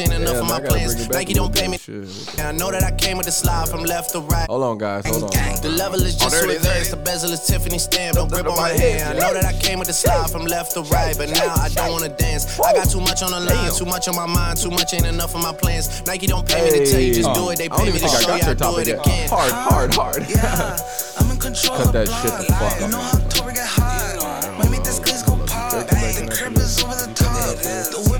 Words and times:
Ain't 0.00 0.12
enough 0.12 0.34
Damn, 0.34 0.42
of 0.42 0.48
my 0.48 0.58
gotta 0.58 0.68
plans. 0.74 0.94
bring 0.96 1.06
it 1.06 1.12
back 1.12 1.18
Nike 1.22 1.34
don't 1.34 1.54
pay 1.54 1.68
me. 1.68 1.78
Shit. 1.78 2.42
I 2.42 2.50
know 2.50 2.72
that 2.72 2.82
I 2.82 2.90
came 2.98 3.16
with 3.16 3.26
the 3.26 3.30
slide 3.30 3.68
from 3.68 3.84
left 3.84 4.10
to 4.10 4.18
right. 4.26 4.48
Hold 4.50 4.64
on, 4.64 4.76
guys. 4.76 5.06
Hold 5.06 5.22
on. 5.22 5.62
The 5.62 5.70
level 5.70 6.02
is 6.02 6.16
just 6.16 6.34
Oh, 6.34 6.46
there 6.46 6.50
advanced. 6.50 6.90
The 6.90 6.96
bezel 6.96 7.30
is 7.30 7.46
Tiffany 7.46 7.78
stamp. 7.78 8.16
Don't 8.16 8.26
grip 8.28 8.44
on 8.48 8.56
my 8.56 8.62
my 8.62 8.68
hand. 8.70 8.98
hand, 8.98 9.18
I 9.18 9.20
know 9.22 9.32
that 9.32 9.44
I 9.44 9.52
came 9.62 9.78
with 9.78 9.86
the 9.86 9.94
slide 9.94 10.28
from 10.30 10.46
left 10.46 10.74
to 10.74 10.82
right, 10.90 11.14
but 11.16 11.30
now 11.30 11.46
I 11.62 11.68
don't 11.68 11.92
wanna 11.92 12.08
dance. 12.08 12.58
I 12.58 12.72
got 12.72 12.90
too 12.90 12.98
much 12.98 13.22
on 13.22 13.30
the 13.30 13.38
line, 13.38 13.70
too 13.70 13.84
much 13.84 14.08
on 14.08 14.16
my 14.16 14.26
mind, 14.26 14.58
too 14.58 14.70
much 14.72 14.94
ain't 14.94 15.06
enough 15.06 15.32
of 15.36 15.42
my 15.42 15.52
plans. 15.54 16.02
Nike 16.04 16.26
don't 16.26 16.42
pay 16.44 16.58
me 16.64 16.70
to 16.74 16.90
tell 16.90 16.98
you 17.00 17.14
just 17.14 17.32
do 17.32 17.50
it. 17.50 17.58
They 17.58 17.68
pay 17.68 17.86
me 17.86 17.92
to 17.92 17.98
think 18.00 18.18
show 18.18 18.34
you 18.34 18.42
I 18.50 18.54
do 18.54 18.78
it 18.78 18.88
again. 18.98 19.28
Hard, 19.30 19.52
hard, 19.52 19.94
hard. 19.94 20.26
Yeah, 20.28 20.74
I'm 21.22 21.30
in 21.30 21.38
control 21.38 21.78
Cut 21.78 21.92
that 21.92 22.10
shit 22.10 22.34
the 22.34 22.50
fuck 22.50 22.80
You 22.82 22.88
know 22.90 22.98
how 22.98 23.14
October 23.14 23.52
get 23.52 23.68
hot. 23.70 24.58
Might 24.58 24.82
this 24.82 24.98
glitz 24.98 25.22
go 25.22 25.38
pop. 25.46 25.86
The 25.86 26.26
crib 26.34 26.58
is 26.58 26.82
over 26.82 26.98
the 26.98 27.14
top. 27.14 28.13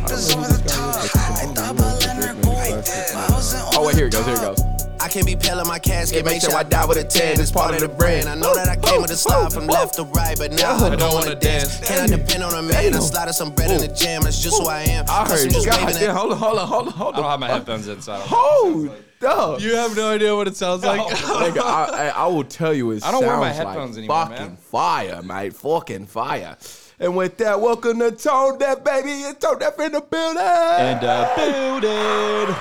Oh, 3.84 3.88
wait, 3.88 3.96
here 3.96 4.06
it 4.06 4.12
goes. 4.12 4.24
Here 4.24 4.34
it 4.34 4.40
goes. 4.40 4.60
I 5.00 5.08
can't 5.08 5.26
be 5.26 5.36
pale 5.36 5.60
in 5.60 5.66
my 5.68 5.78
casket. 5.78 6.24
Make 6.24 6.40
sure 6.40 6.54
I 6.54 6.62
die 6.62 6.86
with 6.86 6.96
a 6.96 7.04
10. 7.04 7.38
It's 7.38 7.50
part 7.50 7.74
of 7.74 7.80
the 7.80 7.88
brand. 7.88 8.26
I 8.26 8.34
know 8.34 8.54
that 8.54 8.68
I 8.68 8.76
came 8.76 9.02
with 9.02 9.10
a 9.10 9.16
slide 9.16 9.52
from 9.52 9.66
left 9.66 9.96
to 9.96 10.04
right, 10.04 10.34
but 10.38 10.52
now 10.52 10.76
I 10.76 10.96
don't 10.96 11.12
wanna 11.12 11.34
dance. 11.34 11.78
Can 11.86 12.00
I 12.00 12.06
depend 12.06 12.42
on 12.42 12.54
a 12.54 12.62
man? 12.62 12.94
I 12.94 12.98
slide 13.00 13.30
some 13.34 13.54
bread 13.54 13.70
in 13.70 13.78
the 13.86 13.88
jam. 13.88 14.22
That's 14.22 14.42
just 14.42 14.58
who 14.62 14.66
I 14.68 14.80
am. 14.84 15.04
I 15.08 15.28
heard. 15.28 15.40
I'm 15.46 15.50
just 15.50 15.66
God 15.66 15.84
waving 15.84 16.00
damn. 16.00 16.10
at- 16.10 16.16
Hold 16.16 16.32
on, 16.32 16.38
hold 16.38 16.58
on, 16.58 16.66
hold 16.68 16.88
on, 16.88 17.14
I 17.14 17.16
don't 17.20 17.30
have 17.30 17.40
my 17.40 17.48
headphones 17.48 17.86
in, 17.88 18.00
so 18.00 18.12
I 18.14 18.18
don't. 18.18 18.28
Hold 18.28 18.90
up. 19.26 19.60
You 19.60 19.74
have 19.76 19.94
no 19.96 20.10
idea 20.10 20.34
what 20.34 20.48
it 20.48 20.56
sounds 20.56 20.84
like. 20.84 21.00
Nigga, 21.16 21.60
I, 21.60 22.08
I, 22.08 22.08
I 22.08 22.26
will 22.26 22.44
tell 22.44 22.72
you, 22.72 22.90
it 22.92 23.04
I 23.04 23.10
don't 23.10 23.24
wear 23.26 23.36
my 23.36 23.52
sounds 23.52 23.58
headphones 23.68 23.90
like 23.96 23.98
anymore, 23.98 24.26
fucking 24.26 24.46
man. 24.46 24.56
fire, 24.56 25.22
mate. 25.22 25.54
Fucking 25.54 26.06
fire. 26.06 26.56
And 27.00 27.16
with 27.16 27.38
that, 27.38 27.60
welcome 27.60 27.98
to 27.98 28.12
Tone 28.12 28.56
Deaf, 28.58 28.84
baby. 28.84 29.10
It's 29.10 29.44
Tone 29.44 29.58
Deaf 29.58 29.78
in 29.80 29.92
the 29.92 30.00
building. 30.00 30.38
And 30.38 31.00
the 31.00 31.32
building. 31.36 32.56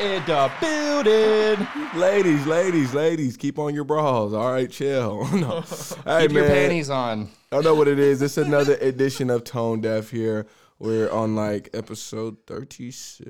and 0.00 0.30
uh, 0.30 0.50
building. 0.60 1.66
ladies, 1.98 2.46
ladies, 2.46 2.92
ladies, 2.92 3.36
keep 3.38 3.58
on 3.58 3.74
your 3.74 3.84
bras. 3.84 4.34
All 4.34 4.52
right, 4.52 4.70
chill. 4.70 5.26
no. 5.34 5.62
Hey, 6.04 6.22
Keep 6.26 6.32
man. 6.32 6.34
your 6.34 6.46
panties 6.46 6.90
on. 6.90 7.30
I 7.50 7.56
don't 7.56 7.64
know 7.64 7.74
what 7.74 7.88
it 7.88 7.98
is. 7.98 8.20
It's 8.20 8.36
another 8.36 8.74
edition 8.76 9.30
of 9.30 9.44
Tone 9.44 9.80
Deaf 9.80 10.10
here. 10.10 10.46
We're 10.80 11.10
on 11.10 11.34
like 11.34 11.70
episode 11.74 12.36
36. 12.46 13.20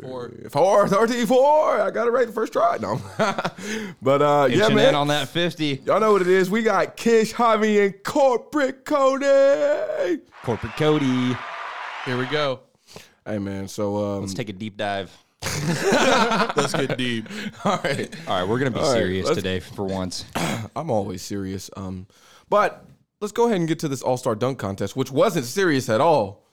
Four. 0.00 0.32
Four, 0.50 0.88
34. 0.88 1.80
I 1.80 1.90
got 1.92 2.08
it 2.08 2.10
right 2.10 2.26
the 2.26 2.32
first 2.32 2.52
try. 2.52 2.76
No. 2.80 3.00
but 4.02 4.20
uh, 4.20 4.48
yeah, 4.50 4.68
man. 4.68 4.88
in 4.88 4.94
on 4.96 5.08
that 5.08 5.28
50. 5.28 5.82
Y'all 5.86 6.00
know 6.00 6.12
what 6.12 6.22
it 6.22 6.28
is. 6.28 6.50
We 6.50 6.64
got 6.64 6.96
Kish, 6.96 7.32
Javi, 7.32 7.84
and 7.84 8.02
Corporate 8.02 8.84
Cody. 8.84 10.22
Corporate 10.42 10.72
Cody. 10.76 11.36
Here 12.04 12.18
we 12.18 12.26
go. 12.26 12.60
Hey, 13.24 13.38
man. 13.38 13.68
So, 13.68 13.96
um, 14.16 14.22
Let's 14.22 14.34
take 14.34 14.48
a 14.48 14.52
deep 14.52 14.76
dive. 14.76 15.16
Let's 15.42 16.72
get 16.72 16.98
deep. 16.98 17.28
all 17.64 17.78
right. 17.84 18.12
All 18.26 18.40
right, 18.40 18.48
we're 18.48 18.58
going 18.58 18.72
to 18.72 18.76
be 18.76 18.84
All 18.84 18.90
right, 18.92 18.98
serious 18.98 19.26
let's- 19.26 19.36
today 19.36 19.60
for 19.60 19.84
once. 19.84 20.24
I'm 20.74 20.90
always 20.90 21.22
serious. 21.22 21.70
Um, 21.76 22.08
but 22.48 22.84
let's 23.20 23.32
go 23.32 23.46
ahead 23.46 23.58
and 23.58 23.68
get 23.68 23.78
to 23.80 23.88
this 23.88 24.02
All 24.02 24.16
Star 24.16 24.34
Dunk 24.34 24.58
contest, 24.58 24.96
which 24.96 25.10
wasn't 25.10 25.44
serious 25.46 25.88
at 25.88 26.00
all. 26.00 26.46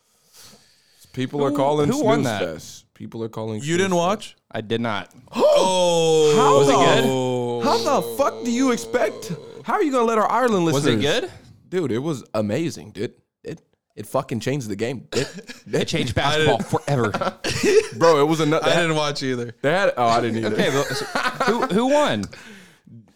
People 1.13 1.43
are 1.43 1.51
calling 1.51 1.89
who 1.89 2.03
won 2.03 2.23
that? 2.23 2.41
fest. 2.43 2.93
People 2.93 3.23
are 3.23 3.29
calling. 3.29 3.61
You 3.63 3.77
didn't 3.77 3.91
fest. 3.91 3.97
watch? 3.97 4.35
I 4.51 4.61
did 4.61 4.81
not. 4.81 5.13
Oh, 5.35 6.33
How 6.35 6.57
Was 6.59 6.69
it 6.69 6.71
the- 6.71 7.01
good? 7.01 7.63
How 7.65 8.01
the 8.01 8.15
fuck 8.17 8.43
do 8.45 8.51
you 8.51 8.71
expect? 8.71 9.31
How 9.63 9.73
are 9.73 9.83
you 9.83 9.91
gonna 9.91 10.05
let 10.05 10.17
our 10.17 10.29
Ireland 10.31 10.65
listen? 10.65 10.75
Was 10.75 10.85
it 10.87 11.01
good? 11.01 11.31
dude? 11.69 11.91
It 11.91 11.97
was 11.99 12.23
amazing, 12.33 12.91
dude. 12.91 13.13
It 13.43 13.61
it 13.95 14.05
fucking 14.05 14.39
changed 14.41 14.69
the 14.69 14.75
game. 14.75 15.07
It, 15.13 15.27
It 15.73 15.85
changed 15.87 16.13
basketball 16.15 16.59
forever. 16.79 17.09
bro. 17.97 18.21
It 18.21 18.27
was 18.27 18.39
another. 18.39 18.69
I 18.69 18.75
didn't 18.75 18.95
watch 18.95 19.23
either. 19.23 19.55
They 19.63 19.71
had. 19.71 19.93
Oh, 19.97 20.05
I 20.05 20.21
didn't 20.21 20.37
either. 20.45 20.55
Okay, 20.55 20.69
but, 20.71 20.83
so, 20.85 21.05
who, 21.45 21.61
who 21.65 21.85
won? 21.87 22.23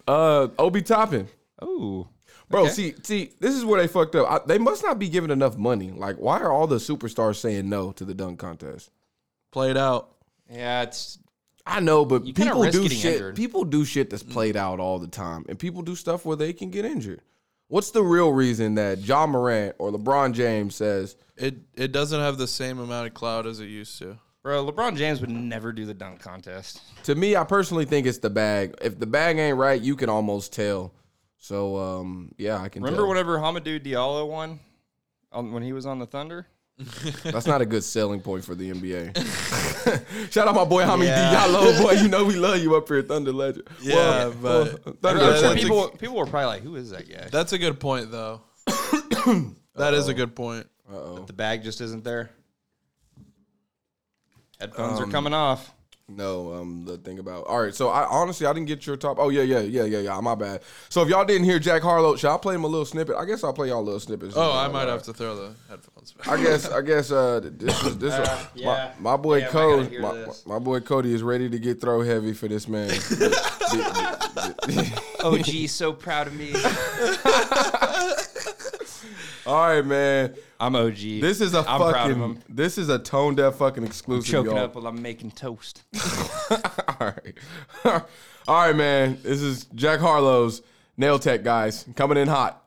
Uh, 0.08 0.48
Obi 0.58 0.82
Toppin. 0.82 1.28
Oh, 1.60 2.08
Bro, 2.52 2.62
Okay. 2.66 2.70
see, 2.72 2.94
see, 3.02 3.32
this 3.40 3.54
is 3.56 3.64
where 3.64 3.80
they 3.80 3.88
fucked 3.88 4.14
up. 4.14 4.30
I, 4.30 4.40
they 4.46 4.58
must 4.58 4.82
not 4.84 4.98
be 5.00 5.08
giving 5.08 5.30
enough 5.30 5.56
money. 5.56 5.90
Like, 5.90 6.16
why 6.16 6.38
are 6.40 6.52
all 6.52 6.66
the 6.68 6.76
superstars 6.76 7.36
saying 7.36 7.68
no 7.68 7.90
to 7.92 8.04
the 8.04 8.14
dunk 8.14 8.38
contest? 8.38 8.90
Played 9.50 9.76
out. 9.76 10.14
yeah, 10.50 10.82
it's 10.82 11.18
I 11.66 11.80
know, 11.80 12.04
but 12.04 12.24
people 12.24 12.64
do 12.70 12.88
shit. 12.88 13.14
injured. 13.14 13.36
People 13.36 13.64
do 13.64 13.84
shit 13.84 14.10
that's 14.10 14.22
played 14.22 14.56
out 14.56 14.80
all 14.80 14.98
the 14.98 15.06
time, 15.08 15.44
and 15.48 15.58
people 15.58 15.82
do 15.82 15.94
stuff 15.96 16.24
where 16.24 16.36
they 16.36 16.52
can 16.52 16.70
get 16.70 16.84
injured. 16.84 17.22
What's 17.68 17.90
the 17.92 18.02
real 18.02 18.32
reason 18.32 18.74
that 18.74 18.98
Ja 18.98 19.26
Morant 19.26 19.76
or 19.78 19.90
LeBron 19.92 20.32
James 20.34 20.74
says, 20.74 21.16
It 21.36 21.56
it 21.74 21.90
doesn't 21.92 22.20
have 22.20 22.36
the 22.36 22.46
same 22.48 22.78
amount 22.78 23.06
of 23.06 23.14
cloud 23.14 23.46
as 23.46 23.60
it 23.60 23.66
used 23.66 23.98
to. 24.00 24.18
bro. 24.42 24.66
LeBron 24.66 24.96
James 24.96 25.20
would 25.20 25.30
never 25.30 25.72
do 25.72 25.86
the 25.86 25.94
dunk 25.94 26.20
contest. 26.20 26.82
To 27.04 27.14
me, 27.14 27.34
I 27.36 27.44
personally 27.44 27.84
think 27.86 28.06
it's 28.06 28.18
the 28.18 28.28
bag. 28.28 28.74
If 28.82 28.98
the 28.98 29.06
bag 29.06 29.38
ain't 29.38 29.56
right, 29.56 29.80
you 29.80 29.96
can 29.96 30.10
almost 30.10 30.52
tell. 30.52 30.92
So, 31.44 31.76
um, 31.76 32.32
yeah, 32.38 32.56
I 32.62 32.68
can. 32.68 32.82
Remember 32.84 33.02
tell. 33.02 33.08
whenever 33.08 33.36
Hamidou 33.36 33.84
Diallo 33.84 34.28
won 34.28 34.60
on, 35.32 35.50
when 35.50 35.64
he 35.64 35.72
was 35.72 35.86
on 35.86 35.98
the 35.98 36.06
Thunder? 36.06 36.46
That's 37.24 37.46
not 37.48 37.60
a 37.60 37.66
good 37.66 37.82
selling 37.82 38.20
point 38.20 38.44
for 38.44 38.54
the 38.54 38.70
NBA. 38.72 40.30
Shout 40.32 40.46
out 40.46 40.54
my 40.54 40.64
boy 40.64 40.82
Hamid 40.84 41.08
Yeah. 41.08 41.34
Diallo, 41.34 41.82
boy. 41.82 41.92
You 42.00 42.06
know 42.06 42.24
we 42.24 42.36
love 42.36 42.60
you 42.62 42.76
up 42.76 42.86
here, 42.86 43.02
Thunder 43.02 43.32
Legend. 43.32 43.66
Yeah, 43.82 44.28
Well, 44.40 44.70
but- 44.84 45.00
Thunder 45.02 45.20
Yeah, 45.20 45.26
Legend. 45.30 45.40
sure 45.40 45.48
that's 45.50 45.62
people 45.62 45.88
people 45.98 46.16
were 46.16 46.26
probably 46.26 46.46
like, 46.46 46.62
"Who 46.62 46.76
is 46.76 46.90
that 46.90 47.08
guy?" 47.10 47.26
That's 47.30 47.52
a 47.52 47.58
good 47.58 47.80
point, 47.80 48.12
though. 48.12 48.40
That 49.74 49.94
is 49.94 50.06
a 50.08 50.14
good 50.14 50.36
point. 50.36 50.66
the 50.88 51.32
bag 51.34 51.64
just 51.64 51.80
isn't 51.80 52.04
there. 52.04 52.30
Headphones 54.60 55.00
Um, 55.00 55.08
are 55.08 55.10
coming 55.10 55.32
off. 55.34 55.72
No, 56.16 56.52
um, 56.54 56.84
the 56.84 56.98
thing 56.98 57.18
about 57.18 57.46
all 57.46 57.62
right. 57.62 57.74
So 57.74 57.88
I 57.88 58.06
honestly 58.06 58.46
I 58.46 58.52
didn't 58.52 58.66
get 58.68 58.86
your 58.86 58.96
top. 58.96 59.18
Oh 59.18 59.28
yeah, 59.28 59.42
yeah, 59.42 59.60
yeah, 59.60 59.84
yeah, 59.84 59.98
yeah. 59.98 60.20
My 60.20 60.34
bad. 60.34 60.62
So 60.88 61.02
if 61.02 61.08
y'all 61.08 61.24
didn't 61.24 61.44
hear 61.44 61.58
Jack 61.58 61.82
Harlow, 61.82 62.16
should 62.16 62.30
I 62.32 62.36
play 62.36 62.54
him 62.54 62.64
a 62.64 62.68
little 62.68 62.84
snippet? 62.84 63.16
I 63.16 63.24
guess 63.24 63.42
I'll 63.44 63.52
play 63.52 63.68
y'all 63.68 63.80
a 63.80 63.82
little 63.82 64.00
snippet. 64.00 64.32
Oh, 64.36 64.52
I 64.52 64.68
might 64.68 64.88
have 64.88 65.02
to 65.04 65.12
throw 65.12 65.34
the 65.36 65.54
headphones 65.68 66.12
back. 66.12 66.28
I 66.28 66.42
guess 66.42 66.68
I 66.68 66.80
guess 66.82 67.10
uh 67.10 67.40
this 67.42 67.82
is 67.84 67.98
this 67.98 68.14
Uh, 68.14 68.44
yeah. 68.54 68.92
my, 69.00 69.12
my 69.12 69.16
boy 69.16 69.40
Damn, 69.40 69.50
Cody 69.50 69.98
my, 69.98 70.26
my 70.46 70.58
boy 70.58 70.80
Cody 70.80 71.14
is 71.14 71.22
ready 71.22 71.48
to 71.48 71.58
get 71.58 71.80
throw 71.80 72.02
heavy 72.02 72.32
for 72.32 72.48
this 72.48 72.68
man. 72.68 72.90
Oh, 75.24 75.38
gee, 75.38 75.68
so 75.68 75.92
proud 75.92 76.26
of 76.26 76.34
me. 76.34 76.52
all 79.46 79.68
right, 79.68 79.84
man. 79.84 80.34
I'm 80.60 80.76
OG. 80.76 80.96
This 80.96 81.40
is 81.40 81.54
a 81.54 81.58
I'm 81.58 81.64
proud 81.64 81.80
of 81.82 81.94
fucking 81.94 82.22
him. 82.22 82.38
this 82.48 82.78
is 82.78 82.88
a 82.88 82.98
tone 82.98 83.34
deaf 83.34 83.56
fucking 83.56 83.84
exclusive. 83.84 84.30
Choking 84.30 84.52
y'all. 84.52 84.64
up 84.64 84.74
while 84.74 84.86
I'm 84.86 85.02
making 85.02 85.32
toast. 85.32 85.82
all 86.50 86.58
right. 87.00 87.34
all 87.84 88.66
right, 88.66 88.76
man. 88.76 89.18
This 89.22 89.40
is 89.40 89.64
Jack 89.74 90.00
Harlow's 90.00 90.62
Nail 90.96 91.18
Tech 91.18 91.42
guys 91.42 91.84
coming 91.96 92.18
in 92.18 92.28
hot. 92.28 92.62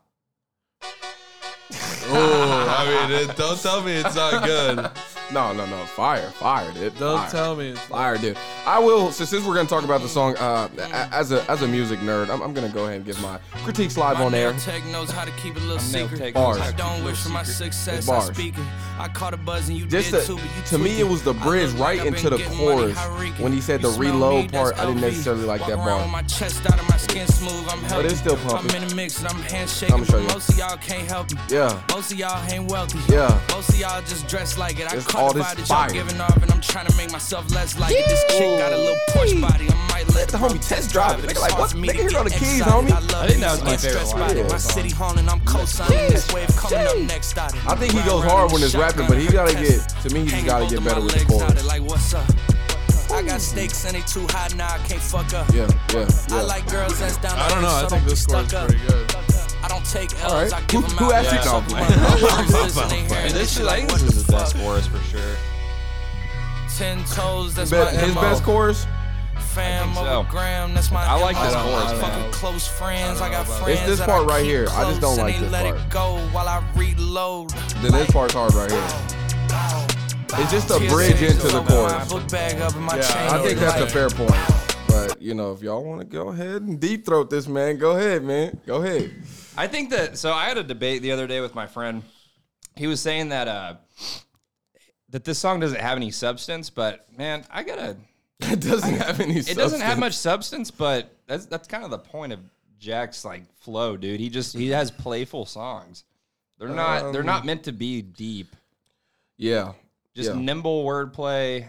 Oh, 2.07 2.75
I 2.77 3.07
mean, 3.07 3.29
it, 3.29 3.35
don't 3.35 3.59
tell 3.59 3.81
me 3.81 3.93
it's 3.93 4.15
not 4.15 4.43
good. 4.43 4.91
No, 5.33 5.51
no, 5.53 5.65
no. 5.65 5.77
Fire, 5.85 6.29
fire, 6.31 6.71
dude. 6.73 6.97
Don't 6.99 7.17
Fire. 7.19 7.29
tell 7.31 7.55
me. 7.55 7.69
It's 7.69 7.79
Fire, 7.81 8.17
dude. 8.17 8.37
I 8.65 8.79
will. 8.79 9.11
So 9.11 9.25
since 9.25 9.43
we're 9.45 9.55
gonna 9.55 9.67
talk 9.67 9.83
about 9.83 10.01
the 10.01 10.07
song, 10.07 10.35
uh, 10.37 10.69
a- 10.77 11.15
as 11.15 11.31
a 11.31 11.49
as 11.49 11.61
a 11.61 11.67
music 11.67 11.99
nerd, 11.99 12.29
I'm, 12.29 12.41
I'm 12.41 12.53
gonna 12.53 12.69
go 12.69 12.83
ahead 12.85 12.97
and 12.97 13.05
give 13.05 13.19
my 13.21 13.39
critiques 13.63 13.97
live 13.97 14.19
on 14.21 14.33
air. 14.35 14.53
Tech 14.59 14.85
knows 14.87 15.09
how 15.11 15.25
to 15.25 15.31
keep 15.31 15.55
a 15.55 15.59
little 15.59 15.79
secret. 15.79 16.17
tech 16.19 16.33
Bars. 16.35 16.59
I 16.59 16.71
don't 16.73 17.03
wish 17.03 17.17
for 17.21 17.29
my 17.29 17.43
success. 17.43 18.05
bars. 18.05 18.29
I 18.29 18.33
speak 18.33 18.55
it. 18.57 18.63
I 18.99 19.07
caught 19.09 19.33
a 19.33 19.37
buzz 19.37 19.67
and 19.67 19.77
you 19.77 19.85
Just 19.87 20.11
did 20.11 20.21
the- 20.21 20.25
too, 20.25 20.35
but 20.35 20.43
you 20.43 20.61
to 20.67 20.77
me, 20.77 20.99
it 20.99 21.07
was 21.07 21.23
the 21.23 21.33
bridge 21.33 21.71
look 21.71 21.79
like 21.79 21.97
right 21.99 22.07
into 22.07 22.29
the 22.29 22.37
getting 22.37 22.57
money, 22.65 22.93
chorus. 22.93 23.39
When 23.39 23.51
he 23.51 23.61
said 23.61 23.81
You 23.81 23.91
the 23.91 23.99
reload 23.99 24.43
me, 24.51 24.57
part, 24.57 24.77
I 24.79 24.85
didn't 24.85 25.01
necessarily 25.01 25.45
like 25.45 25.61
Walk 25.61 25.69
that 25.69 25.75
around 25.77 25.85
bar. 25.87 26.01
with 26.03 26.11
my 26.11 26.21
chest 26.23 26.65
out 26.65 26.77
and 26.79 26.87
my 26.89 26.97
skin 26.97 27.27
smooth. 27.27 27.67
I'm 27.69 27.79
healthy. 27.83 28.07
it's 28.07 28.19
still 28.19 28.37
pumping. 28.37 28.71
I'm 28.75 28.83
in 28.83 28.89
the 28.89 28.95
mix 28.95 29.19
and 29.19 29.27
I'm 29.27 29.41
handshaking. 29.43 29.93
I'ma 29.95 30.05
show 30.05 30.19
you. 30.19 30.27
Most 30.27 30.49
of 30.49 30.57
y'all 30.57 30.77
can't 30.77 31.07
help 31.07 31.31
me. 31.31 31.39
Yeah. 31.49 31.81
Most 31.91 32.11
of 32.11 32.19
y'all 32.19 32.51
ain't 32.51 32.69
wealthy. 32.71 32.99
Yeah. 33.11 33.39
Most 33.51 33.69
of 33.69 33.79
y'all 33.79 34.01
just 34.03 34.27
dress 34.27 34.57
like 34.57 34.79
it. 34.79 34.91
I 34.91 34.95
It's 34.97 35.05
caught 35.07 35.14
all 35.15 35.33
this 35.33 35.67
fire. 35.67 35.89
giving 35.89 36.19
off, 36.21 36.35
and 36.41 36.51
I'm 36.51 36.61
trying 36.61 36.87
to 36.87 36.95
make 36.97 37.11
myself 37.11 37.49
less 37.51 37.77
like 37.79 37.93
it. 37.93 38.05
This 38.07 38.23
chick 38.29 38.59
got 38.59 38.73
a 38.73 38.77
little 38.77 38.97
Porsche 39.09 39.41
body. 39.41 39.67
I 39.69 39.87
might 39.91 40.13
let 40.15 40.29
the 40.29 40.37
homie 40.37 40.65
test 40.65 40.91
drive 40.91 41.23
it. 41.23 41.29
Nigga 41.29 41.41
like, 41.41 41.57
what? 41.57 41.71
Nigga 41.71 42.09
here 42.09 42.19
on 42.19 42.25
the 42.25 42.31
keys, 42.31 42.61
homie. 42.61 42.91
I 42.91 43.27
think 43.27 43.39
that 43.41 43.51
was 43.51 43.63
my 43.63 43.77
favorite 43.77 44.07
one. 44.13 44.47
My 44.47 44.51
Yeah. 44.51 44.57
city 44.57 44.89
haunting, 44.89 45.29
I'm 45.29 45.41
co-signing 45.41 46.09
this 46.09 46.31
wave 46.33 46.55
coming 46.55 46.85
up 46.87 46.97
next. 46.97 47.37
I 47.37 47.75
think 47.75 47.93
he 47.93 48.01
goes 48.03 48.23
hard 48.23 48.51
when 48.51 48.63
it's 48.63 48.75
rapping, 48.75 49.07
but 49.07 49.17
he 49.17 49.27
gotta 49.27 49.53
get. 49.53 49.87
To 50.03 50.13
me, 50.13 50.21
he 50.21 50.29
just 50.31 50.45
gotta 50.45 50.67
get 50.67 50.83
better 50.83 51.01
with 51.01 51.13
the 51.13 51.25
chorus. 51.25 51.65
Like 51.65 51.81
what's 51.81 52.13
up? 52.13 52.25
I 53.13 53.21
got 53.21 53.39
stakes 53.39 53.85
and 53.85 53.95
they 53.95 54.01
too 54.01 54.25
high 54.29 54.49
now. 54.55 54.73
I 54.73 54.77
can't 54.79 55.01
fuck 55.01 55.33
up. 55.33 55.47
Yeah, 55.53 55.67
yeah, 55.93 56.07
I 56.31 56.41
like 56.41 56.67
girls 56.69 56.99
that's 56.99 57.17
down. 57.17 57.37
I 57.37 57.49
don't 57.49 57.61
know. 57.61 57.69
I 57.69 57.87
think 57.87 58.03
be 58.03 58.09
this 58.11 58.21
score 58.23 58.41
is 58.41 58.47
stuck 58.47 58.63
up. 58.63 58.69
pretty 58.69 58.85
good. 58.87 59.34
I 59.65 59.67
don't 59.67 59.85
take 59.85 60.13
L's. 60.21 60.31
All 60.31 60.41
right. 60.41 60.53
I 60.53 60.59
Who- 60.61 60.67
give 60.67 60.83
'em 60.91 60.97
who 60.97 61.05
out. 61.05 61.25
asked 61.25 61.31
you? 61.33 61.39
Yeah. 61.39 61.45
No, 61.45 61.67
So 61.67 61.75
man. 61.75 62.01
my 62.01 62.19
brothers 62.19 62.53
listen, 62.53 62.89
they 62.89 62.95
hear 62.99 63.09
Man, 63.09 63.23
this 63.23 63.33
this 63.33 63.49
shit 63.53 63.57
shit, 63.63 63.67
I 63.67 63.75
think 63.77 63.89
this 63.91 64.01
is 64.03 64.23
the 64.25 64.31
the 64.31 64.37
best 64.37 64.55
chorus 64.57 64.87
for 64.87 64.99
sure. 65.11 65.35
Ten 66.77 67.03
toes, 67.05 67.55
that's 67.55 67.71
Be- 67.71 67.77
my 67.77 67.89
his 67.91 68.13
MO. 68.15 68.21
best 68.21 68.43
chorus. 68.43 68.85
Fam 69.53 69.93
think 69.93 70.05
so. 70.05 70.25
gram, 70.29 70.73
that's 70.73 70.91
my 70.91 71.03
I 71.05 71.19
like 71.19 71.35
MO. 71.37 71.43
this 71.45 71.53
chorus, 71.55 71.91
man. 71.91 72.01
Fucking 72.01 72.31
close 72.31 72.67
friends, 72.67 73.21
I 73.21 73.29
got 73.29 73.47
friends. 73.47 73.79
It's 73.79 73.85
this 73.87 73.99
that 73.99 74.07
part 74.09 74.23
I 74.23 74.33
right 74.33 74.45
here. 74.45 74.67
I 74.71 74.83
just 74.85 75.01
don't 75.01 75.17
like 75.17 75.39
this 75.39 75.51
let 75.51 75.63
part. 75.65 75.77
it 75.77 75.89
go 75.89 76.17
while 76.31 76.47
I 76.47 76.61
reload. 76.75 77.49
Then 77.81 77.91
this 77.93 78.11
part's 78.11 78.33
hard 78.33 78.53
right 78.53 78.69
here. 78.71 78.87
It's 80.37 80.51
just 80.51 80.69
a 80.69 80.79
bridge 80.89 81.21
into 81.21 81.47
the 81.47 81.63
chorus. 81.63 82.11
Book 82.11 82.27
bag 82.29 82.59
up 82.61 82.75
in 82.75 82.81
my 82.83 82.97
Yeah. 82.97 83.29
I 83.31 83.41
think 83.41 83.59
that's 83.59 83.79
a 83.81 83.87
fair 83.87 84.09
point. 84.09 84.35
But 84.87 85.21
you 85.21 85.33
know, 85.33 85.53
if 85.53 85.61
y'all 85.61 85.83
want 85.83 86.01
to 86.01 86.05
go 86.05 86.29
ahead 86.29 86.61
and 86.61 86.79
deep 86.79 87.05
throat 87.05 87.29
this 87.29 87.47
man, 87.47 87.77
go 87.77 87.91
ahead, 87.91 88.23
man. 88.23 88.59
Go 88.65 88.81
ahead. 88.83 89.11
I 89.57 89.67
think 89.67 89.89
that 89.91 90.17
so 90.17 90.33
I 90.33 90.45
had 90.45 90.57
a 90.57 90.63
debate 90.63 91.01
the 91.01 91.11
other 91.11 91.27
day 91.27 91.41
with 91.41 91.55
my 91.55 91.67
friend. 91.67 92.03
He 92.75 92.87
was 92.87 92.99
saying 92.99 93.29
that 93.29 93.47
uh 93.47 93.75
that 95.09 95.23
this 95.23 95.39
song 95.39 95.59
doesn't 95.59 95.79
have 95.79 95.97
any 95.97 96.11
substance, 96.11 96.69
but 96.69 97.05
man, 97.17 97.45
I 97.49 97.63
gotta 97.63 97.97
It 98.41 98.59
doesn't 98.59 98.95
have 98.95 99.19
any. 99.21 99.37
it 99.37 99.55
doesn't 99.55 99.81
have 99.81 99.97
much 99.97 100.13
substance, 100.13 100.69
but 100.69 101.15
that's 101.25 101.45
that's 101.45 101.67
kind 101.67 101.85
of 101.85 101.91
the 101.91 101.99
point 101.99 102.33
of 102.33 102.39
Jack's 102.79 103.23
like 103.23 103.43
flow, 103.55 103.95
dude. 103.95 104.19
He 104.19 104.29
just 104.29 104.57
he 104.57 104.69
has 104.69 104.91
playful 104.91 105.45
songs. 105.45 106.03
They're 106.59 106.69
not 106.69 107.13
they're 107.13 107.23
not 107.23 107.45
meant 107.45 107.63
to 107.63 107.71
be 107.71 108.01
deep. 108.01 108.55
Yeah. 109.37 109.73
Just 110.15 110.29
yeah. 110.29 110.39
nimble 110.39 110.83
wordplay. 110.83 111.65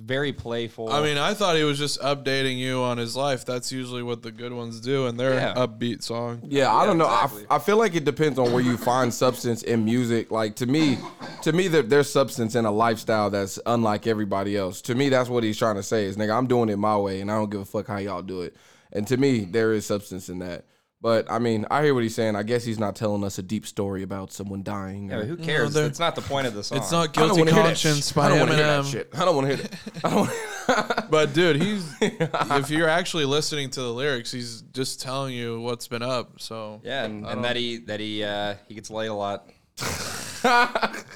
It's 0.00 0.06
very 0.06 0.32
playful. 0.32 0.90
I 0.90 1.02
mean, 1.02 1.18
I 1.18 1.34
thought 1.34 1.56
he 1.56 1.64
was 1.64 1.78
just 1.78 2.00
updating 2.00 2.56
you 2.58 2.80
on 2.80 2.96
his 2.96 3.14
life. 3.16 3.44
That's 3.44 3.70
usually 3.70 4.02
what 4.02 4.22
the 4.22 4.30
good 4.32 4.52
ones 4.52 4.80
do, 4.80 5.06
and 5.06 5.18
they're 5.20 5.34
Yeah. 5.34 5.54
upbeat 5.54 6.02
song. 6.02 6.40
Yeah, 6.48 6.74
I 6.74 6.86
don't 6.86 6.96
know. 6.96 7.06
I, 7.06 7.24
exactly. 7.24 7.46
I 7.50 7.58
feel 7.58 7.76
like 7.76 7.94
it 7.94 8.04
depends 8.04 8.38
on 8.38 8.52
where 8.52 8.62
you 8.62 8.76
find 8.76 9.12
substance 9.12 9.62
in 9.62 9.84
music. 9.84 10.30
Like 10.30 10.56
to 10.56 10.66
me, 10.66 10.98
to 11.42 11.52
me, 11.52 11.68
there, 11.68 11.82
there's 11.82 12.10
substance 12.10 12.54
in 12.54 12.64
a 12.64 12.70
lifestyle 12.70 13.30
that's 13.30 13.58
unlike 13.66 14.06
everybody 14.06 14.56
else. 14.56 14.80
To 14.82 14.94
me, 14.94 15.08
that's 15.08 15.28
what 15.28 15.44
he's 15.44 15.58
trying 15.58 15.76
to 15.76 15.82
say. 15.82 16.04
Is 16.04 16.16
nigga, 16.16 16.36
I'm 16.36 16.46
doing 16.46 16.68
it 16.68 16.76
my 16.76 16.96
way, 16.96 17.20
and 17.20 17.30
I 17.30 17.34
don't 17.34 17.50
give 17.50 17.60
a 17.60 17.64
fuck 17.66 17.86
how 17.88 17.98
y'all 17.98 18.22
do 18.22 18.40
it. 18.42 18.56
And 18.92 19.06
to 19.08 19.16
me, 19.16 19.44
there 19.44 19.72
is 19.72 19.84
substance 19.86 20.28
in 20.28 20.38
that. 20.40 20.64
But 21.02 21.30
I 21.30 21.38
mean, 21.38 21.64
I 21.70 21.82
hear 21.82 21.94
what 21.94 22.02
he's 22.02 22.14
saying. 22.14 22.36
I 22.36 22.42
guess 22.42 22.62
he's 22.62 22.78
not 22.78 22.94
telling 22.94 23.24
us 23.24 23.38
a 23.38 23.42
deep 23.42 23.66
story 23.66 24.02
about 24.02 24.32
someone 24.32 24.62
dying. 24.62 25.08
yeah, 25.08 25.16
or- 25.16 25.24
who 25.24 25.36
cares? 25.38 25.72
they're- 25.72 25.86
It's 25.86 25.98
not 25.98 26.14
the 26.14 26.20
point 26.20 26.46
of 26.46 26.52
the 26.52 26.62
song. 26.62 26.76
It's 26.82 26.92
not 26.92 27.08
I 27.08 27.12
guilty 27.12 27.38
wanna 27.40 27.52
hear 27.52 27.62
that 27.62 27.68
conscience 27.68 28.08
shit. 28.08 28.14
by 28.14 28.26
I 28.26 28.28
don't 28.28 28.40
wanna 28.40 28.54
hear 28.56 28.66
that 28.66 28.84
shit. 28.84 29.08
I 29.14 29.24
don't 29.24 29.34
want 29.36 29.48
to 29.48 29.56
hear 29.56 29.66
that. 29.66 30.04
I 30.04 30.10
don't. 30.10 31.10
But 31.10 31.32
dude, 31.32 31.56
he's 31.62 31.90
if 32.02 32.68
you're 32.70 32.88
actually 32.88 33.24
listening 33.24 33.70
to 33.70 33.80
the 33.80 33.92
lyrics, 33.92 34.30
he's 34.30 34.60
just 34.74 35.00
telling 35.00 35.34
you 35.34 35.60
what's 35.62 35.88
been 35.88 36.02
up. 36.02 36.38
So 36.40 36.80
Yeah, 36.84 37.04
and, 37.04 37.24
and 37.26 37.44
that 37.44 37.56
he 37.56 37.78
that 37.78 37.98
he 37.98 38.22
uh 38.22 38.56
he 38.68 38.74
gets 38.74 38.90
laid 38.90 39.06
a 39.08 39.14
lot. 39.14 39.48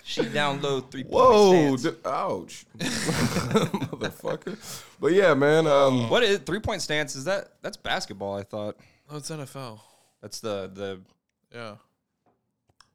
she 0.04 0.24
down 0.30 0.62
low 0.62 0.80
three 0.80 1.02
point 1.04 1.12
Whoa! 1.14 1.76
stance. 1.76 1.82
d- 1.82 2.08
ouch, 2.08 2.64
motherfucker. 2.78 4.56
But 5.00 5.12
yeah, 5.12 5.34
man. 5.34 5.66
Um, 5.66 6.08
What 6.08 6.22
is 6.22 6.38
three 6.38 6.60
point 6.60 6.82
stance? 6.82 7.14
Is 7.16 7.24
that 7.24 7.50
that's 7.62 7.76
basketball? 7.76 8.36
I 8.36 8.42
thought 8.42 8.76
oh, 9.10 9.16
it's 9.16 9.30
NFL. 9.30 9.80
that's 10.22 10.40
the 10.40 10.70
the 10.72 11.00
Yeah. 11.54 11.76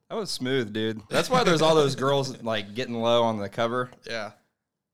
that 0.08 0.14
was 0.16 0.30
smooth, 0.30 0.72
dude. 0.72 1.00
That's 1.08 1.30
why 1.30 1.44
there's 1.44 1.62
all 1.62 1.74
those 1.74 1.94
girls 1.96 2.42
like 2.42 2.74
getting 2.74 2.94
low 3.00 3.22
on 3.22 3.38
the 3.38 3.48
cover. 3.48 3.90
Yeah. 4.08 4.32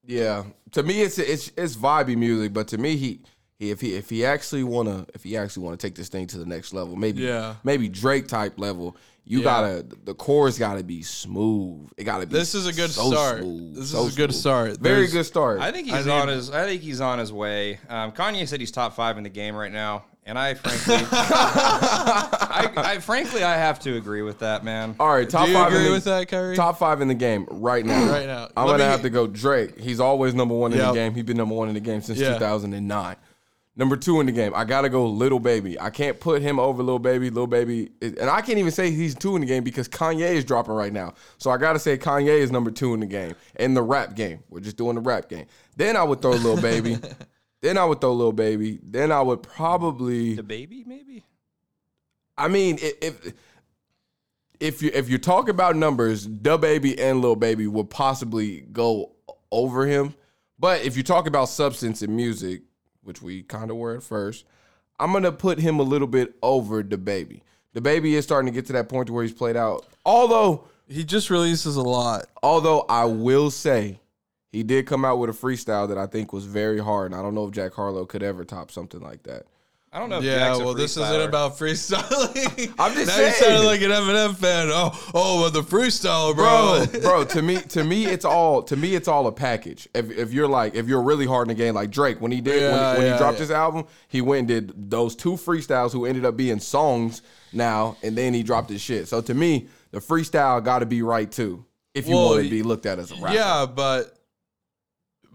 Yeah, 0.08 0.44
to 0.72 0.82
me 0.84 1.02
it's 1.02 1.18
it's 1.18 1.50
it's 1.56 1.76
vibey 1.76 2.16
music, 2.16 2.52
but 2.52 2.68
to 2.68 2.78
me 2.78 2.96
he, 2.96 3.20
he 3.58 3.70
if 3.72 3.80
he 3.80 3.94
if 3.94 4.08
he 4.08 4.24
actually 4.24 4.62
wanna 4.62 5.04
if 5.14 5.24
he 5.24 5.36
actually 5.36 5.64
wanna 5.64 5.76
take 5.78 5.96
this 5.96 6.08
thing 6.08 6.28
to 6.28 6.38
the 6.38 6.46
next 6.46 6.72
level, 6.72 6.94
maybe 6.94 7.22
Yeah. 7.22 7.56
maybe 7.64 7.88
Drake 7.88 8.28
type 8.28 8.56
level, 8.56 8.96
you 9.24 9.38
Yeah. 9.38 9.44
gotta 9.44 9.86
the 10.04 10.14
chorus 10.14 10.58
gotta 10.60 10.84
be 10.84 11.02
smooth. 11.02 11.90
It 11.96 12.04
gotta 12.04 12.24
be. 12.24 12.34
This 12.34 12.54
is 12.54 12.66
a 12.68 12.72
good 12.72 12.90
so 12.90 13.10
start. 13.10 13.40
smooth, 13.40 13.74
This 13.74 13.90
so 13.90 14.06
is 14.06 14.14
a 14.14 14.16
good 14.16 14.30
smooth. 14.30 14.40
start. 14.40 14.78
Very 14.78 14.96
There's- 14.98 15.12
good 15.12 15.26
start. 15.26 15.58
I 15.60 15.72
think 15.72 15.90
I 15.90 15.96
he's 15.96 16.06
need- 16.06 16.12
on 16.12 16.28
his. 16.28 16.50
I 16.50 16.64
think 16.66 16.82
he's 16.82 17.00
on 17.00 17.18
his 17.18 17.32
way. 17.32 17.80
Um, 17.88 18.12
Kanye 18.12 18.46
said 18.46 18.60
he's 18.60 18.70
top 18.70 18.94
five 18.94 19.18
in 19.18 19.24
the 19.24 19.28
game 19.30 19.56
right 19.56 19.72
now, 19.72 20.04
and 20.26 20.38
I 20.38 20.54
frankly, 20.54 20.96
I, 21.12 22.70
I 22.76 22.98
frankly 22.98 23.42
I 23.42 23.56
have 23.56 23.78
to 23.80 23.96
agree 23.96 24.22
with 24.22 24.40
that, 24.40 24.64
man. 24.64 24.96
All 25.00 25.08
right, 25.08 25.28
top 25.28 25.46
Do 25.46 25.52
you 25.52 25.56
five 25.56 25.68
in 25.72 25.76
agree 25.78 25.88
the, 25.88 25.94
with 25.94 26.04
that, 26.04 26.28
Kyrie? 26.28 26.56
Top 26.56 26.78
five 26.78 27.00
in 27.00 27.08
the 27.08 27.14
game 27.14 27.46
right 27.50 27.84
now. 27.84 28.10
Right 28.10 28.26
now. 28.26 28.48
I'm 28.56 28.66
Let 28.66 28.72
gonna 28.74 28.84
me- 28.84 28.90
have 28.90 29.02
to 29.02 29.10
go 29.10 29.26
Drake. 29.26 29.78
He's 29.78 30.00
always 30.00 30.34
number 30.34 30.54
one 30.54 30.72
in 30.72 30.78
Yep. 30.78 30.88
the 30.88 30.94
game. 30.94 31.14
He's 31.14 31.24
been 31.24 31.36
number 31.36 31.54
one 31.54 31.68
in 31.68 31.74
the 31.74 31.80
game 31.80 32.00
since 32.02 32.18
Yeah. 32.18 32.34
2009. 32.34 33.16
Number 33.78 33.94
two 33.96 34.20
in 34.20 34.26
the 34.26 34.32
game, 34.32 34.52
I 34.54 34.64
gotta 34.64 34.88
go 34.88 35.06
Lil 35.06 35.38
Baby. 35.38 35.78
I 35.78 35.90
can't 35.90 36.18
put 36.18 36.40
him 36.40 36.58
over 36.58 36.82
Lil 36.82 36.98
Baby. 36.98 37.28
Lil 37.28 37.46
Baby, 37.46 37.90
is- 38.00 38.14
and 38.14 38.30
I 38.30 38.40
can't 38.40 38.58
even 38.58 38.72
say 38.72 38.90
he's 38.90 39.14
two 39.14 39.34
in 39.36 39.42
the 39.42 39.46
game 39.46 39.64
because 39.64 39.86
Kanye 39.86 40.30
is 40.32 40.44
dropping 40.46 40.72
right 40.72 40.92
now. 40.92 41.12
So 41.36 41.50
I 41.50 41.58
gotta 41.58 41.78
say 41.78 41.98
Kanye 41.98 42.38
is 42.38 42.50
number 42.50 42.70
two 42.70 42.94
in 42.94 43.00
the 43.00 43.06
game 43.06 43.34
in 43.60 43.74
the 43.74 43.82
rap 43.82 44.14
game. 44.16 44.38
We're 44.48 44.60
just 44.60 44.78
doing 44.78 44.94
the 44.94 45.02
rap 45.02 45.28
game. 45.28 45.44
Then 45.76 45.94
I 45.94 46.02
would 46.04 46.22
throw 46.22 46.32
Lil 46.32 46.60
Baby. 46.60 46.96
then 47.62 47.78
I 47.78 47.84
would 47.84 48.00
throw 48.00 48.12
Lil 48.12 48.32
Baby. 48.32 48.78
Then 48.82 49.12
I 49.12 49.22
would 49.22 49.42
probably. 49.42 50.34
The 50.34 50.42
baby, 50.42 50.84
maybe. 50.86 51.24
I 52.38 52.48
mean, 52.48 52.78
if 52.80 53.32
if 54.60 54.82
you 54.82 54.90
if 54.92 55.08
you 55.08 55.18
talk 55.18 55.48
about 55.48 55.76
numbers, 55.76 56.26
DaBaby 56.26 57.00
and 57.00 57.20
Lil 57.20 57.36
Baby 57.36 57.66
would 57.66 57.90
possibly 57.90 58.60
go 58.60 59.12
over 59.50 59.86
him. 59.86 60.14
But 60.58 60.82
if 60.82 60.96
you 60.96 61.02
talk 61.02 61.26
about 61.26 61.48
substance 61.48 62.02
and 62.02 62.14
music, 62.14 62.62
which 63.02 63.22
we 63.22 63.42
kind 63.42 63.70
of 63.70 63.76
were 63.76 63.96
at 63.96 64.02
first, 64.02 64.44
I'm 64.98 65.12
gonna 65.12 65.32
put 65.32 65.58
him 65.58 65.78
a 65.78 65.82
little 65.82 66.08
bit 66.08 66.34
over 66.42 66.82
DaBaby. 66.82 67.42
The 67.72 67.80
baby 67.80 68.14
is 68.14 68.24
starting 68.24 68.46
to 68.46 68.54
get 68.54 68.66
to 68.66 68.72
that 68.74 68.88
point 68.88 69.08
to 69.08 69.12
where 69.12 69.22
he's 69.22 69.34
played 69.34 69.56
out. 69.56 69.86
Although, 70.04 70.68
he 70.88 71.04
just 71.04 71.28
releases 71.28 71.76
a 71.76 71.82
lot. 71.82 72.26
although 72.42 72.86
I 72.88 73.04
will 73.04 73.50
say, 73.50 74.00
he 74.56 74.62
did 74.62 74.86
come 74.86 75.04
out 75.04 75.18
with 75.18 75.28
a 75.28 75.34
freestyle 75.34 75.86
that 75.86 75.98
I 75.98 76.06
think 76.06 76.32
was 76.32 76.46
very 76.46 76.78
hard. 76.78 77.12
And 77.12 77.20
I 77.20 77.22
don't 77.22 77.34
know 77.34 77.46
if 77.46 77.52
Jack 77.52 77.74
Harlow 77.74 78.06
could 78.06 78.22
ever 78.22 78.42
top 78.42 78.70
something 78.70 79.00
like 79.00 79.22
that. 79.24 79.44
I 79.92 79.98
don't 79.98 80.08
know. 80.08 80.16
If 80.16 80.24
Yeah, 80.24 80.38
Jack's 80.38 80.58
a 80.60 80.64
well, 80.64 80.72
this 80.72 80.96
isn't 80.96 81.20
about 81.20 81.58
freestyling. 81.58 82.74
I'm 82.78 82.94
just 82.94 83.06
now 83.06 83.22
you 83.22 83.30
saying. 83.30 83.34
sounded 83.34 83.66
like 83.66 83.82
an 83.82 83.90
Eminem 83.90 84.34
fan. 84.34 84.68
Oh, 84.70 85.10
oh, 85.12 85.42
but 85.42 85.52
the 85.52 85.60
freestyle, 85.60 86.34
bro. 86.34 86.86
bro, 86.86 87.00
bro. 87.02 87.24
To 87.24 87.42
me, 87.42 87.56
to 87.56 87.84
me, 87.84 88.06
it's 88.06 88.24
all 88.24 88.62
to 88.62 88.76
me, 88.76 88.94
it's 88.94 89.08
all 89.08 89.26
a 89.26 89.32
package. 89.32 89.88
If, 89.94 90.10
if 90.10 90.32
you're 90.32 90.48
like, 90.48 90.74
if 90.74 90.88
you're 90.88 91.02
really 91.02 91.26
hard 91.26 91.48
in 91.50 91.56
the 91.56 91.62
game, 91.62 91.74
like 91.74 91.90
Drake, 91.90 92.22
when 92.22 92.32
he 92.32 92.40
did, 92.40 92.62
when, 92.62 92.72
he, 92.72 92.98
when 92.98 93.06
yeah, 93.06 93.12
he 93.12 93.18
dropped 93.18 93.36
yeah. 93.36 93.40
his 93.40 93.50
album, 93.50 93.84
he 94.08 94.22
went 94.22 94.38
and 94.38 94.48
did 94.48 94.90
those 94.90 95.14
two 95.14 95.32
freestyles, 95.32 95.92
who 95.92 96.06
ended 96.06 96.24
up 96.24 96.36
being 96.36 96.60
songs 96.60 97.20
now, 97.52 97.98
and 98.02 98.16
then 98.16 98.32
he 98.32 98.42
dropped 98.42 98.70
his 98.70 98.80
shit. 98.80 99.06
So 99.06 99.20
to 99.20 99.34
me, 99.34 99.68
the 99.90 100.00
freestyle 100.00 100.64
got 100.64 100.78
to 100.78 100.86
be 100.86 101.02
right 101.02 101.30
too, 101.30 101.64
if 101.94 102.08
you 102.08 102.14
Well, 102.14 102.30
want 102.30 102.44
to 102.44 102.50
be 102.50 102.62
looked 102.62 102.86
at 102.86 102.98
as 102.98 103.12
a 103.12 103.16
rapper. 103.16 103.34
Yeah, 103.34 103.66
but 103.66 104.15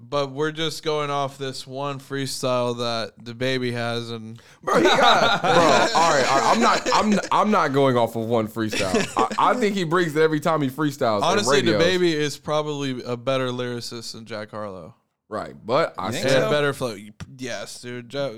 but 0.10 0.32
we're 0.32 0.52
just 0.52 0.84
going 0.84 1.10
off 1.10 1.38
this 1.38 1.66
one 1.68 2.00
freestyle 2.00 2.78
that 2.78 3.24
DaBaby 3.24 3.72
has, 3.74 4.10
and 4.12 4.42
bro, 4.64 4.78
he 4.78 4.84
got, 4.84 5.42
bro. 5.42 5.52
All 5.52 5.56
right, 5.56 5.94
all 5.96 6.12
right, 6.12 6.56
I'm 6.56 6.60
not, 6.62 6.90
I'm, 6.94 7.20
I'm 7.32 7.52
not 7.52 7.74
going 7.74 7.98
off 7.98 8.16
of 8.16 8.26
one 8.26 8.48
freestyle. 8.48 9.08
I, 9.38 9.52
I 9.52 9.54
think 9.54 9.76
he 9.76 9.84
brings 9.84 10.16
it 10.16 10.22
every 10.22 10.40
time 10.40 10.62
he 10.62 10.70
freestyles. 10.70 11.20
in 11.20 11.24
honestly, 11.24 11.62
DaBaby 11.62 12.14
is 12.14 12.38
probably 12.38 13.04
a 13.04 13.16
better 13.18 13.50
lyricist 13.50 14.14
than 14.14 14.26
Jack 14.26 14.52
Harlow. 14.52 14.96
right? 15.30 15.54
But 15.66 15.94
I 15.98 16.12
think 16.12 16.28
said, 16.28 16.42
so? 16.44 16.50
better 16.50 16.74
flow. 16.74 16.96
Yes, 17.38 17.82
dude. 17.82 18.14
Ja- 18.14 18.32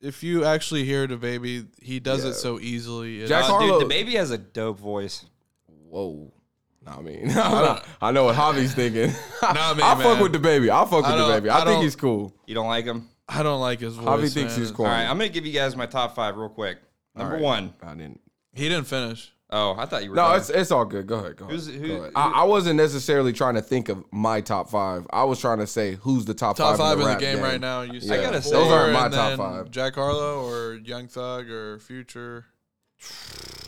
if 0.00 0.22
you 0.24 0.44
actually 0.44 0.84
hear 0.84 1.06
DaBaby, 1.06 1.66
he 1.80 2.00
does 2.00 2.24
Yeah. 2.24 2.30
it 2.30 2.34
so 2.34 2.58
easily. 2.58 3.22
It- 3.22 3.28
Jack 3.28 3.44
Uh, 3.44 3.48
Harlow- 3.48 3.78
dude, 3.80 3.82
the 3.88 3.88
baby 3.94 4.14
has 4.16 4.30
a 4.30 4.38
dope 4.38 4.78
voice. 4.80 5.24
Whoa. 5.66 6.32
Nah, 6.84 6.98
I 6.98 7.02
mean, 7.02 7.30
I 7.30 7.32
know, 7.34 7.80
I 8.00 8.10
know 8.12 8.24
what 8.24 8.34
Javi's 8.36 8.74
thinking. 8.74 9.12
Not 9.42 9.76
me, 9.76 9.82
I 9.84 9.94
fuck 9.94 10.18
man. 10.18 10.22
with 10.22 10.32
DaBaby. 10.32 10.68
I 10.70 10.80
fuck 10.84 10.92
with 10.92 11.06
the 11.06 11.16
don't- 11.16 11.30
baby. 11.30 11.48
I, 11.48 11.56
I 11.56 11.64
think 11.64 11.76
don't- 11.76 11.82
he's 11.84 11.96
cool. 11.96 12.34
You 12.46 12.54
don't 12.54 12.66
like 12.68 12.84
him? 12.84 13.08
I 13.28 13.42
don't 13.42 13.60
like 13.60 13.80
his 13.80 13.94
voice. 13.94 14.06
Javi 14.06 14.32
thinks 14.34 14.52
man. 14.54 14.60
he's 14.60 14.70
cool. 14.72 14.86
All 14.86 14.90
right, 14.92 15.04
I'm 15.06 15.16
gonna 15.16 15.28
give 15.28 15.46
you 15.46 15.52
guys 15.52 15.76
my 15.76 15.86
top 15.86 16.14
five 16.14 16.36
real 16.36 16.48
quick. 16.48 16.78
Number 17.14 17.38
one. 17.38 17.72
I 17.82 17.94
didn't. 17.94 18.20
He 18.54 18.68
didn't 18.68 18.86
finish. 18.86 19.32
Oh, 19.54 19.74
I 19.78 19.84
thought 19.86 20.02
you 20.02 20.10
were. 20.10 20.16
No, 20.16 20.28
done. 20.28 20.38
it's 20.38 20.50
it's 20.50 20.70
all 20.70 20.84
good. 20.86 21.06
Go 21.06 21.16
ahead. 21.18 21.36
Go 21.36 21.44
ahead. 21.44 21.54
Who's- 21.54 21.66
who- 21.68 21.86
Go 21.88 21.94
ahead. 22.02 22.12
I, 22.16 22.30
I 22.30 22.42
wasn't 22.44 22.76
necessarily 22.78 23.32
trying 23.32 23.54
to 23.54 23.62
think 23.62 23.88
of 23.90 24.02
my 24.10 24.40
top 24.40 24.68
five. 24.70 25.06
I 25.12 25.24
was 25.24 25.38
trying 25.40 25.58
to 25.58 25.66
say 25.66 25.94
who's 26.00 26.24
the 26.24 26.34
top, 26.34 26.56
Top 26.56 26.76
five 26.78 26.94
in 26.94 27.04
the 27.04 27.06
rap 27.06 27.20
game, 27.20 27.40
right 27.40 27.60
now. 27.60 27.82
You 27.82 28.00
said 28.00 28.22
gotta 28.22 28.42
say- 28.42 28.50
Those 28.50 28.72
aren't 28.72 28.92
my 28.94 29.04
and 29.06 29.14
top 29.14 29.28
then 29.28 29.38
five. 29.38 29.70
Jack 29.70 29.94
Harlow 29.94 30.46
or 30.48 30.74
Young 30.76 31.06
Thug 31.06 31.48
or 31.50 31.78
Future. 31.78 32.46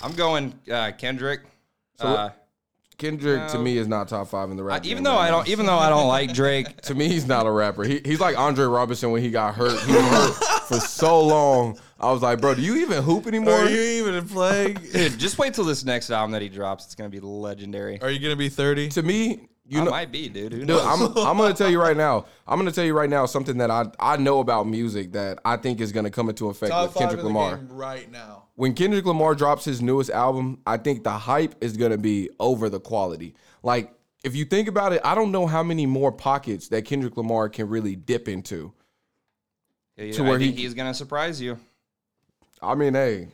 I'm 0.02 0.12
going 0.14 0.54
uh, 0.70 0.92
Kendrick. 0.98 1.40
So 2.00 2.06
uh, 2.08 2.30
Kendrick 2.98 3.48
to 3.48 3.58
me 3.58 3.76
is 3.76 3.88
not 3.88 4.08
top 4.08 4.28
five 4.28 4.50
in 4.50 4.56
the 4.56 4.62
I, 4.62 4.66
rap. 4.66 4.84
even 4.84 4.98
game 4.98 5.04
though 5.04 5.10
right 5.12 5.26
I 5.26 5.30
now. 5.30 5.36
don't, 5.38 5.48
even 5.48 5.66
though 5.66 5.78
I 5.78 5.88
don't 5.88 6.08
like 6.08 6.32
Drake, 6.32 6.80
to 6.82 6.94
me, 6.94 7.08
he's 7.08 7.26
not 7.26 7.46
a 7.46 7.50
rapper. 7.50 7.82
He, 7.84 8.00
he's 8.04 8.20
like 8.20 8.38
Andre 8.38 8.64
Robinson 8.66 9.10
when 9.10 9.22
he 9.22 9.30
got 9.30 9.54
hurt. 9.54 9.78
He 9.80 9.92
was 9.92 10.04
hurt 10.38 10.62
for 10.68 10.80
so 10.80 11.20
long. 11.20 11.78
I 11.98 12.12
was 12.12 12.22
like, 12.22 12.40
bro, 12.40 12.54
do 12.54 12.62
you 12.62 12.76
even 12.76 13.02
hoop 13.02 13.26
anymore? 13.26 13.54
Are 13.54 13.68
you 13.68 13.80
even 14.06 14.26
playing? 14.28 14.74
dude, 14.92 15.18
just 15.18 15.38
wait 15.38 15.54
till 15.54 15.64
this 15.64 15.84
next 15.84 16.10
album 16.10 16.32
that 16.32 16.42
he 16.42 16.48
drops. 16.48 16.84
It's 16.84 16.94
gonna 16.94 17.08
be 17.10 17.20
legendary. 17.20 18.00
Are 18.00 18.10
you 18.10 18.18
gonna 18.20 18.36
be 18.36 18.48
thirty? 18.48 18.88
to 18.90 19.02
me, 19.02 19.48
you 19.66 19.80
I 19.80 19.84
know, 19.84 19.90
might 19.90 20.12
be, 20.12 20.28
dude. 20.28 20.52
Who 20.52 20.58
Dude, 20.60 20.68
knows? 20.68 20.82
I'm 20.84 21.02
I'm 21.26 21.36
gonna 21.38 21.54
tell 21.54 21.70
you 21.70 21.80
right 21.80 21.96
now. 21.96 22.26
I'm 22.46 22.58
gonna 22.58 22.70
tell 22.72 22.84
you 22.84 22.92
right 22.94 23.08
now 23.08 23.24
something 23.26 23.56
that 23.58 23.70
I 23.70 23.86
I 23.98 24.16
know 24.18 24.40
about 24.40 24.66
music 24.66 25.12
that 25.12 25.38
I 25.44 25.56
think 25.56 25.80
is 25.80 25.90
gonna 25.92 26.10
come 26.10 26.28
into 26.28 26.48
effect 26.48 26.72
with 26.74 26.94
Kendrick 26.94 27.22
Lamar. 27.24 27.56
right 27.70 28.10
now. 28.12 28.44
When 28.56 28.74
Kendrick 28.74 29.04
Lamar 29.06 29.34
drops 29.34 29.64
his 29.64 29.80
newest 29.80 30.10
album, 30.10 30.60
I 30.66 30.76
think 30.76 31.02
the 31.02 31.12
hype 31.12 31.54
is 31.62 31.76
gonna 31.76 31.96
be 31.98 32.28
over 32.38 32.68
the 32.68 32.78
quality. 32.80 33.34
Like 33.62 33.92
if 34.22 34.36
you 34.36 34.44
think 34.44 34.68
about 34.68 34.92
it, 34.92 35.00
I 35.04 35.14
don't 35.14 35.32
know 35.32 35.46
how 35.46 35.62
many 35.62 35.86
more 35.86 36.12
pockets 36.12 36.68
that 36.68 36.84
Kendrick 36.84 37.16
Lamar 37.16 37.48
can 37.48 37.68
really 37.68 37.96
dip 37.96 38.28
into. 38.28 38.72
Yeah, 39.96 40.12
to 40.12 40.24
I 40.24 40.28
where 40.28 40.38
think 40.38 40.56
he- 40.56 40.62
he's 40.62 40.74
gonna 40.74 40.94
surprise 40.94 41.40
you. 41.40 41.58
I 42.62 42.74
mean, 42.74 42.94
hey, 42.94 43.28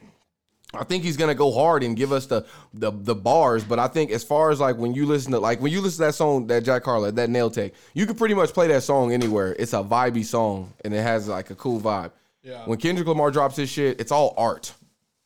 I 0.72 0.84
think 0.84 1.02
he's 1.02 1.16
gonna 1.16 1.34
go 1.34 1.50
hard 1.52 1.82
and 1.82 1.96
give 1.96 2.12
us 2.12 2.26
the, 2.26 2.44
the 2.74 2.92
the 2.92 3.14
bars, 3.14 3.64
but 3.64 3.78
I 3.80 3.88
think 3.88 4.10
as 4.12 4.22
far 4.22 4.50
as 4.50 4.60
like 4.60 4.76
when 4.76 4.94
you 4.94 5.04
listen 5.04 5.32
to 5.32 5.38
like 5.40 5.60
when 5.60 5.72
you 5.72 5.80
listen 5.80 5.98
to 6.04 6.06
that 6.08 6.14
song 6.14 6.46
that 6.46 6.62
Jack 6.62 6.84
Harlow 6.84 7.10
that 7.10 7.28
nail 7.28 7.50
Tech, 7.50 7.72
you 7.94 8.06
can 8.06 8.14
pretty 8.14 8.34
much 8.34 8.52
play 8.52 8.68
that 8.68 8.82
song 8.84 9.12
anywhere. 9.12 9.56
It's 9.58 9.72
a 9.72 9.82
vibey 9.82 10.24
song 10.24 10.72
and 10.84 10.94
it 10.94 11.02
has 11.02 11.26
like 11.26 11.50
a 11.50 11.56
cool 11.56 11.80
vibe. 11.80 12.12
Yeah. 12.42 12.64
When 12.66 12.78
Kendrick 12.78 13.08
Lamar 13.08 13.30
drops 13.32 13.56
his 13.56 13.68
shit, 13.68 14.00
it's 14.00 14.12
all 14.12 14.32
art. 14.36 14.72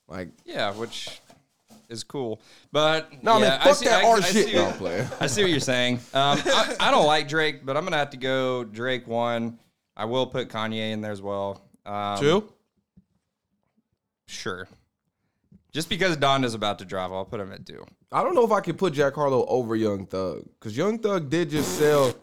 Like 0.09 0.29
Yeah, 0.47 0.73
which 0.73 1.21
is 1.91 2.03
cool. 2.05 2.41
But 2.73 3.23
no 3.23 3.35
yeah, 3.39 3.49
man, 3.51 3.61
I 3.61 3.65
fuck 3.65 3.77
see- 3.77 3.85
that 3.85 4.03
I- 4.05 4.09
art 4.09 4.25
I 4.25 4.31
shit. 4.31 4.47
see- 4.47 4.55
No, 4.55 4.65
I'm 4.67 4.73
playing. 4.79 5.09
I 5.21 5.27
see 5.27 5.43
what 5.43 5.51
you're 5.51 5.61
saying. 5.61 5.97
Um, 6.15 6.41
I, 6.47 6.77
I 6.81 6.91
don't 6.91 7.07
like 7.07 7.29
Drake, 7.29 7.67
but 7.67 7.77
I'm 7.77 7.85
gonna 7.85 7.99
have 7.99 8.11
to 8.11 8.17
go 8.17 8.65
Drake 8.65 9.07
one. 9.07 9.59
I 9.97 10.07
will 10.07 10.27
put 10.27 10.49
Kanye 10.49 10.93
in 10.93 11.03
there 11.03 11.13
as 11.13 11.21
well. 11.23 11.61
Um, 11.85 12.19
Two? 12.19 12.53
Sure. 14.27 14.67
Just 15.75 15.89
because 15.89 16.17
Donda's 16.17 16.55
about 16.55 16.79
to 16.79 16.85
drive, 16.85 17.13
I'll 17.13 17.25
put 17.25 17.41
him 17.41 17.53
at 17.53 17.67
two. 17.67 17.85
I 18.13 18.23
don't 18.23 18.35
know 18.37 18.45
if 18.45 18.53
I 18.53 18.61
could 18.61 18.79
put 18.79 18.93
Jack 18.95 19.15
Harlow 19.15 19.45
over 19.47 19.75
Young 19.75 20.07
Thug 20.07 20.45
because 20.59 20.77
Young 20.77 20.99
Thug 21.01 21.29
did 21.29 21.51
just 21.51 21.77
sell. 21.79 22.15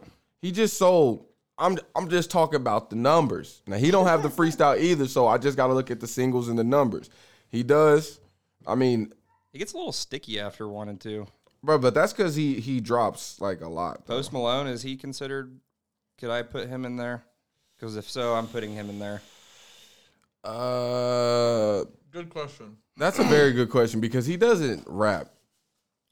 He 0.41 0.51
just 0.53 0.77
sold. 0.77 1.25
I'm 1.58 1.77
I'm 1.96 2.10
just 2.10 2.31
talking 2.31 2.55
about 2.55 2.89
the 2.89 2.96
numbers. 2.96 3.62
Now 3.67 3.75
he 3.75 3.91
don't 3.91 4.08
have 4.08 4.24
the 4.24 4.29
freestyle 4.29 4.79
either, 4.79 5.05
so 5.05 5.27
I 5.27 5.38
just 5.38 5.58
got 5.58 5.67
to 5.67 5.74
look 5.74 5.91
at 5.91 6.00
the 6.00 6.08
singles 6.08 6.48
and 6.48 6.58
the 6.58 6.63
numbers. 6.63 7.10
He 7.50 7.62
does. 7.62 8.20
I 8.65 8.75
mean, 8.75 9.12
He 9.51 9.60
gets 9.60 9.74
a 9.74 9.77
little 9.77 9.91
sticky 9.91 10.39
after 10.39 10.67
one 10.70 10.88
and 10.88 11.00
two. 11.00 11.27
bro, 11.62 11.77
but 11.77 11.93
that's 11.93 12.13
because 12.13 12.36
he 12.36 12.62
he 12.62 12.79
drops 12.79 13.41
like 13.41 13.60
a 13.60 13.67
lot. 13.67 14.05
though. 14.08 14.15
Post 14.15 14.31
Malone, 14.31 14.67
is 14.67 14.81
he 14.81 14.96
considered? 14.96 15.60
Could 16.17 16.29
I 16.29 16.41
put 16.43 16.70
him 16.70 16.86
in 16.86 16.96
there? 16.96 17.25
Because 17.77 17.98
if 17.98 18.10
so, 18.10 18.34
I'm 18.34 18.48
putting 18.48 18.74
him 18.74 18.89
in 18.89 18.98
there. 19.00 19.22
Uh, 20.43 21.84
Good 22.12 22.29
question. 22.29 22.77
That's 23.01 23.17
a 23.17 23.24
very 23.24 23.51
good 23.51 23.72
question 23.72 24.00
because 24.00 24.27
he 24.27 24.38
doesn't 24.38 24.84
rap. 24.86 25.27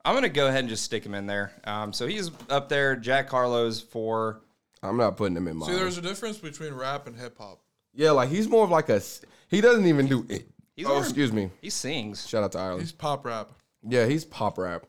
I'm 0.03 0.15
gonna 0.15 0.27
go 0.27 0.47
ahead 0.47 0.61
and 0.61 0.69
just 0.69 0.83
stick 0.83 1.05
him 1.05 1.13
in 1.13 1.27
there. 1.27 1.51
Um, 1.63 1.93
so 1.93 2.07
he's 2.07 2.31
up 2.49 2.67
there. 2.67 2.95
Jack 2.95 3.29
Harlow's 3.29 3.79
for. 3.79 4.41
I'm 4.81 4.97
not 4.97 5.15
putting 5.15 5.37
him 5.37 5.47
in 5.47 5.57
my. 5.57 5.67
See, 5.67 5.73
there's 5.73 5.99
a 5.99 6.01
difference 6.01 6.39
between 6.39 6.73
rap 6.73 7.05
and 7.05 7.15
hip 7.15 7.37
hop. 7.37 7.61
yeah, 7.93 8.09
like 8.11 8.29
he's 8.29 8.47
more 8.47 8.63
of 8.63 8.71
like 8.71 8.89
a. 8.89 9.01
He 9.49 9.61
doesn't 9.61 9.85
even 9.85 10.07
do. 10.07 10.25
It. 10.29 10.47
He's 10.75 10.87
oh, 10.87 10.89
more- 10.89 10.99
excuse 10.99 11.31
me. 11.31 11.51
He 11.61 11.69
sings. 11.69 12.27
Shout 12.27 12.43
out 12.43 12.53
to 12.53 12.57
Ireland. 12.57 12.81
He's 12.81 12.91
pop 12.91 13.23
rap. 13.23 13.51
Yeah, 13.87 14.07
he's 14.07 14.25
pop 14.25 14.57
rap. 14.57 14.87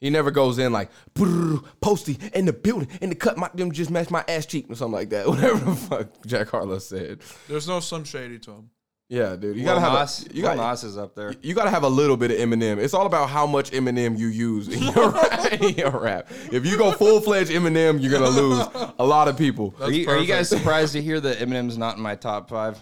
He 0.00 0.10
never 0.10 0.30
goes 0.30 0.58
in 0.58 0.72
like 0.72 0.90
"Brrr, 1.14 1.64
posty 1.80 2.18
in 2.34 2.44
the 2.44 2.52
building 2.52 2.88
in 3.00 3.08
the 3.08 3.16
cut. 3.16 3.36
My 3.36 3.50
them 3.52 3.72
just 3.72 3.90
match 3.90 4.10
my 4.10 4.24
ass 4.28 4.46
cheek 4.46 4.66
or 4.68 4.76
something 4.76 4.92
like 4.92 5.10
that. 5.10 5.26
Whatever 5.28 5.64
the 5.70 5.76
fuck 5.76 6.24
Jack 6.24 6.50
Harlow 6.50 6.78
said. 6.78 7.20
There's 7.48 7.66
no 7.66 7.80
Slim 7.80 8.04
Shady 8.04 8.38
to 8.40 8.50
him. 8.52 8.70
Yeah, 9.12 9.36
dude, 9.36 9.56
you 9.58 9.64
Lil 9.66 9.74
gotta 9.74 9.80
have 9.80 9.92
Nas, 9.92 10.26
a, 10.26 10.34
you 10.34 10.42
Lil 10.42 10.54
got 10.56 10.70
Nas 10.70 10.84
is 10.84 10.96
up 10.96 11.14
there. 11.14 11.34
you 11.42 11.52
gotta 11.54 11.68
have 11.68 11.82
a 11.82 11.88
little 11.88 12.16
bit 12.16 12.30
of 12.30 12.38
Eminem. 12.38 12.78
It's 12.78 12.94
all 12.94 13.04
about 13.04 13.28
how 13.28 13.46
much 13.46 13.70
Eminem 13.72 14.18
you 14.18 14.28
use 14.28 14.68
in 14.68 14.82
your, 14.84 15.10
rap, 15.12 15.52
in 15.52 15.74
your 15.74 15.90
rap. 15.90 16.28
If 16.50 16.64
you 16.64 16.78
go 16.78 16.92
full 16.92 17.20
fledged 17.20 17.50
Eminem, 17.50 18.00
you're 18.02 18.10
gonna 18.10 18.30
lose 18.30 18.66
a 18.98 19.04
lot 19.04 19.28
of 19.28 19.36
people. 19.36 19.74
Are 19.82 19.90
you, 19.90 20.08
are 20.08 20.16
you 20.16 20.26
guys 20.26 20.48
surprised 20.48 20.94
to 20.94 21.02
hear 21.02 21.20
that 21.20 21.40
Eminem's 21.40 21.76
not 21.76 21.96
in 21.98 22.02
my 22.02 22.14
top 22.14 22.48
five? 22.48 22.80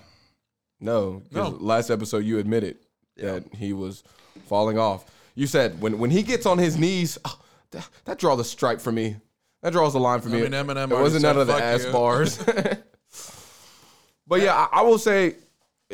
No, 0.81 1.23
'cause 1.33 1.53
No. 1.53 1.59
last 1.59 1.91
episode 1.91 2.19
you 2.25 2.39
admitted 2.39 2.77
that 3.17 3.43
he 3.57 3.73
was 3.73 4.05
falling 4.47 4.79
off. 4.79 5.05
You 5.35 5.49
said 5.49 5.81
when 5.81 5.99
when 5.99 6.11
he 6.11 6.23
gets 6.23 6.47
on 6.47 6.59
his 6.59 6.79
knees, 6.79 7.19
oh, 7.25 7.41
that, 7.73 7.89
that 8.05 8.19
draws 8.21 8.39
a 8.39 8.45
stripe 8.45 8.81
for 8.81 8.93
me. 8.93 9.17
That 9.63 9.73
draws 9.73 9.97
a 9.97 9.99
line 9.99 10.21
for 10.21 10.29
me. 10.29 10.43
mean, 10.43 10.53
Eminem 10.53 10.93
it 10.93 10.95
wasn't 10.95 11.23
said, 11.23 11.33
none 11.35 11.41
of 11.41 11.49
the 11.49 11.55
ass 11.55 11.85
you." 11.87 11.93
bars. 11.93 12.39
but 14.29 14.41
yeah, 14.43 14.55
I, 14.55 14.79
I 14.79 14.83
will 14.83 14.99
say 14.99 15.35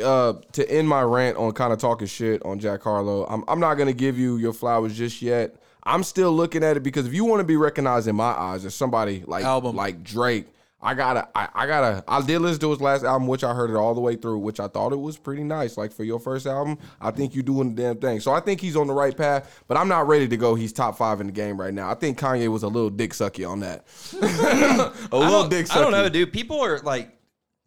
uh, 0.03 0.35
to 0.53 0.71
end 0.71 0.89
my 0.89 1.03
rant 1.03 1.37
on 1.37 1.53
kind 1.53 1.73
of 1.73 1.79
talking 1.79 2.07
shit 2.07 2.45
on 2.45 2.59
Jack 2.59 2.83
Harlow. 2.83 3.27
I'm 3.27 3.45
I'm 3.49 3.61
not 3.61 3.75
gonna 3.75 3.93
give 3.93 4.19
you 4.19 4.37
your 4.37 4.53
flowers 4.53 4.97
just 4.97 5.23
yet. 5.23 5.57
I'm 5.83 6.03
still 6.03 6.33
looking 6.33 6.65
at 6.65 6.77
it 6.77 6.83
because 6.83 7.07
if 7.07 7.15
you 7.15 7.25
want 7.25 7.41
to 7.41 7.45
be 7.45 7.57
recognized 7.57 8.09
in 8.09 8.17
my 8.17 8.25
eyes 8.25 8.65
as 8.65 8.75
somebody 8.75 9.23
like 9.27 9.45
Album. 9.45 9.77
like 9.77 10.03
Drake, 10.03 10.49
I 10.83 10.95
gotta, 10.95 11.29
I, 11.35 11.49
I 11.55 11.67
gotta, 11.67 12.05
I 12.07 12.21
did 12.23 12.41
listen 12.41 12.61
to 12.61 12.71
his 12.71 12.81
last 12.81 13.03
album, 13.03 13.27
which 13.27 13.43
I 13.43 13.55
heard 13.55 13.71
it 13.71 13.77
all 13.77 13.95
the 13.95 14.01
way 14.01 14.15
through, 14.15 14.39
which 14.39 14.61
I 14.61 14.69
thought 14.69 14.93
it 14.93 15.01
was 15.01 15.17
pretty 15.17 15.43
nice. 15.43 15.77
Like 15.77 15.93
for 15.93 16.05
your 16.05 16.21
first 16.21 16.47
album, 16.47 16.79
I 17.01 17.11
think 17.13 17.35
you're 17.35 17.43
doing 17.43 17.75
the 17.75 17.83
damn 17.83 17.97
thing. 17.97 18.21
So 18.21 18.33
I 18.33 18.41
think 18.41 18.61
he's 18.61 18.77
on 18.77 18.87
the 18.87 18.93
right 18.93 19.17
path, 19.17 19.65
but 19.69 19.77
I'm 19.77 19.89
not 19.89 20.07
ready 20.07 20.29
to 20.29 20.37
go. 20.37 20.55
He's 20.55 20.73
top 20.73 20.99
five 20.99 21.21
in 21.21 21.27
the 21.27 21.33
game 21.33 21.59
right 21.59 21.73
now. 21.73 21.91
I 21.91 21.95
think 21.95 22.19
Kanye 22.19 22.49
was 22.49 22.63
a 22.63 22.69
little 22.69 22.91
dick 22.91 23.13
sucky 23.13 23.49
on 23.49 23.61
that. 23.61 23.87
a 25.13 25.17
little 25.17 25.49
dick 25.49 25.67
sucky. 25.67 25.77
I 25.77 25.81
don't 25.81 25.93
know, 25.93 26.09
dude. 26.09 26.33
People 26.33 26.61
are 26.61 26.79
like, 26.81 27.17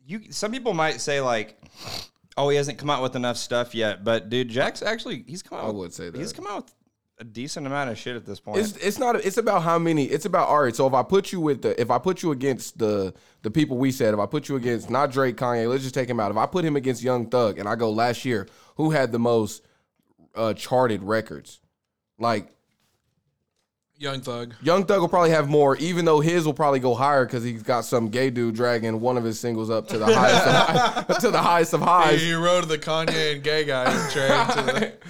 you. 0.05 0.31
Some 0.31 0.51
people 0.51 0.73
might 0.73 1.01
say 1.01 1.19
like, 1.19 1.59
oh, 2.39 2.49
he 2.49 2.57
hasn't 2.57 2.77
come 2.77 2.89
out 2.89 3.01
with 3.03 3.15
enough 3.15 3.37
stuff 3.37 3.75
yet. 3.75 4.03
But 4.03 4.29
dude, 4.29 4.49
Jack's 4.49 4.81
actually 4.81 5.23
he's 5.27 5.43
come 5.43 5.57
out. 5.59 5.63
I 5.65 5.67
with- 5.67 5.75
would 5.75 5.93
say 5.93 6.09
that. 6.09 6.17
he's 6.17 6.33
come 6.33 6.47
out 6.47 6.65
with 6.65 6.73
a 7.21 7.23
decent 7.25 7.67
amount 7.67 7.89
of 7.89 7.97
shit 7.97 8.15
at 8.15 8.25
this 8.25 8.39
point. 8.39 8.59
It's 8.59 8.77
it's 8.77 8.97
not 8.97 9.15
it's 9.17 9.37
about 9.37 9.63
how 9.63 9.77
many 9.77 10.05
it's 10.05 10.25
about 10.25 10.47
all 10.47 10.63
right. 10.63 10.75
So 10.75 10.87
if 10.87 10.93
I 10.93 11.03
put 11.03 11.31
you 11.33 11.41
with 11.41 11.61
the 11.61 11.79
if 11.79 11.91
I 11.91 11.97
put 11.97 12.23
you 12.23 12.31
against 12.31 12.77
the 12.77 13.13
the 13.41 13.51
people 13.51 13.77
we 13.77 13.91
said, 13.91 14.13
if 14.13 14.19
I 14.21 14.25
put 14.25 14.47
you 14.47 14.55
against 14.55 14.89
not 14.89 15.11
Drake, 15.11 15.35
Kanye, 15.35 15.67
let's 15.69 15.83
just 15.83 15.93
take 15.95 16.09
him 16.09 16.19
out. 16.19 16.31
If 16.31 16.37
I 16.37 16.45
put 16.45 16.63
him 16.63 16.75
against 16.77 17.03
Young 17.03 17.29
Thug 17.29 17.59
and 17.59 17.67
I 17.67 17.75
go 17.75 17.91
last 17.91 18.23
year, 18.25 18.47
who 18.77 18.91
had 18.91 19.11
the 19.11 19.19
most 19.19 19.65
uh 20.33 20.53
charted 20.53 21.03
records? 21.03 21.59
Like 22.17 22.53
Young 23.99 24.21
Thug. 24.21 24.55
Young 24.63 24.85
Thug 24.85 25.01
will 25.01 25.09
probably 25.09 25.31
have 25.31 25.49
more, 25.49 25.75
even 25.75 26.05
though 26.05 26.21
his 26.21 26.45
will 26.45 26.53
probably 26.53 26.79
go 26.79 26.95
higher 26.95 27.25
because 27.25 27.43
he's 27.43 27.61
got 27.61 27.81
some 27.81 28.07
gay 28.09 28.29
dude 28.29 28.55
dragging 28.55 29.01
one 29.01 29.17
of 29.17 29.25
his 29.25 29.37
singles 29.39 29.69
up 29.69 29.87
to 29.89 29.97
the 29.97 30.05
highest 30.05 30.47
of 30.47 30.53
high, 31.07 31.13
to 31.19 31.31
the 31.31 31.41
highest 31.41 31.73
of 31.73 31.81
He, 31.81 31.85
highs. 31.85 32.21
he 32.21 32.33
rode 32.33 32.69
the 32.69 32.77
Kanye 32.77 33.33
and 33.33 33.43
gay 33.43 33.65
guy 33.65 33.85
train 34.11 34.29
the. 34.65 34.93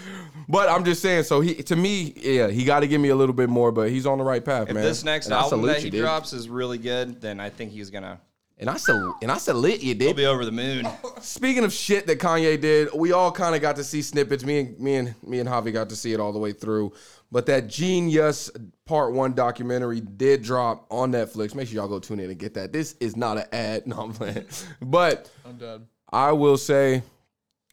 But 0.52 0.68
I'm 0.68 0.84
just 0.84 1.04
saying, 1.04 1.26
so 1.26 1.42
he 1.42 1.54
to 1.62 1.76
me, 1.76 2.12
yeah, 2.18 2.48
he 2.48 2.66
got 2.66 2.80
to 2.80 2.88
give 2.88 3.00
me 3.00 3.10
a 3.10 3.16
little 3.16 3.36
bit 3.36 3.50
more, 3.50 3.72
but 3.72 3.92
he's 3.92 4.08
on 4.08 4.18
the 4.18 4.24
right 4.24 4.44
path, 4.44 4.68
if 4.70 4.74
man. 4.74 4.84
this 4.84 5.04
next 5.04 5.28
And 5.28 5.36
album 5.36 5.60
salute 5.60 5.68
that 5.74 5.78
he 5.78 5.86
you, 5.86 5.92
dude. 5.92 6.02
drops 6.02 6.34
is 6.34 6.50
really 6.50 6.80
good, 6.80 7.22
then 7.22 7.40
I 7.40 7.52
think 7.52 7.72
he's 7.72 7.92
gonna 7.92 8.20
and 8.58 8.68
I 8.68 8.78
sal- 8.78 9.16
and 9.22 9.32
I 9.32 9.38
salute 9.38 9.84
you, 9.84 9.94
did. 9.94 10.06
he'll 10.06 10.14
be 10.16 10.26
over 10.26 10.44
the 10.46 10.52
moon. 10.52 10.88
Speaking 11.22 11.64
of 11.64 11.72
shit 11.72 12.08
that 12.08 12.18
Kanye 12.18 12.60
did, 12.60 12.90
we 12.96 13.12
all 13.12 13.32
kind 13.32 13.54
of 13.56 13.62
got 13.62 13.76
to 13.76 13.84
see 13.84 14.02
snippets. 14.02 14.44
Me 14.44 14.60
and 14.62 14.80
me 14.80 14.96
and 14.96 15.16
me 15.24 15.40
and 15.40 15.48
Javi 15.48 15.72
got 15.72 15.90
to 15.90 15.96
see 15.96 16.14
it 16.14 16.20
all 16.20 16.34
the 16.34 16.40
way 16.40 16.52
through. 16.52 16.92
But 17.32 17.46
that 17.46 17.68
Jeen 17.68 18.10
Yuhs 18.12 18.50
Part 18.86 19.14
One 19.14 19.34
documentary 19.34 20.02
did 20.02 20.42
drop 20.42 20.88
on 20.90 21.12
Netflix. 21.12 21.54
Make 21.54 21.68
sure 21.68 21.76
y'all 21.76 21.88
go 21.88 22.00
tune 22.00 22.20
in 22.20 22.30
and 22.30 22.40
get 22.40 22.56
that. 22.56 22.74
This 22.74 22.96
is 23.00 23.16
not 23.16 23.38
an 23.38 23.46
ad. 23.52 23.84
No, 23.88 23.98
I'm 24.02 24.14
playing. 24.14 24.46
But 24.82 25.30
I'm 25.46 25.58
done. 25.58 25.88
I 26.12 26.32
will 26.32 26.58
say, 26.58 27.04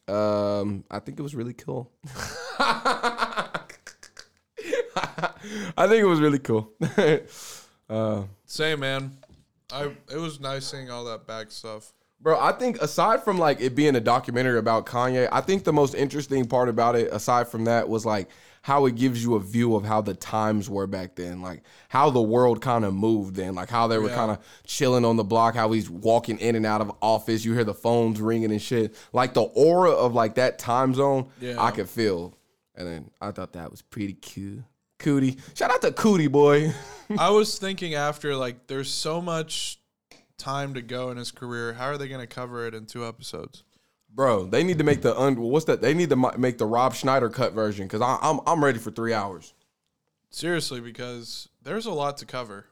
um, 0.07 0.83
I 0.91 0.99
think 0.99 1.19
it 1.19 1.23
was 1.23 1.33
really 1.33 1.53
cool. 1.53 1.91
I 5.77 5.87
think 5.87 6.01
it 6.01 6.07
was 6.07 6.19
really 6.19 6.39
cool. 6.39 6.71
Same 8.45 8.79
man. 8.79 9.17
I 9.71 9.91
it 10.11 10.17
was 10.17 10.39
nice 10.39 10.65
seeing 10.65 10.89
all 10.89 11.05
that 11.05 11.27
back 11.27 11.51
stuff. 11.51 11.93
Bro, 12.19 12.39
I 12.39 12.51
think 12.51 12.81
aside 12.81 13.23
from 13.23 13.37
like 13.37 13.61
it 13.61 13.75
being 13.75 13.95
a 13.95 13.99
documentary 13.99 14.57
about 14.57 14.85
Kanye, 14.85 15.29
I 15.31 15.41
think 15.41 15.63
the 15.63 15.73
most 15.73 15.93
interesting 15.93 16.45
part 16.45 16.67
about 16.67 16.95
it, 16.95 17.09
aside 17.11 17.47
from 17.47 17.65
that, 17.65 17.87
was 17.87 18.05
like 18.05 18.29
how 18.61 18.85
it 18.85 18.95
gives 18.95 19.23
you 19.23 19.35
a 19.35 19.39
view 19.39 19.75
of 19.75 19.85
how 19.85 20.01
the 20.01 20.13
times 20.13 20.69
were 20.69 20.87
back 20.87 21.15
then, 21.15 21.41
like 21.41 21.63
how 21.89 22.09
the 22.09 22.21
world 22.21 22.61
kind 22.61 22.83
of 22.85 22.93
moved 22.93 23.35
then, 23.35 23.55
like 23.55 23.69
how 23.69 23.87
they 23.87 23.97
were 23.97 24.09
Yeah. 24.09 24.15
kind 24.15 24.31
of 24.31 24.39
chilling 24.65 25.05
on 25.05 25.15
the 25.15 25.23
block, 25.23 25.55
how 25.55 25.71
he's 25.71 25.89
walking 25.89 26.37
in 26.39 26.55
and 26.55 26.65
out 26.65 26.81
of 26.81 26.91
office, 27.01 27.45
you 27.45 27.53
hear 27.53 27.63
the 27.63 27.73
phones 27.73 28.19
ringing 28.19 28.51
and 28.51 28.61
shit, 28.61 28.95
like 29.13 29.33
the 29.33 29.41
aura 29.43 29.91
of 29.91 30.13
like 30.13 30.35
that 30.35 30.59
time 30.59 30.93
zone, 30.93 31.29
Yeah. 31.39 31.61
I 31.63 31.71
could 31.71 31.89
feel, 31.89 32.37
and 32.75 32.87
then 32.87 33.11
I 33.21 33.31
thought 33.31 33.53
that 33.53 33.71
was 33.71 33.81
pretty 33.81 34.13
cute. 34.13 34.63
Coodie, 34.99 35.37
shout 35.55 35.71
out 35.71 35.81
to 35.83 35.91
Coodie 35.91 36.31
boy. 36.31 36.73
I 37.17 37.29
was 37.29 37.57
thinking 37.59 37.93
after 37.93 38.35
like 38.35 38.67
there's 38.67 38.89
so 38.91 39.21
much 39.21 39.79
time 40.37 40.73
to 40.73 40.81
go 40.81 41.09
in 41.11 41.17
his 41.17 41.31
career. 41.31 41.73
How 41.73 41.85
are 41.85 41.97
they 41.97 42.07
going 42.07 42.21
to 42.21 42.27
cover 42.27 42.65
it 42.67 42.73
in 42.73 42.85
two 42.85 43.05
episodes? 43.07 43.63
Bro, 44.17 44.47
they 44.47 44.63
need 44.63 44.79
to 44.79 44.83
make 44.83 45.03
the 45.03 45.15
un. 45.15 45.35
What's 45.35 45.65
that? 45.65 45.79
They 45.79 45.93
need 45.93 46.09
to 46.09 46.15
mi- 46.15 46.31
make 46.39 46.57
the 46.57 46.65
Rob 46.65 46.95
Schneider 46.95 47.29
cut 47.29 47.53
version 47.53 47.85
because 47.85 48.01
I'm 48.01 48.39
I'm 48.47 48.63
ready 48.63 48.79
for 48.79 48.89
three 48.89 49.13
hours. 49.13 49.53
Seriously, 50.31 50.81
because 50.81 51.47
there's 51.61 51.85
a 51.85 51.91
lot 51.91 52.17
to 52.17 52.25
cover. 52.25 52.65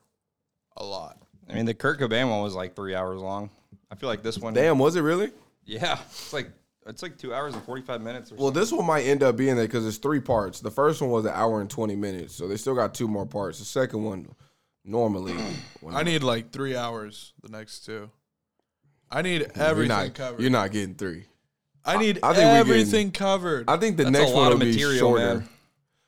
A 0.75 0.83
lot. 0.83 1.19
I 1.47 1.53
mean, 1.53 1.65
the 1.65 1.75
Kurt 1.75 1.99
Cobain 1.99 2.31
one 2.31 2.41
was 2.41 2.55
like 2.55 2.75
three 2.75 2.95
hours 2.95 3.21
long. 3.21 3.51
I 3.91 3.95
feel 3.95 4.09
like 4.09 4.23
this 4.23 4.39
one, 4.39 4.55
Damn, 4.55 4.79
was 4.79 4.95
it 4.95 5.01
really? 5.01 5.31
yeah, 5.65 5.99
it's 6.09 6.33
like 6.33 6.49
it's 6.87 7.03
like 7.03 7.15
two 7.19 7.31
hours 7.31 7.53
and 7.53 7.61
forty 7.63 7.83
five 7.83 8.01
minutes. 8.01 8.31
Or 8.31 8.35
Well, 8.37 8.51
this 8.51 8.71
one 8.71 8.87
might 8.87 9.03
end 9.03 9.21
up 9.21 9.37
being 9.37 9.55
there 9.55 9.67
because 9.67 9.85
it's 9.85 9.97
three 9.97 10.19
parts. 10.19 10.61
The 10.61 10.71
first 10.71 10.99
one 10.99 11.11
was 11.11 11.25
an 11.25 11.33
hour 11.35 11.61
and 11.61 11.69
twenty 11.69 11.95
minutes, 11.95 12.33
so 12.33 12.47
they 12.47 12.57
still 12.57 12.73
got 12.75 12.95
two 12.95 13.07
more 13.07 13.27
parts. 13.27 13.59
The 13.59 13.65
second 13.65 14.03
one, 14.03 14.27
normally, 14.83 15.35
when- 15.81 15.95
I 15.95 16.01
need 16.01 16.23
like 16.23 16.49
three 16.51 16.75
hours. 16.75 17.33
The 17.43 17.49
next 17.49 17.85
two. 17.85 18.09
I 19.11 19.21
need 19.21 19.41
you're 19.41 19.51
everything 19.63 19.89
not, 19.89 20.13
covered. 20.15 20.41
You're 20.41 20.49
not 20.49 20.71
getting 20.71 20.95
three. 20.95 21.25
I 21.85 21.97
need 21.97 22.19
I 22.23 22.33
think 22.33 22.45
we're 22.45 22.57
everything 22.57 23.11
covered. 23.11 23.69
I 23.69 23.77
think 23.77 23.97
the 23.97 24.03
That's 24.05 24.17
a 24.17 24.19
next 24.19 24.31
lot 24.33 24.37
one 24.37 24.45
will 24.47 24.53
of 24.53 24.59
be 24.61 24.71
material, 24.71 24.99
shorter. 24.99 25.35
man. 25.35 25.49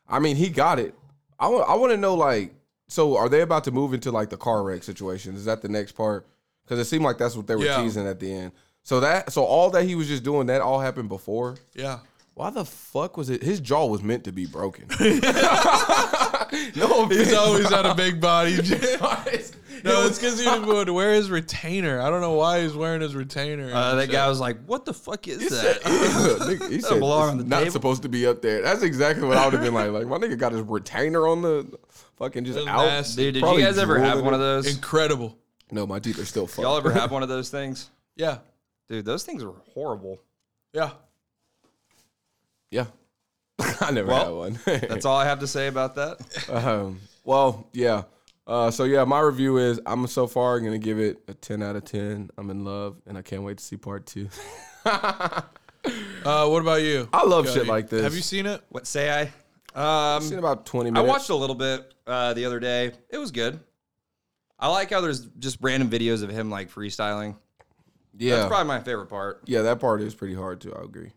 I 0.10 0.19
mean, 0.19 0.36
he 0.36 0.50
got 0.50 0.79
it. 0.79 0.96
I 1.39 1.48
want. 1.50 1.69
I 1.69 1.75
want 1.75 1.91
to 1.91 1.98
know 1.98 2.15
like, 2.15 2.53
so 2.88 3.15
are 3.17 3.29
they 3.29 3.41
about 3.41 3.63
to 3.65 3.72
move 3.72 3.93
into 3.93 4.12
like 4.12 4.29
the 4.29 4.38
car 4.38 4.63
wreck 4.63 4.84
situation? 4.84 5.36
Is 5.36 5.46
that 5.46 5.62
the 5.62 5.69
next 5.69 5.91
part? 5.91 6.25
Because 6.63 6.79
it 6.79 6.86
seemed 6.86 7.03
like 7.03 7.17
that's 7.17 7.36
what 7.36 7.46
they 7.48 7.55
were 7.55 7.63
Yeah. 7.65 7.81
teasing 7.81 8.07
at 8.07 8.19
the 8.19 8.31
end. 8.31 8.51
So 8.84 9.00
that, 9.01 9.31
so 9.34 9.43
all 9.43 9.69
that 9.72 9.84
he 9.86 9.96
was 9.96 10.07
just 10.07 10.24
doing, 10.24 10.48
that 10.48 10.62
all 10.62 10.79
happened 10.79 11.10
before. 11.10 11.57
yeah. 11.74 12.00
Why 12.34 12.51
the 12.51 12.63
fuck 12.65 13.17
was 13.17 13.29
it? 13.31 13.41
His 13.41 13.60
jaw 13.60 13.86
was 13.88 14.03
meant 14.03 14.24
to 14.25 14.31
be 14.31 14.46
broken. 14.46 14.86
no, 16.75 17.08
He's 17.08 17.34
always 17.34 17.68
bro. 17.68 17.77
had 17.77 17.86
a 17.86 17.96
big 17.96 18.20
body. 18.22 18.56
no, 18.62 18.62
It's- 19.27 19.54
it's 19.84 20.20
because 20.20 20.39
he 20.39 20.60
would 20.60 20.89
wear 20.89 21.13
his 21.13 21.30
retainer. 21.30 22.01
I 22.01 22.10
don't 22.10 22.22
know 22.22 22.34
why 22.34 22.62
he's 22.63 22.74
wearing 22.74 23.01
his 23.01 23.16
retainer. 23.16 23.72
Uh, 23.74 23.96
that 23.96 24.10
guy 24.10 24.27
was 24.27 24.39
like, 24.39 24.58
"What 24.66 24.86
the 24.86 24.94
fuck 24.94 25.27
is 25.27 25.42
He 25.42 25.50
that?" 25.50 25.82
said, 25.82 25.82
nigga, 25.84 26.70
he 26.72 26.82
said 26.82 27.00
belong 27.00 27.30
on 27.30 27.38
the 27.38 27.44
not 27.44 27.60
table. 27.60 27.72
supposed 27.72 28.01
to 28.04 28.10
be 28.10 28.25
up 28.25 28.42
there. 28.42 28.62
That's 28.62 28.82
exactly 28.84 29.27
what 29.27 29.38
I 29.38 29.46
would 29.46 29.54
have 29.54 29.63
been 29.63 29.74
like. 29.74 29.92
Like 29.92 30.08
my 30.08 30.18
nigga 30.18 30.38
got 30.38 30.51
his 30.51 30.62
retainer 30.62 31.27
on 31.27 31.42
the 31.42 31.68
fucking 32.18 32.46
just 32.46 32.56
That's 32.58 32.68
out. 32.68 32.86
nasty. 32.86 33.24
Dude, 33.25 33.34
did 33.36 33.44
Probably 33.44 33.62
you 33.62 33.68
guys 33.68 33.77
ever 33.77 34.00
have 34.00 34.13
drooling 34.13 34.25
one 34.25 34.34
of 34.34 34.39
those? 34.39 34.68
incredible. 34.74 35.38
No, 35.72 35.86
my 35.86 36.00
teeth 36.00 36.18
are 36.20 36.25
still 36.25 36.48
fucked. 36.48 36.63
Y'all 36.63 36.77
ever 36.77 36.92
have 36.92 37.12
one 37.12 37.24
of 37.24 37.30
those 37.30 37.50
things? 37.50 37.89
Yeah, 38.16 38.38
Dude, 38.89 39.06
those 39.06 39.24
things 39.24 39.44
are 39.44 39.54
horrible. 39.74 40.20
yeah. 40.74 40.92
Yeah, 42.72 42.86
I 43.81 43.91
never 43.91 44.07
Well, 44.09 44.23
had 44.25 44.33
one. 44.33 44.59
That's 44.65 45.05
all 45.05 45.17
I 45.17 45.25
have 45.25 45.39
to 45.39 45.47
say 45.47 45.67
about 45.67 45.95
that. 45.95 46.49
Um, 46.49 46.99
well, 47.23 47.67
yeah. 47.73 48.03
Uh, 48.45 48.71
so 48.71 48.85
yeah, 48.85 49.03
my 49.03 49.19
review 49.19 49.57
is 49.57 49.79
I'm 49.85 50.07
so 50.07 50.25
far 50.27 50.59
gonna 50.59 50.77
give 50.77 50.99
it 50.99 51.21
a 51.27 51.33
10 51.33 51.61
out 51.63 51.75
of 51.75 51.83
10. 51.85 52.29
I'm 52.37 52.49
in 52.49 52.63
love, 52.63 52.95
and 53.05 53.17
I 53.17 53.21
can't 53.21 53.43
wait 53.43 53.57
to 53.57 53.63
see 53.63 53.77
part 53.77 54.05
two. 54.05 54.29
Uh, 56.25 56.45
what 56.49 56.61
about 56.61 56.81
you? 56.81 57.07
I 57.13 57.23
love 57.23 57.45
Cody? 57.45 57.59
shit 57.59 57.67
like 57.67 57.87
this. 57.89 58.03
Have 58.03 58.13
you 58.13 58.21
seen 58.21 58.45
it? 58.45 58.61
What 58.67 58.85
say 58.85 59.09
I? 59.09 60.15
I've 60.17 60.23
seen 60.23 60.33
Um, 60.33 60.39
about 60.39 60.65
20 60.65 60.91
I 60.99 61.01
watched 61.01 61.29
a 61.29 61.35
little 61.35 61.55
bit 61.55 61.93
uh, 62.05 62.33
the 62.33 62.43
other 62.43 62.59
day. 62.59 62.91
It 63.09 63.17
was 63.17 63.31
good. 63.31 63.57
I 64.59 64.67
like 64.69 64.89
how 64.89 64.99
there's 64.99 65.27
just 65.39 65.59
random 65.61 65.89
videos 65.89 66.23
of 66.23 66.29
him 66.29 66.49
like 66.49 66.69
freestyling. 66.69 67.37
Yeah, 68.17 68.37
That's 68.37 68.47
probably 68.49 68.67
my 68.67 68.81
favorite 68.81 69.05
part. 69.07 69.43
yeah, 69.45 69.61
that 69.61 69.79
part 69.79 70.01
is 70.01 70.13
pretty 70.13 70.33
hard 70.33 70.59
too. 70.59 70.73
I 70.77 70.83
agree. 70.83 71.11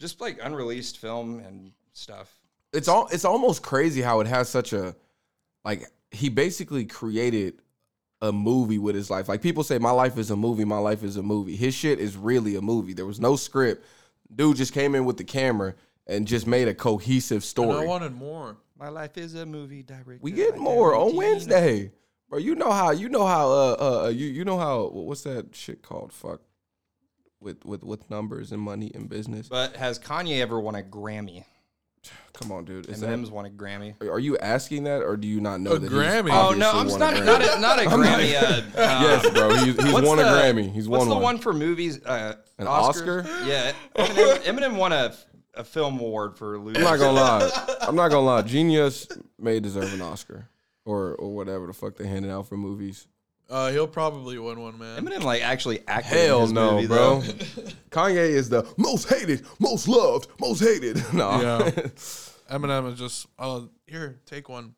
Just 0.00 0.20
like 0.20 0.38
unreleased 0.42 0.98
film 0.98 1.40
and 1.40 1.72
stuff. 1.92 2.32
It's 2.72 2.88
all. 2.88 3.08
It's 3.08 3.24
almost 3.24 3.62
crazy 3.62 4.00
how 4.02 4.20
it 4.20 4.26
has 4.26 4.48
such 4.48 4.72
a, 4.72 4.94
like 5.64 5.86
he 6.10 6.28
basically 6.28 6.84
created 6.84 7.54
a 8.20 8.32
movie 8.32 8.78
with 8.78 8.94
his 8.94 9.10
life. 9.10 9.28
Like 9.28 9.42
people 9.42 9.62
say, 9.62 9.78
my 9.78 9.90
life 9.90 10.18
is 10.18 10.30
a 10.30 10.36
movie. 10.36 10.64
My 10.64 10.78
life 10.78 11.02
is 11.02 11.16
a 11.16 11.22
movie. 11.22 11.56
His 11.56 11.74
shit 11.74 11.98
is 11.98 12.16
really 12.16 12.56
a 12.56 12.60
movie. 12.60 12.92
There 12.92 13.06
was 13.06 13.20
no 13.20 13.36
script. 13.36 13.84
Dude 14.34 14.56
just 14.56 14.72
came 14.72 14.94
in 14.94 15.04
with 15.04 15.16
the 15.16 15.24
camera 15.24 15.74
and 16.06 16.26
just 16.26 16.46
made 16.46 16.68
a 16.68 16.74
cohesive 16.74 17.36
And 17.36 17.44
story. 17.44 17.84
I 17.84 17.86
wanted 17.86 18.12
more. 18.14 18.56
My 18.78 18.88
life 18.88 19.16
is 19.18 19.34
a 19.34 19.46
movie 19.46 19.82
director. 19.82 20.18
We 20.20 20.30
get 20.32 20.56
more 20.56 20.94
on 20.94 21.16
Wednesday, 21.16 21.92
bro. 22.28 22.38
You 22.38 22.54
know 22.54 22.70
how 22.70 22.90
you 22.90 23.08
know 23.08 23.26
how 23.26 23.50
uh 23.50 23.76
uh 24.04 24.08
you 24.08 24.26
you 24.26 24.44
know 24.44 24.58
how 24.58 24.88
what's 24.88 25.22
that 25.22 25.54
shit 25.54 25.82
called? 25.82 26.12
Fuck, 26.12 26.40
with 27.40 27.64
with 27.64 27.82
with 27.84 28.08
numbers 28.10 28.52
and 28.52 28.60
money 28.60 28.90
and 28.94 29.08
business. 29.08 29.48
But 29.48 29.76
has 29.76 29.98
Kanye 29.98 30.40
ever 30.40 30.58
won 30.60 30.74
a 30.74 30.82
Grammy? 30.82 31.44
Come 32.32 32.52
on, 32.52 32.64
dude. 32.64 32.88
Is 32.88 33.00
that, 33.00 33.10
Eminem's 33.10 33.30
won 33.30 33.46
a 33.46 33.50
Grammy. 33.50 33.94
are 34.00 34.20
you 34.20 34.38
asking 34.38 34.84
that 34.84 35.02
or 35.02 35.16
do 35.16 35.26
you 35.26 35.40
not 35.40 35.60
know 35.60 35.72
A 35.72 35.78
that? 35.80 35.90
Grammy? 35.90 36.30
He's 36.30 36.32
Oh 36.32 36.52
no, 36.52 36.70
I'm 36.72 36.86
won 36.88 37.00
not 37.00 37.16
a 37.16 37.24
not 37.24 37.40
Grammy? 37.40 37.56
a, 37.56 37.60
not 37.60 37.78
a 37.80 37.82
Grammy. 37.82 38.74
Uh, 38.78 39.00
yes, 39.02 39.30
bro. 39.30 39.54
He's, 39.56 39.64
he's 39.82 39.92
what's 39.92 40.06
won 40.06 40.18
a 40.20 40.22
Grammy. 40.22 40.72
He's 40.72 40.88
what's 40.88 41.00
won 41.00 41.08
the 41.08 41.14
one. 41.14 41.22
one 41.24 41.38
for 41.38 41.52
movies? 41.52 42.00
Uh, 42.04 42.34
An 42.58 42.66
Oscars? 42.66 43.24
Oscar? 43.24 43.26
Yeah, 43.44 43.72
Eminem, 43.96 44.36
Eminem 44.42 44.76
won 44.76 44.92
a, 44.92 45.12
a 45.54 45.64
film 45.64 45.98
award 45.98 46.38
for 46.38 46.58
losing. 46.58 46.82
I'm 46.84 46.98
not 46.98 46.98
gonna 47.00 47.12
lie. 47.20 47.76
I'm 47.82 47.96
not 47.96 48.08
gonna 48.10 48.24
lie. 48.26 48.42
Jeen 48.42 48.70
Yuhs 48.70 49.20
may 49.38 49.58
deserve 49.58 49.92
an 49.92 50.00
Oscar 50.00 50.48
or 50.84 51.16
or 51.16 51.34
whatever 51.34 51.66
the 51.66 51.72
fuck 51.74 51.96
they 51.96 52.06
handed 52.06 52.30
out 52.30 52.46
for 52.48 52.56
movies. 52.56 53.08
Uh, 53.50 53.70
he'll 53.70 53.86
probably 53.88 54.38
win 54.38 54.60
one, 54.60 54.78
man. 54.78 55.02
Eminem 55.02 55.22
like 55.22 55.42
actually 55.42 55.80
acted. 55.88 56.12
in 56.18 56.26
Hell 56.26 56.40
his 56.42 56.52
no, 56.52 56.72
movie, 56.74 56.86
bro. 56.86 57.20
though. 57.20 57.32
Kanye 57.90 58.16
is 58.28 58.48
the 58.50 58.66
most 58.76 59.08
hated, 59.08 59.46
most 59.58 59.88
loved, 59.88 60.28
most 60.38 60.60
hated. 60.60 61.02
No. 61.14 61.40
Yeah. 61.40 61.70
Eminem 62.50 62.92
is 62.92 62.98
just, 62.98 63.26
oh, 63.38 63.68
here, 63.86 64.20
take 64.26 64.48
one. 64.48 64.74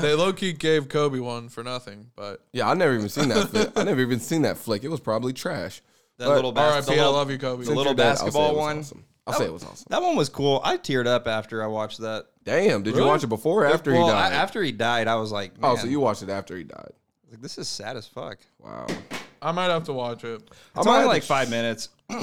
they 0.00 0.14
low 0.14 0.32
key 0.32 0.52
gave 0.52 0.88
Kobe 0.88 1.18
one 1.20 1.48
for 1.48 1.62
nothing, 1.62 2.10
but 2.16 2.44
Yeah, 2.52 2.68
I 2.70 2.74
never 2.74 2.94
even 2.94 3.08
seen 3.08 3.28
that. 3.28 3.48
flick. 3.50 3.70
I 3.76 3.84
never 3.84 4.00
even 4.00 4.18
seen 4.20 4.42
that 4.42 4.56
flick. 4.56 4.82
It 4.84 4.88
was 4.88 5.00
probably 5.00 5.32
trash. 5.32 5.82
That 6.18 6.26
But 6.26 6.36
little 6.36 6.52
bas- 6.52 6.88
R.I.P. 6.88 7.00
I 7.00 7.06
love 7.06 7.30
you, 7.30 7.38
Kobe. 7.38 7.64
the 7.64 7.70
little 7.72 7.94
dead, 7.94 8.14
basketball 8.14 8.56
one. 8.56 8.78
awesome. 8.78 9.04
I'll 9.26 9.34
say 9.34 9.44
it 9.44 9.52
was 9.52 9.64
awesome. 9.64 9.86
That 9.90 10.02
one 10.02 10.16
was 10.16 10.28
cool. 10.28 10.60
I 10.64 10.76
teared 10.76 11.06
up 11.06 11.28
after 11.28 11.62
I 11.62 11.66
watched 11.66 12.00
that. 12.00 12.26
Damn, 12.44 12.82
did 12.82 12.96
you 12.96 13.04
watch 13.04 13.22
it 13.22 13.28
before 13.28 13.64
or 13.64 13.66
after 13.66 13.92
well, 13.92 14.06
he 14.06 14.12
I- 14.12 14.30
died? 14.30 14.32
after 14.32 14.62
he 14.62 14.72
died, 14.72 15.06
I 15.08 15.16
was 15.16 15.30
like, 15.30 15.52
oh, 15.62 15.76
so 15.76 15.86
you 15.86 16.00
watched 16.00 16.22
it 16.22 16.30
after 16.30 16.56
he 16.56 16.64
died. 16.64 16.92
Like, 17.30 17.40
this 17.40 17.58
is 17.58 17.68
sad 17.68 17.96
as 17.96 18.06
fuck. 18.06 18.38
Wow. 18.58 18.86
I 19.42 19.52
might 19.52 19.70
have 19.70 19.84
to 19.84 19.92
watch 19.92 20.24
it. 20.24 20.42
It's 20.76 20.84
might 20.86 20.96
only 20.96 21.06
like 21.08 21.22
to- 21.22 21.28
five 21.28 21.50
minutes. 21.50 21.88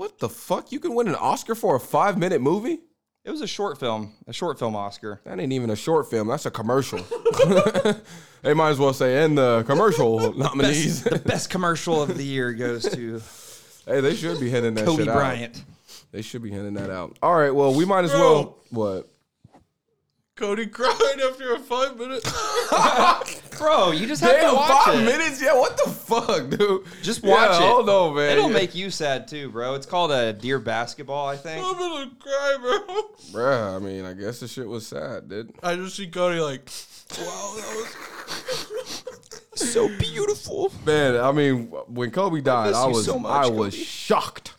What 0.00 0.18
the 0.18 0.30
fuck? 0.30 0.72
You 0.72 0.80
can 0.80 0.94
win 0.94 1.08
an 1.08 1.14
Oscar 1.14 1.54
for 1.54 1.76
a 1.76 1.80
five 1.80 2.16
minute 2.16 2.40
movie? 2.40 2.78
It 3.22 3.30
was 3.30 3.42
a 3.42 3.46
short 3.46 3.78
film, 3.78 4.14
a 4.26 4.32
short 4.32 4.58
film 4.58 4.74
Oscar. 4.74 5.20
That 5.24 5.38
ain't 5.38 5.52
even 5.52 5.68
a 5.68 5.76
short 5.76 6.08
film. 6.08 6.28
That's 6.28 6.46
a 6.46 6.50
commercial. 6.50 7.00
they 8.42 8.54
might 8.54 8.70
as 8.70 8.78
well 8.78 8.94
say, 8.94 9.22
and 9.22 9.36
the 9.36 9.62
commercial 9.66 10.32
nominees. 10.38 11.04
the 11.04 11.18
best 11.18 11.50
commercial 11.50 12.02
of 12.02 12.16
the 12.16 12.24
year 12.24 12.54
goes 12.54 12.88
to 12.88 13.20
hey, 13.86 14.00
they 14.00 14.14
should 14.14 14.40
be 14.40 14.48
handing 14.48 14.72
that 14.76 14.86
Kobe 14.86 15.02
shit 15.02 15.08
out. 15.08 15.16
Bryant. 15.16 15.62
They 16.12 16.22
should 16.22 16.42
be 16.42 16.50
handing 16.50 16.74
that 16.74 16.88
out. 16.88 17.18
All 17.22 17.34
right, 17.34 17.54
well, 17.54 17.74
we 17.74 17.84
might 17.84 18.04
as 18.04 18.12
well. 18.12 18.56
What? 18.70 19.06
Cody 20.40 20.66
cried 20.68 21.20
after 21.28 21.52
a 21.54 21.58
five 21.58 21.98
minute. 21.98 22.24
Bro, 23.58 23.90
you 23.90 24.06
just 24.06 24.22
have 24.22 24.32
Damn, 24.32 24.50
to 24.52 24.56
watch 24.56 24.84
five 24.86 24.98
it. 25.00 25.04
minutes? 25.04 25.42
Yeah, 25.42 25.52
what 25.52 25.76
the 25.76 25.90
fuck, 25.90 26.48
dude? 26.48 26.82
Just 27.02 27.22
watch 27.22 27.60
Yeah, 27.60 27.66
it. 27.66 27.68
Hold 27.68 27.90
on, 27.90 28.14
man. 28.16 28.30
It'll 28.38 28.48
Yeah. 28.48 28.54
make 28.54 28.74
you 28.74 28.88
sad 28.90 29.28
too, 29.28 29.50
bro. 29.50 29.74
It's 29.74 29.84
called 29.84 30.12
a 30.12 30.32
deer 30.32 30.58
Basketball, 30.58 31.28
I 31.28 31.36
think. 31.36 31.62
I'm 31.62 31.74
gonna 31.76 32.10
cry, 32.18 32.56
bro. 32.58 33.02
Bruh, 33.32 33.76
I 33.76 33.78
mean, 33.80 34.06
I 34.06 34.14
guess 34.14 34.40
the 34.40 34.48
shit 34.48 34.66
was 34.66 34.86
sad, 34.86 35.28
dude. 35.28 35.52
I 35.62 35.76
just 35.76 35.96
see 35.96 36.06
Cody 36.06 36.40
like, 36.40 36.70
wow, 37.18 37.54
that 37.58 37.76
was. 37.76 39.04
so 39.70 39.88
beautiful. 39.98 40.72
Man, 40.86 41.20
I 41.20 41.32
mean, 41.32 41.66
when 41.86 42.10
Kobe 42.12 42.40
died, 42.40 42.68
miss 42.68 42.78
I 42.78 42.86
was 42.86 43.04
so 43.04 43.18
much, 43.18 43.44
I 43.44 43.50
was 43.50 43.74
shocked. 43.74 44.54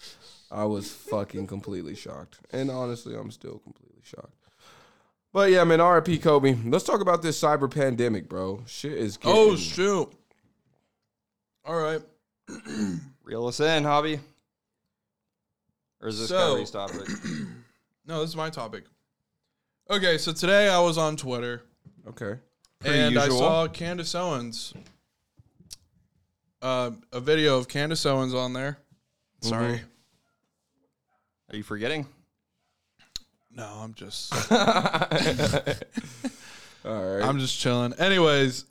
I 0.51 0.65
was 0.65 0.91
fucking 0.91 1.47
completely 1.47 1.95
shocked. 1.95 2.37
And 2.51 2.69
honestly, 2.69 3.15
I'm 3.15 3.31
still 3.31 3.57
completely 3.59 4.01
shocked. 4.03 4.35
But 5.33 5.51
yeah, 5.51 5.63
man, 5.63 5.81
RIP 5.81 6.21
Kobe. 6.21 6.57
Let's 6.65 6.83
talk 6.83 6.99
about 7.01 7.21
this 7.21 7.39
cyber 7.39 7.71
pandemic, 7.71 8.27
bro. 8.27 8.63
Shit 8.67 8.93
is 8.93 9.15
getting 9.17 9.37
Oh 9.37 9.55
shoot! 9.55 10.11
All 11.63 11.79
right. 11.79 12.01
Reel 13.23 13.47
us 13.47 13.59
in, 13.61 13.83
Javi. 13.83 14.19
Or 16.01 16.09
is 16.09 16.19
this 16.19 16.29
So- 16.29 16.53
Cody's 16.55 16.71
topic? 16.71 17.07
No, 18.03 18.19
this 18.21 18.31
is 18.31 18.35
my 18.35 18.49
topic. 18.49 18.85
Okay, 19.89 20.17
so 20.17 20.33
today 20.33 20.67
I 20.67 20.79
was 20.79 20.97
on 20.97 21.15
Twitter 21.15 21.61
Okay. 22.07 22.33
and 22.83 23.13
usual. 23.13 23.37
I 23.37 23.39
saw 23.39 23.67
Candace 23.67 24.15
Owens. 24.15 24.73
Uh, 26.63 26.91
a 27.13 27.19
video 27.19 27.57
of 27.59 27.67
Candace 27.67 28.05
Owens 28.07 28.33
on 28.33 28.53
there. 28.53 28.79
Sorry. 29.41 29.81
Are 31.51 31.55
you 31.55 31.61
forgetting? 31.63 32.07
No, 33.55 33.65
I'm 33.65 33.93
just 33.93 34.33
All 36.83 37.15
right. 37.15 37.23
I'm 37.23 37.37
just 37.37 37.59
chilling. 37.59 37.93
Anyways, 37.93 38.65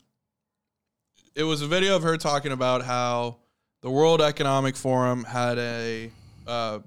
it 1.34 1.44
was 1.44 1.62
a 1.62 1.66
video 1.66 1.94
of 1.96 2.02
her 2.02 2.16
talking 2.16 2.50
about 2.52 2.82
how 2.82 3.36
the 3.82 3.90
World 3.90 4.20
Economic 4.20 4.76
Forum 4.76 5.24
had 5.24 5.58
a 5.58 6.10
uh, 6.46 6.80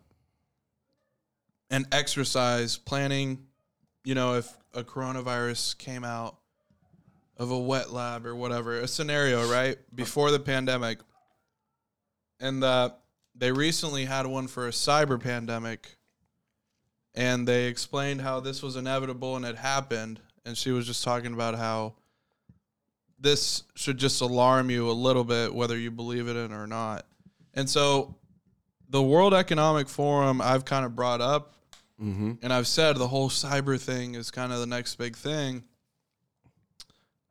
an 1.69 1.87
exercise 1.91 2.77
planning, 2.77 3.47
you 4.03 4.15
know, 4.15 4.35
if 4.35 4.51
a 4.73 4.83
coronavirus 4.83 5.77
came 5.77 6.03
out 6.03 6.35
of 7.37 7.51
a 7.51 7.57
wet 7.57 7.91
lab 7.91 8.25
or 8.25 8.35
whatever, 8.35 8.79
a 8.79 8.87
scenario, 8.87 9.49
right? 9.49 9.77
Before 9.95 10.29
the 10.29 10.39
pandemic. 10.39 10.99
And 12.39 12.61
that 12.61 12.99
they 13.33 13.51
recently 13.51 14.05
had 14.05 14.27
one 14.27 14.47
for 14.47 14.67
a 14.67 14.71
cyber 14.71 15.19
pandemic 15.19 15.97
and 17.15 17.47
they 17.47 17.65
explained 17.65 18.21
how 18.21 18.39
this 18.39 18.61
was 18.61 18.75
inevitable 18.75 19.35
and 19.35 19.45
it 19.45 19.57
happened 19.57 20.19
and 20.45 20.57
she 20.57 20.71
was 20.71 20.85
just 20.85 21.03
talking 21.03 21.33
about 21.33 21.55
how 21.55 21.93
this 23.19 23.63
should 23.75 23.97
just 23.97 24.21
alarm 24.21 24.69
you 24.69 24.89
a 24.89 24.91
little 24.91 25.23
bit 25.23 25.53
whether 25.53 25.77
you 25.77 25.91
believe 25.91 26.27
it 26.27 26.35
in 26.35 26.51
or 26.51 26.67
not. 26.67 27.05
And 27.53 27.69
so 27.69 28.15
the 28.89 29.01
world 29.01 29.33
economic 29.33 29.89
forum 29.89 30.39
i've 30.41 30.65
kind 30.65 30.85
of 30.85 30.95
brought 30.95 31.19
up 31.19 31.55
mm-hmm. 31.99 32.33
and 32.43 32.53
i've 32.53 32.67
said 32.67 32.95
the 32.95 33.07
whole 33.07 33.29
cyber 33.29 33.79
thing 33.79 34.13
is 34.13 34.29
kind 34.29 34.53
of 34.53 34.59
the 34.59 34.67
next 34.67 34.95
big 34.95 35.15
thing 35.15 35.63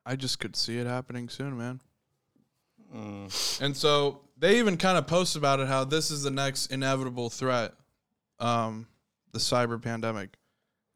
i 0.04 0.16
just 0.16 0.40
could 0.40 0.56
see 0.56 0.78
it 0.78 0.88
happening 0.88 1.28
soon 1.28 1.56
man. 1.56 1.80
And 3.60 3.76
so 3.76 4.20
they 4.36 4.58
even 4.58 4.76
kind 4.76 4.98
of 4.98 5.06
post 5.06 5.36
about 5.36 5.60
it 5.60 5.68
how 5.68 5.84
this 5.84 6.10
is 6.10 6.22
the 6.22 6.30
next 6.30 6.66
inevitable 6.70 7.30
threat. 7.30 7.72
Um, 8.38 8.86
the 9.32 9.38
cyber 9.38 9.80
pandemic 9.80 10.36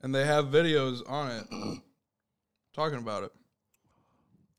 and 0.03 0.15
they 0.15 0.25
have 0.25 0.47
videos 0.47 1.09
on 1.09 1.31
it 1.31 1.47
talking 2.75 2.99
about 2.99 3.25
it 3.25 3.33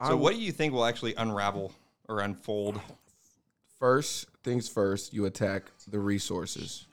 So, 0.09 0.17
what 0.17 0.33
do 0.35 0.39
you 0.41 0.51
think 0.51 0.73
will 0.73 0.85
actually 0.85 1.15
unravel 1.15 1.73
or 2.07 2.19
unfold? 2.19 2.79
First 3.79 4.27
things 4.43 4.67
first, 4.69 5.13
you 5.13 5.25
attack 5.25 5.71
the 5.87 5.99
resources. 5.99 6.87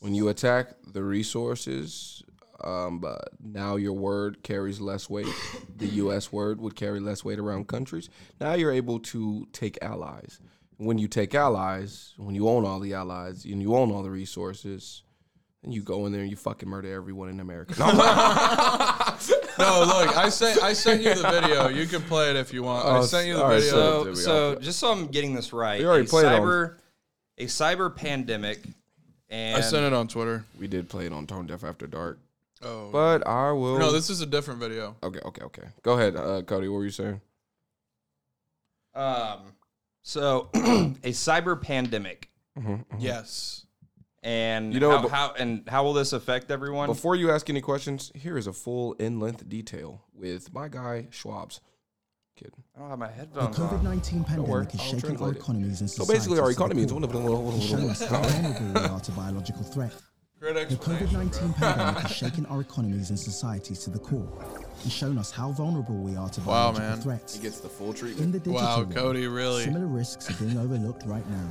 When 0.00 0.14
you 0.14 0.28
attack 0.28 0.74
the 0.92 1.02
resources, 1.02 2.22
um, 2.64 2.98
but 2.98 3.28
now 3.42 3.76
your 3.76 3.92
word 3.92 4.42
carries 4.42 4.80
less 4.80 5.08
weight. 5.08 5.26
The 5.76 5.86
U.S. 5.86 6.32
word 6.32 6.60
would 6.60 6.74
carry 6.74 7.00
less 7.00 7.24
weight 7.24 7.38
around 7.38 7.68
countries. 7.68 8.08
Now 8.40 8.54
you're 8.54 8.72
able 8.72 8.98
to 9.00 9.46
take 9.52 9.78
allies. 9.82 10.40
When 10.76 10.98
you 10.98 11.06
take 11.08 11.34
allies, 11.34 12.14
when 12.16 12.34
you 12.34 12.48
own 12.48 12.64
all 12.64 12.80
the 12.80 12.94
allies 12.94 13.44
and 13.44 13.62
you 13.62 13.74
own 13.76 13.92
all 13.92 14.02
the 14.02 14.10
resources, 14.10 15.02
and 15.64 15.72
you 15.72 15.82
go 15.82 16.06
in 16.06 16.12
there 16.12 16.22
and 16.22 16.30
you 16.30 16.36
fucking 16.36 16.68
murder 16.68 16.92
everyone 16.92 17.28
in 17.28 17.40
America. 17.40 17.74
No, 19.58 19.58
No, 19.58 19.84
look, 19.84 20.16
I 20.16 20.28
sent 20.30 20.62
I 20.62 20.72
sent 20.72 21.02
you 21.02 21.14
the 21.14 21.28
video. 21.30 21.68
You 21.68 21.86
can 21.86 22.00
play 22.02 22.30
it 22.30 22.36
if 22.36 22.52
you 22.54 22.62
want. 22.62 22.86
I 22.86 22.98
Oh, 22.98 23.02
sent 23.02 23.28
you 23.28 23.34
the 23.34 23.42
all 23.42 23.48
right, 23.50 23.60
video. 23.62 23.70
so- 24.04 24.14
So, 24.14 24.54
so 24.54 24.60
just 24.60 24.78
so 24.78 24.90
I'm 24.90 25.06
getting 25.08 25.34
this 25.34 25.52
right, 25.52 25.78
We 25.80 25.86
already 25.86 26.06
a 26.06 26.08
played 26.08 26.24
it 26.26 26.32
on- 26.32 26.40
cyber, 26.40 26.76
a 27.38 27.44
cyber 27.46 27.94
pandemic, 27.94 28.60
and 29.28 29.56
I 29.58 29.60
sent 29.60 29.84
it 29.84 29.92
on 29.92 30.08
Twitter. 30.08 30.44
we 30.58 30.66
did 30.68 30.88
play 30.88 31.04
it 31.06 31.12
on 31.12 31.26
Tone 31.26 31.46
Deaf 31.46 31.64
After 31.64 31.86
Dark, 31.86 32.18
Oh. 32.62 32.88
but 32.90 33.26
I 33.26 33.52
will. 33.52 33.78
no, 33.78 33.92
this 33.92 34.08
is 34.10 34.20
a 34.22 34.26
different 34.26 34.58
video. 34.58 34.96
okay, 35.02 35.20
okay, 35.20 35.42
okay. 35.44 35.62
Go 35.82 35.92
ahead, 35.98 36.16
uh, 36.16 36.42
Cody. 36.42 36.68
What 36.68 36.78
were 36.78 36.84
you 36.84 36.90
saying? 36.90 37.20
Um, 38.94 39.52
so 40.02 40.48
a 40.54 41.12
cyber 41.12 41.60
pandemic, 41.60 42.30
Yes. 42.98 43.66
And 44.22 44.72
You 44.72 44.80
know, 44.80 44.98
how, 44.98 45.08
how 45.08 45.34
and 45.38 45.68
how 45.68 45.82
will 45.84 45.92
this 45.94 46.12
affect 46.12 46.50
everyone? 46.50 46.88
Before 46.88 47.16
you 47.16 47.30
ask 47.30 47.48
any 47.50 47.60
questions, 47.60 48.12
here 48.14 48.38
is 48.38 48.46
a 48.46 48.52
full 48.52 48.92
in-length 48.94 49.48
detail 49.48 50.02
with 50.14 50.52
my 50.54 50.68
guy 50.68 51.08
Schwab's. 51.10 51.60
Kid. 52.36 52.52
I 52.74 52.80
don't 52.80 52.90
have 52.90 52.98
my 52.98 53.08
The 53.34 53.40
COVID 53.48 53.82
nineteen 53.82 54.24
pandemic 54.24 54.70
has 54.72 54.80
I'll 54.80 54.86
shaken 55.00 55.16
our 55.16 55.32
economies 55.32 55.80
and 55.82 55.90
So 55.90 56.02
societies. 56.04 56.14
basically, 56.26 56.38
our 56.40 56.48
to 56.48 56.54
the 56.54 56.60
economy 56.62 56.82
is 56.82 56.90
core 56.90 56.96
one 56.96 57.04
of 57.04 57.12
and 57.54 57.62
shown 57.62 57.90
us 57.90 57.98
the. 57.98 58.06
how 58.08 58.22
vulnerable 58.22 58.80
we 58.80 58.88
are 58.88 59.00
to 59.00 59.12
biological 59.12 59.62
threat. 59.64 59.92
The. 60.40 60.76
COVID 60.76 61.12
19 61.12 61.52
pandemic 61.52 62.02
has 62.02 62.10
shaken 62.10 62.46
our 62.46 62.62
economies 62.62 63.10
and 63.10 63.18
societies 63.18 63.80
to 63.80 63.90
the 63.90 63.98
core 63.98 64.26
and 64.82 64.90
shown 64.90 65.18
us 65.18 65.30
how 65.30 65.52
vulnerable 65.52 65.94
we 65.96 66.16
are 66.16 66.28
to 66.30 66.40
Wow, 66.40 66.72
biological 66.72 66.88
man. 66.88 67.00
threats. 67.00 67.36
He 67.36 67.42
gets 67.42 67.60
the 67.60 67.68
full 67.68 67.90
In 67.90 67.94
treatment. 67.94 68.32
the 68.32 68.38
digital 68.38 68.54
Wow, 68.54 68.76
world, 68.78 68.94
Cody, 68.94 69.26
really? 69.28 69.64
similar 69.64 69.86
risks 69.86 70.28
are 70.30 70.44
being 70.44 70.58
overlooked 70.58 71.04
right 71.06 71.28
now. 71.30 71.48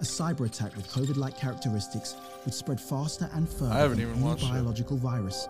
A 0.00 0.04
cyber 0.04 0.44
attack 0.46 0.76
with 0.76 0.88
COVID 0.88 1.16
like 1.16 1.38
characteristics 1.38 2.16
would 2.44 2.52
spread 2.52 2.80
faster 2.80 3.30
and 3.32 3.48
further 3.48 3.72
I 3.72 3.78
haven't 3.78 3.98
than 3.98 4.08
even 4.08 4.16
any 4.16 4.24
watched 4.24 4.44
it. 4.44 4.50
biological 4.50 4.98
virus. 4.98 5.48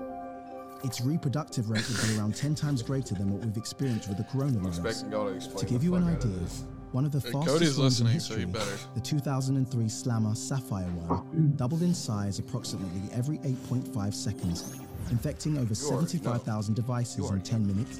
Its 0.84 1.00
reproductive 1.00 1.68
rate 1.68 1.84
would 1.88 2.08
be 2.08 2.16
around 2.18 2.36
10 2.36 2.54
times 2.54 2.82
greater 2.82 3.14
than 3.14 3.30
what 3.32 3.44
we've 3.44 3.56
experienced 3.56 4.08
with 4.08 4.18
the 4.18 4.24
coronavirus. 4.24 4.84
Expecting 4.84 5.10
y'all 5.10 5.34
to. 5.34 5.56
To 5.56 5.66
give 5.66 5.82
you 5.82 5.96
an 5.96 6.04
fuck 6.04 6.12
out 6.18 6.24
of 6.24 6.30
idea, 6.32 6.48
one 6.92 7.04
of 7.04 7.12
the 7.12 7.20
Hey, 7.20 7.32
fastest 7.32 7.54
Cody's 7.56 7.78
ones 7.78 8.00
in 8.00 8.06
listening, 8.06 8.20
so 8.20 8.58
history, 8.58 8.88
the 8.94 9.00
2003 9.00 9.88
Slammer 9.88 10.34
Sapphire 10.36 10.84
one, 10.84 11.52
doubled 11.56 11.82
in 11.82 11.92
size 11.92 12.38
approximately 12.38 13.02
every 13.12 13.38
8.5 13.38 14.14
seconds, 14.14 14.78
infecting 15.10 15.58
over 15.58 15.74
75,000 15.74 16.74
devices 16.74 17.30
in 17.30 17.40
10 17.40 17.66
minutes 17.66 17.98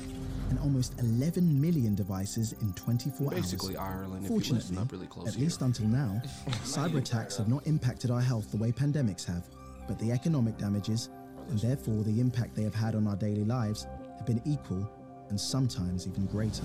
and 0.50 0.59
almost 0.61 0.94
11 1.00 1.61
million 1.61 1.94
devices 1.94 2.52
in 2.61 2.72
24 2.74 3.30
Basically, 3.30 3.76
hours. 3.76 4.00
Ireland. 4.00 4.24
If 4.24 4.30
you 4.30 4.37
listen 4.37 4.56
Fortunately, 4.56 4.96
really 4.96 5.06
close 5.06 5.28
at 5.28 5.35
here. 5.35 5.44
least 5.44 5.62
until 5.62 5.87
now, 5.87 6.20
cyber 6.64 6.98
attacks 6.98 7.37
have 7.37 7.48
not 7.48 7.66
impacted 7.66 8.11
our 8.11 8.20
health 8.20 8.50
the 8.50 8.56
way 8.56 8.72
pandemics 8.72 9.24
have, 9.24 9.44
but 9.88 9.98
the 9.98 10.12
economic 10.12 10.56
damages, 10.59 11.09
and 11.50 11.59
therefore 11.59 12.02
the 12.04 12.20
impact 12.20 12.54
they 12.54 12.62
have 12.62 12.74
had 12.74 12.94
on 12.94 13.06
our 13.06 13.16
daily 13.16 13.44
lives, 13.44 13.87
have 14.16 14.26
been 14.26 14.42
equal 14.44 14.88
and 15.28 15.40
sometimes 15.40 16.06
even 16.06 16.26
greater. 16.26 16.62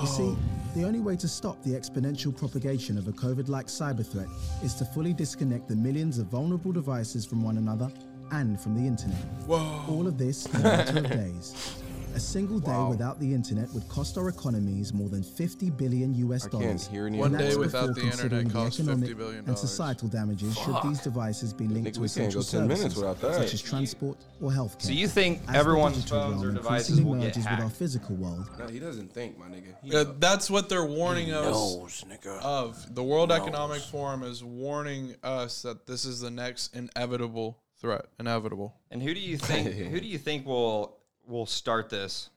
You 0.00 0.06
see, 0.06 0.36
the 0.74 0.84
only 0.84 0.98
way 1.00 1.14
to 1.16 1.28
stop 1.28 1.62
the 1.62 1.70
exponential 1.70 2.36
propagation 2.36 2.98
of 2.98 3.06
a 3.06 3.12
COVID 3.12 3.48
like 3.48 3.66
cyber 3.66 4.04
threat 4.04 4.26
is 4.64 4.74
to 4.74 4.84
fully 4.84 5.12
disconnect 5.12 5.68
the 5.68 5.76
millions 5.76 6.18
of 6.18 6.26
vulnerable 6.26 6.72
devices 6.72 7.24
from 7.24 7.42
one 7.42 7.58
another 7.58 7.90
and 8.32 8.60
from 8.60 8.74
the 8.74 8.84
internet. 8.84 9.18
All 9.48 10.06
of 10.08 10.18
this 10.18 10.46
in 10.46 10.60
a 10.60 10.62
matter 10.64 10.98
of 10.98 11.10
days. 11.10 11.76
A 12.14 12.20
single 12.20 12.60
day 12.60 12.84
without 12.88 13.18
the 13.18 13.34
internet 13.34 13.68
would 13.72 13.88
cost 13.88 14.16
our 14.16 14.28
economies 14.28 14.94
more 14.94 15.08
than 15.08 15.24
50 15.24 15.70
billion 15.70 16.14
US 16.14 16.46
dollars. 16.46 16.88
One 16.88 17.34
of 17.34 17.40
day 17.40 17.56
without 17.56 17.88
before 17.88 17.94
the 17.94 18.10
internet 18.12 18.42
considering 18.42 18.50
costs 18.50 18.80
$50 18.80 18.84
economic 19.08 19.48
and 19.48 19.58
societal 19.58 20.08
damages 20.08 20.56
should 20.56 20.76
these 20.84 21.00
devices 21.00 21.52
be 21.52 21.66
linked 21.66 21.90
Nigga, 21.90 21.94
to 21.94 22.04
essential 22.04 22.42
go 22.42 22.48
10 22.48 22.68
minutes 22.68 22.94
services 22.94 23.36
such 23.36 23.54
as 23.54 23.62
transport 23.62 24.16
or 24.40 24.50
healthcare. 24.52 24.82
So 24.82 24.92
you 24.92 25.08
think 25.08 25.40
As 25.40 25.46
the 25.54 25.58
everyone's 25.58 25.96
digital 25.96 26.20
phones 26.20 26.44
or 26.44 26.52
devices 26.52 26.98
increasingly 26.98 27.04
will 27.04 27.14
get 27.18 27.36
merges 27.36 27.36
with 27.44 27.46
our 27.46 27.56
hacked? 27.56 27.76
physical 27.76 28.16
world, 28.16 28.48
No, 28.60 28.66
he 28.68 28.78
doesn't 28.78 29.12
think, 29.12 29.36
my 29.36 29.46
nigga. 29.46 29.94
Uh, 29.94 30.12
that's 30.20 30.48
what 30.48 30.68
they're 30.68 30.84
warning 30.86 31.32
us 31.32 32.04
nigga. 32.08 32.40
of. 32.42 32.94
The 32.94 33.02
World 33.02 33.32
Economic 33.32 33.82
Forum 33.82 34.22
is 34.22 34.44
warning 34.44 35.16
us 35.24 35.62
that 35.62 35.86
this 35.86 36.04
is 36.04 36.20
the 36.20 36.30
next 36.30 36.76
inevitable 36.76 37.58
threat. 37.80 38.06
Inevitable. 38.20 38.76
And 38.92 39.02
who 39.02 39.12
do 39.14 39.20
you 39.20 39.36
think? 39.36 39.72
who 39.90 40.00
do 40.00 40.06
you 40.06 40.18
think 40.18 40.46
will 40.46 40.96
will 41.26 41.46
start 41.46 41.90
this? 41.90 42.30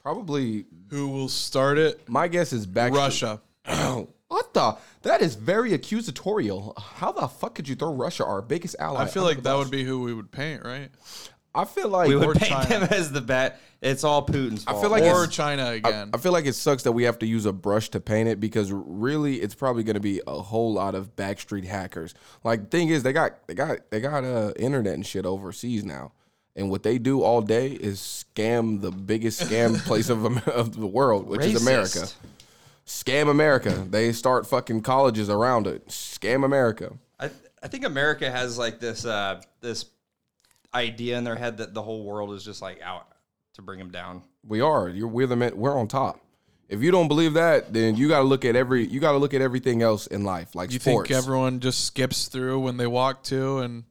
Probably, 0.00 0.66
Who 0.90 1.08
will 1.08 1.28
start 1.28 1.78
it? 1.78 2.08
my 2.08 2.28
guess 2.28 2.52
is 2.52 2.64
back. 2.66 2.92
Russia. 2.92 3.40
what 4.28 4.54
the? 4.54 4.76
That 5.02 5.20
is 5.20 5.34
very 5.34 5.72
accusatorial. 5.72 6.78
How 6.78 7.10
the 7.12 7.26
fuck 7.26 7.54
could 7.56 7.68
you 7.68 7.74
throw 7.74 7.92
Russia, 7.92 8.24
our 8.24 8.40
biggest 8.42 8.76
ally? 8.78 9.02
I 9.02 9.06
feel 9.06 9.22
under 9.24 9.30
like 9.34 9.36
the 9.38 9.50
that 9.50 9.56
bus? 9.56 9.64
would 9.64 9.72
be 9.72 9.82
who 9.84 10.02
we 10.02 10.14
would 10.14 10.30
paint, 10.30 10.64
right? 10.64 10.90
I 11.54 11.64
feel 11.64 11.88
like. 11.88 12.08
We 12.08 12.14
or 12.14 12.28
would 12.28 12.36
paint 12.36 12.50
China. 12.50 12.68
them 12.68 12.88
as 12.92 13.10
the 13.10 13.20
bat. 13.20 13.60
It's 13.82 14.04
all 14.04 14.24
Putin's 14.24 14.64
I 14.66 14.70
fault. 14.72 14.82
feel 14.84 14.90
like 14.90 15.02
or 15.02 15.26
China 15.26 15.70
again. 15.70 16.10
I 16.14 16.18
feel 16.18 16.32
like 16.32 16.46
it 16.46 16.54
sucks 16.54 16.84
that 16.84 16.92
we 16.92 17.02
have 17.04 17.18
to 17.18 17.26
use 17.26 17.44
a 17.44 17.52
brush 17.52 17.88
to 17.90 18.00
paint 18.00 18.28
it 18.28 18.40
because 18.40 18.72
really 18.72 19.36
it's 19.36 19.54
probably 19.54 19.82
going 19.82 19.94
to 19.94 20.00
be 20.00 20.20
a 20.26 20.40
whole 20.40 20.72
lot 20.72 20.94
of 20.94 21.14
backstreet 21.16 21.64
hackers. 21.64 22.14
Like 22.44 22.70
the 22.70 22.78
thing 22.78 22.88
is 22.88 23.02
they 23.02 23.12
got 23.12 23.46
they 23.48 23.54
got 23.54 23.90
they 23.90 24.00
got 24.00 24.24
uh 24.24 24.52
internet 24.56 24.94
and 24.94 25.04
shit 25.06 25.26
overseas 25.26 25.84
now. 25.84 26.12
And 26.56 26.70
what 26.70 26.82
they 26.82 26.96
do 26.98 27.22
all 27.22 27.42
day 27.42 27.68
is 27.68 28.24
scam 28.34 28.80
the 28.80 28.90
biggest 28.90 29.42
scam 29.42 29.78
place 29.86 30.08
of, 30.08 30.48
of 30.48 30.74
the 30.74 30.86
world, 30.86 31.28
which 31.28 31.44
is 31.44 31.60
America. 31.62 32.08
Scam 32.86 33.30
America. 33.30 33.70
They 33.88 34.12
start 34.12 34.46
fucking 34.46 34.80
colleges 34.80 35.28
around 35.28 35.66
it. 35.66 35.86
Scam 35.88 36.44
America. 36.44 36.94
I 37.20 37.30
I 37.62 37.68
think 37.68 37.84
America 37.84 38.30
has 38.30 38.56
like 38.58 38.80
this 38.80 39.04
uh 39.04 39.42
this 39.60 39.86
idea 40.72 41.18
in 41.18 41.24
their 41.24 41.36
head 41.36 41.58
that 41.58 41.74
the 41.74 41.82
whole 41.82 42.04
world 42.04 42.32
is 42.32 42.44
just 42.44 42.62
like 42.62 42.80
out 42.80 43.08
to 43.54 43.62
bring 43.62 43.78
them 43.78 43.90
down. 43.90 44.22
We 44.46 44.60
are. 44.60 44.88
You're 44.88 45.08
we're 45.08 45.26
the 45.26 45.36
men, 45.36 45.56
we're 45.56 45.78
on 45.78 45.88
top. 45.88 46.20
If 46.68 46.82
you 46.82 46.90
don't 46.90 47.08
believe 47.08 47.34
that, 47.34 47.72
then 47.72 47.96
you 47.96 48.08
got 48.08 48.18
to 48.18 48.24
look 48.24 48.44
at 48.44 48.56
every 48.56 48.86
you 48.86 49.00
got 49.00 49.12
to 49.12 49.18
look 49.18 49.34
at 49.34 49.40
everything 49.42 49.82
else 49.82 50.06
in 50.06 50.24
life, 50.24 50.54
like 50.54 50.72
you 50.72 50.78
sports. 50.78 51.08
think 51.08 51.18
everyone 51.18 51.60
just 51.60 51.84
skips 51.84 52.28
through 52.28 52.60
when 52.60 52.76
they 52.76 52.86
walk 52.86 53.22
to 53.24 53.58
and 53.58 53.84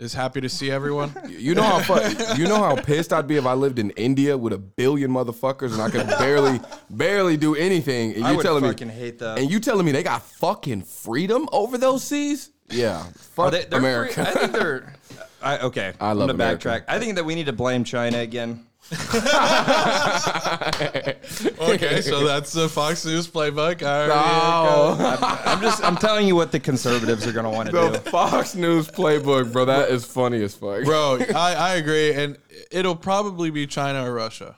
is 0.00 0.12
happy 0.14 0.40
to 0.40 0.48
see 0.48 0.70
everyone? 0.70 1.12
You 1.28 1.54
know 1.54 1.62
how 1.62 1.78
fu- 1.80 2.34
you 2.40 2.48
know 2.48 2.56
how 2.62 2.74
pissed 2.76 3.12
I'd 3.12 3.26
be 3.28 3.36
if 3.36 3.46
I 3.46 3.54
lived 3.54 3.78
in 3.78 3.90
India 3.92 4.36
with 4.36 4.52
a 4.52 4.58
billion 4.58 5.10
motherfuckers 5.10 5.72
and 5.72 5.80
I 5.80 5.88
could 5.90 6.06
barely 6.18 6.60
barely 6.90 7.36
do 7.36 7.54
anything. 7.54 8.14
And 8.14 8.24
I 8.24 8.30
you 8.30 8.36
would 8.38 8.42
telling 8.42 8.64
fucking 8.64 8.88
me 8.88 8.94
hate 8.94 9.18
that. 9.20 9.38
and 9.38 9.50
you 9.50 9.60
telling 9.60 9.86
me 9.86 9.92
they 9.92 10.02
got 10.02 10.22
fucking 10.22 10.82
freedom 10.82 11.48
over 11.52 11.78
those 11.78 12.02
seas? 12.04 12.50
Yeah, 12.68 13.02
fuck 13.34 13.52
they, 13.52 13.64
they're 13.64 13.78
America. 13.78 14.14
free- 14.14 14.24
I 14.24 14.30
think 14.32 14.52
they're. 14.52 14.94
I, 15.42 15.58
okay, 15.60 15.92
I 16.00 16.10
I'm 16.10 16.18
gonna 16.18 16.34
America. 16.34 16.68
backtrack. 16.68 16.84
I 16.88 16.98
think 16.98 17.14
that 17.14 17.24
we 17.24 17.34
need 17.34 17.46
to 17.46 17.52
blame 17.54 17.84
China 17.84 18.18
again. 18.18 18.66
okay, 21.60 22.00
so 22.00 22.24
that's 22.26 22.52
the 22.52 22.68
Fox 22.68 23.04
News 23.04 23.28
playbook. 23.28 23.82
All 23.82 24.08
No. 24.08 24.96
right, 25.02 25.18
I'm 25.46 25.60
just. 25.60 25.82
I'm 25.84 25.96
telling 25.96 26.26
you 26.26 26.34
what 26.34 26.52
the 26.52 26.60
conservatives 26.60 27.26
are 27.26 27.32
gonna 27.32 27.50
want 27.50 27.66
to 27.70 27.72
do. 27.72 27.90
the. 27.90 28.00
Fox 28.10 28.54
News 28.54 28.88
playbook, 28.88 29.52
bro. 29.52 29.64
That 29.64 29.90
is 29.90 30.04
funny 30.04 30.42
as 30.42 30.54
fuck, 30.54 30.84
bro. 30.84 31.18
I, 31.34 31.54
I 31.54 31.74
agree, 31.74 32.12
and 32.14 32.38
it'll 32.70 32.96
probably 32.96 33.50
be 33.50 33.66
China 33.66 34.08
or 34.08 34.14
Russia. 34.14 34.56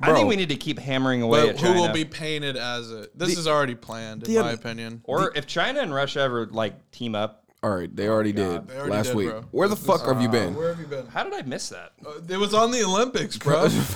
I 0.00 0.12
think 0.12 0.28
we 0.28 0.34
need 0.36 0.48
to 0.48 0.56
keep 0.56 0.80
hammering 0.80 1.22
away 1.22 1.42
But 1.46 1.48
at 1.50 1.60
who 1.60 1.74
will 1.74 1.92
be 1.92 2.04
painted 2.04 2.56
as 2.56 2.90
it? 2.90 3.16
This 3.16 3.38
is 3.38 3.46
already 3.46 3.76
planned, 3.76 4.24
in 4.26 4.34
the- 4.34 4.40
my 4.42 4.50
opinion. 4.52 5.00
or 5.04 5.32
if 5.36 5.46
China 5.46 5.80
and 5.80 5.94
Russia 5.94 6.20
ever 6.20 6.46
like 6.46 6.90
team 6.90 7.14
up. 7.14 7.41
All 7.64 7.70
right, 7.70 7.94
they 7.94 8.08
already 8.08 8.32
did 8.32 8.66
they 8.66 8.74
already 8.76 8.90
last 8.90 9.06
did, 9.08 9.16
week. 9.16 9.28
bro. 9.28 9.42
Where 9.52 9.68
the 9.68 9.76
fuck 9.76 10.04
have 10.06 10.20
you 10.20 10.28
been? 10.28 10.56
Where 10.56 10.70
have 10.70 10.80
you 10.80 10.86
been? 10.86 11.06
How 11.06 11.22
did 11.22 11.32
I 11.34 11.42
miss 11.42 11.68
that? 11.68 11.92
Uh, 12.04 12.14
it 12.28 12.36
was 12.36 12.54
on 12.54 12.72
the 12.72 12.82
Olympics, 12.82 13.36
bro. 13.38 13.68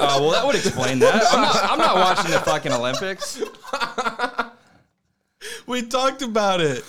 Oh 0.00 0.22
well, 0.22 0.30
that 0.30 0.46
would 0.46 0.54
explain 0.54 1.00
that. 1.00 1.22
I'm 1.32 1.40
not, 1.42 1.56
I'm 1.70 1.78
not 1.78 1.96
watching 1.96 2.30
the 2.30 2.38
fucking 2.40 2.72
Olympics. 2.72 3.42
we 5.66 5.82
talked 5.82 6.22
about 6.22 6.60
it. 6.60 6.84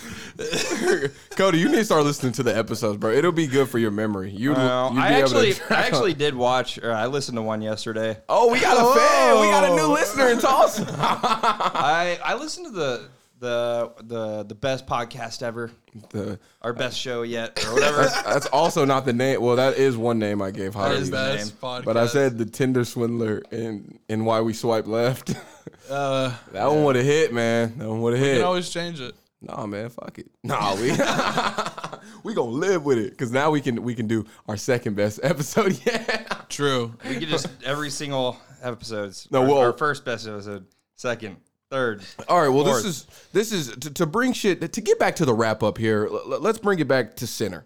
Cody, 1.35 1.57
you 1.59 1.67
need 1.69 1.77
to 1.77 1.85
start 1.85 2.03
listening 2.05 2.31
to 2.33 2.43
the 2.43 2.55
episodes, 2.55 2.97
bro. 2.97 3.11
It'll 3.11 3.31
be 3.31 3.47
good 3.47 3.67
for 3.67 3.77
your 3.79 3.91
memory. 3.91 4.29
You, 4.31 4.53
No, 4.53 4.91
you'd 4.93 4.99
I 5.01 5.09
be 5.09 5.15
able 5.15 5.29
to 5.29 5.35
actually, 5.37 5.53
track 5.53 5.71
I 5.71 5.87
actually 5.87 6.13
did 6.13 6.35
watch. 6.35 6.77
Or 6.77 6.93
I 6.93 7.07
listened 7.07 7.35
to 7.37 7.41
one 7.41 7.61
yesterday. 7.61 8.17
Oh, 8.29 8.51
we 8.51 8.59
got 8.61 8.77
a 8.77 8.99
fan. 8.99 9.41
We 9.41 9.47
got 9.47 9.65
a 9.69 9.75
new 9.75 9.81
Oh. 9.89 9.91
listener 9.93 10.27
in 10.29 10.39
Tulsa. 10.39 10.85
I 10.97 12.19
I 12.23 12.35
listened 12.35 12.67
to 12.67 12.71
the 12.71 13.07
the 13.39 13.91
the 14.03 14.43
the 14.43 14.55
best 14.55 14.85
podcast 14.85 15.41
ever, 15.41 15.71
The- 16.11 16.39
our 16.61 16.73
best 16.73 16.97
show 16.99 17.21
yet, 17.23 17.63
or 17.65 17.73
whatever. 17.73 18.03
that's 18.25 18.47
also 18.47 18.85
not 18.85 19.05
the 19.05 19.13
name. 19.13 19.41
Well, 19.41 19.55
that 19.55 19.77
is 19.77 19.95
one 19.97 20.19
name 20.19 20.41
I 20.41 20.51
gave 20.51 20.73
Harvey. 20.73 20.95
is 20.97 21.09
the 21.09 21.15
Best 21.17 21.53
name. 21.53 21.57
podcast. 21.61 21.85
But 21.85 21.97
I 21.97 22.07
said 22.07 22.37
the 22.37 22.45
Tinder 22.45 22.83
swindler 22.85 23.41
and 23.51 23.99
and 24.09 24.25
why 24.25 24.41
we 24.41 24.53
swipe 24.53 24.87
left. 24.87 25.33
uh, 25.89 26.35
that 26.51 26.65
one 26.67 26.83
would 26.83 26.95
have 26.97 27.05
hit, 27.05 27.33
man. 27.33 27.77
That 27.77 27.87
one 27.89 28.01
would 28.01 28.13
have 28.13 28.21
hit. 28.21 28.33
you 28.35 28.39
can 28.41 28.47
always 28.47 28.69
change 28.69 28.99
it. 28.99 29.15
Nah, 29.41 29.65
man, 29.65 29.89
fuck 29.89 30.19
it. 30.19 30.29
Nah, 30.43 30.75
we 30.75 30.91
we 32.23 32.33
gonna 32.33 32.49
live 32.51 32.83
with 32.83 32.97
it 32.97 33.11
because 33.11 33.31
now 33.31 33.51
we 33.51 33.61
can 33.61 33.81
we 33.83 33.95
can 33.95 34.05
do 34.07 34.25
our 34.47 34.57
second 34.57 34.95
best 34.95 35.19
episode. 35.23 35.79
Yeah. 35.85 36.25
True. 36.49 36.93
We 37.07 37.15
could 37.19 37.29
just 37.29 37.47
every 37.63 37.89
single 37.89 38.37
episodes. 38.61 39.27
No, 39.31 39.41
our, 39.43 39.47
well- 39.47 39.57
our 39.59 39.73
first 39.77 40.03
best 40.03 40.27
episode, 40.27 40.65
second, 40.95 41.37
third. 41.69 42.03
All 42.27 42.41
right. 42.41 42.49
Well, 42.49 42.65
Fourth. 42.65 42.83
this 42.83 42.85
is 42.85 43.07
this 43.33 43.51
is 43.51 43.75
to, 43.77 43.93
to 43.93 44.05
bring 44.05 44.33
shit 44.33 44.71
to 44.73 44.81
get 44.81 44.99
back 44.99 45.15
to 45.17 45.25
the 45.25 45.33
wrap 45.33 45.63
up 45.63 45.77
here. 45.77 46.07
l- 46.11 46.33
l- 46.33 46.39
let's 46.41 46.59
bring 46.59 46.79
it 46.79 46.87
back 46.87 47.15
to 47.17 47.27
center. 47.27 47.65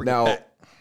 now, 0.00 0.38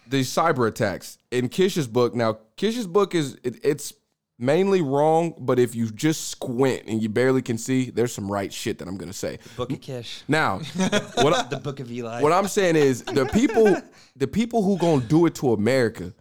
the 0.07 0.21
cyber 0.21 0.67
attacks 0.67 1.17
in 1.31 1.49
Kish's 1.49 1.87
book. 1.87 2.15
Now, 2.15 2.39
Kish's 2.57 2.87
book 2.87 3.15
is 3.15 3.37
it, 3.43 3.63
it's 3.63 3.93
mainly 4.39 4.81
wrong, 4.81 5.35
but 5.37 5.59
if 5.59 5.75
you 5.75 5.89
just 5.91 6.29
squint 6.29 6.83
and 6.87 7.01
you 7.01 7.07
barely 7.09 7.41
can 7.43 7.57
see, 7.57 7.91
there's 7.91 8.11
some 8.11 8.29
right 8.31 8.51
shit 8.51 8.79
that 8.79 8.87
I'm 8.87 8.97
gonna 8.97 9.13
say. 9.13 9.37
Book 9.55 9.71
of 9.71 9.79
Kish, 9.81 10.23
Now, 10.27 10.57
what 11.15 11.33
I, 11.33 11.43
the 11.47 11.59
Book 11.63 11.79
of 11.79 11.91
Eli. 11.91 12.21
what 12.21 12.31
I'm 12.33 12.47
saying 12.47 12.75
is 12.75 13.03
the 13.03 13.25
people 13.27 13.77
the 14.15 14.27
people 14.27 14.63
who 14.63 14.77
gonna 14.77 15.01
do 15.05 15.25
it 15.27 15.35
to 15.35 15.53
America, 15.53 16.11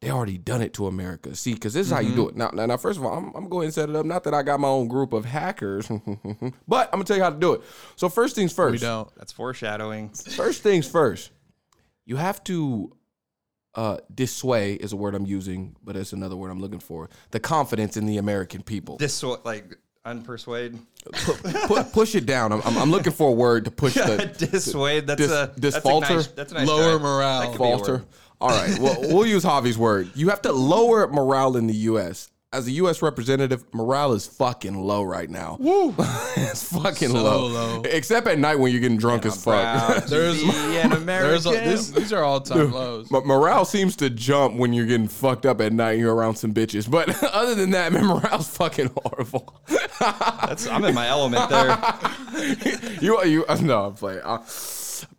they 0.00 0.10
already 0.10 0.38
done 0.38 0.62
it 0.62 0.74
to 0.74 0.86
America. 0.86 1.34
See, 1.34 1.54
because 1.54 1.74
this 1.74 1.86
is 1.86 1.92
how 1.92 1.98
you 1.98 2.14
do 2.14 2.28
it. 2.28 2.36
Now, 2.36 2.50
now, 2.52 2.66
now, 2.66 2.76
first 2.76 2.98
of 2.98 3.04
all, 3.04 3.12
I'm, 3.16 3.32
I'm 3.34 3.48
going 3.48 3.68
to 3.68 3.72
set 3.72 3.88
it 3.88 3.96
up. 3.96 4.06
Not 4.06 4.22
that 4.24 4.34
I 4.34 4.42
got 4.42 4.60
my 4.60 4.68
own 4.68 4.86
group 4.86 5.12
of 5.12 5.24
hackers, 5.24 5.88
but 6.68 6.86
I'm 6.92 6.92
gonna 6.92 7.04
tell 7.04 7.16
you 7.16 7.22
how 7.22 7.30
to 7.30 7.38
do 7.38 7.54
it. 7.54 7.62
So 7.96 8.08
first 8.08 8.36
things 8.36 8.52
first. 8.52 8.72
We 8.72 8.78
don't. 8.78 9.12
That's 9.16 9.32
foreshadowing. 9.32 10.10
First 10.10 10.62
things 10.62 10.86
first. 10.88 11.32
You 12.06 12.16
have 12.16 12.42
to 12.44 12.96
uh, 13.74 13.98
dissuade 14.14 14.80
is 14.80 14.92
a 14.92 14.96
word 14.96 15.14
I'm 15.14 15.26
using, 15.26 15.76
but 15.82 15.96
it's 15.96 16.12
another 16.12 16.36
word 16.36 16.50
I'm 16.50 16.60
looking 16.60 16.80
for. 16.80 17.10
The 17.32 17.40
confidence 17.40 17.96
in 17.96 18.06
the 18.06 18.18
American 18.18 18.62
people. 18.62 18.96
Dissuade, 18.98 19.40
like 19.44 19.78
unpersuade. 20.06 20.78
Pu- 21.12 21.84
push 21.92 22.14
it 22.14 22.24
down. 22.26 22.52
I'm, 22.52 22.62
I'm, 22.64 22.78
I'm 22.78 22.90
looking 22.90 23.12
for 23.12 23.28
a 23.28 23.32
word 23.32 23.64
to 23.66 23.70
push 23.70 23.94
the 23.94 24.32
dissuade. 24.38 25.06
That's 25.06 25.20
dis- 25.20 25.30
a 25.30 25.52
that's 25.56 25.74
disfalter? 25.74 26.12
A 26.12 26.16
nice, 26.16 26.26
that's 26.28 26.52
a 26.52 26.54
nice 26.54 26.66
Lower 26.68 26.98
try. 26.98 27.02
morale. 27.02 27.40
That 27.40 27.50
could 27.52 27.58
be 27.58 27.64
a 27.64 27.76
falter. 27.76 28.04
Word. 28.40 28.50
All 28.50 28.50
right. 28.50 28.78
Well, 28.78 28.96
we'll 29.14 29.26
use 29.26 29.44
Javi's 29.44 29.78
word. 29.78 30.10
You 30.14 30.28
have 30.30 30.42
to 30.42 30.52
lower 30.52 31.06
morale 31.08 31.56
in 31.56 31.66
the 31.66 31.74
U.S. 31.74 32.30
As 32.50 32.66
a 32.66 32.70
U.S. 32.70 33.02
representative, 33.02 33.62
morale 33.74 34.14
is 34.14 34.26
fucking 34.26 34.72
low 34.74 35.02
right 35.02 35.28
now. 35.28 35.58
Woo! 35.60 35.94
it's 35.98 36.72
fucking 36.72 37.10
So 37.10 37.22
low. 37.22 37.46
low. 37.46 37.82
Except 37.82 38.26
at 38.26 38.38
night 38.38 38.54
when 38.58 38.72
you're 38.72 38.80
getting 38.80 38.96
drunk 38.96 39.26
as 39.26 39.44
Proud 39.44 39.96
fuck. 39.96 40.04
There's- 40.08 40.40
be 40.40 40.78
an 40.78 40.92
American. 40.92 41.28
There's 41.28 41.44
a, 41.46 41.50
this, 41.50 41.90
these 41.90 42.10
are 42.10 42.24
all 42.24 42.40
time 42.40 42.72
lows. 42.72 43.06
But 43.10 43.26
morale 43.26 43.66
seems 43.66 43.96
to 43.96 44.08
jump 44.08 44.54
when 44.56 44.72
you're 44.72 44.86
getting 44.86 45.08
fucked 45.08 45.44
up 45.44 45.60
at 45.60 45.74
night 45.74 45.92
and 45.92 46.00
you're 46.00 46.14
around 46.14 46.36
some 46.36 46.54
bitches. 46.54 46.90
But 46.90 47.22
other 47.22 47.54
than 47.54 47.72
that, 47.72 47.92
man, 47.92 48.06
morale's 48.06 48.48
fucking 48.56 48.92
horrible. 48.96 49.54
That's, 50.00 50.66
I'm 50.68 50.84
in 50.84 50.94
my 50.94 51.06
element 51.06 51.50
there. 51.50 52.98
you, 53.02 53.22
you, 53.24 53.44
no, 53.60 53.84
I'm 53.88 53.94
playing. 53.94 54.20
Uh, 54.24 54.42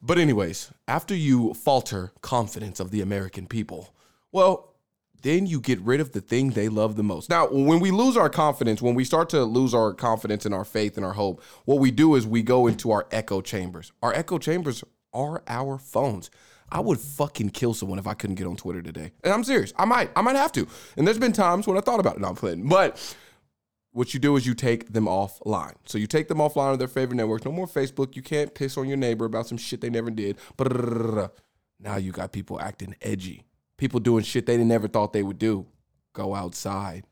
but 0.02 0.18
anyways, 0.18 0.72
after 0.90 1.16
you 1.16 1.54
falter 1.54 2.12
confidence 2.22 2.80
of 2.80 2.90
the 2.90 3.00
American 3.00 3.46
people, 3.46 3.94
well, 4.32 4.74
then 5.22 5.46
you 5.46 5.62
get 5.62 5.80
rid 5.82 6.00
of 6.00 6.14
the 6.14 6.22
thing 6.22 6.50
they 6.50 6.68
love 6.68 6.96
the 6.96 7.04
most. 7.04 7.30
Now, 7.30 7.48
when 7.48 7.80
we 7.80 7.92
lose 7.92 8.18
our 8.18 8.30
confidence, 8.30 8.82
when 8.82 8.96
we 8.96 9.04
start 9.04 9.30
to 9.30 9.44
lose 9.44 9.74
our 9.76 9.94
confidence 9.94 10.48
in 10.48 10.54
our 10.54 10.66
faith 10.66 10.98
and 10.98 11.06
our 11.06 11.14
hope, 11.14 11.44
what 11.66 11.80
we 11.80 11.92
do 11.92 12.16
is 12.16 12.26
we 12.26 12.42
go 12.42 12.66
into 12.66 12.90
our 12.90 13.06
echo 13.12 13.40
chambers. 13.40 13.92
Our 14.02 14.14
echo 14.14 14.40
chambers 14.40 14.84
are 15.14 15.44
our 15.48 15.78
phones. 15.78 16.32
I 16.72 16.80
would 16.80 17.00
fucking 17.00 17.50
kill 17.52 17.76
someone 17.76 18.00
if 18.00 18.08
I 18.08 18.16
couldn't 18.16 18.38
get 18.38 18.48
on 18.48 18.56
Twitter 18.56 18.82
today. 18.82 19.12
And 19.24 19.32
I'm 19.32 19.44
serious. 19.44 19.74
I 19.78 19.86
might. 19.86 20.10
I 20.16 20.22
might 20.22 20.36
have 20.38 20.52
to. 20.54 20.68
And 20.98 21.06
there's 21.06 21.20
been 21.20 21.34
times 21.34 21.68
when 21.68 21.78
I 21.78 21.82
thought 21.82 22.00
about 22.00 22.16
it. 22.16 22.22
No, 22.22 22.30
I'm 22.30 22.36
playing. 22.36 22.68
But 22.68 23.16
what 24.00 24.14
you 24.14 24.20
do 24.22 24.38
is 24.38 24.48
you 24.48 24.54
take 24.54 24.94
them 24.94 25.08
offline. 25.08 25.74
So 25.86 25.98
you 25.98 26.08
take 26.08 26.30
them 26.30 26.38
offline 26.38 26.72
of 26.72 26.80
their 26.80 26.88
favorite 26.88 27.18
networks. 27.18 27.44
No 27.44 27.52
more 27.52 27.68
Facebook. 27.68 28.16
You 28.16 28.22
can't 28.22 28.56
piss 28.56 28.78
on 28.78 28.88
your 28.88 28.96
neighbor 28.96 29.26
about 29.26 29.46
some 29.46 29.58
shit 29.58 29.82
they 29.82 29.90
never 29.90 30.10
did. 30.10 30.38
Brrrr. 30.58 31.30
Now 31.82 31.98
you 31.98 32.14
got 32.14 32.32
people 32.32 32.62
acting 32.62 32.96
edgy. 33.02 33.44
People 33.76 34.00
doing 34.00 34.24
shit 34.24 34.46
they 34.46 34.56
never 34.56 34.88
thought 34.88 35.12
they 35.12 35.22
would 35.22 35.38
do. 35.38 35.66
Go 36.14 36.34
outside. 36.34 37.04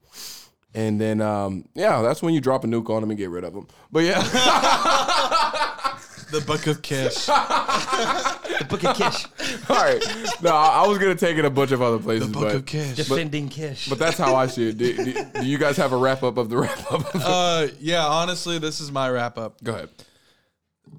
And 0.74 1.02
then, 1.02 1.20
um, 1.20 1.68
yeah, 1.74 2.02
that's 2.02 2.22
when 2.22 2.34
you 2.34 2.40
drop 2.40 2.64
a 2.64 2.68
nuke 2.68 2.90
on 2.90 3.02
them 3.02 3.10
and 3.10 3.20
get 3.20 3.32
rid 3.32 3.44
of 3.44 3.54
them. 3.54 3.68
But 3.92 4.06
yeah, 4.06 4.22
The 6.32 6.40
Book 6.40 6.68
of 6.68 6.82
Kish. 6.82 7.28
The 8.60 8.66
Book 8.66 8.84
of 8.84 8.96
Kish. 8.96 9.26
all 9.70 9.76
right. 9.78 10.02
No, 10.42 10.52
I 10.56 10.84
I 10.84 10.88
was 10.88 10.98
gonna 10.98 11.16
take 11.16 11.38
it 11.38 11.46
a 11.46 11.50
bunch 11.50 11.72
of 11.72 11.82
other 11.82 12.00
places, 12.00 12.28
The 12.28 12.34
Book 12.34 12.44
but 12.44 12.56
of 12.56 12.66
Kish. 12.66 12.96
Defending 12.96 13.50
Kish. 13.50 13.88
but 13.90 14.00
that's 14.00 14.18
how 14.18 14.36
I 14.36 14.48
see 14.48 14.70
it. 14.70 14.78
Do, 14.78 14.94
do- 14.96 15.26
do 15.42 15.46
you 15.46 15.58
guys 15.58 15.78
have 15.78 15.92
a 15.94 15.98
wrap 15.98 16.24
up 16.24 16.38
of 16.38 16.50
the 16.50 16.58
wrap 16.58 16.92
up? 16.92 17.04
Uh, 17.16 17.68
yeah, 17.80 18.06
honestly, 18.06 18.58
this 18.60 18.80
is 18.80 18.92
my 18.92 19.10
wrap 19.10 19.38
up. 19.38 19.64
Go 19.64 19.74
ahead. 19.74 19.90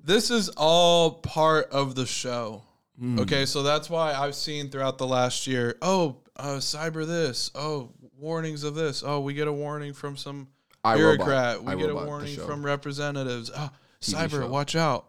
This 0.05 0.31
is 0.31 0.49
all 0.57 1.13
part 1.13 1.71
of 1.71 1.95
the 1.95 2.07
show. 2.07 2.63
Hmm. 2.99 3.21
Okay, 3.21 3.47
so 3.47 3.63
that's 3.63 3.89
why 3.89 4.13
I've 4.13 4.35
seen 4.35 4.71
throughout 4.71 4.99
the 4.99 5.07
last 5.07 5.47
year. 5.47 5.77
Oh, 5.83 6.17
uh, 6.37 6.57
cyber 6.57 7.07
this. 7.07 7.51
Oh, 7.55 7.91
warnings 8.19 8.65
of 8.65 8.75
this. 8.75 9.03
Oh, 9.07 9.21
we 9.21 9.35
get 9.35 9.47
a 9.49 9.53
warning 9.53 9.93
from 9.93 10.17
some 10.17 10.49
iRobot. 10.85 10.97
bureaucrat. 10.97 11.63
We 11.65 11.77
get 11.77 11.79
iRobot, 11.79 11.85
a 11.85 11.87
the 12.01 12.07
warning 12.07 12.35
show. 12.37 12.47
from 12.47 12.65
representatives. 12.67 13.51
Oh, 13.57 13.71
cyber, 14.01 14.31
show. 14.43 14.49
watch 14.49 14.75
out. 14.77 15.07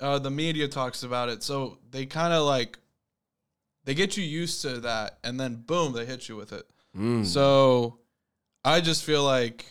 Uh, 0.00 0.18
the 0.18 0.30
media 0.30 0.66
talks 0.66 1.02
about 1.02 1.28
it, 1.28 1.42
so 1.42 1.78
they 1.90 2.06
kind 2.06 2.32
of 2.32 2.44
like 2.46 2.78
they 3.84 3.94
get 3.94 4.16
you 4.16 4.24
used 4.24 4.62
to 4.62 4.80
that, 4.80 5.18
and 5.24 5.38
then 5.38 5.56
boom, 5.66 5.92
they 5.92 6.06
hit 6.06 6.28
you 6.28 6.36
with 6.36 6.52
it. 6.52 6.64
Mm. 6.96 7.24
So 7.26 7.98
I 8.64 8.80
just 8.80 9.04
feel 9.04 9.24
like, 9.24 9.64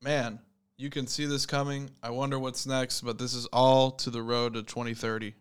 man, 0.00 0.38
you 0.76 0.90
can 0.90 1.06
see 1.06 1.26
this 1.26 1.44
coming. 1.46 1.90
I 2.02 2.10
wonder 2.10 2.38
what's 2.38 2.66
next, 2.66 3.00
but 3.02 3.18
this 3.18 3.34
is 3.34 3.46
all 3.46 3.90
to 3.92 4.10
the 4.10 4.22
road 4.22 4.54
to 4.54 4.62
2030. 4.62 5.34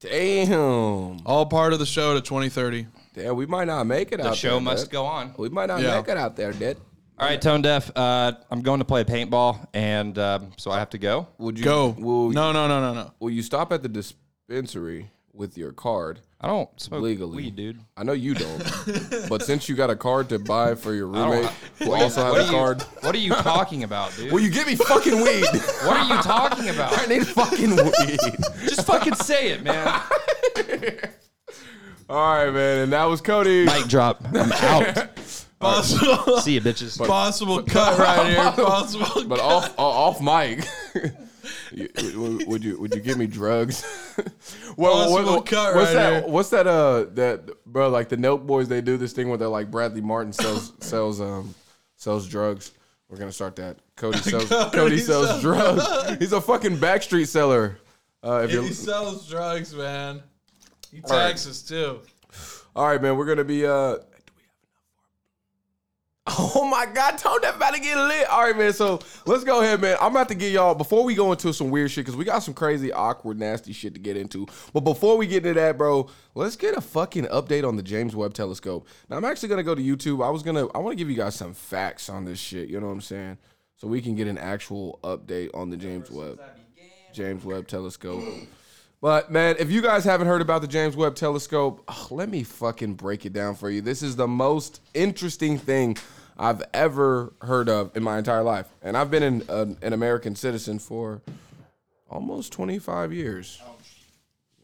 Damn. 0.00 1.20
All 1.24 1.46
part 1.46 1.72
of 1.72 1.78
the 1.78 1.86
show 1.86 2.14
to 2.14 2.20
2030. 2.20 2.86
Yeah, 3.14 3.30
we 3.32 3.46
might 3.46 3.64
not 3.66 3.84
make 3.86 4.12
it 4.12 4.20
out 4.20 4.24
the 4.24 4.28
out 4.30 4.36
show 4.36 4.50
there. 4.52 4.60
must 4.60 4.86
Dad. 4.86 4.92
go 4.92 5.06
on. 5.06 5.34
We 5.38 5.48
might 5.48 5.66
not 5.66 5.80
Yeah. 5.80 5.96
make 5.96 6.08
it 6.08 6.16
out 6.16 6.36
there, 6.36 6.52
Dad. 6.52 6.76
All 7.18 7.26
right, 7.26 7.40
Tone 7.40 7.62
Deaf. 7.62 7.90
Uh, 7.96 8.32
I'm 8.50 8.60
going 8.60 8.80
to 8.80 8.84
play 8.84 9.02
paintball, 9.02 9.66
and 9.72 10.18
um, 10.18 10.52
so 10.58 10.70
I 10.70 10.78
have 10.78 10.90
to 10.90 10.98
go. 10.98 11.28
Would 11.38 11.58
you 11.58 11.64
Go. 11.64 11.88
Will, 11.98 12.30
No, 12.30 12.52
no, 12.52 12.68
no, 12.68 12.80
no, 12.80 12.92
no. 12.94 13.10
will 13.20 13.30
you 13.30 13.42
stop 13.42 13.72
at 13.72 13.82
the 13.82 13.88
dispensary 13.88 15.10
with 15.32 15.56
your 15.56 15.72
card? 15.72 16.20
I 16.38 16.48
don't 16.48 16.68
smoke 16.78 17.02
Legally. 17.02 17.36
weed, 17.36 17.56
dude. 17.56 17.80
I 17.96 18.04
know 18.04 18.12
you 18.12 18.34
don't, 18.34 18.62
but 19.30 19.42
since 19.42 19.66
you 19.66 19.74
got 19.74 19.88
a 19.88 19.96
card 19.96 20.28
to 20.28 20.38
buy 20.38 20.74
for 20.74 20.92
your 20.92 21.06
roommate 21.08 21.46
who 21.78 21.90
also 21.90 21.90
What 21.90 22.00
has 22.02 22.18
are 22.18 22.38
a 22.40 22.44
you- 22.44 22.50
card, 22.50 22.82
What 23.00 23.14
are 23.14 23.18
you 23.18 23.32
talking 23.32 23.82
about, 23.84 24.14
dude? 24.14 24.30
will 24.30 24.40
you 24.40 24.50
give 24.50 24.66
me 24.66 24.76
fucking 24.76 25.16
weed? 25.16 25.46
what 25.84 25.96
are 25.96 26.14
you 26.16 26.22
talking 26.22 26.68
about? 26.68 26.98
I 26.98 27.06
need 27.06 27.26
fucking 27.26 27.74
weed. 27.76 28.18
Just 28.64 28.86
fucking 28.86 29.14
say 29.14 29.52
it, 29.52 29.62
man. 29.62 30.02
All 32.08 32.34
right, 32.44 32.52
man, 32.52 32.78
and 32.82 32.92
that 32.92 33.04
was 33.06 33.22
Cody. 33.22 33.64
Mic 33.64 33.86
drop. 33.88 34.22
I'm 34.34 34.52
out. 34.52 35.08
Possible, 35.60 36.38
See 36.40 36.52
you, 36.54 36.60
bitches. 36.60 36.98
possible 37.06 37.62
cut 37.62 37.98
right 37.98 38.26
here. 38.30 38.36
Possible. 38.66 39.24
But 39.26 39.40
off 39.40 39.74
off 39.78 40.20
mic. 40.20 40.66
You- 41.72 41.88
would 42.16 42.46
would 42.48 42.64
you 42.64 42.78
would 42.80 42.94
you 42.94 43.00
give 43.00 43.18
me 43.18 43.26
drugs? 43.26 43.84
well, 44.76 45.08
Possible 45.08 45.42
cut 45.42 45.74
what's 45.76 45.88
right 45.88 45.94
that? 45.94 46.22
here. 46.24 46.32
What's 46.32 46.48
that? 46.50 46.66
Uh, 46.66 47.04
that 47.14 47.64
bro, 47.66 47.88
like 47.88 48.08
the 48.08 48.16
Nelk 48.16 48.44
Boys, 48.46 48.68
they 48.68 48.80
do 48.80 48.96
this 48.96 49.12
thing 49.12 49.28
where 49.28 49.38
they're 49.38 49.46
like 49.48 49.70
Bradley 49.70 50.00
Martin 50.00 50.32
sells 50.32 50.72
sells 50.80 51.20
um 51.20 51.54
sells 51.96 52.26
drugs. 52.28 52.72
We're 53.08 53.18
gonna 53.18 53.32
start 53.32 53.54
that. 53.56 53.78
Cody 53.96 54.18
sells 54.18 54.48
Cody, 54.48 54.70
Cody 54.76 54.98
sells 54.98 55.28
sells 55.28 55.42
drugs. 55.42 56.18
He's 56.18 56.32
a 56.32 56.40
fucking 56.40 56.78
backstreet 56.78 57.28
seller. 57.28 57.78
Uh, 58.24 58.42
if 58.44 58.50
Yeah, 58.50 58.56
you're 58.56 58.64
he 58.64 58.72
sells 58.72 59.28
drugs, 59.28 59.74
man. 59.74 60.22
He 60.90 60.98
right. 61.00 61.08
taxes 61.08 61.62
too. 61.62 62.00
all 62.74 62.86
right, 62.88 63.00
man, 63.00 63.16
we're 63.16 63.26
gonna 63.26 63.44
be 63.44 63.64
uh. 63.66 63.98
Oh 66.28 66.66
my 66.68 66.86
God, 66.86 67.18
Tone 67.18 67.38
that 67.42 67.54
about 67.54 67.74
to 67.74 67.80
get 67.80 67.96
lit. 67.96 68.28
All 68.28 68.42
right, 68.42 68.56
man. 68.56 68.72
So 68.72 68.98
let's 69.26 69.44
go 69.44 69.60
ahead, 69.60 69.80
man. 69.80 69.96
I'm 70.00 70.10
about 70.10 70.28
to 70.28 70.34
get 70.34 70.52
y'all 70.52 70.74
before 70.74 71.04
we 71.04 71.14
go 71.14 71.30
into 71.30 71.52
some 71.52 71.70
weird 71.70 71.90
shit 71.90 72.04
because 72.04 72.16
we 72.16 72.24
got 72.24 72.40
some 72.40 72.52
crazy, 72.52 72.92
awkward, 72.92 73.38
nasty 73.38 73.72
shit 73.72 73.94
to 73.94 74.00
get 74.00 74.16
into. 74.16 74.46
But 74.72 74.80
before 74.80 75.16
we 75.16 75.28
get 75.28 75.46
into 75.46 75.60
that, 75.60 75.78
bro, 75.78 76.08
let's 76.34 76.56
get 76.56 76.76
a 76.76 76.80
fucking 76.80 77.26
update 77.26 77.66
on 77.66 77.76
the 77.76 77.82
James 77.82 78.16
Webb 78.16 78.34
Telescope. 78.34 78.88
Now 79.08 79.16
I'm 79.18 79.24
actually 79.24 79.50
gonna 79.50 79.62
go 79.62 79.76
to 79.76 79.82
YouTube. 79.82 80.24
I 80.24 80.30
was 80.30 80.42
gonna, 80.42 80.66
I 80.74 80.78
want 80.78 80.92
to 80.92 80.96
give 80.96 81.08
you 81.08 81.16
guys 81.16 81.36
some 81.36 81.54
facts 81.54 82.08
on 82.08 82.24
this 82.24 82.40
shit. 82.40 82.68
You 82.68 82.80
know 82.80 82.86
what 82.86 82.92
I'm 82.92 83.00
saying? 83.02 83.38
So 83.76 83.86
we 83.86 84.02
can 84.02 84.16
get 84.16 84.26
an 84.26 84.38
actual 84.38 84.98
update 85.04 85.50
on 85.54 85.70
the 85.70 85.76
James 85.76 86.10
Webb, 86.10 86.40
James 87.12 87.44
Webb 87.44 87.68
Telescope. 87.68 88.24
But 89.00 89.30
man, 89.30 89.56
if 89.58 89.70
you 89.70 89.82
guys 89.82 90.04
haven't 90.04 90.26
heard 90.26 90.40
about 90.40 90.62
the 90.62 90.66
James 90.66 90.96
Webb 90.96 91.14
Telescope, 91.14 91.88
let 92.10 92.28
me 92.28 92.42
fucking 92.42 92.94
break 92.94 93.26
it 93.26 93.32
down 93.32 93.54
for 93.54 93.70
you. 93.70 93.80
This 93.80 94.02
is 94.02 94.16
the 94.16 94.26
most 94.26 94.80
interesting 94.94 95.58
thing 95.58 95.96
I've 96.38 96.62
ever 96.74 97.32
heard 97.42 97.68
of 97.68 97.96
in 97.96 98.02
my 98.02 98.18
entire 98.18 98.42
life, 98.42 98.66
and 98.82 98.96
I've 98.96 99.10
been 99.10 99.22
an, 99.22 99.42
an, 99.48 99.76
an 99.82 99.92
American 99.92 100.36
citizen 100.36 100.78
for 100.78 101.22
almost 102.10 102.52
25 102.52 103.12
years. 103.12 103.60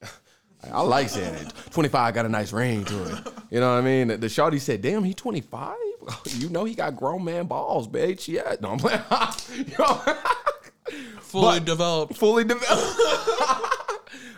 I 0.73 0.83
like 0.83 1.09
saying 1.09 1.35
it. 1.35 1.53
25 1.71 2.15
got 2.15 2.27
a 2.27 2.29
nice 2.29 2.53
ring 2.53 2.85
to 2.85 3.05
it. 3.05 3.19
You 3.51 3.61
know 3.61 3.73
what 3.73 3.79
I 3.79 3.81
mean? 3.81 4.09
The 4.09 4.19
shawty 4.29 4.61
said, 4.61 4.81
"Damn, 4.83 5.05
he 5.05 5.15
25. 5.15 5.77
You 6.31 6.49
know 6.49 6.65
he 6.65 6.75
got 6.75 6.97
grown 6.97 7.25
man 7.25 7.47
balls, 7.47 7.87
bitch." 7.89 8.27
Yeah, 8.29 8.57
no, 8.61 8.73
I'm 8.73 8.79
playing. 8.79 9.01
You 9.69 9.75
know? 9.79 10.01
fully 11.21 11.59
But- 11.61 11.65
developed. 11.65 12.17
fully 12.17 12.45
developed. 12.45 12.97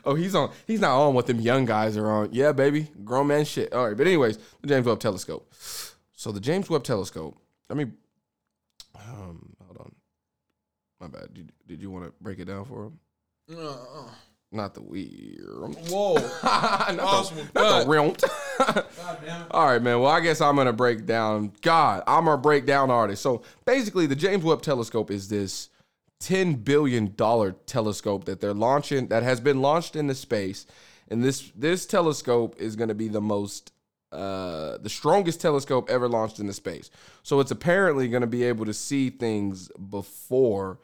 oh, 0.05 0.15
he's 0.17 0.35
on. 0.35 0.51
He's 0.67 0.81
not 0.81 0.97
on 0.99 1.15
what 1.15 1.27
them 1.27 1.41
young 1.41 1.65
guys 1.65 1.97
are 1.97 2.09
on. 2.11 2.29
Yeah, 2.33 2.53
baby, 2.53 2.89
grown 3.05 3.27
man 3.29 3.45
shit. 3.45 3.73
All 3.73 3.89
right, 3.89 3.97
but 3.97 4.07
anyways, 4.07 4.39
the 4.61 4.67
James 4.69 4.87
Webb 4.87 5.01
Telescope. 5.01 5.51
So 6.25 6.33
the 6.33 6.41
James 6.41 6.71
Webb 6.71 6.85
Telescope. 6.85 7.37
I 7.69 7.75
mean, 7.75 7.93
Um, 8.95 9.55
hold 9.67 9.77
on. 9.79 9.95
My 10.99 11.07
bad. 11.07 11.35
Did, 11.35 11.53
did 11.69 11.83
you 11.83 11.91
want 11.91 12.07
to 12.07 12.15
break 12.23 12.39
it 12.39 12.47
down 12.47 12.65
for 12.65 12.87
him? 12.87 12.99
Not 14.51 14.73
the 14.73 14.81
weird. 14.81 15.75
Whoa. 15.91 16.15
not 16.15 16.97
Possible 16.99 17.43
the, 17.53 17.61
not 17.61 17.79
the 17.81 17.85
cut. 17.85 17.89
real. 17.89 18.17
All 19.51 19.67
right, 19.67 19.83
man. 19.83 20.01
Well, 20.01 20.11
I 20.11 20.21
guess 20.21 20.41
I'm 20.41 20.57
gonna 20.57 20.73
break 20.73 21.05
down. 21.05 21.53
God, 21.61 22.03
I'm 22.07 22.27
a 22.27 22.39
breakdown 22.39 22.91
artist. 22.91 23.21
So 23.21 23.43
basically, 23.67 24.07
the 24.07 24.17
James 24.17 24.45
Webb 24.45 24.63
Telescope 24.63 25.11
is 25.11 25.29
this 25.29 25.69
ten 26.21 26.55
billion 26.55 27.13
dollar 27.17 27.53
telescope 27.67 28.25
that 28.25 28.41
they're 28.41 28.55
launching 28.55 29.09
that 29.09 29.25
has 29.25 29.41
been 29.41 29.61
launched 29.61 29.95
into 29.95 30.15
space, 30.15 30.65
and 31.11 31.23
this 31.23 31.53
this 31.55 31.85
telescope 31.85 32.57
is 32.59 32.77
gonna 32.77 32.95
be 32.95 33.09
the 33.09 33.21
most 33.21 33.73
uh, 34.15 34.79
the 34.79 34.89
strongest 34.89 35.41
telescope 35.41 35.91
ever 35.91 36.09
launched 36.09 36.39
into 36.39 36.53
space. 36.53 36.91
So 37.23 37.41
it's 37.41 37.51
apparently 37.51 38.09
going 38.09 38.23
to 38.23 38.27
be 38.27 38.45
able 38.45 38.67
to 38.67 38.75
see 38.75 39.11
things 39.11 39.71
before 39.91 40.79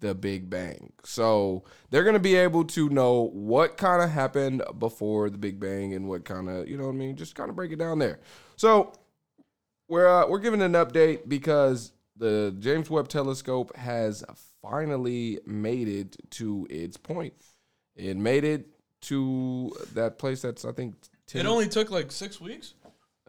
the 0.00 0.14
Big 0.14 0.50
Bang. 0.50 0.92
So 1.04 1.64
they're 1.90 2.04
going 2.04 2.14
to 2.14 2.20
be 2.20 2.36
able 2.36 2.64
to 2.64 2.88
know 2.88 3.28
what 3.32 3.76
kind 3.76 4.02
of 4.02 4.10
happened 4.10 4.62
before 4.78 5.30
the 5.30 5.38
Big 5.38 5.58
Bang 5.58 5.94
and 5.94 6.08
what 6.08 6.24
kind 6.24 6.48
of, 6.48 6.68
you 6.68 6.76
know 6.76 6.84
what 6.84 6.94
I 6.94 6.96
mean? 6.96 7.16
Just 7.16 7.34
kind 7.34 7.50
of 7.50 7.56
break 7.56 7.72
it 7.72 7.78
down 7.78 7.98
there. 7.98 8.20
So 8.56 8.92
we're 9.88 10.08
uh, 10.08 10.26
we're 10.28 10.40
giving 10.40 10.62
an 10.62 10.72
update 10.72 11.28
because 11.28 11.92
the 12.16 12.54
James 12.58 12.90
Webb 12.90 13.08
Telescope 13.08 13.74
has 13.76 14.24
finally 14.62 15.38
made 15.46 15.88
it 15.88 16.16
to 16.30 16.66
its 16.70 16.96
point. 16.96 17.34
It 17.94 18.16
made 18.16 18.44
it 18.44 18.66
to 19.02 19.72
that 19.94 20.18
place 20.18 20.42
that's 20.42 20.64
I 20.64 20.72
think 20.72 20.94
10 21.28 21.40
It 21.40 21.46
only 21.48 21.68
took 21.68 21.90
like 21.90 22.12
six 22.12 22.40
weeks. 22.40 22.74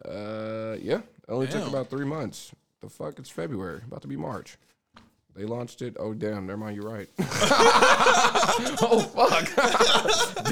uh, 0.05 0.75
yeah, 0.81 0.97
it 0.99 1.29
only 1.29 1.47
took 1.47 1.67
about 1.67 1.89
three 1.89 2.05
months. 2.05 2.51
The 2.81 2.89
fuck, 2.89 3.17
it's 3.19 3.29
February, 3.29 3.81
about 3.85 4.01
to 4.03 4.07
be 4.07 4.15
March. 4.17 4.57
They 5.35 5.45
launched 5.45 5.81
it. 5.83 5.95
Oh 5.99 6.13
damn, 6.15 6.47
never 6.47 6.57
mind. 6.57 6.75
You're 6.75 6.89
right. 6.89 7.07
oh 8.81 8.99
fuck. 9.13 9.47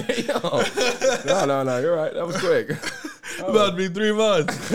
damn. 0.07 1.25
No, 1.25 1.45
no, 1.45 1.63
no. 1.63 1.79
You're 1.79 1.95
right. 1.95 2.13
That 2.13 2.27
was 2.27 2.37
quick. 2.37 2.69
About 3.39 3.71
to 3.71 3.75
be 3.75 3.87
three 3.89 4.11
months. 4.13 4.69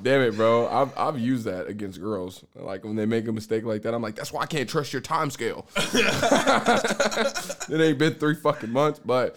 Damn 0.00 0.20
it, 0.22 0.36
bro. 0.36 0.68
I've 0.68 0.96
I've 0.96 1.18
used 1.18 1.46
that 1.46 1.66
against 1.66 2.00
girls. 2.00 2.44
Like 2.54 2.84
when 2.84 2.94
they 2.94 3.06
make 3.06 3.26
a 3.26 3.32
mistake 3.32 3.64
like 3.64 3.82
that, 3.82 3.92
I'm 3.92 4.02
like, 4.02 4.14
that's 4.14 4.32
why 4.32 4.42
I 4.42 4.46
can't 4.46 4.68
trust 4.68 4.92
your 4.92 5.02
time 5.02 5.30
scale. 5.30 5.66
it 5.76 7.80
ain't 7.80 7.98
been 7.98 8.14
three 8.14 8.36
fucking 8.36 8.70
months, 8.70 9.00
but 9.04 9.36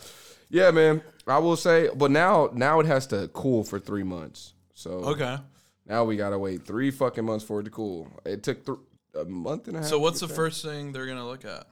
yeah, 0.50 0.72
man. 0.72 1.02
I 1.28 1.40
will 1.40 1.58
say, 1.58 1.90
but 1.96 2.12
now 2.12 2.50
now 2.54 2.80
it 2.80 2.86
has 2.86 3.08
to 3.08 3.28
cool 3.30 3.64
for 3.64 3.80
three 3.80 4.04
months. 4.04 4.54
So 4.74 4.92
okay. 4.92 5.38
Now 5.86 6.04
we 6.04 6.18
gotta 6.18 6.38
wait 6.38 6.66
three 6.66 6.92
fucking 6.92 7.26
months 7.26 7.46
for 7.46 7.60
it 7.60 7.64
to 7.64 7.70
cool. 7.70 8.10
It 8.26 8.44
took 8.44 8.66
th- 8.66 8.78
a 9.16 9.26
month 9.26 9.68
and 9.68 9.78
a 9.78 9.80
half. 9.80 9.90
So 9.90 10.00
what's 10.00 10.20
the 10.20 10.28
first 10.28 10.64
thing 10.64 10.92
they're 10.92 11.06
gonna 11.06 11.28
look 11.28 11.46
at? 11.46 11.68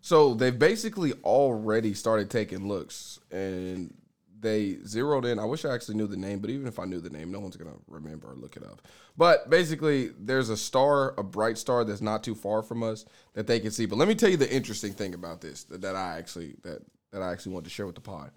So 0.00 0.34
they've 0.34 0.58
basically 0.58 1.12
already 1.24 1.94
started 1.94 2.28
taking 2.28 2.66
looks, 2.66 3.20
and 3.30 3.94
they 4.40 4.78
zeroed 4.84 5.24
in. 5.24 5.38
I 5.38 5.44
wish 5.44 5.64
I 5.64 5.72
actually 5.72 5.94
knew 5.94 6.08
the 6.08 6.16
name, 6.16 6.40
but 6.40 6.50
even 6.50 6.66
if 6.66 6.80
I 6.80 6.84
knew 6.84 7.00
the 7.00 7.10
name, 7.10 7.30
no 7.30 7.38
one's 7.38 7.56
gonna 7.56 7.76
remember 7.86 8.32
or 8.32 8.34
look 8.34 8.56
it 8.56 8.64
up. 8.64 8.82
But 9.16 9.48
basically, 9.48 10.10
there's 10.18 10.50
a 10.50 10.56
star, 10.56 11.14
a 11.16 11.22
bright 11.22 11.58
star 11.58 11.84
that's 11.84 12.00
not 12.00 12.24
too 12.24 12.34
far 12.34 12.62
from 12.62 12.82
us 12.82 13.04
that 13.34 13.46
they 13.46 13.60
can 13.60 13.70
see. 13.70 13.86
But 13.86 13.98
let 13.98 14.08
me 14.08 14.14
tell 14.14 14.28
you 14.28 14.36
the 14.36 14.52
interesting 14.52 14.92
thing 14.92 15.14
about 15.14 15.40
this 15.40 15.64
that, 15.64 15.82
that 15.82 15.94
I 15.94 16.18
actually 16.18 16.56
that 16.62 16.82
that 17.12 17.22
I 17.22 17.32
actually 17.32 17.52
want 17.52 17.64
to 17.64 17.70
share 17.70 17.86
with 17.86 17.94
the 17.94 18.00
pod. 18.00 18.30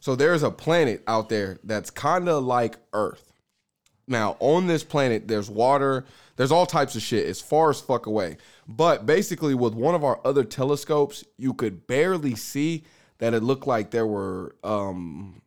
So 0.00 0.16
there's 0.16 0.42
a 0.42 0.50
planet 0.50 1.02
out 1.06 1.28
there 1.28 1.58
that's 1.64 1.90
kind 1.90 2.28
of 2.28 2.44
like 2.44 2.76
Earth. 2.92 3.32
Now, 4.08 4.36
on 4.40 4.66
this 4.66 4.82
planet, 4.82 5.28
there's 5.28 5.48
water, 5.48 6.04
there's 6.36 6.52
all 6.52 6.66
types 6.66 6.96
of 6.96 7.02
shit 7.02 7.26
as 7.26 7.40
far 7.40 7.70
as 7.70 7.80
fuck 7.80 8.06
away. 8.06 8.36
But 8.66 9.06
basically, 9.06 9.54
with 9.54 9.74
one 9.74 9.94
of 9.94 10.04
our 10.04 10.20
other 10.24 10.44
telescopes, 10.44 11.24
you 11.38 11.54
could 11.54 11.86
barely 11.86 12.34
see 12.34 12.84
that 13.18 13.34
it 13.34 13.42
looked 13.42 13.66
like 13.66 13.90
there 13.90 14.06
were 14.06 14.56
um 14.64 15.40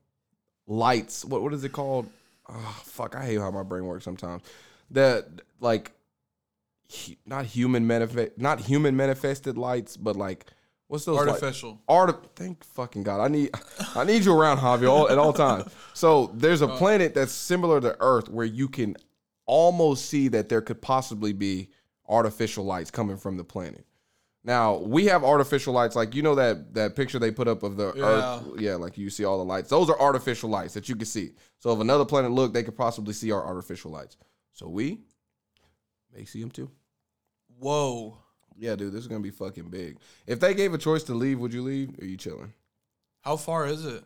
lights. 0.68 1.26
What 1.26 1.42
what 1.42 1.54
is 1.54 1.64
it 1.64 1.74
called? 1.74 2.10
Oh, 2.48 2.82
fuck, 2.84 3.16
I 3.16 3.26
hate 3.26 3.40
how 3.40 3.52
my 3.52 3.64
brain 3.64 3.86
works 3.86 4.06
sometimes. 4.06 4.44
That 4.92 5.28
like 5.60 5.92
not 7.26 7.46
human 7.46 7.86
manifest 7.88 8.38
not 8.38 8.62
human 8.62 8.96
manifested 8.96 9.58
lights, 9.58 9.98
but 9.98 10.16
like 10.16 10.46
what's 10.88 11.06
those? 11.06 11.18
Artificial. 11.18 11.82
Art. 11.88 12.36
Thank 12.36 12.64
fucking 12.64 13.04
God. 13.04 13.22
I 13.22 13.28
need 13.28 13.52
I 13.96 14.04
need 14.04 14.26
you 14.26 14.38
around, 14.38 14.58
Javi, 14.58 14.90
all, 14.90 15.10
at 15.10 15.18
all 15.18 15.34
times. 15.34 15.72
So 15.94 16.32
there's 16.34 16.62
a 16.62 16.68
uh. 16.68 16.78
planet 16.78 17.14
that's 17.14 17.32
similar 17.32 17.82
to 17.82 17.96
Earth 18.00 18.30
where 18.30 18.46
you 18.46 18.68
can 18.68 18.96
almost 19.46 20.06
see 20.06 20.28
that 20.30 20.50
there 20.50 20.62
could 20.62 20.82
possibly 20.82 21.34
be 21.34 21.70
artificial 22.08 22.66
lights 22.66 22.92
coming 22.92 23.18
from 23.18 23.38
the 23.38 23.44
planet. 23.44 23.86
Now 24.44 24.76
we 24.78 25.06
have 25.06 25.24
artificial 25.24 25.74
lights, 25.74 25.96
like 25.96 26.14
you 26.14 26.22
know 26.22 26.36
that 26.36 26.76
that 26.76 26.96
picture 26.96 27.18
they 27.18 27.32
put 27.32 27.48
up 27.48 27.64
of 27.64 27.78
the 27.78 27.98
Earth. 27.98 28.44
Yeah, 28.60 28.76
like 28.76 28.96
you 28.98 29.10
see 29.10 29.26
all 29.26 29.40
the 29.40 29.44
lights. 29.44 29.70
Those 29.70 29.90
are 29.90 30.00
artificial 30.00 30.50
lights 30.50 30.76
that 30.76 30.88
you 30.88 30.96
can 30.96 31.06
see. 31.06 31.32
So 31.58 31.74
if 31.74 31.80
another 31.80 32.06
planet 32.06 32.32
looked, 32.32 32.54
they 32.54 32.62
could 32.64 32.78
possibly 32.78 33.14
see 33.14 33.32
our 33.32 33.44
artificial 33.44 33.90
lights. 33.90 34.18
So 34.54 34.70
we 34.70 35.00
may 36.14 36.26
see 36.26 36.42
them 36.42 36.52
too. 36.52 36.70
Whoa. 37.58 38.20
Yeah, 38.58 38.76
dude, 38.76 38.94
this 38.94 39.02
is 39.02 39.08
gonna 39.08 39.20
be 39.22 39.32
fucking 39.32 39.70
big. 39.70 39.98
If 40.28 40.40
they 40.40 40.54
gave 40.54 40.74
a 40.74 40.78
choice 40.78 41.04
to 41.04 41.14
leave, 41.14 41.40
would 41.40 41.54
you 41.54 41.62
leave? 41.62 41.90
Or 42.00 42.04
are 42.04 42.08
you 42.08 42.18
chilling? 42.18 42.54
How 43.22 43.38
far 43.38 43.66
is 43.68 43.86
it? 43.86 44.04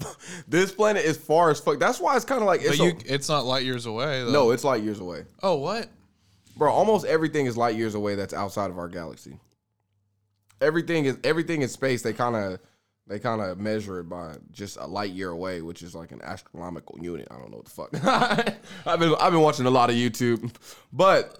This 0.46 0.70
planet 0.72 1.04
is 1.04 1.16
far 1.16 1.50
as 1.50 1.58
fuck. 1.60 1.78
That's 1.80 1.98
why 2.00 2.14
it's 2.16 2.24
kind 2.24 2.40
of 2.40 2.46
like 2.46 2.62
it's 2.62 2.78
But 2.78 3.02
a- 3.04 3.14
it's 3.14 3.28
not 3.28 3.44
light 3.44 3.64
years 3.64 3.86
away. 3.86 4.22
Though. 4.24 4.30
no, 4.30 4.50
it's 4.52 4.62
light 4.64 4.82
years 4.82 5.00
away, 5.00 5.24
Oh, 5.42 5.56
what? 5.56 5.88
bro. 6.56 6.72
Almost 6.72 7.04
everything 7.06 7.46
is 7.46 7.56
light 7.56 7.74
years 7.76 7.94
away. 7.94 8.14
That's 8.14 8.32
outside 8.34 8.70
of 8.70 8.78
our 8.78 8.88
galaxy. 8.88 9.38
Everything 10.60 11.04
is 11.04 11.18
everything 11.24 11.62
in 11.62 11.68
space. 11.68 12.02
They 12.02 12.12
kind 12.12 12.36
of 12.36 12.60
they 13.06 13.18
kind 13.18 13.40
of 13.40 13.58
measure 13.58 14.00
it 14.00 14.04
by 14.08 14.36
just 14.52 14.76
a 14.76 14.86
light 14.86 15.10
year 15.12 15.30
away, 15.30 15.62
which 15.62 15.82
is 15.82 15.94
like 15.94 16.12
an 16.12 16.20
astronomical 16.22 16.98
unit. 17.00 17.26
I 17.30 17.36
don't 17.38 17.50
know 17.50 17.58
what 17.58 17.64
the 17.66 17.70
fuck. 17.70 18.56
I've 18.86 18.98
been 19.00 19.14
I've 19.20 19.32
been 19.32 19.40
watching 19.40 19.66
a 19.66 19.70
lot 19.70 19.90
of 19.90 19.96
YouTube, 19.96 20.52
but 20.92 21.36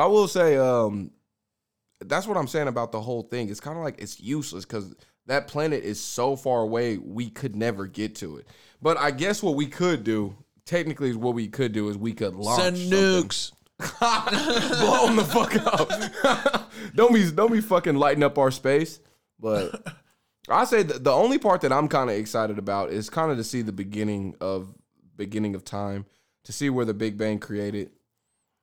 I 0.00 0.06
will 0.06 0.28
say 0.28 0.56
um 0.56 1.12
that's 2.04 2.26
what 2.26 2.36
I'm 2.36 2.48
saying 2.48 2.68
about 2.68 2.92
the 2.92 3.00
whole 3.00 3.22
thing. 3.22 3.50
It's 3.50 3.60
kind 3.60 3.76
of 3.76 3.84
like 3.84 4.00
it's 4.00 4.20
useless 4.20 4.64
because 4.64 4.94
that 5.26 5.48
planet 5.48 5.84
is 5.84 6.00
so 6.00 6.34
far 6.34 6.62
away, 6.62 6.96
we 6.96 7.30
could 7.30 7.54
never 7.54 7.86
get 7.86 8.16
to 8.16 8.38
it. 8.38 8.46
But 8.82 8.96
I 8.98 9.10
guess 9.10 9.42
what 9.42 9.54
we 9.54 9.66
could 9.66 10.02
do, 10.02 10.34
technically, 10.64 11.10
is 11.10 11.16
what 11.16 11.34
we 11.34 11.48
could 11.48 11.72
do 11.72 11.88
is 11.88 11.98
we 11.98 12.12
could 12.12 12.34
launch 12.34 12.62
Send 12.62 12.76
nukes. 12.92 13.52
blow 14.00 15.06
them 15.06 15.16
the 15.16 15.24
fuck 15.24 15.54
up. 15.56 16.70
don't 16.94 17.14
be 17.14 17.30
don't 17.30 17.52
be 17.52 17.60
fucking 17.60 17.96
lighting 17.96 18.22
up 18.22 18.38
our 18.38 18.50
space. 18.50 19.00
But 19.38 19.86
I 20.48 20.64
say 20.64 20.82
the, 20.82 20.98
the 20.98 21.12
only 21.12 21.38
part 21.38 21.60
that 21.62 21.72
I'm 21.72 21.88
kind 21.88 22.10
of 22.10 22.16
excited 22.16 22.58
about 22.58 22.90
is 22.90 23.10
kind 23.10 23.30
of 23.30 23.36
to 23.36 23.44
see 23.44 23.62
the 23.62 23.72
beginning 23.72 24.34
of 24.40 24.74
beginning 25.16 25.54
of 25.54 25.64
time, 25.64 26.06
to 26.44 26.52
see 26.52 26.70
where 26.70 26.84
the 26.84 26.94
Big 26.94 27.18
Bang 27.18 27.38
created. 27.38 27.90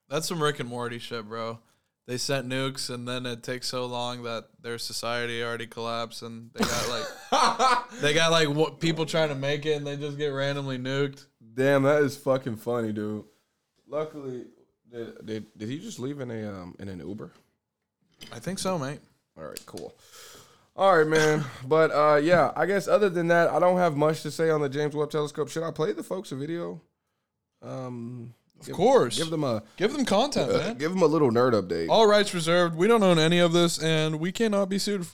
That's 0.10 0.28
some 0.28 0.41
Rick 0.41 0.60
and 0.60 0.70
Morty 0.70 1.00
shit, 1.00 1.28
bro. 1.28 1.60
They 2.06 2.17
sent 2.17 2.48
nukes, 2.48 2.89
and 2.89 3.06
then 3.06 3.26
it 3.26 3.43
takes 3.43 3.67
so 3.67 3.86
long 3.86 4.24
that 4.24 4.46
their 4.62 4.78
society 4.78 5.43
already 5.43 5.67
collapsed, 5.67 6.22
and 6.22 6.50
they 6.54 6.63
got 6.63 6.89
like 6.89 7.89
they 8.02 8.13
got 8.13 8.32
like 8.32 8.48
what, 8.48 8.80
people 8.80 9.06
trying 9.06 9.30
to 9.30 9.36
make 9.36 9.65
it, 9.65 9.74
and 9.74 9.86
they 9.86 9.98
just 9.98 10.17
get 10.17 10.28
randomly 10.28 10.78
nuked. 10.78 11.26
Damn, 11.54 11.84
that 11.84 12.02
is 12.02 12.15
fucking 12.15 12.56
funny, 12.56 12.93
dude. 12.93 13.26
Luckily, 13.89 14.46
did, 14.89 15.26
did, 15.26 15.46
did 15.58 15.70
he 15.70 15.80
just 15.80 16.00
leave 16.00 16.22
in 16.22 16.32
a 16.32 16.50
um 16.50 16.76
in 16.80 16.88
an 16.88 17.00
Uber? 17.00 17.30
I 18.32 18.39
think 18.39 18.60
so, 18.60 18.80
mate. 18.80 19.00
All 19.38 19.46
right, 19.46 19.62
cool. 19.65 19.93
All 20.78 20.98
right, 20.98 21.08
man. 21.08 21.43
But 21.65 21.91
uh, 21.91 22.22
yeah, 22.24 22.52
I 22.56 22.67
guess 22.67 22.88
other 22.88 23.10
than 23.10 23.28
that, 23.28 23.50
I 23.50 23.60
don't 23.60 23.79
have 23.79 23.98
much 23.98 24.21
to 24.21 24.32
say 24.32 24.50
on 24.50 24.62
the 24.62 24.69
James 24.69 24.96
Webb 24.96 25.12
Telescope. 25.12 25.50
Should 25.50 25.63
I 25.63 25.71
play 25.71 25.92
the 25.92 26.04
folks 26.04 26.32
a 26.32 26.36
video? 26.36 26.79
Um, 27.62 28.34
Of 28.62 28.72
course, 28.72 29.18
give 29.18 29.30
them 29.30 29.44
a 29.44 29.64
give 29.78 29.94
them 29.94 30.06
content, 30.06 30.52
uh, 30.52 30.58
man. 30.58 30.78
give 30.78 30.92
them 30.92 31.02
a 31.02 31.06
little 31.06 31.30
nerd 31.32 31.54
update. 31.54 31.90
All 31.90 32.08
rights 32.08 32.34
reserved. 32.34 32.76
We 32.76 32.88
don't 32.88 33.04
own 33.04 33.20
any 33.20 33.40
of 33.40 33.54
this, 33.54 33.78
and 33.82 34.20
we 34.20 34.32
cannot 34.32 34.68
be 34.70 34.80
sued. 34.80 35.06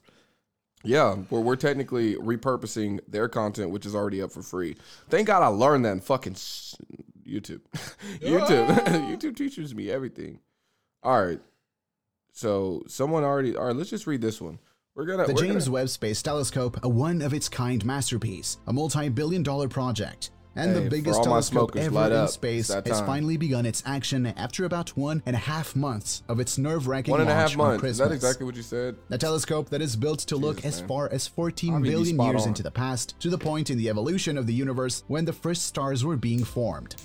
Yeah, 0.85 1.15
where 1.29 1.41
we're 1.41 1.55
technically 1.55 2.15
repurposing 2.15 2.99
their 3.07 3.29
content, 3.29 3.69
which 3.71 3.85
is 3.85 3.95
already 3.95 4.21
up 4.21 4.31
for 4.31 4.41
free. 4.41 4.75
Thank 5.09 5.27
God 5.27 5.41
I 5.43 5.47
learned 5.47 5.85
that 5.85 5.91
in 5.93 5.99
fucking 6.01 6.33
s- 6.33 6.75
YouTube. 7.27 7.61
YouTube, 8.21 8.67
YouTube 8.87 9.35
teaches 9.37 9.73
me 9.73 9.89
everything. 9.89 10.39
All 11.01 11.21
right, 11.25 11.39
so 12.31 12.83
someone 12.87 13.23
already. 13.23 13.55
All 13.55 13.65
right, 13.67 13.75
let's 13.75 13.89
just 13.89 14.07
read 14.07 14.21
this 14.21 14.41
one. 14.41 14.59
We're 14.95 15.05
gonna. 15.05 15.25
The 15.25 15.33
we're 15.33 15.41
James 15.41 15.65
gonna- 15.65 15.73
Webb 15.75 15.89
Space 15.89 16.21
Telescope, 16.21 16.79
a 16.83 16.89
one 16.89 17.21
of 17.21 17.33
its 17.33 17.49
kind 17.49 17.83
masterpiece, 17.85 18.57
a 18.67 18.73
multi 18.73 19.09
billion 19.09 19.43
dollar 19.43 19.67
project. 19.67 20.31
And 20.55 20.71
Hey, 20.71 20.83
the 20.83 20.89
biggest 20.89 21.23
telescope 21.23 21.75
ever 21.75 22.13
in 22.13 22.27
space 22.27 22.67
has 22.67 23.01
finally 23.01 23.37
begun 23.37 23.65
its 23.65 23.81
action 23.85 24.27
after 24.27 24.65
about 24.65 24.89
one 24.95 25.23
and 25.25 25.35
a 25.35 25.39
half 25.39 25.75
months 25.75 26.21
of 26.29 26.39
its 26.39 26.59
nerve-wracking 26.59 27.11
One 27.11 27.21
launch 27.21 27.31
half 27.33 27.51
on 27.51 27.57
months. 27.57 27.83
Is 27.83 27.97
that 27.97 28.11
exactly 28.11 28.45
what 28.45 28.55
you 28.55 28.61
said? 28.61 28.95
A 29.09 29.17
telescope 29.17 29.69
that 29.69 29.81
is 29.81 29.95
built 29.95 30.19
to 30.19 30.35
look 30.35 30.63
as 30.63 30.79
man. 30.79 30.87
far 30.87 31.09
as 31.11 31.27
14 31.27 31.73
I'll 31.73 31.79
billion 31.81 32.19
years 32.21 32.43
on. 32.43 32.49
into 32.49 32.61
the 32.61 32.71
past, 32.71 33.19
to 33.21 33.29
the 33.29 33.37
point 33.37 33.71
in 33.71 33.77
the 33.77 33.89
evolution 33.89 34.37
of 34.37 34.45
the 34.45 34.53
universe 34.53 35.03
when 35.07 35.25
the 35.25 35.33
first 35.33 35.65
stars 35.65 36.05
were 36.05 36.17
being 36.17 36.43
formed. 36.43 36.95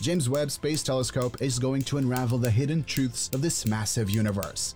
James 0.00 0.28
Webb 0.28 0.50
Space 0.50 0.82
Telescope 0.82 1.40
is 1.40 1.58
going 1.58 1.82
to 1.82 1.98
unravel 1.98 2.38
the 2.38 2.50
hidden 2.50 2.82
truths 2.84 3.30
of 3.32 3.40
this 3.40 3.64
massive 3.64 4.10
universe. 4.10 4.74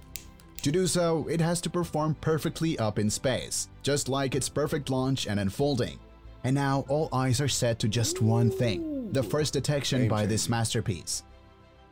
To 0.63 0.71
do 0.71 0.87
so, 0.87 1.27
it 1.29 1.41
has 1.41 1.61
to 1.63 1.71
perform 1.71 2.15
perfectly 2.21 2.79
up 2.79 2.99
in 2.99 3.11
space, 3.11 3.69
just 3.83 4.09
like 4.09 4.35
its 4.35 4.49
perfect 4.49 4.89
launch 4.89 5.27
and 5.27 5.41
unfolding. 5.41 5.99
And 6.43 6.55
now 6.55 6.87
all 6.89 7.09
eyes 7.13 7.41
are 7.41 7.49
set 7.49 7.79
to 7.81 7.89
just 7.89 8.23
one 8.23 8.51
thing 8.51 9.13
the 9.13 9.23
first 9.23 9.53
detection 9.53 10.09
by 10.09 10.25
this 10.25 10.49
masterpiece. 10.49 11.25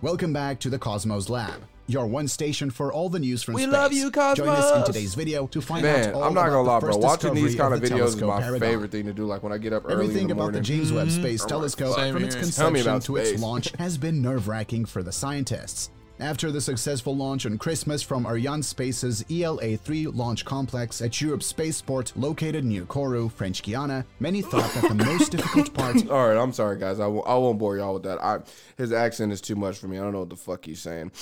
Welcome 0.01 0.33
back 0.33 0.61
to 0.61 0.71
the 0.71 0.79
Cosmos 0.79 1.29
Lab, 1.29 1.65
your 1.89 2.07
one 2.07 2.29
station 2.29 2.71
for 2.71 2.93
all 2.93 3.09
the 3.09 3.19
news 3.19 3.43
from 3.43 3.55
We 3.55 3.63
space. 3.63 3.73
love 3.73 3.93
you, 3.93 4.11
Cosmos. 4.11 4.47
Join 4.47 4.49
us 4.49 4.77
in 4.77 4.85
today's 4.85 5.15
video 5.17 5.49
to 5.49 5.61
find 5.61 5.83
Man, 5.83 6.11
out 6.11 6.15
all 6.15 6.21
the 6.21 6.29
time. 6.29 6.29
I'm 6.29 6.35
not 6.35 6.47
gonna 6.51 6.63
lie, 6.63 6.81
bro. 6.81 6.97
Watching 6.97 7.35
these 7.35 7.57
kind 7.57 7.75
of 7.75 7.81
the 7.81 7.89
videos 7.89 8.07
is 8.07 8.23
my 8.23 8.41
paradigm. 8.41 8.61
favorite 8.61 8.91
thing 8.93 9.07
to 9.07 9.13
do. 9.13 9.27
Like 9.27 9.43
when 9.43 9.53
I 9.53 9.59
get 9.59 9.73
up 9.73 9.85
early 9.85 9.95
in 9.95 10.01
Everything 10.01 10.27
the 10.29 10.35
about 10.35 10.53
the. 10.53 10.61
James 10.61 10.93
Webb 10.93 11.09
mm. 11.09 11.21
Space 11.21 11.41
like, 11.41 11.49
Telescope, 11.49 11.97
Same 11.97 12.15
from 12.15 12.25
its 12.25 12.35
here. 12.37 12.43
Conception 12.45 12.81
about 12.83 13.03
to 13.03 13.17
its 13.17 13.43
launch, 13.43 13.73
has 13.79 13.99
been 13.99 14.23
nerve-wracking 14.23 14.85
for 14.85 15.03
the 15.03 15.13
scientists. 15.13 15.91
After 16.21 16.51
the 16.51 16.61
successful 16.61 17.17
launch 17.17 17.47
on 17.47 17.59
Christmas 17.59 18.03
from 18.03 18.27
Ariane 18.27 18.65
Space's 18.65 19.25
ELA-3 19.31 20.17
launch 20.17 20.45
complex 20.45 21.01
at 21.01 21.21
Europe's 21.21 21.47
spaceport 21.47 22.13
located 22.17 22.65
near 22.65 22.83
Kourou, 22.83 23.31
French 23.31 23.63
Guiana, 23.63 24.05
many 24.19 24.43
thought 24.43 24.69
that 24.75 24.89
the 24.89 24.95
most 25.05 25.31
difficult 25.31 25.73
part 25.75 25.97
All 26.11 26.29
right, 26.29 26.37
I'm 26.37 26.53
sorry, 26.53 26.77
guys. 26.77 26.99
I 26.99 27.05
w- 27.05 27.23
I 27.23 27.35
won't 27.35 27.61
bore 27.61 27.77
y'all 27.77 27.95
with 27.95 28.03
that. 28.03 28.21
I 28.21 28.41
his 28.77 28.93
accent 28.93 29.31
is 29.31 29.41
too 29.41 29.55
much 29.55 29.79
for 29.79 29.87
me. 29.87 29.97
I 29.97 30.03
don't 30.03 30.13
know 30.13 30.21
what 30.21 30.31
the 30.31 30.37
fuck 30.37 30.65
he's 30.65 30.81
saying. 30.81 31.13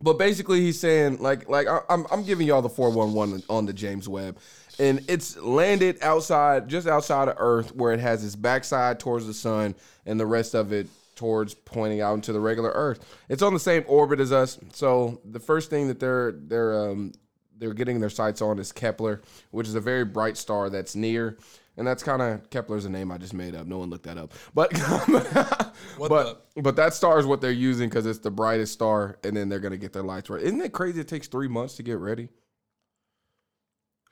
But 0.00 0.18
basically, 0.18 0.60
he's 0.60 0.78
saying 0.78 1.18
like 1.18 1.48
like 1.48 1.66
I, 1.66 1.80
I'm 1.88 2.06
I'm 2.12 2.22
giving 2.22 2.46
y'all 2.46 2.62
the 2.62 2.68
411 2.68 3.42
on 3.50 3.66
the 3.66 3.72
James 3.72 4.08
Webb, 4.08 4.38
and 4.78 5.04
it's 5.08 5.36
landed 5.36 5.98
outside 6.00 6.68
just 6.68 6.86
outside 6.86 7.26
of 7.26 7.34
Earth 7.38 7.74
where 7.74 7.92
it 7.92 7.98
has 7.98 8.24
its 8.24 8.36
backside 8.36 9.00
towards 9.00 9.26
the 9.26 9.34
sun 9.34 9.74
and 10.06 10.20
the 10.20 10.26
rest 10.26 10.54
of 10.54 10.72
it 10.72 10.86
towards 11.14 11.54
pointing 11.54 12.00
out 12.00 12.14
into 12.14 12.32
the 12.32 12.40
regular 12.40 12.70
Earth. 12.70 13.04
It's 13.28 13.42
on 13.42 13.54
the 13.54 13.60
same 13.60 13.84
orbit 13.86 14.20
as 14.20 14.32
us. 14.32 14.58
So 14.72 15.20
the 15.24 15.40
first 15.40 15.70
thing 15.70 15.88
that 15.88 16.00
they're 16.00 16.32
they're 16.32 16.90
um 16.90 17.12
they're 17.56 17.74
getting 17.74 18.00
their 18.00 18.10
sights 18.10 18.42
on 18.42 18.58
is 18.58 18.72
Kepler, 18.72 19.22
which 19.50 19.68
is 19.68 19.74
a 19.74 19.80
very 19.80 20.04
bright 20.04 20.36
star 20.36 20.68
that's 20.68 20.96
near. 20.96 21.38
And 21.76 21.86
that's 21.86 22.02
kind 22.02 22.20
of 22.20 22.50
Kepler's 22.50 22.84
a 22.84 22.90
name 22.90 23.10
I 23.10 23.18
just 23.18 23.32
made 23.32 23.54
up. 23.54 23.66
No 23.66 23.78
one 23.78 23.88
looked 23.88 24.04
that 24.04 24.18
up. 24.18 24.34
But 24.52 24.72
but 25.98 26.46
but 26.56 26.76
that 26.76 26.92
star 26.92 27.18
is 27.18 27.24
what 27.24 27.40
they're 27.40 27.50
using 27.50 27.88
because 27.88 28.04
it's 28.04 28.18
the 28.18 28.30
brightest 28.30 28.74
star, 28.74 29.18
and 29.24 29.34
then 29.34 29.48
they're 29.48 29.60
gonna 29.60 29.78
get 29.78 29.92
their 29.92 30.02
lights 30.02 30.28
right. 30.28 30.42
Isn't 30.42 30.60
it 30.60 30.72
crazy? 30.72 31.00
It 31.00 31.08
takes 31.08 31.28
three 31.28 31.48
months 31.48 31.76
to 31.76 31.82
get 31.82 31.98
ready. 31.98 32.28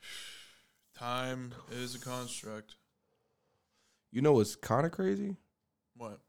Time 0.98 1.52
is 1.70 1.94
a 1.94 1.98
construct. 1.98 2.76
You 4.10 4.22
know 4.22 4.32
what's 4.32 4.56
kind 4.56 4.86
of 4.86 4.92
crazy? 4.92 5.36
What? 5.96 6.20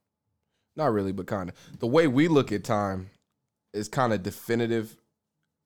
Not 0.76 0.94
really, 0.94 1.12
but 1.12 1.28
kind 1.28 1.50
of. 1.50 1.80
The 1.80 1.88
way 1.88 2.08
we 2.08 2.28
look 2.28 2.52
at 2.52 2.64
time 2.64 3.10
is 3.74 3.88
kind 3.88 4.14
of 4.14 4.24
definitive. 4.24 4.98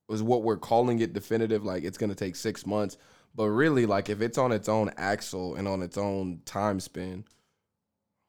Is 0.08 0.22
what 0.22 0.44
we're 0.44 0.58
calling 0.58 1.00
it 1.00 1.14
definitive. 1.14 1.66
Like 1.66 1.84
it's 1.84 1.98
gonna 1.98 2.16
take 2.16 2.36
six 2.36 2.66
months, 2.66 2.98
but 3.34 3.48
really, 3.48 3.86
like 3.86 4.10
if 4.10 4.22
it's 4.22 4.38
on 4.38 4.52
its 4.52 4.70
own 4.70 4.92
axle 4.98 5.56
and 5.56 5.68
on 5.68 5.82
its 5.82 5.98
own 5.98 6.42
time 6.46 6.80
span, 6.80 7.26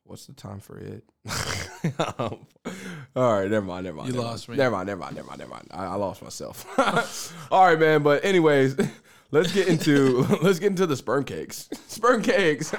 what's 0.04 0.26
the 0.26 0.32
time 0.32 0.60
for 0.60 0.78
it? 0.78 1.04
All 2.18 3.40
right, 3.40 3.50
never 3.50 3.66
mind, 3.66 3.84
never 3.84 3.96
mind. 3.96 4.08
You 4.08 4.14
never 4.14 4.26
lost 4.26 4.48
mind. 4.48 4.58
me. 4.58 4.64
Never 4.64 4.76
mind, 4.76 4.86
never 4.86 5.00
mind, 5.00 5.16
never 5.16 5.28
mind, 5.28 5.38
never 5.40 5.50
mind. 5.50 5.68
I, 5.70 5.84
I 5.84 5.94
lost 5.96 6.22
myself. 6.22 6.66
All 7.52 7.66
right, 7.66 7.78
man. 7.78 8.02
But 8.02 8.24
anyways, 8.24 8.76
let's 9.30 9.52
get 9.52 9.68
into 9.68 10.22
let's 10.42 10.58
get 10.58 10.68
into 10.68 10.86
the 10.86 10.96
sperm 10.96 11.24
cakes. 11.24 11.68
Sperm 11.88 12.22
cakes. 12.22 12.72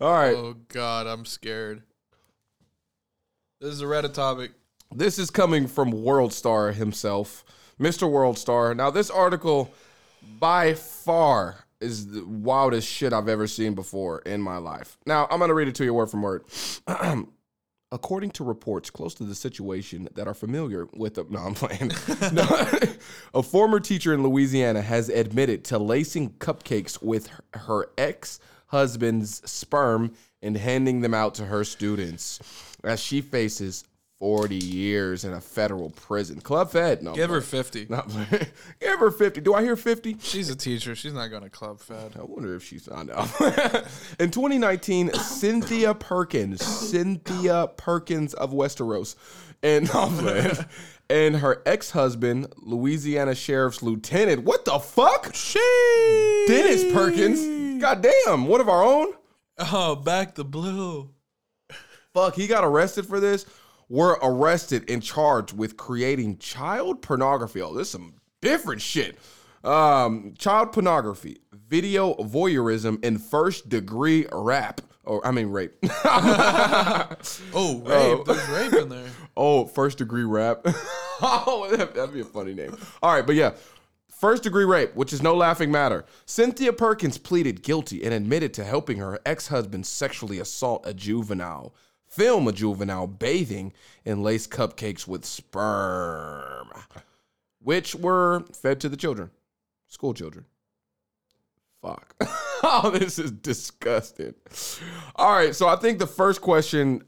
All 0.00 0.12
right. 0.12 0.34
Oh 0.34 0.54
God, 0.68 1.06
I'm 1.06 1.24
scared. 1.24 1.82
This 3.60 3.72
is 3.72 3.80
a 3.80 3.86
Reddit 3.86 4.12
topic. 4.12 4.52
This 4.94 5.18
is 5.18 5.30
coming 5.30 5.66
from 5.66 5.90
World 5.90 6.32
Star 6.32 6.72
himself, 6.72 7.44
Mr. 7.80 8.10
World 8.10 8.36
Star. 8.36 8.74
Now, 8.74 8.90
this 8.90 9.10
article 9.10 9.72
by 10.38 10.74
far 10.74 11.64
is 11.80 12.08
the 12.12 12.26
wildest 12.26 12.86
shit 12.86 13.12
I've 13.12 13.28
ever 13.28 13.46
seen 13.46 13.74
before 13.74 14.20
in 14.20 14.40
my 14.42 14.58
life. 14.58 14.98
Now, 15.06 15.26
I'm 15.30 15.38
going 15.38 15.48
to 15.48 15.54
read 15.54 15.68
it 15.68 15.74
to 15.76 15.84
you 15.84 15.94
word 15.94 16.10
for 16.10 16.20
word. 16.20 16.44
According 17.92 18.32
to 18.32 18.44
reports 18.44 18.90
close 18.90 19.14
to 19.14 19.24
the 19.24 19.34
situation 19.34 20.08
that 20.14 20.28
are 20.28 20.34
familiar 20.34 20.88
with 20.94 21.14
the. 21.14 21.24
No, 21.30 21.38
I'm 21.38 21.54
playing. 21.54 21.92
No. 22.32 22.44
a 23.32 23.42
former 23.42 23.80
teacher 23.80 24.12
in 24.12 24.22
Louisiana 24.22 24.82
has 24.82 25.08
admitted 25.08 25.64
to 25.66 25.78
lacing 25.78 26.30
cupcakes 26.34 27.02
with 27.02 27.28
her, 27.28 27.44
her 27.54 27.90
ex 27.96 28.40
husband's 28.66 29.48
sperm 29.50 30.12
and 30.42 30.56
handing 30.56 31.00
them 31.00 31.14
out 31.14 31.34
to 31.34 31.46
her 31.46 31.64
students 31.64 32.40
as 32.84 33.00
she 33.00 33.20
faces 33.20 33.84
40 34.18 34.56
years 34.56 35.24
in 35.24 35.34
a 35.34 35.40
federal 35.40 35.90
prison. 35.90 36.40
Club 36.40 36.70
Fed. 36.70 37.02
No, 37.02 37.14
Give 37.14 37.28
her 37.28 37.42
fifty. 37.42 37.86
Not. 37.90 38.08
Give 38.80 38.98
her 38.98 39.10
50. 39.10 39.42
Do 39.42 39.52
I 39.52 39.62
hear 39.62 39.76
50? 39.76 40.16
She's 40.20 40.48
a 40.48 40.56
teacher. 40.56 40.94
She's 40.94 41.12
not 41.12 41.28
going 41.28 41.42
to 41.42 41.50
club 41.50 41.80
fed. 41.80 42.14
I 42.18 42.22
wonder 42.22 42.54
if 42.54 42.64
she's 42.64 42.88
on 42.88 43.08
now. 43.08 43.28
In 44.18 44.30
2019, 44.30 45.12
Cynthia 45.12 45.92
Perkins, 45.92 46.64
Cynthia 46.64 47.68
Perkins 47.76 48.32
of 48.32 48.52
Westeros, 48.52 49.16
and 49.62 49.90
and 51.10 51.36
her 51.36 51.62
ex-husband, 51.66 52.52
Louisiana 52.56 53.34
Sheriff's 53.34 53.82
Lieutenant. 53.82 54.44
What 54.44 54.64
the 54.64 54.78
fuck? 54.78 55.34
She 55.34 55.58
Dennis 56.48 56.90
Perkins. 56.92 57.65
God 57.78 58.02
damn, 58.02 58.46
one 58.46 58.60
of 58.60 58.68
our 58.68 58.82
own. 58.82 59.12
Oh, 59.58 59.96
back 59.96 60.34
the 60.34 60.44
blue. 60.44 61.10
Fuck, 62.12 62.34
he 62.34 62.46
got 62.46 62.64
arrested 62.64 63.06
for 63.06 63.20
this. 63.20 63.46
Were 63.88 64.18
arrested 64.22 64.90
and 64.90 65.02
charged 65.02 65.56
with 65.56 65.76
creating 65.76 66.38
child 66.38 67.02
pornography. 67.02 67.62
Oh, 67.62 67.74
this 67.74 67.88
is 67.88 67.92
some 67.92 68.14
different 68.40 68.82
shit. 68.82 69.16
Um, 69.62 70.34
child 70.38 70.72
pornography, 70.72 71.38
video 71.52 72.14
voyeurism, 72.14 73.04
and 73.04 73.22
first 73.22 73.68
degree 73.68 74.26
rap. 74.32 74.80
Or 75.04 75.24
I 75.26 75.30
mean 75.30 75.48
rape. 75.48 75.72
Oh, 77.54 77.82
rape. 77.84 78.24
There's 78.26 78.48
rape 78.48 78.72
in 78.74 78.88
there. 78.88 79.08
oh, 79.36 79.66
first 79.66 79.98
degree 79.98 80.24
rap. 80.24 80.60
oh, 81.22 81.68
that'd 81.70 82.12
be 82.12 82.20
a 82.20 82.24
funny 82.24 82.54
name. 82.54 82.76
All 83.02 83.12
right, 83.12 83.26
but 83.26 83.34
yeah. 83.34 83.52
First 84.16 84.44
degree 84.44 84.64
rape, 84.64 84.94
which 84.94 85.12
is 85.12 85.22
no 85.22 85.34
laughing 85.34 85.70
matter. 85.70 86.06
Cynthia 86.24 86.72
Perkins 86.72 87.18
pleaded 87.18 87.62
guilty 87.62 88.02
and 88.02 88.14
admitted 88.14 88.54
to 88.54 88.64
helping 88.64 88.96
her 88.96 89.20
ex 89.26 89.48
husband 89.48 89.84
sexually 89.84 90.38
assault 90.38 90.86
a 90.86 90.94
juvenile, 90.94 91.74
film 92.08 92.48
a 92.48 92.52
juvenile 92.52 93.06
bathing 93.06 93.74
in 94.06 94.22
lace 94.22 94.46
cupcakes 94.46 95.06
with 95.06 95.26
sperm, 95.26 96.70
which 97.60 97.94
were 97.94 98.46
fed 98.54 98.80
to 98.80 98.88
the 98.88 98.96
children, 98.96 99.30
school 99.86 100.14
children. 100.14 100.46
Fuck. 101.82 102.16
oh, 102.62 102.88
this 102.88 103.18
is 103.18 103.30
disgusting. 103.30 104.34
All 105.16 105.34
right, 105.34 105.54
so 105.54 105.68
I 105.68 105.76
think 105.76 105.98
the 105.98 106.06
first 106.06 106.40
question 106.40 107.02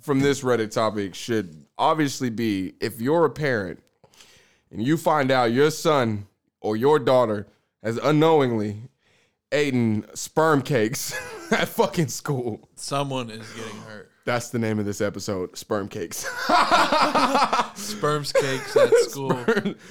from 0.00 0.20
this 0.20 0.40
Reddit 0.40 0.70
topic 0.70 1.14
should 1.14 1.66
obviously 1.76 2.30
be 2.30 2.72
if 2.80 3.02
you're 3.02 3.26
a 3.26 3.30
parent 3.30 3.82
and 4.70 4.82
you 4.82 4.96
find 4.96 5.30
out 5.30 5.52
your 5.52 5.70
son 5.70 6.26
or 6.64 6.76
your 6.76 6.98
daughter 6.98 7.46
has 7.82 7.98
unknowingly 7.98 8.78
eaten 9.54 10.04
sperm 10.14 10.62
cakes 10.62 11.14
at 11.52 11.68
fucking 11.68 12.08
school. 12.08 12.68
Someone 12.74 13.30
is 13.30 13.46
getting 13.52 13.80
hurt. 13.82 14.10
That's 14.24 14.48
the 14.48 14.58
name 14.58 14.78
of 14.78 14.86
this 14.86 15.02
episode, 15.02 15.54
Sperm 15.54 15.86
Cakes. 15.86 16.20
Sperms 17.74 18.32
cakes 18.32 18.74
at 18.74 18.90
school. 19.10 19.38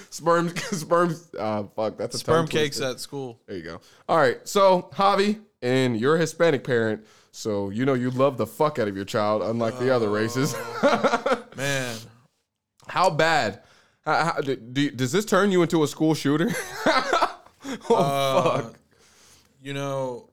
sperm, 0.10 0.58
sperm, 0.58 1.16
uh, 1.38 1.66
fuck, 1.76 2.00
that's 2.00 2.16
a 2.16 2.18
Sperm 2.18 2.48
tongue 2.48 2.48
cakes 2.48 2.78
twister. 2.78 2.92
at 2.94 3.00
school. 3.00 3.40
There 3.46 3.56
you 3.58 3.62
go. 3.64 3.82
All 4.10 4.18
right. 4.18 4.40
So, 4.48 4.90
Javi, 4.94 5.40
and 5.62 6.00
you're 6.00 6.16
a 6.16 6.20
Hispanic 6.20 6.64
parent, 6.64 7.06
so 7.32 7.70
you 7.70 7.86
know 7.86 7.94
you 7.94 8.10
love 8.10 8.38
the 8.38 8.48
fuck 8.48 8.80
out 8.80 8.88
of 8.88 8.96
your 8.96 9.06
child, 9.06 9.44
unlike 9.44 9.78
the 9.78 9.94
other 9.94 10.10
races. 10.10 10.56
Man, 11.56 11.96
how 12.88 13.12
bad? 13.12 13.62
How, 14.06 14.26
how, 14.26 14.42
do, 14.42 14.56
do- 14.56 14.92
does 14.92 15.12
this 15.12 15.26
turn 15.26 15.52
you 15.52 15.62
into 15.62 15.84
a 15.84 15.88
school 15.88 16.14
shooter? 16.14 16.50
oh, 16.86 17.40
Uh, 17.96 18.62
fuck. 18.62 18.76
you 19.62 19.74
know, 19.74 20.30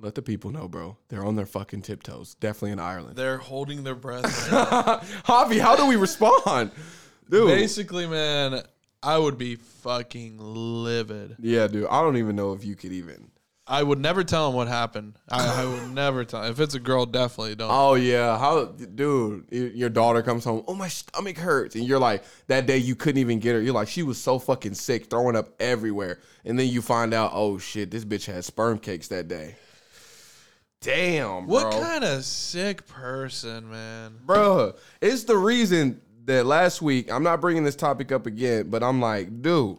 Let 0.00 0.14
the 0.14 0.22
people 0.22 0.52
know, 0.52 0.68
bro. 0.68 0.96
They're 1.08 1.24
on 1.24 1.34
their 1.34 1.44
fucking 1.46 1.82
tiptoes. 1.82 2.34
Definitely 2.36 2.70
in 2.70 2.78
Ireland. 2.78 3.16
they're 3.16 3.38
holding 3.38 3.82
their 3.82 3.96
breath. 3.96 4.22
Javi, 5.26 5.58
how 5.58 5.74
do 5.74 5.86
we 5.88 5.96
respond? 5.96 6.70
Dude. 7.28 7.48
Basically, 7.48 8.06
man, 8.06 8.62
I 9.02 9.18
would 9.18 9.36
be 9.38 9.56
fucking 9.56 10.36
livid. 10.38 11.34
Yeah, 11.40 11.66
dude. 11.66 11.88
I 11.90 12.00
don't 12.02 12.16
even 12.16 12.36
know 12.36 12.52
if 12.52 12.64
you 12.64 12.76
could 12.76 12.92
even. 12.92 13.28
I 13.68 13.82
would 13.82 13.98
never 13.98 14.24
tell 14.24 14.48
him 14.48 14.54
what 14.54 14.66
happened. 14.66 15.14
I, 15.28 15.62
I 15.62 15.66
would 15.66 15.90
never 15.94 16.24
tell. 16.24 16.44
If 16.44 16.58
it's 16.58 16.74
a 16.74 16.80
girl, 16.80 17.04
definitely 17.04 17.54
don't. 17.54 17.70
Oh 17.70 17.94
yeah, 17.94 18.38
how, 18.38 18.64
dude? 18.64 19.46
Your 19.50 19.90
daughter 19.90 20.22
comes 20.22 20.44
home. 20.44 20.64
Oh 20.66 20.74
my 20.74 20.88
stomach 20.88 21.36
hurts, 21.36 21.74
and 21.74 21.84
you're 21.84 21.98
like, 21.98 22.24
that 22.46 22.66
day 22.66 22.78
you 22.78 22.96
couldn't 22.96 23.20
even 23.20 23.38
get 23.38 23.54
her. 23.54 23.60
You're 23.60 23.74
like, 23.74 23.88
she 23.88 24.02
was 24.02 24.18
so 24.18 24.38
fucking 24.38 24.74
sick, 24.74 25.10
throwing 25.10 25.36
up 25.36 25.50
everywhere, 25.60 26.20
and 26.44 26.58
then 26.58 26.68
you 26.68 26.80
find 26.80 27.12
out, 27.12 27.32
oh 27.34 27.58
shit, 27.58 27.90
this 27.90 28.04
bitch 28.04 28.24
had 28.24 28.44
sperm 28.44 28.78
cakes 28.78 29.08
that 29.08 29.28
day. 29.28 29.56
Damn, 30.80 31.46
bro. 31.46 31.54
what 31.54 31.72
kind 31.72 32.04
of 32.04 32.24
sick 32.24 32.86
person, 32.86 33.68
man? 33.70 34.14
Bro, 34.24 34.76
it's 35.02 35.24
the 35.24 35.36
reason 35.36 36.00
that 36.24 36.46
last 36.46 36.80
week 36.80 37.10
I'm 37.10 37.22
not 37.22 37.40
bringing 37.40 37.64
this 37.64 37.76
topic 37.76 38.12
up 38.12 38.26
again, 38.26 38.70
but 38.70 38.82
I'm 38.82 39.00
like, 39.00 39.42
dude, 39.42 39.78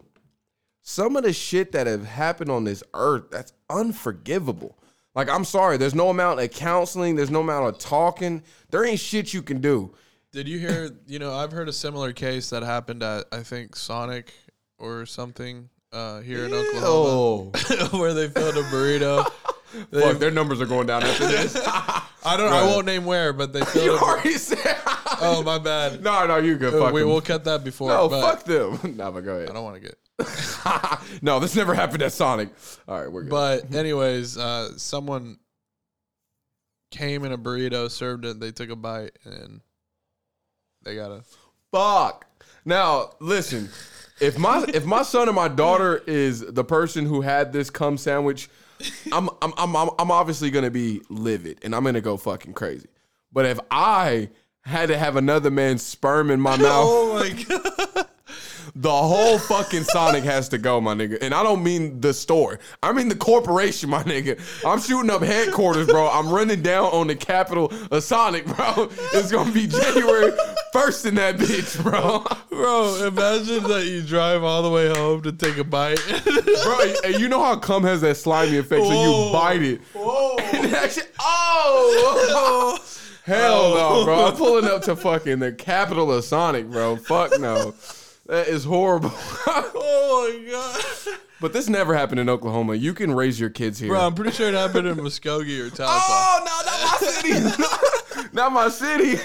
some 0.82 1.16
of 1.16 1.24
the 1.24 1.32
shit 1.32 1.72
that 1.72 1.88
have 1.88 2.06
happened 2.06 2.52
on 2.52 2.66
this 2.66 2.84
earth 2.94 3.26
that's 3.32 3.54
unforgivable. 3.70 4.78
Like, 5.16 5.30
I'm 5.30 5.44
sorry, 5.46 5.78
there's 5.78 5.96
no 5.96 6.10
amount 6.10 6.40
of 6.40 6.52
counseling, 6.52 7.16
there's 7.16 7.32
no 7.32 7.42
amount 7.42 7.68
of 7.68 7.78
talking, 7.80 8.44
there 8.70 8.86
ain't 8.86 9.00
shit 9.00 9.34
you 9.34 9.42
can 9.42 9.60
do. 9.60 9.94
Did 10.32 10.48
you 10.48 10.60
hear? 10.60 10.92
You 11.08 11.18
know, 11.18 11.34
I've 11.34 11.52
heard 11.52 11.68
a 11.68 11.74
similar 11.74 12.14
case 12.14 12.52
that 12.52 12.62
happened 12.62 13.02
at 13.02 13.26
I 13.32 13.42
think 13.42 13.76
Sonic 13.76 14.32
or 14.78 15.08
something 15.08 15.70
uh, 15.92 16.22
here 16.22 16.46
in 16.46 16.54
Oklahoma, 16.54 16.84
Oh, 16.86 17.52
where 17.98 18.14
they 18.14 18.28
filled 18.30 18.56
a 18.58 18.64
burrito. 18.64 19.28
Fuck, 19.92 20.20
their 20.20 20.32
numbers 20.32 20.62
are 20.62 20.68
going 20.68 20.88
down 20.88 21.04
after 21.04 21.26
this. 21.26 21.56
I 21.66 22.38
don't. 22.38 22.52
I 22.52 22.64
won't 22.64 22.86
name 22.86 23.06
where, 23.06 23.34
but 23.34 23.54
they 23.54 23.60
you 23.60 23.66
filled. 23.66 24.02
A, 24.02 24.04
already 24.04 24.34
said. 24.34 24.78
Oh 25.22 25.44
my 25.44 25.58
bad. 25.58 26.04
no, 26.04 26.26
no, 26.28 26.38
you 26.38 26.58
good. 26.58 26.74
Uh, 26.74 26.80
Fuck 26.86 26.94
we 26.94 27.02
them. 27.02 27.10
will 27.10 27.22
cut 27.22 27.44
that 27.46 27.64
before. 27.64 27.90
No, 27.90 28.10
but 28.10 28.22
fuck 28.22 28.44
them. 28.44 28.80
no, 28.98 29.12
but 29.12 29.22
go 29.22 29.36
ahead. 29.36 29.50
I 29.50 29.54
don't 29.54 29.64
want 29.64 29.82
to 29.82 29.82
get. 29.82 31.22
no, 31.22 31.40
this 31.40 31.56
never 31.56 31.74
happened 31.74 32.04
at 32.04 32.12
Sonic. 32.12 32.50
All 32.88 33.00
right, 33.00 33.12
we're 33.12 33.24
good. 33.24 33.30
But 33.30 33.74
anyways, 33.76 34.38
uh, 34.38 34.78
someone 34.78 35.38
came 36.92 37.24
in 37.24 37.32
a 37.32 37.38
burrito, 37.38 37.90
served 37.90 38.26
it. 38.26 38.40
They 38.40 38.52
took 38.52 38.70
a 38.70 38.76
bite, 38.76 39.18
and 39.24 39.62
they 40.84 40.96
got 40.96 41.12
a. 41.12 41.24
Fuck. 41.72 42.26
Now, 42.66 43.12
listen. 43.20 43.70
If 44.20 44.38
my 44.38 44.66
if 44.74 44.86
my 44.86 45.04
son 45.04 45.30
or 45.30 45.34
my 45.34 45.48
daughter 45.48 46.04
is 46.06 46.42
the 46.42 46.64
person 46.64 47.06
who 47.06 47.22
had 47.22 47.54
this 47.54 47.70
cum 47.70 47.98
sandwich, 47.98 48.50
I'm 49.14 49.30
I'm 49.42 49.54
I'm 49.58 49.76
I'm, 49.76 49.90
I'm 49.98 50.12
obviously 50.12 50.52
gonna 50.52 50.72
be 50.72 51.02
livid 51.10 51.60
and 51.64 51.74
I'm 51.74 51.84
gonna 51.86 52.02
go 52.02 52.18
fucking 52.18 52.54
crazy. 52.54 52.90
But 53.32 53.46
if 53.46 53.60
I 53.72 54.30
had 54.66 54.88
to 54.90 54.98
have 54.98 55.16
another 55.16 55.50
man's 55.52 55.84
sperm 55.84 56.30
in 56.32 56.40
my 56.42 56.58
mouth, 56.58 56.86
Oh 56.88 57.20
my 57.20 57.30
god! 57.30 58.06
the 58.76 58.92
whole 58.92 59.40
fucking 59.40 59.84
Sonic 59.84 60.24
has 60.24 60.48
to 60.50 60.58
go, 60.58 60.80
my 60.80 60.94
nigga. 60.94 61.18
And 61.22 61.34
I 61.34 61.42
don't 61.44 61.64
mean 61.64 62.00
the 62.02 62.14
store. 62.14 62.60
I 62.84 62.94
mean 62.94 63.10
the 63.10 63.16
corporation, 63.16 63.90
my 63.90 64.04
nigga. 64.04 64.40
I'm 64.66 64.80
shooting 64.80 65.10
up 65.10 65.22
headquarters, 65.24 65.88
bro. 65.88 66.08
I'm 66.10 66.30
running 66.30 66.62
down 66.62 66.86
on 66.92 67.08
the 67.08 67.16
capital 67.16 67.74
of 67.92 68.04
Sonic, 68.04 68.46
bro. 68.46 68.90
It's 69.14 69.32
gonna 69.32 69.52
be 69.52 69.66
January 69.68 70.32
1st 70.74 71.06
in 71.08 71.16
that 71.16 71.38
bitch, 71.38 71.82
bro. 71.82 72.24
Bro, 72.50 73.08
imagine 73.08 73.64
that 73.64 73.86
you 73.88 74.04
drive 74.04 74.44
all 74.44 74.62
the 74.62 74.70
way 74.70 74.88
home 74.90 75.22
to 75.24 75.32
take 75.32 75.58
a 75.58 75.64
bite. 75.64 76.00
bro, 76.64 76.94
and 77.06 77.20
you 77.20 77.28
know 77.28 77.42
how 77.42 77.56
cum 77.56 77.84
has 77.84 78.02
that 78.02 78.18
slimy 78.18 78.58
effect, 78.58 78.84
so 78.84 78.92
you 78.92 79.10
Whoa. 79.12 79.34
bite 79.34 79.64
it. 79.64 79.82
And 79.96 80.72
that 80.74 80.92
shit- 80.92 81.12
oh! 81.20 82.78
Hell 83.30 83.74
no, 83.76 84.06
bro. 84.06 84.26
I'm 84.26 84.36
pulling 84.38 84.66
up 84.66 84.82
to 84.84 84.96
fucking 84.96 85.40
the 85.40 85.52
capital 85.52 86.12
of 86.12 86.24
Sonic, 86.24 86.70
bro. 86.70 86.96
Fuck 86.96 87.40
no. 87.40 87.76
That 88.26 88.48
is 88.48 88.64
horrible. 88.64 89.12
oh 89.14 90.42
my 90.44 90.52
god! 90.52 91.18
but 91.40 91.54
this 91.54 91.70
never 91.70 91.96
happened 91.96 92.20
in 92.20 92.28
Oklahoma. 92.28 92.76
You 92.76 92.94
can 92.94 93.14
raise 93.14 93.40
your 93.40 93.50
kids 93.50 93.80
here. 93.80 93.90
Bro, 93.90 94.02
I'm 94.02 94.16
pretty 94.16 94.32
sure 94.32 94.48
it 94.48 94.56
happened 94.56 94.88
in 94.88 94.98
Muskogee 94.98 95.60
or 95.60 95.70
Tulsa. 95.70 95.86
Oh 95.88 96.44
no, 96.44 96.72
not 96.72 97.02
my 97.02 97.08
city. 97.08 97.64
not 98.40 98.54
my 98.54 98.70
city. 98.70 99.16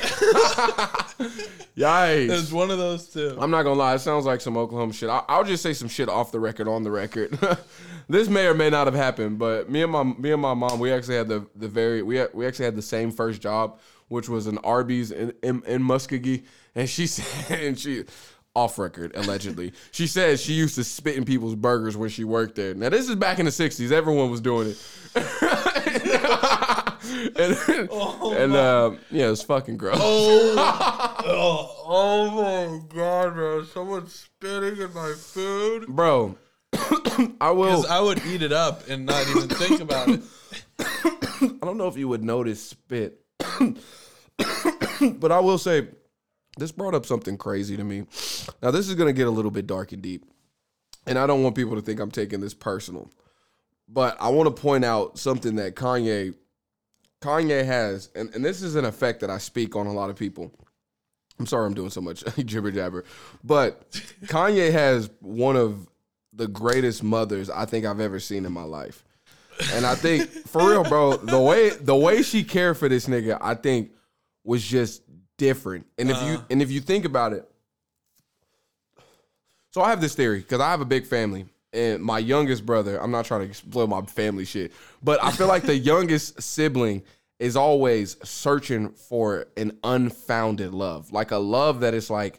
Yikes. 1.77 2.31
It's 2.31 2.53
one 2.53 2.71
of 2.71 2.79
those 2.79 3.09
two. 3.09 3.37
I'm 3.39 3.51
not 3.51 3.63
gonna 3.63 3.79
lie, 3.79 3.95
it 3.95 4.01
sounds 4.01 4.25
like 4.27 4.41
some 4.41 4.57
Oklahoma 4.57 4.93
shit. 4.93 5.09
I, 5.09 5.23
I'll 5.29 5.45
just 5.45 5.63
say 5.63 5.73
some 5.73 5.89
shit 5.89 6.09
off 6.09 6.33
the 6.33 6.41
record, 6.41 6.67
on 6.69 6.83
the 6.83 6.91
record. 6.91 7.39
this 8.09 8.29
may 8.29 8.47
or 8.47 8.55
may 8.55 8.71
not 8.71 8.87
have 8.87 8.95
happened, 8.95 9.39
but 9.39 9.71
me 9.71 9.83
and 9.83 9.93
my 9.93 10.03
me 10.03 10.33
and 10.33 10.43
my 10.43 10.55
mom, 10.55 10.81
we 10.81 10.93
actually 10.93 11.17
had 11.17 11.29
the 11.29 11.47
the 11.55 11.69
very 11.69 12.03
we 12.03 12.17
had, 12.17 12.31
we 12.35 12.45
actually 12.47 12.65
had 12.65 12.75
the 12.77 12.83
same 12.83 13.13
first 13.13 13.41
job, 13.41 13.79
which 14.09 14.29
was 14.29 14.49
an 14.49 14.59
Arby's 14.59 15.13
in 15.13 15.33
in, 15.43 15.63
in 15.65 15.83
Muskogee, 15.83 16.45
and 16.75 16.89
she 16.89 17.07
said, 17.09 17.61
and 17.61 17.79
she 17.79 18.05
off 18.57 18.79
record 18.79 19.13
allegedly, 19.17 19.73
she 19.91 20.07
said 20.07 20.39
she 20.39 20.53
used 20.55 20.75
to 20.77 20.85
spit 20.85 21.17
in 21.17 21.25
people's 21.25 21.57
burgers 21.57 21.97
when 21.97 22.09
she 22.09 22.25
worked 22.25 22.57
there. 22.57 22.75
Now 22.75 22.89
this 22.89 23.09
is 23.09 23.15
back 23.15 23.39
in 23.39 23.45
the 23.47 23.53
'60s, 23.53 23.93
everyone 23.93 24.31
was 24.31 24.41
doing 24.41 24.71
it. 24.71 24.77
And 27.15 27.57
and 27.91 28.57
um, 28.57 28.99
yeah, 29.11 29.31
it's 29.31 29.43
fucking 29.43 29.77
gross. 29.77 29.99
Oh, 30.01 31.77
oh 31.87 32.31
my 32.31 32.95
god, 32.95 33.35
bro! 33.35 33.65
Someone's 33.65 34.15
spitting 34.15 34.81
in 34.81 34.93
my 34.93 35.13
food. 35.17 35.87
Bro, 35.87 36.37
I 37.41 37.51
will. 37.51 37.87
I 37.89 38.01
would 38.01 38.25
eat 38.27 38.43
it 38.43 38.53
up 38.53 38.89
and 38.89 39.07
not 39.07 39.27
even 39.29 39.49
think 39.49 39.81
about 39.81 40.09
it. 40.09 40.23
I 40.79 41.67
don't 41.67 41.77
know 41.77 41.89
if 41.89 41.97
you 41.97 42.09
would 42.09 42.25
notice 42.25 42.63
spit, 42.63 43.21
but 43.39 45.33
I 45.33 45.41
will 45.41 45.59
say 45.59 45.89
this 46.57 46.73
brought 46.73 46.95
up 46.95 47.07
something 47.07 47.37
crazy 47.37 47.77
to 47.77 47.85
me. 47.85 48.07
Now, 48.63 48.71
this 48.71 48.89
is 48.89 48.95
going 48.95 49.09
to 49.09 49.13
get 49.13 49.27
a 49.27 49.31
little 49.31 49.51
bit 49.51 49.67
dark 49.67 49.93
and 49.93 50.03
deep, 50.03 50.25
and 51.07 51.19
I 51.19 51.27
don't 51.27 51.43
want 51.43 51.55
people 51.55 51.77
to 51.77 51.83
think 51.83 52.01
I'm 52.01 52.11
taking 52.11 52.41
this 52.41 52.55
personal, 52.55 53.11
but 53.89 54.17
I 54.21 54.31
want 54.31 54.55
to 54.55 54.63
point 54.63 54.85
out 54.85 55.19
something 55.19 55.57
that 55.57 55.75
Kanye 55.75 56.35
Kanye 57.25 57.65
has, 57.65 58.11
and, 58.15 58.35
and 58.35 58.45
this 58.45 58.61
is 58.61 58.77
an 58.77 58.85
effect 58.85 59.21
that 59.21 59.31
I 59.31 59.39
speak 59.39 59.77
on 59.77 59.87
a 59.87 59.93
lot 59.93 60.11
of 60.11 60.17
people. 60.17 60.53
I'm 61.39 61.47
sorry 61.47 61.67
I'm 61.67 61.75
doing 61.75 61.91
so 61.91 62.03
much 62.03 62.23
jibber 62.45 62.71
jabber, 62.71 63.05
but 63.43 63.91
Kanye 64.27 64.71
has 64.71 65.09
one 65.21 65.57
of 65.57 65.89
the 66.35 66.47
greatest 66.47 67.03
mothers 67.03 67.49
I 67.49 67.65
think 67.65 67.87
I've 67.87 68.01
ever 68.01 68.21
seen 68.21 68.45
in 68.45 68.53
my 68.53 68.63
life. 68.63 69.05
And 69.73 69.87
I 69.87 69.95
think 69.95 70.29
for 70.29 70.69
real, 70.69 70.85
bro, 70.85 71.17
the 71.17 71.41
way 71.41 71.71
the 71.71 71.95
way 71.95 72.23
she 72.23 72.43
cared 72.45 72.77
for 72.77 72.89
this 72.89 73.07
nigga, 73.07 73.39
I 73.41 73.55
think 73.55 73.93
was 74.43 74.63
just 74.63 75.03
different. 75.39 75.87
And 75.97 76.11
if 76.11 76.17
you 76.23 76.35
uh. 76.35 76.43
and 76.51 76.61
if 76.61 76.71
you 76.71 76.81
think 76.81 77.05
about 77.05 77.33
it, 77.33 77.49
so 79.71 79.81
I 79.81 79.91
have 79.91 80.01
this 80.01 80.15
theory 80.15 80.41
because 80.41 80.61
I 80.61 80.71
have 80.71 80.81
a 80.81 80.85
big 80.85 81.07
family, 81.07 81.47
and 81.75 82.03
my 82.03 82.19
youngest 82.19 82.65
brother. 82.65 83.03
I'm 83.03 83.11
not 83.11 83.25
trying 83.25 83.51
to 83.51 83.67
blow 83.67 83.87
my 83.87 84.03
family 84.03 84.45
shit, 84.45 84.73
but 85.03 85.23
I 85.23 85.31
feel 85.33 85.49
like 85.49 85.65
the 85.65 85.77
youngest 85.93 86.41
sibling 86.41 87.03
is 87.39 87.57
always 87.57 88.17
searching 88.27 88.91
for 88.91 89.47
an 89.57 89.77
unfounded 89.83 90.73
love, 90.73 91.13
like 91.13 91.33
a 91.33 91.37
love 91.37 91.81
that 91.81 91.93
is 91.93 92.09
like 92.09 92.39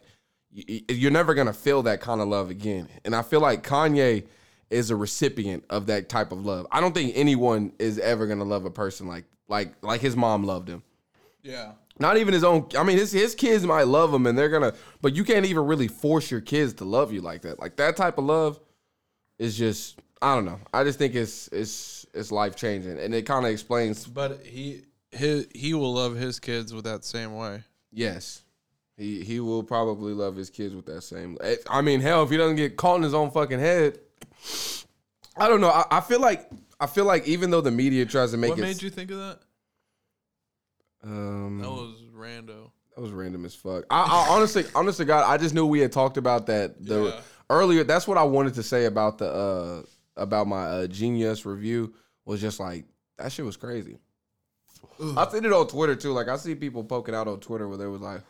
you're 0.50 1.10
never 1.10 1.34
gonna 1.34 1.52
feel 1.52 1.82
that 1.82 2.00
kind 2.00 2.20
of 2.20 2.28
love 2.28 2.50
again. 2.50 2.88
And 3.04 3.14
I 3.14 3.22
feel 3.22 3.40
like 3.40 3.62
Kanye 3.62 4.26
is 4.70 4.90
a 4.90 4.96
recipient 4.96 5.64
of 5.68 5.86
that 5.86 6.08
type 6.08 6.32
of 6.32 6.44
love. 6.44 6.66
I 6.72 6.80
don't 6.80 6.94
think 6.94 7.12
anyone 7.14 7.72
is 7.78 7.98
ever 7.98 8.26
gonna 8.26 8.44
love 8.44 8.64
a 8.64 8.70
person 8.70 9.06
like 9.06 9.24
like 9.48 9.74
like 9.82 10.00
his 10.00 10.16
mom 10.16 10.44
loved 10.44 10.68
him. 10.68 10.82
Yeah. 11.42 11.72
Not 11.98 12.16
even 12.18 12.34
his 12.34 12.44
own. 12.44 12.68
I 12.76 12.82
mean, 12.82 12.98
his 12.98 13.12
his 13.12 13.34
kids 13.34 13.64
might 13.64 13.86
love 13.86 14.12
him, 14.12 14.26
and 14.26 14.36
they're 14.36 14.50
gonna. 14.50 14.74
But 15.00 15.14
you 15.14 15.24
can't 15.24 15.46
even 15.46 15.66
really 15.66 15.88
force 15.88 16.30
your 16.30 16.42
kids 16.42 16.74
to 16.74 16.84
love 16.84 17.12
you 17.12 17.22
like 17.22 17.42
that. 17.42 17.58
Like 17.58 17.76
that 17.76 17.96
type 17.96 18.18
of 18.18 18.24
love 18.24 18.60
is 19.38 19.56
just. 19.56 20.00
I 20.22 20.34
don't 20.34 20.46
know. 20.46 20.58
I 20.72 20.82
just 20.82 20.98
think 20.98 21.14
it's 21.14 21.48
it's 21.48 22.06
it's 22.14 22.32
life 22.32 22.56
changing, 22.56 22.98
and 22.98 23.14
it 23.14 23.22
kind 23.26 23.44
of 23.44 23.52
explains. 23.52 24.06
But 24.06 24.44
he 24.44 24.82
he 25.12 25.46
he 25.54 25.74
will 25.74 25.92
love 25.92 26.16
his 26.16 26.40
kids 26.40 26.72
with 26.72 26.84
that 26.84 27.04
same 27.04 27.36
way. 27.36 27.62
Yes, 27.92 28.42
he 28.96 29.22
he 29.22 29.40
will 29.40 29.62
probably 29.62 30.14
love 30.14 30.36
his 30.36 30.48
kids 30.48 30.74
with 30.74 30.86
that 30.86 31.02
same. 31.02 31.36
eh, 31.42 31.56
I 31.68 31.82
mean, 31.82 32.00
hell, 32.00 32.22
if 32.22 32.30
he 32.30 32.36
doesn't 32.38 32.56
get 32.56 32.76
caught 32.76 32.96
in 32.96 33.02
his 33.02 33.12
own 33.14 33.30
fucking 33.30 33.58
head, 33.58 33.98
I 35.36 35.48
don't 35.48 35.60
know. 35.60 35.68
I, 35.70 35.84
I 35.90 36.00
feel 36.00 36.20
like 36.20 36.48
I 36.80 36.86
feel 36.86 37.04
like 37.04 37.28
even 37.28 37.50
though 37.50 37.60
the 37.60 37.70
media 37.70 38.06
tries 38.06 38.30
to 38.30 38.38
make 38.38 38.48
it 38.48 38.52
what 38.52 38.58
it, 38.58 38.62
made 38.62 38.82
you 38.82 38.90
think 38.90 39.10
of 39.10 39.18
that? 39.18 39.40
um, 41.04 41.58
That 41.60 41.70
was 41.70 42.02
rando. 42.14 42.70
That 42.94 43.02
was 43.02 43.10
random 43.10 43.44
as 43.44 43.54
fuck. 43.54 43.84
I, 43.90 44.02
I 44.02 44.34
honestly, 44.34 44.64
honestly, 44.74 45.04
God, 45.04 45.24
I 45.30 45.36
just 45.36 45.54
knew 45.54 45.66
we 45.66 45.80
had 45.80 45.92
talked 45.92 46.16
about 46.16 46.46
that 46.46 46.82
the 46.84 47.04
Yeah. 47.14 47.20
Earlier. 47.48 47.84
That's 47.84 48.08
what 48.08 48.18
I 48.18 48.24
wanted 48.24 48.54
to 48.54 48.62
say 48.62 48.86
about 48.86 49.18
the 49.18 49.30
uh 49.30 49.82
about 50.16 50.46
my 50.46 50.64
uh, 50.64 50.86
Jeen 50.86 51.18
Yuhs 51.18 51.44
review 51.44 51.94
was 52.24 52.40
just 52.40 52.58
like 52.58 52.84
that 53.18 53.32
shit 53.32 53.44
was 53.44 53.56
crazy. 53.56 53.98
I 55.16 55.28
seen 55.28 55.44
it 55.44 55.52
on 55.52 55.66
Twitter 55.68 55.94
too. 55.94 56.12
Like 56.12 56.28
I 56.28 56.36
see 56.36 56.54
people 56.54 56.82
poking 56.82 57.14
out 57.14 57.28
on 57.28 57.40
Twitter 57.40 57.68
where 57.68 57.78
they 57.78 57.86
was 57.86 58.00
like 58.00 58.22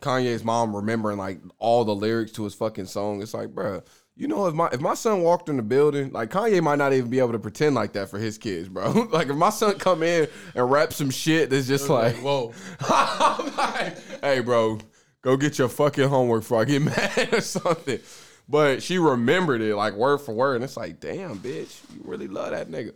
Kanye's 0.00 0.44
mom 0.44 0.74
remembering 0.76 1.18
like 1.18 1.40
all 1.58 1.84
the 1.84 1.94
lyrics 1.94 2.32
to 2.32 2.44
his 2.44 2.54
fucking 2.54 2.86
song. 2.86 3.22
It's 3.22 3.34
like, 3.34 3.48
bruh, 3.48 3.82
you 4.16 4.28
know, 4.28 4.46
if 4.46 4.54
my 4.54 4.68
if 4.72 4.80
my 4.80 4.94
son 4.94 5.22
walked 5.22 5.48
in 5.48 5.56
the 5.56 5.62
building, 5.62 6.12
like 6.12 6.30
Kanye 6.30 6.62
might 6.62 6.78
not 6.78 6.92
even 6.92 7.10
be 7.10 7.18
able 7.18 7.32
to 7.32 7.38
pretend 7.38 7.74
like 7.74 7.94
that 7.94 8.10
for 8.10 8.18
his 8.18 8.38
kids, 8.38 8.68
bro. 8.68 8.90
like 9.12 9.28
if 9.28 9.36
my 9.36 9.50
son 9.50 9.78
come 9.78 10.02
in 10.02 10.28
and 10.54 10.70
rap 10.70 10.92
some 10.92 11.10
shit 11.10 11.50
that's 11.50 11.66
just 11.66 11.88
like, 11.88 12.16
Whoa. 12.16 12.52
I'm 12.80 13.56
like, 13.56 14.20
hey, 14.22 14.40
bro, 14.40 14.78
go 15.22 15.36
get 15.36 15.58
your 15.58 15.68
fucking 15.68 16.08
homework 16.08 16.42
before 16.42 16.60
I 16.60 16.64
get 16.64 16.82
mad 16.82 17.28
or 17.32 17.40
something. 17.40 18.00
But 18.48 18.82
she 18.82 18.98
remembered 18.98 19.62
it 19.62 19.74
like 19.74 19.94
word 19.94 20.18
for 20.18 20.34
word, 20.34 20.56
and 20.56 20.64
it's 20.64 20.76
like, 20.76 21.00
damn, 21.00 21.38
bitch, 21.38 21.80
you 21.94 22.02
really 22.04 22.28
love 22.28 22.50
that 22.50 22.70
nigga. 22.70 22.92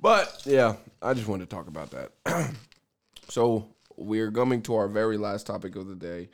But 0.00 0.42
yeah, 0.44 0.76
I 1.00 1.14
just 1.14 1.26
wanted 1.26 1.48
to 1.48 1.56
talk 1.56 1.68
about 1.68 1.90
that. 1.90 2.50
so 3.28 3.68
we're 3.96 4.30
coming 4.30 4.62
to 4.62 4.74
our 4.74 4.88
very 4.88 5.16
last 5.16 5.46
topic 5.46 5.76
of 5.76 5.86
the 5.86 5.94
day, 5.94 6.28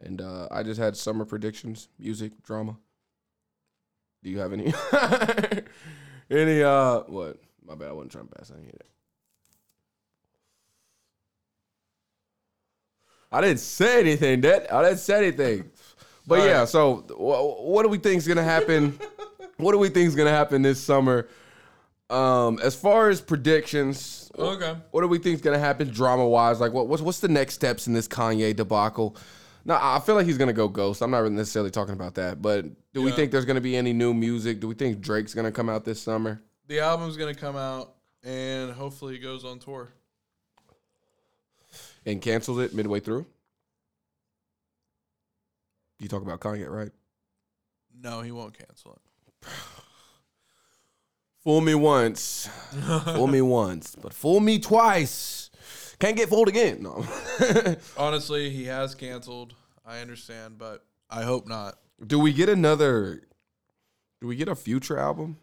and 0.00 0.20
uh, 0.20 0.48
I 0.50 0.62
just 0.62 0.80
had 0.80 0.96
summer 0.96 1.24
predictions, 1.24 1.88
music, 1.98 2.32
drama. 2.42 2.76
Do 4.22 4.30
you 4.30 4.38
have 4.38 4.52
any? 4.52 4.72
any? 6.30 6.62
Uh, 6.62 7.00
what? 7.00 7.38
My 7.64 7.74
bad. 7.74 7.88
I 7.88 7.92
wasn't 7.92 8.12
trying 8.12 8.28
to 8.28 8.34
pass 8.34 8.50
any 8.50 8.66
of 8.66 8.72
that. 8.72 8.86
I 13.32 13.40
didn't 13.40 13.60
say 13.60 14.00
anything, 14.00 14.40
Dad. 14.40 14.66
I 14.70 14.82
didn't 14.82 14.98
say 14.98 15.18
anything. 15.18 15.70
But 16.26 16.40
yeah, 16.46 16.64
so 16.64 16.96
wh- 16.96 17.64
what 17.66 17.82
do 17.82 17.88
we 17.88 17.98
think 17.98 18.18
is 18.18 18.28
gonna 18.28 18.42
happen? 18.42 18.98
what 19.56 19.72
do 19.72 19.78
we 19.78 19.88
think 19.88 20.06
is 20.08 20.14
gonna 20.14 20.30
happen 20.30 20.62
this 20.62 20.80
summer? 20.80 21.28
Um, 22.08 22.58
as 22.60 22.74
far 22.74 23.08
as 23.08 23.20
predictions, 23.20 24.30
Okay. 24.36 24.76
what 24.90 25.00
do 25.02 25.08
we 25.08 25.18
think 25.18 25.36
is 25.36 25.40
gonna 25.40 25.58
happen 25.58 25.88
drama 25.90 26.26
wise? 26.26 26.60
Like, 26.60 26.72
what, 26.72 26.88
what's 26.88 27.02
what's 27.02 27.20
the 27.20 27.28
next 27.28 27.54
steps 27.54 27.86
in 27.86 27.92
this 27.92 28.08
Kanye 28.08 28.54
debacle? 28.54 29.16
No, 29.64 29.78
I 29.80 30.00
feel 30.00 30.14
like 30.14 30.26
he's 30.26 30.38
gonna 30.38 30.52
go 30.52 30.68
ghost. 30.68 31.02
I'm 31.02 31.10
not 31.10 31.18
really 31.18 31.34
necessarily 31.34 31.70
talking 31.70 31.94
about 31.94 32.14
that, 32.14 32.40
but 32.42 32.64
do 32.92 33.02
we 33.02 33.12
think 33.12 33.30
there's 33.30 33.44
gonna 33.44 33.60
be 33.60 33.76
any 33.76 33.92
new 33.92 34.12
music? 34.14 34.58
Do 34.60 34.68
we 34.68 34.74
think 34.74 35.00
Drake's 35.00 35.34
gonna 35.34 35.52
come 35.52 35.68
out 35.68 35.84
this 35.84 36.00
summer? 36.00 36.42
The 36.66 36.80
album's 36.80 37.16
gonna 37.16 37.34
come 37.34 37.56
out, 37.56 37.94
and 38.24 38.72
hopefully 38.72 39.16
it 39.16 39.18
goes 39.20 39.44
on 39.44 39.58
tour. 39.58 39.92
and 42.06 42.20
cancels 42.22 42.58
it 42.58 42.74
midway 42.74 42.98
through. 43.00 43.26
You 46.00 46.08
talk 46.08 46.22
about 46.22 46.40
Kanye, 46.40 46.68
right? 46.68 46.90
No, 48.02 48.22
he 48.22 48.32
won't 48.32 48.56
cancel 48.58 48.98
it. 49.44 49.48
Fool 51.44 51.60
me 51.62 51.74
once, 51.74 52.50
fool 53.04 53.26
me 53.26 53.40
once, 53.40 53.96
but 53.96 54.12
fool 54.12 54.40
me 54.40 54.58
twice. 54.58 55.50
Can't 55.98 56.14
get 56.14 56.28
fooled 56.28 56.48
again. 56.48 56.82
No. 56.82 57.02
Honestly, 57.96 58.50
he 58.50 58.64
has 58.64 58.94
canceled. 58.94 59.54
I 59.86 60.00
understand, 60.00 60.58
but 60.58 60.84
I 61.08 61.22
hope 61.22 61.48
not. 61.48 61.78
do 62.06 62.18
we 62.18 62.34
get 62.34 62.50
another? 62.50 63.22
Do 64.20 64.26
we 64.26 64.36
get 64.36 64.48
a 64.48 64.54
future 64.54 64.98
album 64.98 65.38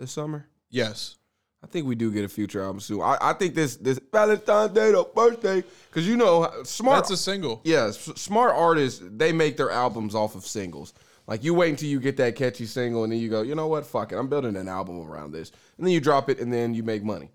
this 0.00 0.10
summer? 0.10 0.48
Yes. 0.68 1.16
I 1.62 1.66
think 1.66 1.86
we 1.86 1.94
do 1.94 2.10
get 2.10 2.24
a 2.24 2.28
future 2.28 2.62
album 2.62 2.80
soon. 2.80 3.02
I, 3.02 3.18
I 3.20 3.32
think 3.34 3.54
this 3.54 3.76
this 3.76 4.00
Valentine's 4.12 4.72
Day, 4.72 4.92
the 4.92 5.04
birthday, 5.14 5.62
because 5.90 6.06
you 6.08 6.16
know 6.16 6.50
smart. 6.64 6.98
That's 6.98 7.10
a 7.10 7.16
single. 7.16 7.60
yeah, 7.64 7.88
s- 7.88 8.10
smart 8.16 8.52
artists 8.54 9.02
they 9.04 9.30
make 9.32 9.56
their 9.56 9.70
albums 9.70 10.14
off 10.14 10.34
of 10.34 10.46
singles. 10.46 10.94
Like 11.26 11.44
you 11.44 11.52
wait 11.54 11.70
until 11.70 11.88
you 11.88 12.00
get 12.00 12.16
that 12.16 12.34
catchy 12.34 12.64
single, 12.66 13.04
and 13.04 13.12
then 13.12 13.20
you 13.20 13.28
go, 13.28 13.42
you 13.42 13.54
know 13.54 13.66
what, 13.68 13.84
fuck 13.86 14.10
it, 14.12 14.16
I'm 14.16 14.28
building 14.28 14.56
an 14.56 14.68
album 14.68 15.00
around 15.08 15.32
this, 15.32 15.52
and 15.76 15.86
then 15.86 15.92
you 15.92 16.00
drop 16.00 16.28
it, 16.30 16.40
and 16.40 16.52
then 16.52 16.74
you 16.74 16.82
make 16.82 17.04
money. 17.04 17.28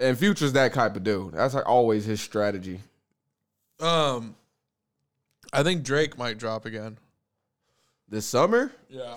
And 0.00 0.18
Future's 0.18 0.52
that 0.52 0.74
type 0.74 0.96
of 0.96 1.04
dude. 1.04 1.32
That's 1.32 1.54
like 1.54 1.66
always 1.66 2.04
his 2.04 2.20
strategy. 2.20 2.80
Um, 3.80 4.34
I 5.52 5.62
think 5.62 5.84
Drake 5.84 6.18
might 6.18 6.36
drop 6.36 6.66
again. 6.66 6.98
This 8.08 8.26
summer, 8.26 8.72
Yeah. 8.88 9.16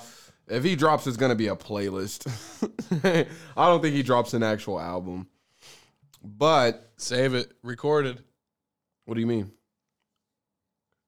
If 0.50 0.64
he 0.64 0.76
drops, 0.76 1.08
it's 1.08 1.18
gonna 1.18 1.36
be 1.36 1.47
a 1.47 1.56
playlist. 1.56 2.28
I 3.56 3.66
don't 3.68 3.82
think 3.82 3.95
he 3.95 4.04
drops 4.04 4.34
an 4.34 4.43
actual 4.43 4.80
album. 4.80 5.28
But 6.24 6.91
Save 6.97 7.34
it. 7.34 7.54
Recorded. 7.64 8.24
what 9.06 9.16
do 9.16 9.22
you 9.22 9.28
mean? 9.28 9.52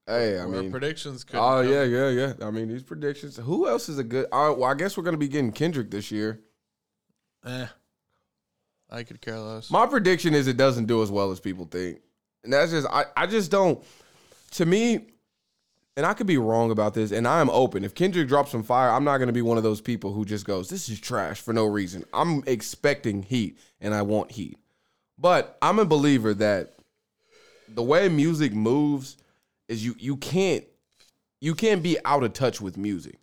Hey, 0.07 0.39
I 0.39 0.45
Where 0.45 0.61
mean, 0.61 0.71
predictions 0.71 1.23
could. 1.23 1.37
Oh 1.39 1.61
yeah, 1.61 1.83
yeah, 1.83 2.09
yeah. 2.09 2.33
I 2.41 2.51
mean, 2.51 2.67
these 2.67 2.83
predictions. 2.83 3.37
Who 3.37 3.67
else 3.67 3.87
is 3.87 3.97
a 3.97 4.03
good? 4.03 4.27
Right, 4.31 4.49
well, 4.49 4.69
I 4.69 4.73
guess 4.73 4.97
we're 4.97 5.03
gonna 5.03 5.17
be 5.17 5.27
getting 5.27 5.51
Kendrick 5.51 5.91
this 5.91 6.11
year. 6.11 6.39
Eh. 7.45 7.67
I 8.89 9.03
could 9.03 9.21
care 9.21 9.39
less. 9.39 9.71
My 9.71 9.85
prediction 9.85 10.33
is 10.33 10.47
it 10.47 10.57
doesn't 10.57 10.85
do 10.85 11.01
as 11.01 11.09
well 11.09 11.31
as 11.31 11.39
people 11.39 11.65
think, 11.65 11.99
and 12.43 12.51
that's 12.51 12.71
just 12.71 12.87
I. 12.87 13.05
I 13.15 13.25
just 13.27 13.51
don't. 13.51 13.81
To 14.51 14.65
me, 14.65 15.10
and 15.97 16.05
I 16.05 16.13
could 16.13 16.27
be 16.27 16.37
wrong 16.37 16.71
about 16.71 16.93
this, 16.93 17.11
and 17.11 17.27
I 17.27 17.41
am 17.41 17.49
open. 17.49 17.83
If 17.83 17.95
Kendrick 17.95 18.27
drops 18.27 18.51
some 18.51 18.63
fire, 18.63 18.89
I'm 18.89 19.03
not 19.03 19.17
gonna 19.17 19.33
be 19.33 19.41
one 19.41 19.57
of 19.57 19.63
those 19.63 19.81
people 19.81 20.13
who 20.13 20.25
just 20.25 20.45
goes, 20.45 20.69
"This 20.69 20.89
is 20.89 20.99
trash" 20.99 21.41
for 21.41 21.53
no 21.53 21.65
reason. 21.65 22.05
I'm 22.13 22.43
expecting 22.47 23.23
heat, 23.23 23.59
and 23.79 23.93
I 23.93 24.01
want 24.01 24.31
heat. 24.31 24.57
But 25.17 25.57
I'm 25.61 25.79
a 25.79 25.85
believer 25.85 26.33
that 26.35 26.73
the 27.67 27.83
way 27.83 28.09
music 28.09 28.53
moves 28.53 29.17
is 29.67 29.85
you 29.85 29.95
you 29.99 30.17
can't 30.17 30.65
you 31.39 31.55
can't 31.55 31.83
be 31.83 31.97
out 32.05 32.23
of 32.23 32.33
touch 32.33 32.61
with 32.61 32.77
music. 32.77 33.17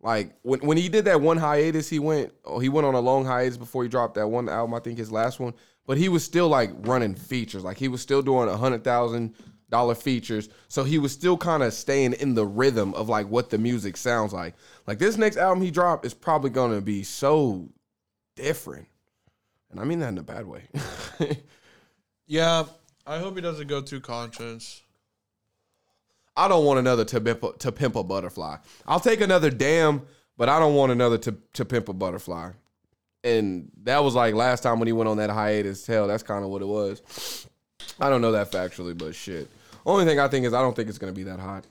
Like 0.00 0.34
when 0.42 0.60
when 0.60 0.76
he 0.76 0.88
did 0.88 1.04
that 1.06 1.20
one 1.20 1.36
hiatus, 1.36 1.88
he 1.88 1.98
went 1.98 2.32
oh, 2.44 2.58
he 2.58 2.68
went 2.68 2.86
on 2.86 2.94
a 2.94 3.00
long 3.00 3.24
hiatus 3.24 3.56
before 3.56 3.82
he 3.82 3.88
dropped 3.88 4.14
that 4.14 4.28
one 4.28 4.48
album. 4.48 4.74
I 4.74 4.80
think 4.80 4.98
his 4.98 5.12
last 5.12 5.40
one, 5.40 5.54
but 5.86 5.98
he 5.98 6.08
was 6.08 6.24
still 6.24 6.48
like 6.48 6.70
running 6.80 7.14
features. 7.14 7.64
Like 7.64 7.78
he 7.78 7.88
was 7.88 8.00
still 8.00 8.22
doing 8.22 8.48
a 8.48 8.56
hundred 8.56 8.84
thousand 8.84 9.34
dollar 9.72 9.96
features. 9.96 10.48
So 10.68 10.84
he 10.84 10.98
was 10.98 11.10
still 11.10 11.36
kind 11.36 11.64
of 11.64 11.72
staying 11.74 12.12
in 12.12 12.34
the 12.34 12.46
rhythm 12.46 12.94
of 12.94 13.08
like 13.08 13.26
what 13.28 13.50
the 13.50 13.58
music 13.58 13.96
sounds 13.96 14.32
like. 14.32 14.54
Like 14.86 14.98
this 15.00 15.16
next 15.16 15.36
album 15.36 15.64
he 15.64 15.72
dropped 15.72 16.06
is 16.06 16.14
probably 16.14 16.50
gonna 16.50 16.80
be 16.80 17.02
so 17.02 17.68
different, 18.36 18.86
and 19.72 19.80
I 19.80 19.84
mean 19.84 19.98
that 19.98 20.10
in 20.10 20.18
a 20.18 20.22
bad 20.22 20.46
way. 20.46 20.62
Yeah. 22.26 22.64
I 23.06 23.18
hope 23.18 23.34
he 23.34 23.40
doesn't 23.42 23.66
go 23.66 23.82
too 23.82 24.00
conscious. 24.00 24.80
I 26.36 26.48
don't 26.48 26.64
want 26.64 26.78
another 26.78 27.04
to 27.04 27.20
pimp, 27.20 27.42
a- 27.42 27.52
to 27.58 27.72
pimp 27.72 27.96
a 27.96 28.02
butterfly. 28.04 28.56
I'll 28.86 29.00
take 29.00 29.20
another 29.20 29.50
damn, 29.50 30.02
but 30.38 30.48
I 30.48 30.58
don't 30.58 30.74
want 30.74 30.92
another 30.92 31.18
to 31.18 31.36
to 31.54 31.64
pimp 31.64 31.88
a 31.88 31.92
butterfly. 31.92 32.52
And 33.24 33.70
that 33.82 34.02
was 34.02 34.14
like 34.14 34.34
last 34.34 34.62
time 34.62 34.78
when 34.78 34.86
he 34.86 34.92
went 34.92 35.08
on 35.08 35.16
that 35.18 35.30
hiatus. 35.30 35.86
Hell, 35.86 36.06
that's 36.06 36.22
kind 36.22 36.42
of 36.44 36.50
what 36.50 36.62
it 36.62 36.68
was. 36.68 37.46
I 38.00 38.08
don't 38.08 38.22
know 38.22 38.32
that 38.32 38.50
factually, 38.50 38.96
but 38.96 39.14
shit. 39.14 39.50
Only 39.84 40.04
thing 40.04 40.18
I 40.20 40.28
think 40.28 40.46
is 40.46 40.54
I 40.54 40.62
don't 40.62 40.74
think 40.74 40.88
it's 40.88 40.98
gonna 40.98 41.12
be 41.12 41.24
that 41.24 41.40
hot. 41.40 41.66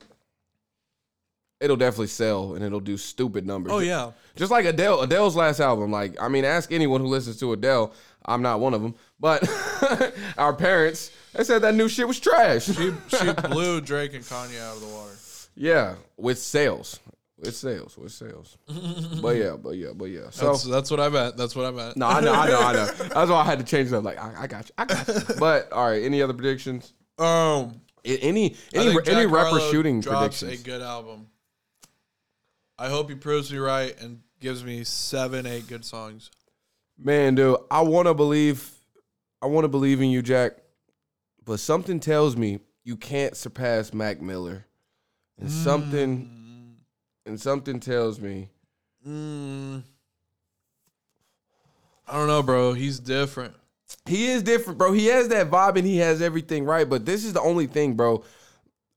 It'll 1.59 1.78
definitely 1.78 2.07
sell 2.07 2.55
and 2.55 2.64
it'll 2.66 2.80
do 2.80 2.97
stupid 2.97 3.45
numbers. 3.45 3.72
Oh 3.72 3.80
yeah. 3.80 4.12
Just 4.36 4.51
like 4.51 4.66
Adele, 4.66 5.01
Adele's 5.01 5.36
last 5.36 5.59
album. 5.59 5.91
Like, 5.91 6.20
I 6.20 6.28
mean, 6.28 6.43
ask 6.43 6.72
anyone 6.72 7.01
who 7.01 7.07
listens 7.07 7.39
to 7.39 7.53
Adele. 7.53 7.93
I'm 8.26 8.41
not 8.41 8.59
one 8.59 8.74
of 8.74 8.82
them, 8.82 8.95
but 9.20 9.47
our 10.38 10.53
parents, 10.53 11.12
they 11.34 11.43
said 11.43 11.59
that 11.62 11.76
new 11.76 11.88
shit 11.88 12.07
was 12.07 12.20
trash. 12.20 12.66
She 12.66 12.91
she 13.07 13.34
blew 13.49 13.82
Drake 13.82 14.14
and 14.14 14.24
Kanye 14.24 14.59
out 14.59 14.76
of 14.78 14.82
the 14.82 14.88
water. 14.88 15.14
Yeah, 15.55 15.95
with 16.18 16.39
sales, 16.39 16.99
with 17.38 17.55
sales, 17.55 17.97
with 17.97 18.12
sales. 18.12 18.57
but 19.22 19.36
yeah, 19.36 19.55
but 19.62 19.72
yeah, 19.72 19.89
but 19.93 20.05
yeah. 20.05 20.30
So 20.30 20.47
That's 20.51 20.64
that's 20.64 20.91
what 20.91 20.99
I 20.99 21.09
meant. 21.09 21.38
That's 21.38 21.55
what 21.55 21.66
I 21.66 21.72
meant. 21.72 21.97
no, 21.97 22.07
I 22.07 22.22
know, 22.22 22.34
I 22.34 22.47
know, 22.47 22.59
I 22.59 22.74
know. 22.74 22.86
That's 23.14 23.30
why 23.32 23.41
I 23.41 23.43
had 23.43 23.59
to 23.59 23.66
change 23.66 23.89
it 23.91 23.95
up. 23.95 24.03
Like, 24.03 24.18
I, 24.20 24.43
I 24.43 24.47
got 24.47 24.70
you, 24.70 24.74
I 24.78 24.86
got 24.86 25.07
you. 25.07 25.36
But 25.39 25.72
all 25.72 25.89
right, 25.89 26.03
any 26.03 26.22
other 26.22 26.34
predictions? 26.34 26.93
Um, 27.18 27.82
Any 28.04 28.56
any 28.74 28.97
any 29.08 29.26
rapper 29.26 29.60
shooting 29.72 30.02
drops 30.02 30.39
predictions? 30.39 30.62
a 30.62 30.66
good 30.66 30.82
album. 30.82 31.28
I 32.78 32.89
hope 32.89 33.10
he 33.10 33.16
proves 33.16 33.52
me 33.52 33.60
right 33.60 33.95
and 34.02 34.22
gives 34.39 34.64
me 34.64 34.84
seven, 34.84 35.45
eight 35.45 35.68
good 35.68 35.86
songs. 35.86 36.32
Man, 36.97 37.36
dude, 37.36 37.58
I 37.70 37.82
want 37.82 38.08
to 38.08 38.14
believe, 38.14 38.70
I 39.41 39.45
want 39.45 39.66
to 39.66 39.70
believe 39.70 40.02
in 40.02 40.10
you, 40.10 40.22
Jack. 40.22 40.54
But 41.45 41.60
something 41.60 41.99
tells 41.99 42.36
me 42.36 42.60
you 42.84 42.95
can't 42.95 43.38
surpass 43.38 43.93
Mac 43.93 44.22
Miller, 44.22 44.66
and 45.39 45.52
something, 45.52 46.78
and 47.26 47.39
something 47.39 47.80
tells 47.80 48.20
me 48.20 48.49
Mm. 49.08 49.84
I 52.08 52.14
don't 52.14 52.28
know, 52.28 52.43
bro. 52.43 52.74
He's 52.74 52.99
different. 52.99 53.56
He 54.06 54.28
is 54.28 54.44
different, 54.44 54.78
bro. 54.78 54.94
He 54.94 55.08
has 55.08 55.28
that 55.30 55.50
vibe 55.50 55.78
and 55.78 55.86
he 55.86 55.98
has 55.98 56.22
everything 56.22 56.66
right. 56.66 56.89
But 56.89 57.06
this 57.06 57.26
is 57.26 57.34
the 57.34 57.42
only 57.42 57.68
thing, 57.68 57.96
bro. 57.96 58.24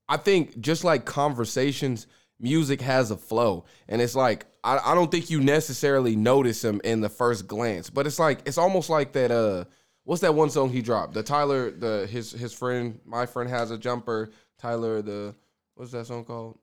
I 0.07 0.17
think 0.17 0.59
just 0.59 0.83
like 0.83 1.05
conversations, 1.05 2.07
music 2.39 2.81
has 2.81 3.11
a 3.11 3.17
flow. 3.17 3.65
And 3.87 4.01
it's 4.01 4.15
like, 4.15 4.45
I, 4.63 4.79
I 4.83 4.95
don't 4.95 5.11
think 5.11 5.29
you 5.29 5.41
necessarily 5.41 6.15
notice 6.15 6.63
him 6.63 6.81
in 6.83 7.01
the 7.01 7.09
first 7.09 7.47
glance. 7.47 7.89
But 7.89 8.07
it's 8.07 8.19
like, 8.19 8.41
it's 8.45 8.57
almost 8.57 8.89
like 8.89 9.13
that, 9.13 9.31
uh, 9.31 9.65
what's 10.05 10.21
that 10.21 10.33
one 10.33 10.49
song 10.49 10.69
he 10.69 10.81
dropped? 10.81 11.13
The 11.13 11.23
Tyler, 11.23 11.71
the 11.71 12.07
his 12.09 12.31
his 12.31 12.53
friend, 12.53 12.99
my 13.05 13.25
friend 13.25 13.49
has 13.49 13.71
a 13.71 13.77
jumper. 13.77 14.31
Tyler, 14.57 15.01
the 15.01 15.35
what's 15.75 15.91
that 15.91 16.07
song 16.07 16.23
called? 16.23 16.57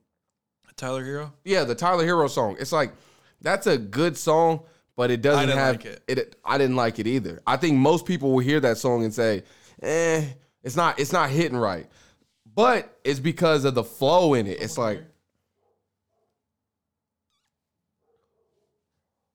Tyler 0.76 1.04
Herro. 1.04 1.32
Yeah, 1.44 1.64
the 1.64 1.74
Tyler 1.74 2.04
Herro 2.04 2.30
song. 2.30 2.56
It's 2.58 2.72
like 2.72 2.92
that's 3.42 3.66
a 3.66 3.76
good 3.76 4.16
song, 4.16 4.62
but 4.96 5.10
it 5.10 5.22
doesn't 5.22 5.46
didn't 5.46 5.58
have 5.58 5.76
like 5.76 5.84
it. 5.86 6.02
it. 6.08 6.36
I 6.44 6.58
didn't 6.58 6.76
like 6.76 6.98
it 6.98 7.06
either. 7.06 7.40
I 7.46 7.56
think 7.56 7.76
most 7.76 8.06
people 8.06 8.32
will 8.32 8.40
hear 8.40 8.60
that 8.60 8.78
song 8.78 9.04
and 9.04 9.12
say, 9.14 9.42
"Eh, 9.82 10.24
it's 10.62 10.76
not 10.76 10.98
it's 10.98 11.12
not 11.12 11.30
hitting 11.30 11.56
right." 11.56 11.86
But 12.54 12.98
it's 13.04 13.18
because 13.20 13.64
of 13.64 13.74
the 13.74 13.84
flow 13.84 14.34
in 14.34 14.46
it. 14.46 14.60
It's 14.60 14.76
like 14.76 15.02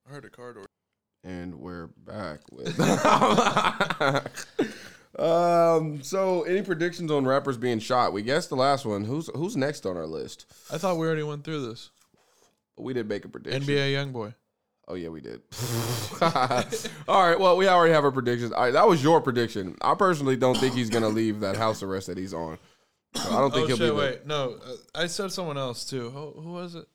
I 0.07 0.13
heard 0.13 0.25
a 0.25 0.29
car 0.29 0.53
door. 0.53 0.65
and 1.23 1.55
we're 1.55 1.87
back 2.05 2.39
with 2.51 2.79
Um 5.19 6.03
so 6.03 6.43
any 6.43 6.61
predictions 6.61 7.09
on 7.11 7.25
rappers 7.25 7.57
being 7.57 7.79
shot? 7.79 8.13
We 8.13 8.21
guessed 8.21 8.49
the 8.49 8.55
last 8.55 8.85
one. 8.85 9.03
Who's 9.03 9.29
who's 9.33 9.57
next 9.57 9.85
on 9.87 9.97
our 9.97 10.05
list? 10.05 10.45
I 10.71 10.77
thought 10.77 10.97
we 10.97 11.07
already 11.07 11.23
went 11.23 11.43
through 11.43 11.67
this. 11.69 11.89
we 12.77 12.93
did 12.93 13.09
make 13.09 13.25
a 13.25 13.29
prediction. 13.29 13.63
NBA 13.63 13.93
YoungBoy. 14.13 14.35
Oh 14.87 14.95
yeah, 14.95 15.09
we 15.09 15.19
did. 15.21 15.41
All 16.21 17.27
right. 17.29 17.39
Well, 17.39 17.57
we 17.57 17.67
already 17.67 17.93
have 17.93 18.03
our 18.05 18.11
predictions. 18.11 18.51
All 18.53 18.63
right, 18.63 18.73
that 18.73 18.87
was 18.87 19.03
your 19.03 19.19
prediction. 19.21 19.75
I 19.81 19.93
personally 19.95 20.37
don't 20.37 20.57
think 20.57 20.73
he's 20.75 20.89
gonna 20.89 21.09
leave 21.09 21.41
that 21.41 21.57
house 21.57 21.83
arrest 21.83 22.07
that 22.07 22.17
he's 22.17 22.33
on. 22.33 22.57
So 23.15 23.29
I 23.29 23.39
don't 23.39 23.51
think 23.53 23.65
Oh 23.65 23.67
he'll 23.67 23.77
shit! 23.77 23.93
be. 23.93 23.97
Wait, 23.99 24.25
no, 24.27 24.57
uh, 24.65 24.71
I 24.95 25.07
said 25.07 25.31
someone 25.31 25.57
else 25.57 25.83
too. 25.85 26.09
Who, 26.11 26.41
who 26.41 26.51
was 26.53 26.75
it? 26.75 26.85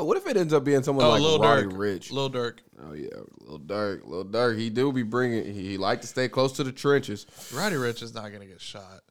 what 0.05 0.17
if 0.17 0.27
it 0.27 0.37
ends 0.37 0.53
up 0.53 0.63
being 0.63 0.83
someone 0.83 1.05
Oh, 1.05 1.09
like 1.09 1.21
Lil 1.21 1.39
Roddy 1.39 1.63
Durk. 1.63 1.77
Rich? 1.77 2.11
Lil 2.11 2.29
Durk. 2.29 2.59
oh 2.85 2.93
yeah, 2.93 3.07
Lil 3.41 3.59
Durk. 3.59 4.05
Lil 4.05 4.25
Durk. 4.25 4.57
He 4.57 4.69
do 4.69 4.91
be 4.91 5.03
bringing. 5.03 5.45
He, 5.53 5.69
he 5.71 5.77
like 5.77 6.01
to 6.01 6.07
stay 6.07 6.29
close 6.29 6.53
to 6.53 6.63
the 6.63 6.71
trenches. 6.71 7.25
Roddy 7.53 7.75
Ricch 7.75 8.01
is 8.03 8.13
not 8.13 8.31
gonna 8.31 8.45
get 8.45 8.61
shot. 8.61 9.01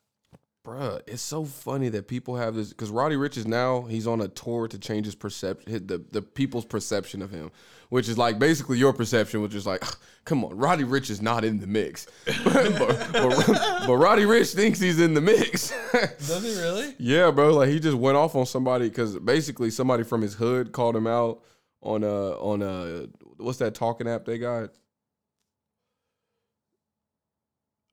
Bruh, 0.69 1.01
it's 1.07 1.23
so 1.23 1.45
funny 1.47 1.89
that 1.89 2.09
people 2.09 2.37
have 2.37 2.55
this 2.55 2.69
because 2.69 2.91
Roddy 2.91 3.17
Ricch 3.17 3.39
is 3.39 3.47
now 3.47 3.83
he's 3.83 4.07
on 4.07 4.21
a 4.21 4.29
tour 4.29 4.69
to 4.69 4.79
change 4.79 5.07
his 5.07 5.15
perception, 5.15 5.87
the 5.87 6.05
the 6.13 6.21
people's 6.21 6.67
perception 6.67 7.23
of 7.23 7.31
him, 7.31 7.51
which 7.89 8.07
is 8.07 8.19
like 8.19 8.39
basically 8.39 8.77
your 8.77 8.93
perception, 8.93 9.41
which 9.41 9.55
is 9.55 9.67
like, 9.67 9.83
come 10.27 10.45
on, 10.45 10.55
Roddy 10.55 10.85
Ricch 10.85 11.09
is 11.09 11.23
not 11.23 11.43
in 11.43 11.59
the 11.59 11.67
mix, 11.67 12.07
but, 12.45 12.79
but, 12.79 13.87
but 13.87 13.97
Roddy 13.97 14.25
Ricch 14.25 14.55
thinks 14.55 14.79
he's 14.79 15.01
in 15.01 15.15
the 15.15 15.23
mix. 15.23 15.73
Does 15.93 16.43
he 16.43 16.61
really? 16.61 16.95
yeah, 16.99 17.31
bro, 17.31 17.55
like 17.55 17.71
he 17.71 17.81
just 17.81 17.97
went 17.97 18.19
off 18.19 18.35
on 18.37 18.45
somebody 18.45 18.91
because 18.91 19.19
basically 19.19 19.71
somebody 19.71 20.03
from 20.03 20.21
his 20.21 20.35
hood 20.35 20.73
called 20.73 20.95
him 20.95 21.07
out 21.07 21.43
on 21.81 22.05
a 22.05 22.31
on 22.33 22.63
uh 22.63 23.07
what's 23.39 23.59
that 23.59 23.75
talking 23.75 24.07
app 24.07 24.27
they 24.27 24.37
got 24.37 24.71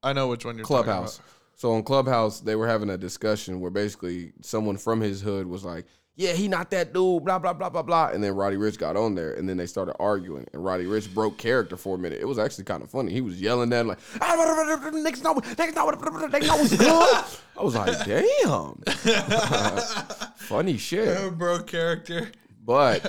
I 0.03 0.13
know 0.13 0.27
which 0.27 0.45
one 0.45 0.55
you're 0.55 0.65
talking 0.65 0.83
Clubhouse. 0.83 1.17
about. 1.17 1.29
So 1.55 1.71
on 1.73 1.83
Clubhouse, 1.83 2.41
they 2.41 2.55
were 2.55 2.67
having 2.67 2.89
a 2.89 2.97
discussion 2.97 3.59
where 3.61 3.71
basically 3.71 4.33
someone 4.41 4.77
from 4.77 4.99
his 5.01 5.21
hood 5.21 5.47
was 5.47 5.63
like, 5.63 5.85
"Yeah, 6.15 6.33
he 6.33 6.47
not 6.49 6.69
that 6.71 6.93
dude." 6.93 7.23
Blah 7.23 7.39
blah 7.39 7.53
blah 7.53 7.69
blah 7.69 7.81
blah. 7.81 8.09
And 8.09 8.21
then 8.23 8.35
Roddy 8.35 8.57
Ricch 8.57 8.77
got 8.77 8.97
on 8.97 9.15
there, 9.15 9.33
and 9.33 9.47
then 9.47 9.55
they 9.57 9.65
started 9.65 9.95
arguing, 9.99 10.45
and 10.53 10.63
Roddy 10.63 10.85
Ricch 10.85 11.13
broke 11.13 11.37
character 11.37 11.77
for 11.77 11.95
a 11.95 11.97
minute. 11.97 12.19
It 12.19 12.27
was 12.27 12.37
actually 12.37 12.65
kind 12.65 12.83
of 12.83 12.89
funny. 12.91 13.13
He 13.13 13.21
was 13.21 13.41
yelling 13.41 13.71
at 13.71 13.81
him 13.81 13.87
like, 13.87 13.99
ah, 14.19 14.35
"Niggas 14.91 15.23
know, 15.23 15.35
niggas 15.35 15.73
know, 15.73 15.85
niggas 16.27 16.47
know 16.47 16.55
what's 16.57 16.75
good." 16.77 17.39
I 17.57 17.63
was 17.63 17.75
like, 17.75 18.05
"Damn, 18.05 18.81
funny 20.35 20.77
shit." 20.77 21.37
Bro, 21.37 21.63
character. 21.63 22.31
But 22.65 23.01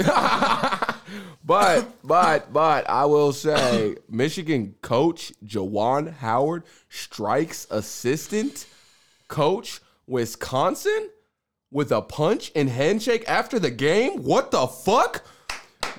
but 1.44 1.88
but 2.04 2.52
but 2.52 2.88
I 2.88 3.04
will 3.06 3.32
say 3.32 3.96
Michigan 4.08 4.74
coach 4.82 5.32
Juwan 5.44 6.12
Howard 6.14 6.64
strikes 6.88 7.66
assistant 7.70 8.66
coach 9.28 9.80
Wisconsin 10.06 11.10
with 11.70 11.90
a 11.92 12.00
punch 12.02 12.52
and 12.54 12.68
handshake 12.68 13.24
after 13.28 13.58
the 13.58 13.70
game. 13.70 14.22
What 14.22 14.50
the 14.50 14.66
fuck? 14.66 15.24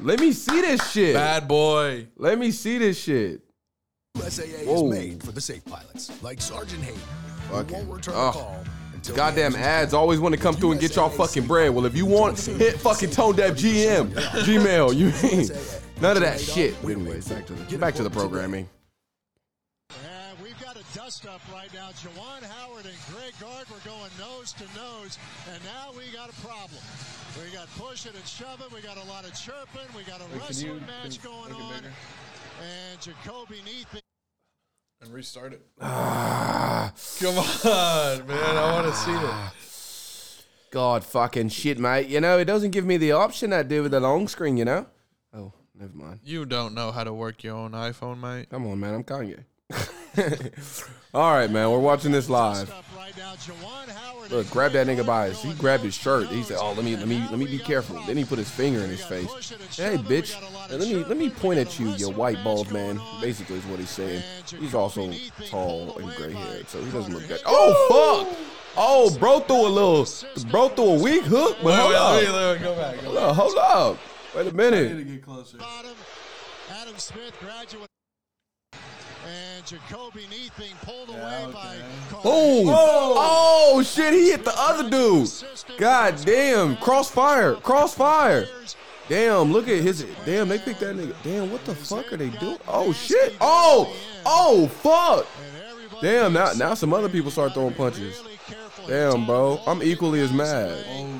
Let 0.02 0.20
me 0.20 0.32
see 0.32 0.62
this 0.62 0.92
shit. 0.92 1.14
Bad 1.16 1.48
boy. 1.48 2.08
Let 2.18 2.38
me 2.38 2.52
see 2.52 2.78
this 2.78 2.98
shit. 3.00 3.42
SAA 4.18 4.44
Whoa. 4.66 4.86
is 4.92 4.92
made 4.92 5.24
for 5.24 5.32
the 5.32 5.42
safe 5.42 5.64
pilots, 5.66 6.12
like 6.24 6.42
Sergeant 6.42 6.84
Hayden, 6.84 7.00
who 7.50 7.56
Fucking- 7.58 7.88
won't 7.88 7.90
return 7.90 8.14
oh. 8.16 8.20
Ah. 8.20 8.30
a 8.30 8.34
call 8.34 8.56
until 8.58 8.64
the 8.64 8.77
Goddamn 9.16 9.56
ads 9.56 9.94
always 9.94 10.20
want 10.20 10.36
to 10.36 10.42
come 10.42 10.56
through 10.56 10.72
and 10.74 10.82
get 10.82 10.96
y'all 10.96 11.10
fucking 11.10 11.48
bread. 11.48 11.72
Well, 11.72 11.86
if 11.86 11.96
you 11.96 12.06
want, 12.06 12.40
hit 12.40 12.80
fucking 12.80 13.12
Tone 13.12 13.36
Deaf 13.36 13.54
GM, 13.54 14.12
Gmail. 14.12 14.96
You 14.96 15.12
mean 15.24 15.50
none 16.02 16.18
of 16.18 16.24
that 16.24 16.40
shit. 16.40 16.76
But 16.82 16.92
anyways, 16.92 17.28
back 17.28 17.46
to 17.48 17.54
the 17.54 17.78
back 17.78 17.96
to 17.96 18.04
the 18.04 18.10
programming. 18.10 18.70
And 19.90 20.38
we've 20.44 20.60
got 20.62 20.76
a 20.76 20.84
dust 20.94 21.26
up 21.26 21.42
right 21.52 21.74
now. 21.74 21.90
Juwan 21.92 22.44
Howard 22.44 22.86
and 22.86 22.96
Greg 23.12 23.34
Gard 23.40 23.70
were 23.70 23.82
going 23.86 24.12
nose 24.20 24.54
to 24.54 24.66
nose, 24.76 25.18
and 25.52 25.64
now 25.64 25.92
we 25.98 26.12
got 26.14 26.30
a 26.30 26.34
problem. 26.46 26.82
We 27.44 27.52
got 27.56 27.68
pushing 27.78 28.14
and 28.16 28.28
shoving. 28.28 28.68
We 28.74 28.82
got 28.82 28.98
a 28.98 29.04
lot 29.04 29.26
of 29.26 29.34
chirping. 29.34 29.88
We 29.96 30.04
got 30.04 30.22
a 30.22 30.38
wrestling 30.38 30.86
match 30.88 31.22
going 31.22 31.54
on. 31.54 31.84
And 31.84 33.00
Jahcobi 33.00 33.64
Neath. 33.64 34.02
And 35.02 35.14
restart 35.14 35.54
it. 35.54 35.62
Ah. 35.80 36.92
Come 37.20 37.38
on, 37.38 38.28
man. 38.28 38.58
I 38.58 38.72
want 38.74 38.88
to 38.88 38.94
see 38.96 39.12
it. 39.12 40.46
God 40.72 41.04
fucking 41.04 41.50
shit, 41.50 41.80
mate. 41.80 42.08
You 42.08 42.20
know, 42.20 42.40
it 42.40 42.46
doesn't 42.46 42.72
give 42.72 42.86
me 42.86 42.98
the 42.98 43.12
option 43.12 43.52
that 43.52 43.68
do 43.68 43.84
with 43.84 43.92
the 43.92 44.00
long 44.00 44.28
screen, 44.28 44.58
you 44.58 44.66
know? 44.66 44.88
Oh, 45.34 45.54
never 45.74 45.96
mind. 45.96 46.22
You 46.24 46.46
don't 46.46 46.74
know 46.74 46.92
how 46.92 47.04
to 47.04 47.14
work 47.14 47.44
your 47.44 47.56
own 47.56 47.72
iPhone, 47.72 48.20
mate. 48.20 48.50
Come 48.50 48.66
on, 48.68 48.80
man. 48.80 48.96
I'm 48.96 49.04
Kanye. 49.04 49.44
All 51.14 51.34
right, 51.34 51.50
man. 51.50 51.70
We're 51.72 51.80
watching 51.80 52.12
this 52.12 52.30
live. 52.30 52.70
Up 52.70 52.86
right 52.96 53.16
now. 53.18 53.34
Juwan 53.36 53.88
Howard. 53.90 54.32
Look, 54.32 54.50
grab 54.50 54.72
that 54.74 54.88
nigga 54.88 55.06
by 55.06 55.30
his. 55.30 55.42
He 55.42 55.54
grabbed 55.54 55.84
his 55.84 55.96
shirt. 55.96 56.28
He 56.28 56.44
said, 56.44 56.58
"Oh, 56.60 56.74
let 56.74 56.84
me, 56.84 56.96
let 56.96 57.08
me, 57.08 57.20
let 57.30 57.40
me 57.40 57.46
be 57.46 57.52
we 57.54 57.58
got 57.58 57.64
a 57.64 57.68
careful." 57.68 58.02
Then 58.06 58.18
he 58.18 58.26
put 58.26 58.38
his 58.38 58.50
finger 58.50 58.82
in 58.82 58.90
his 58.90 59.04
face. 59.04 59.28
Hey, 59.76 59.98
bitch. 59.98 60.40
got 60.42 60.54
Let 60.70 60.80
me, 60.82 60.96
let 61.06 61.18
me 61.18 61.30
point 61.30 61.60
at 61.60 61.80
you, 61.80 61.90
you 61.94 62.10
white 62.10 62.36
match 62.36 62.44
bald 62.44 62.72
man. 62.72 63.00
Basically, 63.22 63.58
is 63.58 63.66
what 63.66 63.80
he's 63.80 63.90
saying. 63.90 64.22
He's 64.60 64.76
also 64.76 65.02
Jahcobi 65.02 65.10
Neath 65.10 65.38
being 65.38 65.52
tall 65.52 65.98
and 65.98 66.12
gray 66.16 66.34
by 66.34 66.40
haired, 66.40 66.68
so 66.70 66.82
he 66.82 66.92
doesn't 66.92 67.14
look 67.14 67.24
Carter 67.24 67.30
that. 67.30 67.42
Oh 67.46 68.26
fuck! 68.28 68.38
Oh, 68.80 69.18
bro, 69.18 69.40
threw 69.40 69.66
a 69.66 69.70
little, 69.70 70.08
bro, 70.52 70.70
threw 70.70 70.86
a 70.86 71.02
weak 71.02 71.24
hook. 71.24 71.58
But 71.64 71.76
hold 71.76 71.94
wait, 71.94 72.28
wait, 72.28 72.28
up, 72.28 72.56
wait, 72.56 72.64
go 72.64 72.76
back. 72.76 72.96
Hold 72.98 73.18
up, 73.18 73.36
hold 73.36 73.58
up. 73.58 73.98
Wait 74.36 74.48
a 74.48 74.54
minute. 74.54 75.08
get 75.08 75.24
closer. 75.24 75.58
bottom. 75.58 75.96
Adam 76.70 76.98
Smith 76.98 77.34
graduate. 77.40 77.90
And 79.58 79.66
Jahcobi 79.66 80.30
Neath 80.30 80.56
being 80.56 80.76
pulled 80.84 81.10
away 81.10 81.48
by 81.52 81.78
Carter 82.12 82.30
Boom! 82.30 82.68
Hicks. 82.68 82.78
Oh! 82.78 83.74
oh 83.74 83.84
shit! 83.84 84.14
He 84.14 84.30
hit 84.30 84.46
the 84.46 84.54
other 84.56 84.88
dude. 84.88 85.30
God 85.80 86.16
damn! 86.24 86.76
Crossfire! 86.78 87.56
Crossfire! 87.56 88.48
Damn! 89.10 89.52
Look 89.52 89.68
at 89.68 89.82
his. 89.82 90.06
Damn! 90.26 90.48
They 90.50 90.60
picked 90.60 90.82
that 90.82 90.96
nigga. 90.96 91.16
Damn! 91.24 91.52
What 91.52 91.66
the 91.66 91.74
fuck 91.74 92.14
are 92.14 92.18
they 92.18 92.30
doing? 92.30 92.60
Oh 92.68 92.94
shit! 92.94 93.36
Oh! 93.42 93.96
Oh 94.28 94.68
fuck! 94.68 95.26
Damn! 96.04 96.34
Now 96.34 96.54
now 96.54 96.76
some 96.76 96.94
other 96.94 97.10
people 97.10 97.32
start 97.32 97.56
throwing 97.56 97.74
punches. 97.74 98.22
Damn, 98.86 99.26
bro! 99.26 99.60
I'm 99.66 99.82
equally 99.82 100.20
as 100.20 100.32
mad. 100.32 100.86
Oh, 100.88 101.20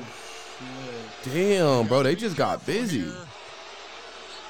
Damn, 1.24 1.88
bro! 1.88 2.04
They 2.04 2.14
just 2.14 2.36
got 2.36 2.64
busy. 2.64 3.04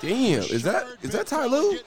Damn! 0.03 0.43
Is 0.43 0.63
that 0.65 0.87
is 1.01 1.13
that 1.13 1.27
Ty 1.27 1.47
Lue? 1.47 1.79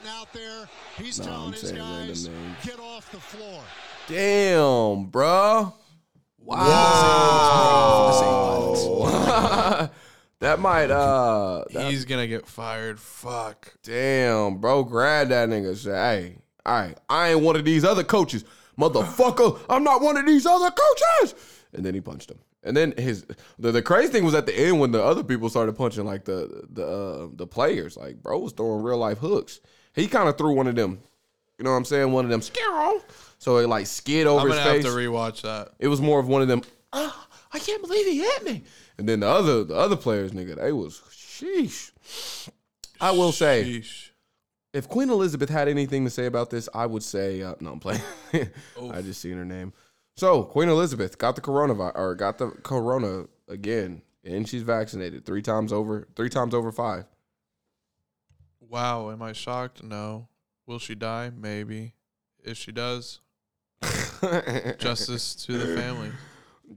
Getting 0.92 0.92
out 0.92 0.98
there. 0.98 1.06
He's 1.06 1.20
No, 1.20 1.26
telling 1.26 1.46
I'm 1.48 1.52
his 1.54 1.62
saying 1.62 1.76
guys, 1.76 2.28
names. 2.28 2.56
Get 2.66 2.80
off 2.80 3.12
the 3.12 3.20
floor. 3.20 3.62
Damn, 4.08 5.06
bro! 5.06 5.74
Wow! 6.40 6.60
that 10.40 10.60
might 10.60 10.92
uh. 10.92 11.64
that- 11.72 11.92
he's 11.92 12.06
gonna 12.06 12.28
get 12.28 12.46
fired. 12.48 13.00
Fuck. 13.00 13.74
Damn, 13.84 14.58
bro, 14.58 14.84
grab 14.84 15.30
that 15.30 15.50
nigga. 15.50 15.76
Say, 15.76 15.92
hey, 15.92 16.36
all 16.66 16.80
right, 16.80 16.98
I 17.10 17.30
ain't 17.32 17.42
one 17.42 17.56
of 17.56 17.66
these 17.66 17.84
other 17.86 18.04
coaches, 18.04 18.44
motherfucker. 18.78 19.60
I'm 19.70 19.84
not 19.84 20.02
one 20.02 20.18
of 20.18 20.26
these 20.26 20.46
other 20.46 20.72
coaches. 20.72 21.36
And 21.74 21.86
then 21.86 21.94
he 21.94 22.02
punched 22.02 22.30
him. 22.30 22.40
And 22.64 22.76
then 22.78 22.94
his 22.98 23.26
the, 23.58 23.72
the 23.72 23.82
crazy 23.82 24.12
thing 24.12 24.24
was 24.26 24.36
at 24.36 24.46
the 24.46 24.56
end 24.58 24.80
when 24.80 24.92
the 24.92 25.04
other 25.04 25.24
people 25.24 25.50
started 25.50 25.74
punching 25.74 26.06
like 26.06 26.26
the 26.26 26.64
the 26.70 26.86
uh, 26.88 27.28
the 27.34 27.48
players. 27.48 27.98
Like 27.98 28.22
bro 28.22 28.38
was 28.40 28.54
throwing 28.54 28.84
real 28.84 28.98
life 28.98 29.18
hooks. 29.20 29.60
He 29.94 30.08
kind 30.08 30.30
of 30.30 30.38
threw 30.38 30.54
one 30.54 30.68
of 30.68 30.76
them. 30.76 31.02
You 31.58 31.66
know 31.66 31.72
what 31.72 31.78
I'm 31.78 31.86
saying? 31.86 32.12
One 32.12 32.26
of 32.26 32.32
them 32.32 32.42
scare 32.42 32.92
So 33.38 33.58
it 33.58 33.68
like 33.68 33.86
skid 33.88 34.26
over 34.28 34.42
I'm 34.42 34.48
his 34.48 34.56
gonna 34.58 34.70
have 34.70 34.82
face. 34.84 34.86
to 34.86 34.92
rewatch 34.92 35.42
that. 35.42 35.74
it 35.80 35.88
was 35.88 36.02
more 36.02 36.20
of 36.20 36.28
one 36.28 36.42
of 36.42 36.48
them. 36.48 36.62
Oh, 36.94 37.28
I 37.54 37.60
can't 37.60 37.82
believe 37.82 38.06
he 38.08 38.20
hit 38.20 38.44
me. 38.44 38.64
And 38.98 39.08
then 39.08 39.20
the 39.22 39.28
other 39.28 39.64
the 39.64 39.76
other 39.76 39.96
players, 39.96 40.32
nigga, 40.32 40.56
they 40.56 40.72
was 40.72 41.02
sheesh. 41.12 41.92
I 43.00 43.12
will 43.12 43.32
say 43.32 43.64
Sheesh. 43.64 44.10
if 44.74 44.88
Queen 44.88 45.10
Elizabeth 45.10 45.50
had 45.50 45.68
anything 45.68 46.04
to 46.06 46.10
say 46.10 46.26
about 46.26 46.50
this, 46.50 46.68
I 46.74 46.86
would 46.86 47.04
say 47.04 47.42
uh, 47.42 47.56
no. 47.60 47.74
I'm 47.74 47.80
playing. 47.80 48.02
I 48.92 49.02
just 49.02 49.22
seen 49.22 49.38
her 49.38 49.46
name. 49.46 49.74
So 50.18 50.44
Queen 50.44 50.70
Elizabeth 50.70 51.18
got 51.18 51.36
the 51.36 51.42
coronavirus 51.42 51.96
or 51.96 52.16
got 52.16 52.38
the 52.38 52.50
corona 52.64 53.26
again, 53.48 54.02
and 54.24 54.48
she's 54.48 54.62
vaccinated 54.64 55.26
three 55.26 55.42
times 55.42 55.72
over. 55.74 56.08
Three 56.16 56.30
times 56.30 56.54
over 56.54 56.72
five. 56.72 57.06
Wow. 58.72 59.12
Am 59.12 59.22
I 59.22 59.34
shocked? 59.34 59.84
No. 59.84 60.30
Will 60.66 60.80
she 60.80 60.96
die? 60.96 61.32
Maybe. 61.36 61.94
If 62.44 62.58
she 62.58 62.72
does, 62.72 63.20
justice 64.80 65.36
to 65.36 65.58
the 65.58 65.78
family. 65.80 66.12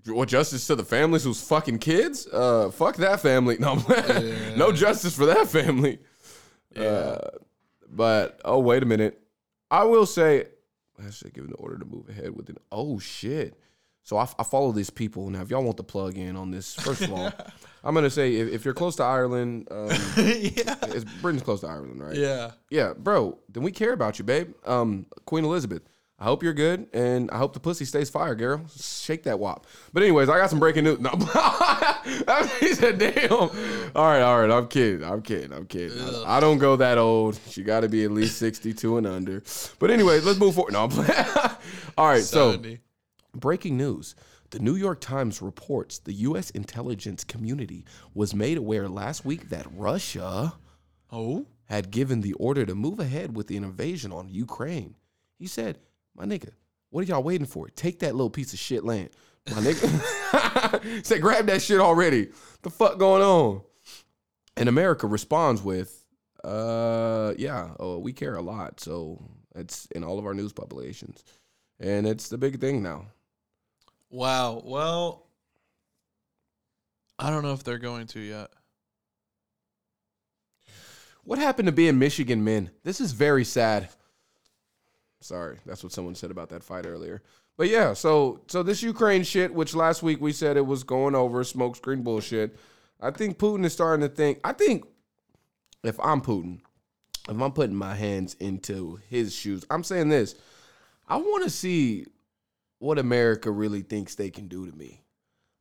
What 0.06 0.28
justice 0.28 0.66
to 0.66 0.74
the 0.74 0.84
families 0.84 1.24
whose 1.24 1.40
fucking 1.40 1.78
kids? 1.78 2.26
Uh, 2.26 2.70
fuck 2.70 2.96
that 2.96 3.20
family. 3.20 3.56
No, 3.60 3.72
I'm 3.88 4.58
no 4.58 4.72
justice 4.72 5.16
for 5.16 5.26
that 5.26 5.46
family. 5.48 6.00
Uh, 6.76 7.18
but 7.88 8.40
oh 8.44 8.58
wait 8.58 8.82
a 8.82 8.86
minute, 8.86 9.20
I 9.70 9.84
will 9.84 10.06
say 10.06 10.46
I 10.98 11.10
should 11.10 11.32
give 11.32 11.44
an 11.44 11.54
order 11.58 11.78
to 11.78 11.84
move 11.84 12.08
ahead 12.08 12.34
with 12.36 12.50
it. 12.50 12.58
Oh 12.72 12.98
shit! 12.98 13.58
So 14.02 14.16
I, 14.16 14.28
I 14.38 14.42
follow 14.42 14.72
these 14.72 14.90
people 14.90 15.30
now. 15.30 15.42
If 15.42 15.50
y'all 15.50 15.62
want 15.62 15.76
to 15.76 15.82
plug 15.82 16.18
in 16.18 16.36
on 16.36 16.50
this, 16.50 16.74
first 16.74 17.02
of 17.02 17.12
all, 17.12 17.32
I'm 17.84 17.94
gonna 17.94 18.10
say 18.10 18.36
if, 18.36 18.48
if 18.50 18.64
you're 18.64 18.74
close 18.74 18.96
to 18.96 19.02
Ireland, 19.02 19.68
um, 19.70 19.88
yeah. 20.16 20.76
it's, 20.82 21.04
Britain's 21.20 21.42
close 21.42 21.60
to 21.60 21.68
Ireland, 21.68 22.02
right? 22.02 22.16
Yeah. 22.16 22.52
Yeah, 22.70 22.94
bro. 22.96 23.38
Then 23.50 23.62
we 23.62 23.72
care 23.72 23.92
about 23.92 24.18
you, 24.18 24.24
babe. 24.24 24.54
Um, 24.64 25.06
Queen 25.26 25.44
Elizabeth. 25.44 25.82
I 26.16 26.24
hope 26.24 26.44
you're 26.44 26.54
good, 26.54 26.86
and 26.92 27.28
I 27.32 27.38
hope 27.38 27.54
the 27.54 27.60
pussy 27.60 27.84
stays 27.84 28.08
fire, 28.08 28.36
girl. 28.36 28.64
Shake 28.80 29.24
that 29.24 29.40
wop. 29.40 29.66
But 29.92 30.04
anyways, 30.04 30.28
I 30.28 30.38
got 30.38 30.48
some 30.48 30.60
breaking 30.60 30.84
news. 30.84 31.00
No, 31.00 31.10
he 32.60 32.72
said, 32.72 32.98
"Damn." 32.98 33.32
All 33.32 33.48
right, 33.96 34.22
all 34.22 34.40
right. 34.40 34.50
I'm 34.50 34.68
kidding. 34.68 35.04
I'm 35.04 35.22
kidding. 35.22 35.52
I'm 35.52 35.66
kidding. 35.66 36.00
I, 36.00 36.36
I 36.36 36.40
don't 36.40 36.58
go 36.58 36.76
that 36.76 36.98
old. 36.98 37.38
She 37.48 37.64
got 37.64 37.80
to 37.80 37.88
be 37.88 38.04
at 38.04 38.12
least 38.12 38.38
62 38.38 38.96
and 38.96 39.06
under. 39.06 39.42
But 39.80 39.90
anyways, 39.90 40.24
let's 40.24 40.38
move 40.38 40.54
forward. 40.54 40.72
No, 40.72 40.84
I'm 40.84 40.90
playing. 40.90 41.26
all 41.98 42.06
right. 42.06 42.22
So 42.22 42.58
Breaking 43.34 43.76
news. 43.76 44.14
The 44.54 44.60
New 44.60 44.76
York 44.76 45.00
Times 45.00 45.42
reports 45.42 45.98
the 45.98 46.12
U.S. 46.12 46.50
intelligence 46.50 47.24
community 47.24 47.84
was 48.14 48.36
made 48.36 48.56
aware 48.56 48.88
last 48.88 49.24
week 49.24 49.48
that 49.48 49.66
Russia 49.74 50.54
Oh, 51.10 51.46
had 51.64 51.90
given 51.90 52.20
the 52.20 52.34
order 52.34 52.64
to 52.64 52.76
move 52.76 53.00
ahead 53.00 53.34
with 53.34 53.48
the 53.48 53.56
invasion 53.56 54.12
on 54.12 54.28
Ukraine. 54.28 54.94
He 55.40 55.48
said, 55.48 55.80
My 56.14 56.24
nigga, 56.24 56.50
what 56.90 57.00
are 57.02 57.08
y'all 57.08 57.24
waiting 57.24 57.48
for? 57.48 57.68
Take 57.70 57.98
that 57.98 58.14
little 58.14 58.30
piece 58.30 58.52
of 58.52 58.60
shit 58.60 58.84
land. 58.84 59.10
My 59.50 59.56
nigga 59.56 61.04
said, 61.04 61.20
grab 61.20 61.46
that 61.46 61.60
shit 61.60 61.80
already. 61.80 62.28
The 62.62 62.70
fuck 62.70 62.96
going 62.96 63.22
on? 63.22 63.60
And 64.56 64.68
America 64.68 65.08
responds 65.08 65.62
with, 65.64 66.04
uh, 66.44 67.34
yeah, 67.36 67.70
oh, 67.80 67.98
we 67.98 68.12
care 68.12 68.36
a 68.36 68.40
lot. 68.40 68.78
So 68.78 69.20
it's 69.56 69.86
in 69.86 70.04
all 70.04 70.20
of 70.20 70.26
our 70.26 70.34
news 70.34 70.52
publications. 70.52 71.24
And 71.80 72.06
it's 72.06 72.28
the 72.28 72.38
big 72.38 72.60
thing 72.60 72.84
now. 72.84 73.06
Wow. 74.14 74.62
Well, 74.64 75.26
I 77.18 77.30
don't 77.30 77.42
know 77.42 77.52
if 77.52 77.64
they're 77.64 77.78
going 77.78 78.06
to 78.08 78.20
yet. 78.20 78.50
What 81.24 81.38
happened 81.38 81.66
to 81.66 81.72
being 81.72 81.98
Michigan 81.98 82.44
men? 82.44 82.70
This 82.82 83.00
is 83.00 83.12
very 83.12 83.44
sad. 83.44 83.88
Sorry, 85.20 85.58
that's 85.64 85.82
what 85.82 85.92
someone 85.92 86.14
said 86.14 86.30
about 86.30 86.50
that 86.50 86.62
fight 86.62 86.86
earlier. 86.86 87.22
But 87.56 87.68
yeah, 87.68 87.94
so 87.94 88.40
so 88.46 88.62
this 88.62 88.82
Ukraine 88.82 89.22
shit, 89.22 89.54
which 89.54 89.74
last 89.74 90.02
week 90.02 90.20
we 90.20 90.32
said 90.32 90.56
it 90.56 90.66
was 90.66 90.84
going 90.84 91.14
over, 91.14 91.42
smokescreen 91.42 92.04
bullshit. 92.04 92.58
I 93.00 93.10
think 93.10 93.38
Putin 93.38 93.64
is 93.64 93.72
starting 93.72 94.06
to 94.06 94.14
think. 94.14 94.40
I 94.44 94.52
think 94.52 94.84
if 95.82 95.98
I'm 96.00 96.20
Putin, 96.20 96.60
if 97.28 97.40
I'm 97.40 97.52
putting 97.52 97.76
my 97.76 97.94
hands 97.94 98.34
into 98.34 98.98
his 99.08 99.34
shoes, 99.34 99.64
I'm 99.70 99.84
saying 99.84 100.08
this. 100.08 100.34
I 101.08 101.16
want 101.16 101.44
to 101.44 101.50
see 101.50 102.06
what 102.84 102.98
America 102.98 103.50
really 103.50 103.80
thinks 103.80 104.14
they 104.14 104.30
can 104.30 104.46
do 104.46 104.70
to 104.70 104.76
me. 104.76 105.00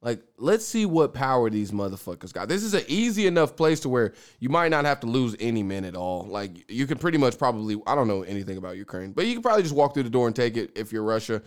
Like, 0.01 0.21
let's 0.37 0.65
see 0.65 0.85
what 0.85 1.13
power 1.13 1.49
these 1.49 1.71
motherfuckers 1.71 2.33
got. 2.33 2.49
This 2.49 2.61
is 2.61 2.73
an 2.73 2.83
easy 2.89 3.25
enough 3.25 3.55
place 3.55 3.79
to 3.81 3.89
where 3.89 4.13
you 4.39 4.49
might 4.49 4.67
not 4.67 4.83
have 4.83 4.99
to 4.99 5.07
lose 5.07 5.33
any 5.39 5.63
men 5.63 5.85
at 5.85 5.95
all. 5.95 6.25
Like, 6.25 6.69
you 6.69 6.85
can 6.85 6.97
pretty 6.97 7.17
much 7.17 7.37
probably, 7.37 7.81
I 7.87 7.95
don't 7.95 8.09
know 8.09 8.23
anything 8.23 8.57
about 8.57 8.75
Ukraine, 8.75 9.13
but 9.13 9.25
you 9.25 9.33
can 9.33 9.41
probably 9.41 9.63
just 9.63 9.73
walk 9.73 9.93
through 9.93 10.03
the 10.03 10.09
door 10.09 10.27
and 10.27 10.35
take 10.35 10.57
it 10.57 10.71
if 10.75 10.91
you're 10.91 11.03
Russia. 11.03 11.41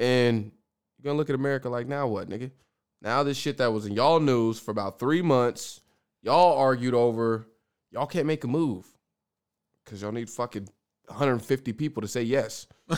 And 0.00 0.50
you're 0.98 1.04
going 1.04 1.14
to 1.14 1.18
look 1.18 1.30
at 1.30 1.36
America 1.36 1.68
like, 1.68 1.86
now 1.86 2.08
what, 2.08 2.28
nigga? 2.28 2.50
Now 3.00 3.22
this 3.22 3.36
shit 3.36 3.58
that 3.58 3.72
was 3.72 3.86
in 3.86 3.92
y'all 3.92 4.18
news 4.18 4.58
for 4.58 4.72
about 4.72 4.98
three 4.98 5.22
months, 5.22 5.80
y'all 6.22 6.58
argued 6.58 6.94
over, 6.94 7.46
y'all 7.92 8.06
can't 8.06 8.26
make 8.26 8.42
a 8.42 8.48
move 8.48 8.84
because 9.84 10.02
y'all 10.02 10.10
need 10.10 10.28
fucking 10.28 10.68
150 11.10 11.72
people 11.74 12.00
to 12.02 12.08
say 12.08 12.22
yes. 12.22 12.66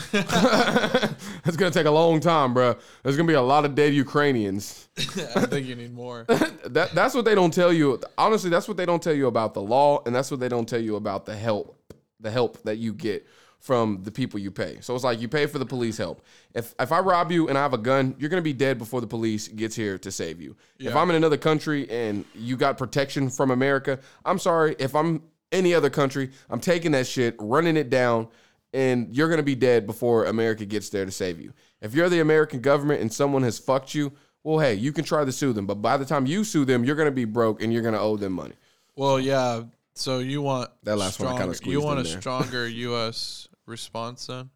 It's 1.45 1.57
gonna 1.57 1.71
take 1.71 1.85
a 1.85 1.91
long 1.91 2.19
time, 2.19 2.53
bro. 2.53 2.75
There's 3.03 3.17
gonna 3.17 3.27
be 3.27 3.33
a 3.33 3.41
lot 3.41 3.65
of 3.65 3.75
dead 3.75 3.93
Ukrainians. 3.93 4.87
I 4.97 5.45
think 5.45 5.67
you 5.67 5.75
need 5.75 5.93
more. 5.93 6.23
that 6.27 6.91
that's 6.93 7.13
what 7.13 7.25
they 7.25 7.35
don't 7.35 7.53
tell 7.53 7.73
you. 7.73 7.99
Honestly, 8.17 8.49
that's 8.49 8.67
what 8.67 8.77
they 8.77 8.85
don't 8.85 9.03
tell 9.03 9.13
you 9.13 9.27
about 9.27 9.53
the 9.53 9.61
law, 9.61 10.01
and 10.05 10.15
that's 10.15 10.31
what 10.31 10.39
they 10.39 10.47
don't 10.47 10.67
tell 10.67 10.79
you 10.79 10.95
about 10.95 11.25
the 11.25 11.35
help, 11.35 11.77
the 12.19 12.31
help 12.31 12.63
that 12.63 12.77
you 12.77 12.93
get 12.93 13.27
from 13.59 14.03
the 14.03 14.11
people 14.11 14.39
you 14.39 14.51
pay. 14.51 14.77
So 14.81 14.95
it's 14.95 15.03
like 15.03 15.21
you 15.21 15.27
pay 15.27 15.45
for 15.45 15.59
the 15.59 15.65
police 15.65 15.97
help. 15.97 16.23
If 16.53 16.73
if 16.79 16.91
I 16.91 16.99
rob 16.99 17.31
you 17.31 17.49
and 17.49 17.57
I 17.57 17.61
have 17.61 17.73
a 17.73 17.77
gun, 17.77 18.15
you're 18.17 18.29
gonna 18.29 18.41
be 18.41 18.53
dead 18.53 18.77
before 18.77 19.01
the 19.01 19.07
police 19.07 19.49
gets 19.49 19.75
here 19.75 19.97
to 19.97 20.11
save 20.11 20.39
you. 20.39 20.55
If 20.79 20.95
I'm 20.95 21.09
in 21.09 21.15
another 21.15 21.37
country 21.37 21.89
and 21.89 22.25
you 22.33 22.55
got 22.55 22.77
protection 22.77 23.29
from 23.29 23.51
America, 23.51 23.99
I'm 24.25 24.39
sorry. 24.39 24.75
If 24.79 24.95
I'm 24.95 25.23
any 25.53 25.73
other 25.73 25.89
country, 25.89 26.31
I'm 26.49 26.59
taking 26.59 26.91
that 26.91 27.07
shit, 27.07 27.35
running 27.39 27.77
it 27.77 27.89
down, 27.89 28.27
and 28.73 29.15
you're 29.15 29.29
gonna 29.29 29.43
be 29.43 29.55
dead 29.55 29.85
before 29.85 30.25
America 30.25 30.65
gets 30.65 30.89
there 30.89 31.05
to 31.05 31.11
save 31.11 31.39
you. 31.39 31.53
If 31.81 31.93
you're 31.93 32.09
the 32.09 32.19
American 32.19 32.59
government 32.59 33.01
and 33.01 33.13
someone 33.13 33.43
has 33.43 33.59
fucked 33.59 33.93
you, 33.93 34.11
well, 34.43 34.59
hey, 34.59 34.73
you 34.73 34.91
can 34.91 35.05
try 35.05 35.23
to 35.23 35.31
sue 35.31 35.53
them, 35.53 35.65
but 35.65 35.75
by 35.75 35.95
the 35.95 36.05
time 36.05 36.25
you 36.25 36.43
sue 36.43 36.65
them, 36.65 36.83
you're 36.83 36.95
gonna 36.97 37.11
be 37.11 37.25
broke 37.25 37.61
and 37.63 37.71
you're 37.71 37.81
gonna 37.83 38.01
owe 38.01 38.17
them 38.17 38.33
money. 38.33 38.55
Well, 38.95 39.19
yeah. 39.19 39.63
So 39.95 40.19
you 40.19 40.41
want 40.41 40.71
That 40.83 40.97
last 40.97 41.19
one 41.19 41.33
I 41.33 41.37
kinda 41.37 41.55
You 41.63 41.79
want 41.81 41.99
a 41.99 42.03
there. 42.03 42.19
stronger 42.19 42.67
U.S. 42.89 43.47
response 43.67 44.25
then? 44.27 44.49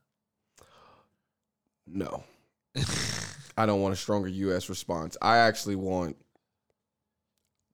No. 1.86 2.24
I 3.58 3.66
don't 3.66 3.82
want 3.82 3.94
a 3.94 3.98
stronger 3.98 4.28
US 4.28 4.70
response. 4.70 5.16
I 5.22 5.38
actually 5.38 5.76
want 5.76 6.16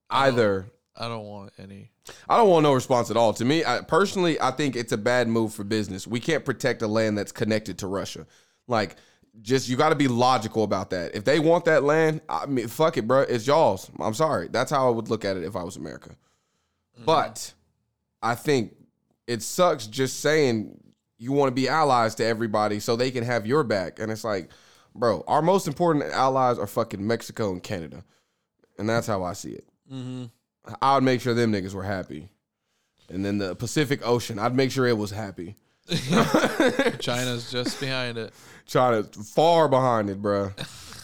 either 0.10 0.68
I 0.96 1.08
don't 1.08 1.26
want 1.26 1.54
any. 1.58 1.92
I 2.30 2.38
don't 2.38 2.50
want 2.50 2.64
no 2.64 2.74
response 2.74 3.10
at 3.10 3.18
all. 3.18 3.34
To 3.34 3.46
me, 3.46 3.66
I, 3.66 3.82
personally, 3.82 4.40
I 4.40 4.52
think 4.52 4.76
it's 4.76 4.92
a 4.92 4.98
bad 4.98 5.28
move 5.28 5.54
for 5.54 5.64
business. 5.64 6.06
We 6.06 6.20
can't 6.20 6.46
protect 6.46 6.82
a 6.82 6.88
land 6.88 7.18
that's 7.18 7.32
connected 7.32 7.80
to 7.80 7.88
Russia. 7.88 8.28
Like, 8.68 8.98
just 9.42 9.68
you 9.68 9.76
got 9.76 9.90
to 9.90 9.96
be 9.96 10.08
logical 10.08 10.64
about 10.64 10.92
that. 10.92 11.16
If 11.16 11.26
they 11.26 11.40
want 11.40 11.66
that 11.66 11.84
land, 11.84 12.22
I 12.30 12.46
mean, 12.46 12.68
fuck 12.68 12.98
it, 12.98 13.08
bro. 13.08 13.22
It's 13.22 13.48
y'all's. 13.48 13.90
I'm 14.00 14.14
sorry. 14.14 14.50
That's 14.52 14.70
how 14.70 14.88
I 14.88 14.92
would 14.92 15.10
look 15.10 15.26
at 15.26 15.38
it 15.38 15.44
if 15.44 15.56
I 15.56 15.64
was 15.64 15.76
America. 15.76 16.10
Mm-hmm. 16.96 17.06
But 17.06 17.54
I 18.22 18.36
think 18.36 18.76
it 19.26 19.42
sucks 19.42 19.88
just 19.88 20.20
saying 20.20 20.80
you 21.18 21.32
want 21.32 21.50
to 21.50 21.56
be 21.56 21.68
allies 21.68 22.16
to 22.16 22.26
everybody 22.26 22.80
so 22.80 22.96
they 22.96 23.10
can 23.10 23.24
have 23.24 23.48
your 23.48 23.64
back. 23.64 24.00
And 24.00 24.12
it's 24.12 24.24
like, 24.24 24.50
bro, 24.94 25.24
our 25.28 25.42
most 25.42 25.68
important 25.68 26.06
allies 26.06 26.60
are 26.60 26.68
fucking 26.68 27.06
Mexico 27.06 27.52
and 27.52 27.64
Canada. 27.64 28.04
And 28.78 28.88
that's 28.88 29.08
how 29.08 29.24
I 29.24 29.34
see 29.34 29.54
it. 29.54 29.66
Mm-hmm. 29.92 30.26
I 30.82 30.96
would 30.96 31.04
make 31.04 31.22
sure 31.22 31.34
them 31.34 31.52
niggas 31.52 31.74
were 31.74 31.84
happy. 31.84 32.30
And 33.10 33.24
then 33.26 33.38
the 33.38 33.56
Pacific 33.56 34.06
Ocean, 34.08 34.40
I'd 34.40 34.56
make 34.56 34.72
sure 34.72 34.88
it 34.88 34.98
was 34.98 35.12
happy. 35.12 35.56
China's 37.00 37.52
just 37.52 37.80
behind 37.80 38.18
it. 38.18 38.34
China 38.66 39.04
far 39.04 39.68
behind 39.68 40.10
it, 40.10 40.22
bro. 40.22 40.52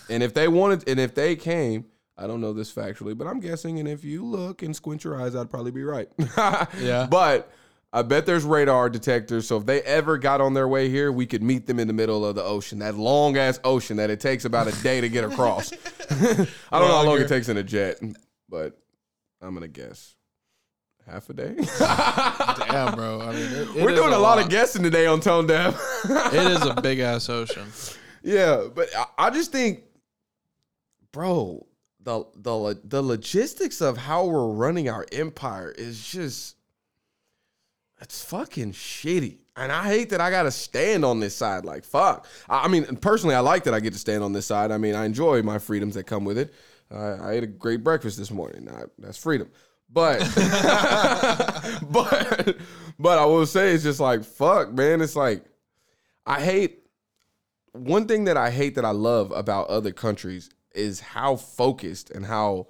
and 0.09 0.23
if 0.23 0.33
they 0.33 0.47
wanted, 0.47 0.87
and 0.87 0.99
if 0.99 1.13
they 1.13 1.35
came, 1.35 1.85
I 2.17 2.27
don't 2.27 2.41
know 2.41 2.53
this 2.53 2.71
factually, 2.71 3.17
but 3.17 3.27
I'm 3.27 3.39
guessing. 3.39 3.79
And 3.79 3.87
if 3.87 4.03
you 4.03 4.25
look 4.25 4.63
and 4.63 4.75
squint 4.75 5.03
your 5.03 5.21
eyes, 5.21 5.35
I'd 5.35 5.49
probably 5.49 5.71
be 5.71 5.83
right. 5.83 6.09
Yeah. 6.79 7.07
But 7.09 7.51
I 7.91 8.01
bet 8.03 8.25
there's 8.25 8.43
radar 8.43 8.89
detectors. 8.89 9.47
So 9.47 9.57
if 9.57 9.65
they 9.65 9.81
ever 9.81 10.17
got 10.17 10.41
on 10.41 10.53
their 10.53 10.67
way 10.67 10.89
here, 10.89 11.11
we 11.11 11.25
could 11.25 11.41
meet 11.43 11.65
them 11.65 11.79
in 11.79 11.87
the 11.87 11.93
middle 11.93 12.25
of 12.25 12.35
the 12.35 12.43
ocean, 12.43 12.79
that 12.79 12.95
long 12.95 13.37
ass 13.37 13.59
ocean 13.63 13.97
that 13.97 14.09
it 14.09 14.19
takes 14.19 14.45
about 14.45 14.67
a 14.67 14.83
day 14.83 15.01
to 15.01 15.09
get 15.09 15.23
across. 15.23 15.71
I 16.11 16.15
don't 16.79 16.87
know 16.87 16.95
how 16.97 17.03
long 17.03 17.19
it 17.19 17.27
takes 17.27 17.49
in 17.49 17.57
a 17.57 17.63
jet, 17.63 17.99
but 18.47 18.77
I'm 19.41 19.53
gonna 19.53 19.67
guess 19.67 20.15
half 21.05 21.29
a 21.29 21.33
day. 21.33 21.55
Damn, 21.79 22.95
bro. 22.95 23.21
I 23.21 23.31
mean, 23.31 23.51
it, 23.51 23.75
it 23.75 23.83
We're 23.83 23.95
doing 23.95 24.13
a 24.13 24.19
lot, 24.19 24.39
of 24.39 24.49
guessing 24.49 24.83
today 24.83 25.05
on 25.05 25.19
Tone 25.19 25.47
Deaf. 25.47 25.79
It 26.05 26.51
is 26.51 26.65
a 26.65 26.73
big 26.81 26.99
ass 26.99 27.29
ocean. 27.29 27.67
Yeah, 28.21 28.65
but 28.73 28.89
I, 28.95 29.05
I 29.17 29.29
just 29.29 29.51
think, 29.51 29.83
bro, 31.11 31.65
the 32.01 32.25
the 32.35 32.79
the 32.83 33.01
logistics 33.01 33.81
of 33.81 33.97
how 33.97 34.25
we're 34.25 34.47
running 34.47 34.89
our 34.89 35.05
empire 35.11 35.73
is 35.77 36.05
just 36.05 36.55
it's 38.01 38.23
fucking 38.23 38.73
shitty. 38.73 39.37
And 39.55 39.73
I 39.73 39.83
hate 39.83 40.11
that 40.11 40.21
I 40.21 40.31
got 40.31 40.43
to 40.43 40.51
stand 40.51 41.03
on 41.03 41.19
this 41.19 41.35
side. 41.35 41.65
Like, 41.65 41.83
fuck. 41.83 42.25
I, 42.47 42.63
I 42.63 42.67
mean, 42.69 42.85
personally, 42.97 43.35
I 43.35 43.41
like 43.41 43.65
that 43.65 43.73
I 43.73 43.81
get 43.81 43.91
to 43.91 43.99
stand 43.99 44.23
on 44.23 44.31
this 44.31 44.45
side. 44.45 44.71
I 44.71 44.77
mean, 44.77 44.95
I 44.95 45.03
enjoy 45.05 45.43
my 45.43 45.59
freedoms 45.59 45.95
that 45.95 46.05
come 46.05 46.23
with 46.23 46.37
it. 46.37 46.53
I 46.91 46.95
I 46.95 47.31
ate 47.33 47.43
a 47.43 47.47
great 47.47 47.83
breakfast 47.83 48.17
this 48.17 48.31
morning. 48.31 48.69
That's 48.97 49.17
freedom. 49.17 49.49
But, 49.91 50.19
but, 51.89 52.57
but 52.99 53.17
I 53.17 53.25
will 53.25 53.45
say 53.45 53.73
it's 53.73 53.83
just 53.83 53.99
like, 53.99 54.23
fuck, 54.23 54.71
man. 54.71 55.01
It's 55.01 55.15
like, 55.15 55.43
I 56.27 56.41
hate 56.41 56.79
one 57.71 58.07
thing 58.07 58.25
that 58.25 58.37
I 58.37 58.51
hate 58.51 58.75
that 58.75 58.85
I 58.85 58.91
love 58.91 59.31
about 59.31 59.67
other 59.67 59.91
countries 59.91 60.49
is 60.73 60.99
how 60.99 61.35
focused 61.35 62.11
and 62.11 62.25
how 62.25 62.67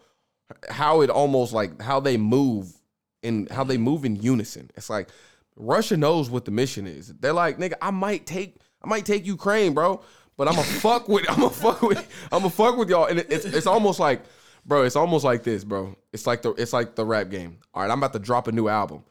how 0.69 1.01
it 1.01 1.09
almost 1.09 1.53
like 1.53 1.79
how 1.81 1.99
they 1.99 2.17
move 2.17 2.73
and 3.21 3.49
how 3.51 3.63
they 3.63 3.77
move 3.77 4.05
in 4.05 4.15
unison. 4.15 4.71
It's 4.75 4.89
like 4.89 5.09
Russia 5.55 5.97
knows 5.97 6.29
what 6.29 6.45
the 6.45 6.51
mission 6.51 6.87
is. 6.87 7.13
They're 7.19 7.33
like, 7.33 7.57
nigga, 7.57 7.73
I 7.81 7.91
might 7.91 8.25
take 8.25 8.57
I 8.81 8.87
might 8.87 9.05
take 9.05 9.25
Ukraine, 9.25 9.73
bro, 9.73 10.01
but 10.39 10.47
I'm 10.47 10.57
a 10.57 10.63
fuck 10.63 11.09
with 11.09 11.29
I'm 11.29 11.43
a 11.43 11.49
fuck 11.49 11.81
with 11.81 12.27
I'm 12.31 12.45
a 12.45 12.49
fuck 12.49 12.77
with 12.77 12.89
y'all. 12.89 13.05
And 13.05 13.19
it's 13.19 13.43
it's 13.43 13.67
almost 13.67 13.99
like, 13.99 14.21
bro, 14.65 14.83
it's 14.83 14.95
almost 14.95 15.25
like 15.25 15.43
this, 15.43 15.65
bro. 15.65 15.97
It's 16.13 16.25
like 16.25 16.41
the 16.43 16.53
it's 16.53 16.71
like 16.71 16.95
the 16.95 17.05
rap 17.05 17.29
game. 17.29 17.57
All 17.73 17.83
right, 17.83 17.91
I'm 17.91 17.97
about 17.97 18.13
to 18.13 18.19
drop 18.19 18.47
a 18.47 18.53
new 18.53 18.69
album. 18.69 19.03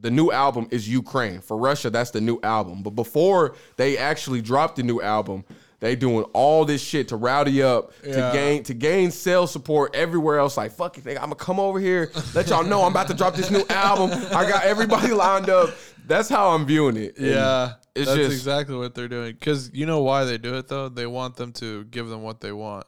The 0.00 0.12
new 0.12 0.30
album 0.30 0.68
is 0.70 0.88
Ukraine. 0.88 1.40
For 1.40 1.56
Russia, 1.56 1.90
that's 1.90 2.12
the 2.12 2.20
new 2.20 2.38
album. 2.44 2.84
But 2.84 2.90
before 2.90 3.56
they 3.76 3.98
actually 3.98 4.42
drop 4.42 4.76
the 4.76 4.84
new 4.84 5.00
album, 5.00 5.44
they 5.80 5.96
doing 5.96 6.24
all 6.34 6.64
this 6.64 6.82
shit 6.82 7.08
to 7.08 7.16
rowdy 7.16 7.62
up, 7.62 7.92
to 8.02 8.30
gain 8.32 8.62
to 8.64 8.74
gain 8.74 9.10
sales 9.10 9.50
support 9.50 9.96
everywhere 9.96 10.38
else. 10.38 10.56
Like, 10.56 10.72
fuck 10.72 10.98
it, 10.98 11.06
I'm 11.08 11.14
gonna 11.14 11.34
come 11.34 11.58
over 11.58 11.80
here, 11.80 12.12
let 12.34 12.48
y'all 12.48 12.62
know 12.62 12.82
I'm 12.82 12.92
about 12.92 13.08
to 13.08 13.14
drop 13.14 13.34
this 13.34 13.50
new 13.50 13.64
album. 13.70 14.10
I 14.32 14.48
got 14.48 14.64
everybody 14.64 15.08
lined 15.12 15.48
up. 15.48 15.70
That's 16.10 16.28
how 16.28 16.50
I'm 16.50 16.66
viewing 16.66 16.96
it. 16.96 17.16
And 17.18 17.26
Yeah, 17.28 17.74
it's 17.94 18.08
that's 18.08 18.18
just 18.18 18.32
exactly 18.32 18.74
what 18.74 18.96
they're 18.96 19.06
doing. 19.06 19.32
Because 19.32 19.70
you 19.72 19.86
know 19.86 20.02
why 20.02 20.24
they 20.24 20.38
do 20.38 20.56
it 20.56 20.66
though? 20.66 20.88
They 20.88 21.06
want 21.06 21.36
them 21.36 21.52
to 21.54 21.84
give 21.84 22.08
them 22.08 22.22
what 22.22 22.40
they 22.40 22.50
want. 22.50 22.86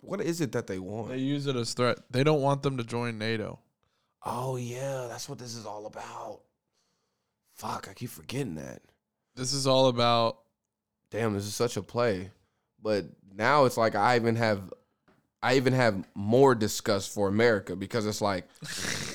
what 0.00 0.22
is 0.22 0.40
it 0.40 0.52
that 0.52 0.66
they 0.66 0.78
want? 0.78 1.10
They 1.10 1.18
use 1.18 1.46
it 1.46 1.56
as 1.56 1.74
threat. 1.74 1.98
They 2.10 2.24
don't 2.24 2.40
want 2.40 2.62
them 2.62 2.78
to 2.78 2.84
join 2.84 3.18
NATO. 3.18 3.58
Oh 4.24 4.56
yeah, 4.56 5.08
that's 5.10 5.28
what 5.28 5.38
this 5.38 5.54
is 5.54 5.66
all 5.66 5.84
about. 5.84 6.40
Fuck, 7.54 7.86
I 7.90 7.92
keep 7.92 8.08
forgetting 8.08 8.54
that. 8.54 8.80
This 9.36 9.52
is 9.52 9.66
all 9.66 9.88
about 9.88 10.38
Damn, 11.10 11.34
this 11.34 11.44
is 11.44 11.54
such 11.54 11.76
a 11.76 11.82
play. 11.82 12.30
But 12.82 13.04
now 13.36 13.66
it's 13.66 13.76
like 13.76 13.94
I 13.94 14.16
even 14.16 14.36
have 14.36 14.72
I 15.44 15.54
even 15.56 15.72
have 15.74 15.94
more 16.14 16.54
disgust 16.54 17.12
for 17.14 17.28
America 17.28 17.76
because 17.76 18.06
it's 18.06 18.20
like 18.22 18.48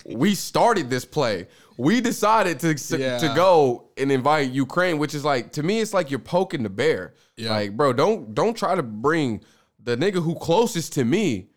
we 0.06 0.36
started 0.36 0.90
this 0.90 1.06
play. 1.06 1.48
We 1.78 2.02
decided 2.02 2.60
to 2.62 2.74
to 2.76 2.98
Yeah. 3.00 3.36
go 3.36 3.90
and 3.98 4.12
invite 4.12 4.52
Ukraine, 4.52 4.98
which 5.00 5.14
is 5.16 5.24
like 5.26 5.52
to 5.54 5.64
me, 5.64 5.80
it's 5.82 5.94
like 5.94 6.12
you're 6.12 6.20
poking 6.38 6.64
the 6.64 6.70
bear. 6.70 7.14
Yeah. 7.36 7.52
Like, 7.52 7.76
bro, 7.78 7.94
don't 7.94 8.34
don't 8.36 8.56
try 8.56 8.76
to 8.76 8.84
bring 8.84 9.42
the 9.82 9.96
nigga 9.98 10.22
who 10.24 10.36
closest 10.36 10.94
to 10.94 11.04
me 11.06 11.50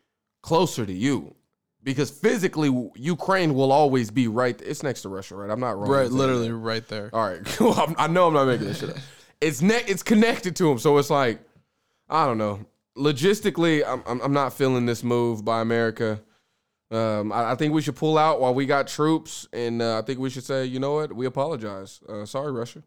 closer 0.43 0.87
to 0.87 0.93
you. 0.93 1.35
Because 1.85 2.11
physically, 2.11 2.71
Ukraine 2.95 3.55
will 3.55 3.73
always 3.73 4.09
be 4.13 4.29
right. 4.29 4.61
It's 4.63 4.85
next 4.85 5.03
to 5.03 5.09
Russia, 5.09 5.35
right? 5.35 5.51
I'm 5.51 5.59
not 5.59 5.77
wrong. 5.77 5.91
right, 5.91 6.09
literally 6.11 6.47
that. 6.49 6.55
right 6.55 6.87
there. 6.87 7.11
All 7.13 7.29
right. 7.29 7.41
I'm, 7.61 7.97
I 7.99 8.07
know 8.07 8.29
I'm 8.29 8.35
not 8.35 8.47
making 8.47 8.69
this 8.69 8.79
shit 8.81 8.91
up. 8.91 8.97
It's 9.41 9.61
ne- 9.61 9.85
It's 9.89 10.05
connected 10.05 10.55
to 10.57 10.71
him, 10.71 10.79
so 10.79 10.97
it's 10.99 11.11
like 11.11 11.41
I 12.09 12.25
don't 12.27 12.39
know. 12.39 12.65
Logistically, 12.97 13.83
I'm 13.87 14.21
I'm, 14.21 14.33
not 14.33 14.53
feeling 14.53 14.87
this 14.87 15.03
move 15.03 15.45
by 15.45 15.61
America. 15.61 16.21
Um, 16.91 17.33
I, 17.33 17.53
I 17.53 17.55
think 17.55 17.73
we 17.73 17.81
should 17.81 17.97
pull 17.97 18.19
out 18.19 18.41
while 18.41 18.53
we 18.53 18.67
got 18.67 18.87
troops, 18.87 19.49
and 19.53 19.81
uh, 19.81 19.99
I 19.99 20.03
think 20.03 20.19
we 20.19 20.29
should 20.29 20.45
say, 20.45 20.67
you 20.67 20.79
know 20.79 20.95
what, 20.95 21.15
we 21.15 21.25
apologize. 21.25 22.01
Uh, 22.07 22.27
sorry, 22.27 22.53
Russia. 22.53 22.83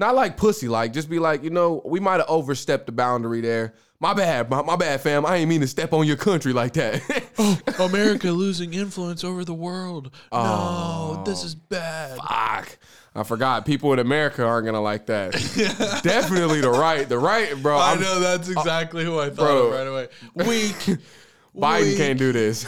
Not 0.00 0.14
like 0.14 0.38
pussy, 0.38 0.66
like 0.66 0.94
just 0.94 1.10
be 1.10 1.18
like, 1.18 1.44
you 1.44 1.50
know, 1.50 1.82
we 1.84 2.00
might 2.00 2.20
have 2.20 2.28
overstepped 2.30 2.86
the 2.86 2.92
boundary 2.92 3.42
there. 3.42 3.74
My 4.00 4.14
bad, 4.14 4.48
my, 4.48 4.62
my 4.62 4.74
bad, 4.76 5.02
fam. 5.02 5.26
I 5.26 5.36
ain't 5.36 5.48
mean 5.50 5.60
to 5.60 5.66
step 5.66 5.92
on 5.92 6.06
your 6.06 6.16
country 6.16 6.54
like 6.54 6.72
that. 6.72 7.02
America 7.78 8.30
losing 8.30 8.72
influence 8.72 9.24
over 9.24 9.44
the 9.44 9.52
world. 9.52 10.10
no, 10.32 11.22
this 11.26 11.44
is 11.44 11.54
bad. 11.54 12.16
Fuck. 12.16 12.78
I 13.14 13.24
forgot. 13.24 13.66
People 13.66 13.92
in 13.92 13.98
America 13.98 14.42
aren't 14.42 14.64
gonna 14.64 14.80
like 14.80 15.04
that. 15.06 15.32
Definitely 16.02 16.62
the 16.62 16.70
right. 16.70 17.06
The 17.06 17.18
right, 17.18 17.54
bro. 17.60 17.76
I 17.76 17.90
I'm- 17.90 18.00
know 18.00 18.20
that's 18.20 18.48
exactly 18.48 19.04
who 19.04 19.18
I 19.20 19.26
thought 19.28 19.36
bro. 19.36 19.66
of 19.66 19.72
right 19.74 19.86
away. 19.86 20.08
Weak, 20.48 20.76
Biden 21.54 21.82
weak, 21.82 21.96
can't 21.98 22.18
do 22.18 22.32
this. 22.32 22.64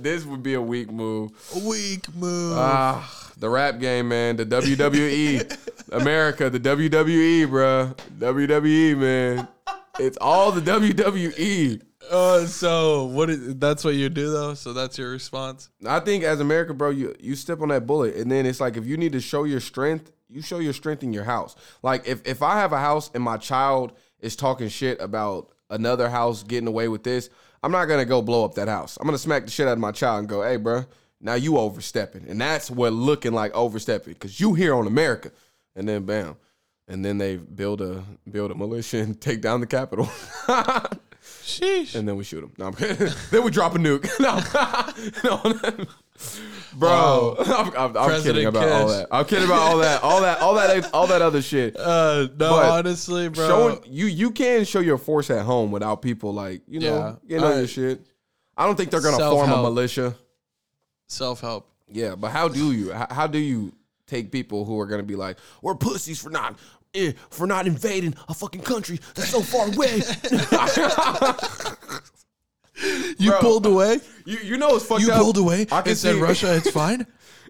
this 0.00 0.24
would 0.24 0.42
be 0.42 0.54
a 0.54 0.60
weak 0.62 0.90
move. 0.90 1.30
weak 1.64 2.12
move. 2.16 2.56
Ah, 2.58 3.27
the 3.38 3.48
rap 3.48 3.78
game, 3.78 4.08
man. 4.08 4.36
The 4.36 4.46
WWE, 4.46 5.56
America, 5.92 6.50
the 6.50 6.60
WWE, 6.60 7.48
bro. 7.48 7.94
WWE, 8.18 8.96
man. 8.98 9.48
It's 9.98 10.18
all 10.20 10.52
the 10.52 10.60
WWE. 10.60 11.82
Uh, 12.10 12.46
so 12.46 13.04
what? 13.06 13.30
Is, 13.30 13.56
that's 13.56 13.84
what 13.84 13.94
you 13.94 14.08
do 14.08 14.30
though. 14.30 14.54
So 14.54 14.72
that's 14.72 14.96
your 14.96 15.10
response. 15.10 15.68
I 15.86 16.00
think 16.00 16.24
as 16.24 16.40
America, 16.40 16.72
bro, 16.72 16.90
you 16.90 17.14
you 17.20 17.34
step 17.34 17.60
on 17.60 17.68
that 17.68 17.86
bullet, 17.86 18.16
and 18.16 18.30
then 18.30 18.46
it's 18.46 18.60
like 18.60 18.76
if 18.76 18.86
you 18.86 18.96
need 18.96 19.12
to 19.12 19.20
show 19.20 19.44
your 19.44 19.60
strength, 19.60 20.10
you 20.28 20.40
show 20.40 20.58
your 20.58 20.72
strength 20.72 21.02
in 21.02 21.12
your 21.12 21.24
house. 21.24 21.54
Like 21.82 22.06
if 22.06 22.26
if 22.26 22.42
I 22.42 22.58
have 22.60 22.72
a 22.72 22.78
house 22.78 23.10
and 23.14 23.22
my 23.22 23.36
child 23.36 23.92
is 24.20 24.36
talking 24.36 24.68
shit 24.68 25.00
about 25.00 25.50
another 25.70 26.08
house 26.08 26.42
getting 26.42 26.68
away 26.68 26.88
with 26.88 27.02
this, 27.02 27.28
I'm 27.62 27.72
not 27.72 27.86
gonna 27.86 28.06
go 28.06 28.22
blow 28.22 28.44
up 28.44 28.54
that 28.54 28.68
house. 28.68 28.96
I'm 28.98 29.06
gonna 29.06 29.18
smack 29.18 29.44
the 29.44 29.50
shit 29.50 29.68
out 29.68 29.72
of 29.72 29.78
my 29.78 29.92
child 29.92 30.20
and 30.20 30.28
go, 30.28 30.42
hey, 30.42 30.56
bro, 30.56 30.84
now 31.20 31.34
you 31.34 31.58
overstepping, 31.58 32.26
and 32.28 32.40
that's 32.40 32.70
what 32.70 32.92
looking 32.92 33.32
like 33.32 33.52
overstepping 33.54 34.12
because 34.14 34.38
you 34.40 34.54
here 34.54 34.74
on 34.74 34.86
America, 34.86 35.30
and 35.74 35.88
then 35.88 36.04
bam, 36.04 36.36
and 36.86 37.04
then 37.04 37.18
they 37.18 37.36
build 37.36 37.80
a 37.80 38.04
build 38.30 38.50
a 38.50 38.54
militia 38.54 38.98
and 38.98 39.20
take 39.20 39.40
down 39.40 39.60
the 39.60 39.66
capital. 39.66 40.08
Sheesh. 41.42 41.94
and 41.94 42.06
then 42.08 42.16
we 42.16 42.24
shoot 42.24 42.40
them. 42.40 42.52
No, 42.58 42.66
I'm 42.66 42.74
then 43.30 43.42
we 43.42 43.50
drop 43.50 43.74
a 43.74 43.78
nuke. 43.78 44.08
no, 44.20 44.38
no. 45.24 45.86
bro, 46.74 47.36
I'm, 47.38 47.76
I'm, 47.76 47.96
I'm 47.96 48.22
kidding 48.22 48.46
about 48.46 48.68
all 48.68 48.88
that. 48.88 49.08
I'm 49.10 49.24
kidding 49.24 49.44
about 49.44 49.58
all 49.60 49.78
that, 49.78 50.02
all 50.02 50.20
that, 50.22 50.40
all 50.40 50.54
that, 50.54 50.94
all 50.94 51.06
that 51.08 51.22
other 51.22 51.42
shit. 51.42 51.76
Uh, 51.78 52.28
no, 52.38 52.50
But 52.50 52.70
honestly, 52.70 53.28
bro. 53.28 53.46
Showing 53.48 53.80
you, 53.86 54.06
you 54.06 54.30
can 54.30 54.64
show 54.64 54.80
your 54.80 54.98
force 54.98 55.30
at 55.30 55.44
home 55.44 55.70
without 55.70 56.02
people 56.02 56.32
like 56.32 56.62
you 56.68 56.80
know, 56.80 57.18
Yeah, 57.26 57.34
you 57.36 57.40
know 57.40 57.52
I- 57.52 57.58
your 57.58 57.66
shit. 57.68 58.06
I 58.56 58.66
don't 58.66 58.76
think 58.76 58.90
they're 58.90 59.00
gonna 59.02 59.18
form 59.18 59.50
a 59.50 59.62
militia. 59.62 60.16
Self 61.08 61.40
help. 61.40 61.68
Yeah, 61.90 62.14
but 62.14 62.30
how 62.30 62.48
do 62.48 62.72
you? 62.72 62.92
How, 62.92 63.06
how 63.10 63.26
do 63.26 63.38
you 63.38 63.72
take 64.06 64.30
people 64.30 64.64
who 64.64 64.78
are 64.78 64.86
gonna 64.86 65.02
be 65.02 65.16
like, 65.16 65.38
we're 65.62 65.74
pussies 65.74 66.20
for 66.20 66.30
not. 66.30 66.58
eh, 66.94 67.12
For 67.30 67.46
not 67.46 67.66
invading 67.66 68.14
a 68.28 68.34
fucking 68.34 68.62
country 68.62 69.00
that's 69.14 69.30
so 69.30 69.40
far 69.42 69.68
away, 69.68 70.00
You 73.18 73.30
Bro. 73.32 73.40
pulled 73.40 73.66
away. 73.66 73.98
you 74.24 74.38
you 74.38 74.56
know 74.56 74.76
it's 74.76 74.86
fucked 74.86 75.02
You 75.02 75.10
up. 75.10 75.18
pulled 75.20 75.36
away 75.36 75.62
I 75.72 75.82
can 75.82 75.90
and 75.90 75.98
said 75.98 76.14
Russia. 76.16 76.54
It's 76.56 76.70
fine. 76.70 77.06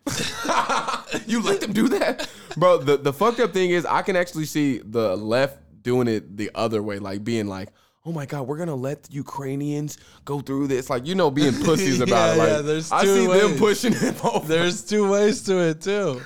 you 1.26 1.42
let 1.42 1.60
them 1.60 1.72
do 1.74 1.86
that, 1.88 2.28
bro. 2.56 2.78
The 2.78 2.96
the 2.96 3.12
fucked 3.12 3.38
up 3.40 3.52
thing 3.52 3.68
is, 3.70 3.84
I 3.84 4.00
can 4.02 4.16
actually 4.16 4.46
see 4.46 4.78
the 4.78 5.16
left 5.16 5.58
doing 5.82 6.08
it 6.08 6.36
the 6.38 6.50
other 6.54 6.82
way, 6.82 6.98
like 6.98 7.24
being 7.24 7.46
like, 7.46 7.68
"Oh 8.08 8.12
my 8.12 8.24
god, 8.26 8.46
we're 8.46 8.56
gonna 8.56 8.74
let 8.74 9.02
the 9.04 9.12
Ukrainians 9.12 9.98
go 10.24 10.40
through 10.40 10.66
this," 10.68 10.88
like 10.88 11.06
you 11.06 11.14
know, 11.14 11.30
being 11.30 11.52
pussies 11.62 12.00
about 12.06 12.34
it. 12.34 12.36
Yeah, 12.36 12.42
Like 12.42 12.48
yeah, 12.52 12.60
there's 12.62 12.90
I 12.90 13.02
two 13.04 13.14
see 13.14 13.26
them 13.26 13.50
ways. 13.50 13.58
pushing 13.60 13.92
him 13.92 14.14
over. 14.24 14.46
There's 14.48 14.82
two 14.84 15.10
ways 15.10 15.42
to 15.42 15.58
it 15.58 15.82
too. 15.82 16.22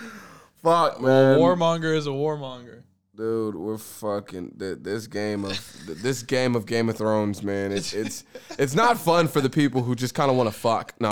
Fuck, 0.62 1.00
man. 1.00 1.38
Warmonger 1.38 1.96
is 1.96 2.06
a 2.06 2.10
warmonger. 2.10 2.82
Dude, 3.14 3.56
we're 3.56 3.76
fucking 3.76 4.52
this 4.56 5.06
game 5.06 5.44
of 5.44 5.60
this 6.02 6.22
game 6.22 6.56
of 6.56 6.64
Game 6.64 6.88
of 6.88 6.96
Thrones, 6.96 7.42
man. 7.42 7.70
It's 7.72 7.92
it's 8.02 8.24
it's 8.58 8.74
not 8.74 8.96
fun 8.96 9.28
for 9.28 9.40
the 9.42 9.50
people 9.50 9.82
who 9.82 9.94
just 9.94 10.14
kind 10.14 10.30
of 10.30 10.36
want 10.36 10.48
to 10.50 10.54
fuck. 10.58 10.94
No. 11.00 11.10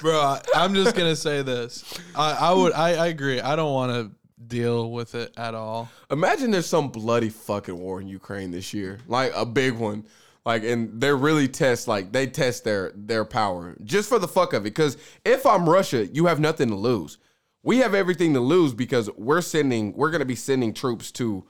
Bro, 0.00 0.18
I, 0.18 0.40
I'm 0.54 0.74
just 0.74 0.96
gonna 0.96 1.16
say 1.16 1.42
this. 1.42 1.84
I, 2.14 2.32
I 2.32 2.52
would. 2.54 2.72
I, 2.72 2.94
I 2.94 3.06
agree. 3.08 3.38
I 3.40 3.54
don't 3.54 3.72
want 3.74 3.92
to 3.92 4.10
deal 4.50 4.90
with 4.90 5.14
it 5.14 5.32
at 5.38 5.54
all. 5.54 5.88
Imagine 6.10 6.50
there's 6.50 6.66
some 6.66 6.88
bloody 6.88 7.30
fucking 7.30 7.78
war 7.78 8.00
in 8.02 8.08
Ukraine 8.08 8.50
this 8.50 8.74
year, 8.74 8.98
like 9.06 9.32
a 9.34 9.46
big 9.46 9.74
one. 9.74 10.04
Like, 10.44 10.64
and 10.64 11.00
they're 11.00 11.16
really 11.16 11.48
test 11.48 11.86
like 11.88 12.12
they 12.12 12.26
test 12.26 12.64
their 12.64 12.92
their 12.94 13.24
power 13.24 13.76
just 13.84 14.08
for 14.08 14.18
the 14.18 14.28
fuck 14.28 14.52
of 14.52 14.62
it. 14.62 14.74
Because 14.74 14.96
if 15.24 15.46
I'm 15.46 15.68
Russia, 15.68 16.06
you 16.06 16.26
have 16.26 16.40
nothing 16.40 16.68
to 16.68 16.74
lose. 16.74 17.18
We 17.62 17.78
have 17.78 17.94
everything 17.94 18.34
to 18.34 18.40
lose 18.40 18.74
because 18.74 19.10
we're 19.16 19.42
sending 19.42 19.92
we're 19.94 20.10
gonna 20.10 20.24
be 20.24 20.36
sending 20.36 20.74
troops 20.74 21.10
to. 21.12 21.46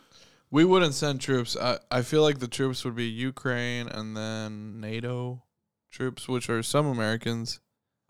We 0.53 0.64
wouldn't 0.64 0.94
send 0.94 1.20
troops. 1.20 1.57
I, 1.57 1.78
I 1.92 2.03
feel 2.03 2.22
like 2.22 2.40
the 2.40 2.48
troops 2.48 2.84
would 2.84 2.96
be 2.96 3.07
Ukraine 3.07 3.86
and 3.86 4.16
then 4.16 4.80
NATO 4.80 5.44
troops, 5.92 6.26
which 6.28 6.51
are 6.51 6.62
some 6.64 6.86
Americans. 6.86 7.61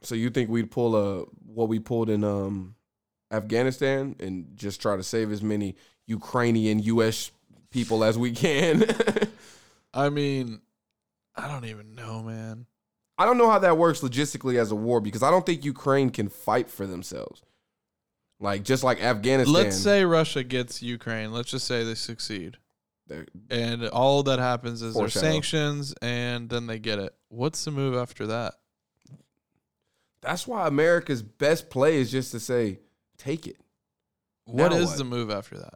So 0.03 0.15
you 0.15 0.31
think 0.31 0.49
we'd 0.49 0.71
pull 0.71 0.97
a 0.97 1.25
what 1.45 1.69
we 1.69 1.79
pulled 1.79 2.09
in 2.09 2.25
um 2.25 2.75
Afghanistan 3.31 4.17
and 4.19 4.49
just 4.57 4.81
try 4.83 4.97
to 4.97 5.03
save 5.03 5.31
as 5.31 5.43
many 5.43 5.77
Ukrainian 6.07 6.81
U.S. 6.81 7.31
people 7.71 8.03
as 8.05 8.19
we 8.19 8.33
can? 8.33 8.85
I 9.95 10.09
mean, 10.09 10.61
I 11.37 11.49
don't 11.49 11.65
even 11.67 11.95
know, 11.95 12.23
man. 12.23 12.67
I 13.19 13.27
don't 13.27 13.39
know 13.39 13.51
how 13.51 13.59
that 13.59 13.77
works 13.77 14.01
logistically 14.01 14.57
as 14.59 14.71
a 14.73 14.77
war 14.77 15.01
because 15.01 15.23
I 15.23 15.31
don't 15.31 15.45
think 15.45 15.65
Ukraine 15.65 16.11
can 16.11 16.29
fight 16.29 16.71
for 16.71 16.87
themselves. 16.87 17.43
Like 18.41 18.63
just 18.63 18.83
like 18.83 19.03
Afghanistan. 19.03 19.53
Let's 19.53 19.77
say 19.77 20.05
Russia 20.05 20.43
gets 20.43 20.83
Ukraine. 20.83 21.31
Let's 21.31 21.51
just 21.51 21.67
say 21.67 21.85
they 21.85 21.95
succeed. 21.95 22.57
they're- 23.07 23.27
And 23.51 23.87
all 23.89 24.23
that 24.23 24.39
happens 24.39 24.81
is 24.81 24.95
there's 24.95 25.13
sanctions 25.33 25.95
and 26.01 26.49
then 26.49 26.67
they 26.67 26.79
get 26.79 26.99
it. 26.99 27.15
What's 27.29 27.63
the 27.65 27.71
move 27.71 27.95
after 27.95 28.27
that? 28.29 28.55
that's 30.23 30.47
why 30.47 30.67
America's 30.69 31.23
best 31.23 31.71
play 31.71 31.97
is 31.97 32.11
just 32.11 32.31
to 32.33 32.41
say, 32.41 32.79
take 33.21 33.47
it. 33.47 33.57
What 34.47 34.73
Now 34.73 34.79
is 34.79 34.89
what? 34.91 34.99
the 34.99 35.05
move 35.05 35.31
after 35.31 35.59
that? 35.59 35.75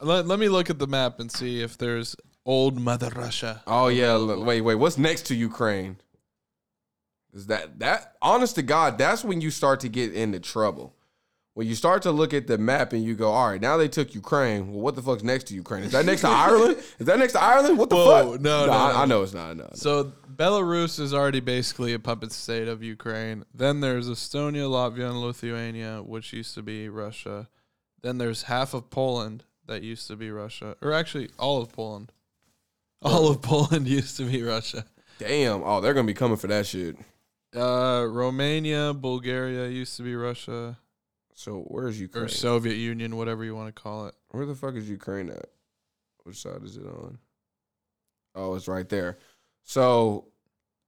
Let, 0.00 0.26
let 0.26 0.38
me 0.38 0.48
look 0.48 0.70
at 0.70 0.78
the 0.78 0.86
map 0.86 1.20
and 1.20 1.30
see 1.30 1.60
if 1.62 1.76
there's 1.76 2.16
old 2.46 2.80
Mother 2.80 3.10
Russia. 3.14 3.62
Oh 3.66 3.88
yeah, 3.88 4.12
l- 4.12 4.42
wait, 4.42 4.62
wait. 4.62 4.76
What's 4.76 4.98
next 4.98 5.26
to 5.26 5.34
Ukraine? 5.34 5.98
Is 7.32 7.46
that 7.46 7.78
that 7.78 8.16
honest 8.22 8.56
to 8.56 8.62
God, 8.62 8.98
that's 8.98 9.22
when 9.22 9.40
you 9.40 9.50
start 9.50 9.80
to 9.80 9.88
get 9.88 10.14
into 10.14 10.40
trouble. 10.40 10.94
When 11.60 11.66
you 11.68 11.74
start 11.74 12.00
to 12.04 12.10
look 12.10 12.32
at 12.32 12.46
the 12.46 12.56
map 12.56 12.94
and 12.94 13.04
you 13.04 13.14
go, 13.14 13.32
all 13.32 13.50
right, 13.50 13.60
now 13.60 13.76
they 13.76 13.86
took 13.86 14.14
Ukraine. 14.14 14.72
Well, 14.72 14.80
what 14.80 14.96
the 14.96 15.02
fuck's 15.02 15.22
next 15.22 15.44
to 15.48 15.54
Ukraine? 15.54 15.82
Is 15.82 15.92
that 15.92 16.06
next 16.06 16.22
to 16.22 16.28
Ireland? 16.30 16.78
Is 16.98 17.04
that 17.04 17.18
next 17.18 17.34
to 17.34 17.42
Ireland? 17.42 17.76
What 17.76 17.90
the 17.90 17.96
Whoa, 17.96 18.32
fuck? 18.32 18.40
no, 18.40 18.64
no, 18.64 18.72
I, 18.72 18.92
no. 18.92 18.98
I 19.00 19.04
know 19.04 19.22
it's 19.22 19.34
not. 19.34 19.58
No, 19.58 19.64
no. 19.64 19.70
So 19.74 20.10
Belarus 20.34 20.98
is 20.98 21.12
already 21.12 21.40
basically 21.40 21.92
a 21.92 21.98
puppet 21.98 22.32
state 22.32 22.66
of 22.66 22.82
Ukraine. 22.82 23.44
Then 23.52 23.80
there's 23.80 24.08
Estonia, 24.08 24.70
Latvia, 24.70 25.10
and 25.10 25.20
Lithuania, 25.20 26.02
which 26.02 26.32
used 26.32 26.54
to 26.54 26.62
be 26.62 26.88
Russia. 26.88 27.50
Then 28.00 28.16
there's 28.16 28.44
half 28.44 28.72
of 28.72 28.88
Poland 28.88 29.44
that 29.66 29.82
used 29.82 30.08
to 30.08 30.16
be 30.16 30.30
Russia, 30.30 30.76
or 30.80 30.94
actually 30.94 31.28
all 31.38 31.60
of 31.60 31.70
Poland. 31.72 32.10
All 33.02 33.28
of 33.28 33.42
Poland 33.42 33.86
used 33.98 34.16
to 34.16 34.22
be 34.22 34.42
Russia. 34.42 34.86
Damn. 35.18 35.62
Oh, 35.62 35.82
they're 35.82 35.92
gonna 35.92 36.06
be 36.06 36.14
coming 36.14 36.38
for 36.38 36.46
that 36.46 36.64
shit. 36.64 36.96
Uh, 37.54 38.06
Romania, 38.08 38.94
Bulgaria 38.94 39.68
used 39.68 39.98
to 39.98 40.02
be 40.02 40.14
Russia 40.14 40.78
So 41.40 41.64
where's 41.68 41.98
Ukraine? 41.98 42.26
or 42.26 42.28
Soviet 42.28 42.74
Union, 42.74 43.16
whatever 43.16 43.42
you 43.44 43.54
want 43.56 43.74
to 43.74 43.82
call 43.82 44.08
it. 44.08 44.14
Where 44.28 44.44
the 44.44 44.54
fuck 44.54 44.74
is 44.74 44.90
Ukraine 44.90 45.30
at? 45.30 45.46
Which 46.24 46.36
side 46.36 46.62
is 46.62 46.76
it 46.76 46.84
on? 46.84 47.16
Oh, 48.34 48.54
it's 48.56 48.68
right 48.68 48.86
there. 48.86 49.16
So, 49.62 50.26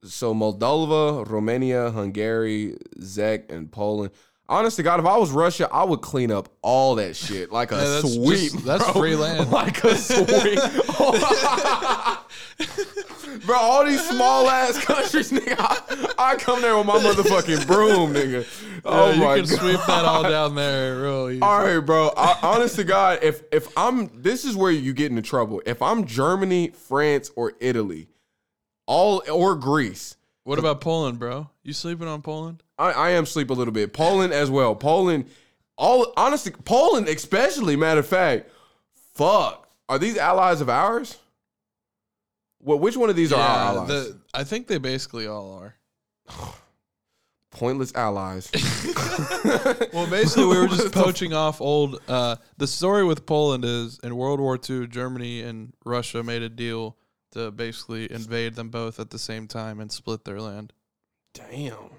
so 0.05 0.35
Moldova, 0.35 1.27
Romania, 1.27 1.91
Hungary, 1.91 2.77
Czech, 3.15 3.51
and 3.51 3.73
Poland. 3.73 4.13
Honest 4.47 4.77
to 4.77 4.83
God, 4.83 5.01
if 5.01 5.07
I 5.07 5.17
was 5.17 5.31
Russia, 5.31 5.71
I 5.73 5.85
would 5.85 6.03
clean 6.03 6.31
up 6.31 6.51
all 6.61 6.97
that 6.97 7.17
shit 7.17 7.51
like 7.51 7.73
a 7.73 7.77
Yeah, 7.77 7.85
that's 7.85 8.13
sweep. 8.13 8.53
just- 8.53 8.67
that's 8.67 8.87
free 8.91 9.17
land. 9.17 9.51
Like 9.51 9.83
a 9.85 9.97
sweep. 9.97 10.59
bro, 13.47 13.57
all 13.57 13.85
these 13.85 14.07
small 14.09 14.49
ass 14.49 14.79
countries, 14.85 15.31
nigga. 15.33 15.57
I, 15.59 16.33
I 16.33 16.37
come 16.37 16.61
there 16.61 16.77
with 16.77 16.87
my 16.87 16.99
motherfucking 16.99 17.67
broom, 17.67 18.13
nigga. 18.15 18.47
Oh 18.85 19.11
Yeah, 19.11 19.35
you 19.37 19.43
can 19.43 19.51
God. 19.51 19.61
sweep 19.61 19.81
that 19.87 20.05
all 20.05 20.23
down 20.23 20.55
there 20.55 21.03
real. 21.03 21.43
All 21.45 21.65
right, 21.65 21.79
bro. 21.79 22.11
I, 22.17 22.39
honest 22.43 22.77
to 22.77 22.85
God, 22.85 23.21
if 23.23 23.43
if 23.53 23.69
I'm 23.77 24.11
this 24.23 24.45
is 24.45 24.57
where 24.57 24.71
you 24.73 24.93
get 24.93 25.11
into 25.11 25.23
trouble. 25.23 25.63
If 25.67 25.81
I'm 25.83 26.05
Germany, 26.07 26.69
France, 26.69 27.31
or 27.37 27.53
Italy, 27.61 28.09
all 28.87 29.23
or 29.31 29.55
Greece, 29.55 30.17
What 30.45 30.59
about 30.59 30.81
Poland, 30.81 31.19
bro? 31.19 31.49
You 31.63 31.73
sleeping 31.73 32.09
on 32.09 32.23
Poland? 32.23 32.63
I, 32.79 32.91
I 32.93 33.11
am 33.11 33.27
sleep 33.27 33.51
a 33.51 33.55
little 33.55 33.73
bit. 33.73 33.93
Poland 33.93 34.33
as 34.33 34.51
well. 34.51 34.75
Poland, 34.75 35.27
all 35.77 36.13
honestly, 36.17 36.53
Poland 36.65 37.09
especially. 37.09 37.77
Matter 37.77 38.01
of 38.01 38.07
fact, 38.07 38.51
fuck. 39.15 39.69
Are 39.89 39.99
these 39.99 40.17
allies 40.17 40.61
of 40.61 40.69
ours? 40.69 41.19
Well, 42.63 42.79
which 42.79 42.97
one 42.97 43.11
of 43.11 43.17
these 43.17 43.33
are 43.33 43.41
our 43.41 43.59
allies? 43.59 43.89
the, 43.89 44.19
I 44.33 44.45
think 44.45 44.69
they 44.69 44.79
basically 44.79 45.27
all 45.27 45.53
are. 45.53 45.75
Pointless 47.51 47.95
allies. 47.95 48.51
Well, 49.93 50.09
basically, 50.09 50.47
we 50.47 50.59
were 50.59 50.69
just 50.69 50.93
poaching 50.93 51.35
off 51.35 51.61
old. 51.61 52.01
Uh, 52.09 52.37
the 52.57 52.67
story 52.67 53.05
with 53.05 53.27
Poland 53.27 53.65
is 53.65 53.99
in 54.03 54.17
World 54.17 54.41
War 54.41 54.59
II, 54.59 54.87
Germany 54.87 55.43
and 55.43 55.75
Russia 55.85 56.23
made 56.23 56.41
a 56.41 56.49
deal 56.49 56.97
to 57.33 57.51
basically 57.51 58.11
invade 58.11 58.55
them 58.55 58.71
both 58.71 58.99
at 58.99 59.11
the 59.11 59.19
same 59.19 59.47
time 59.47 59.81
and 59.81 59.93
split 59.93 60.25
their 60.25 60.41
land. 60.41 60.73
Damn. 61.35 61.91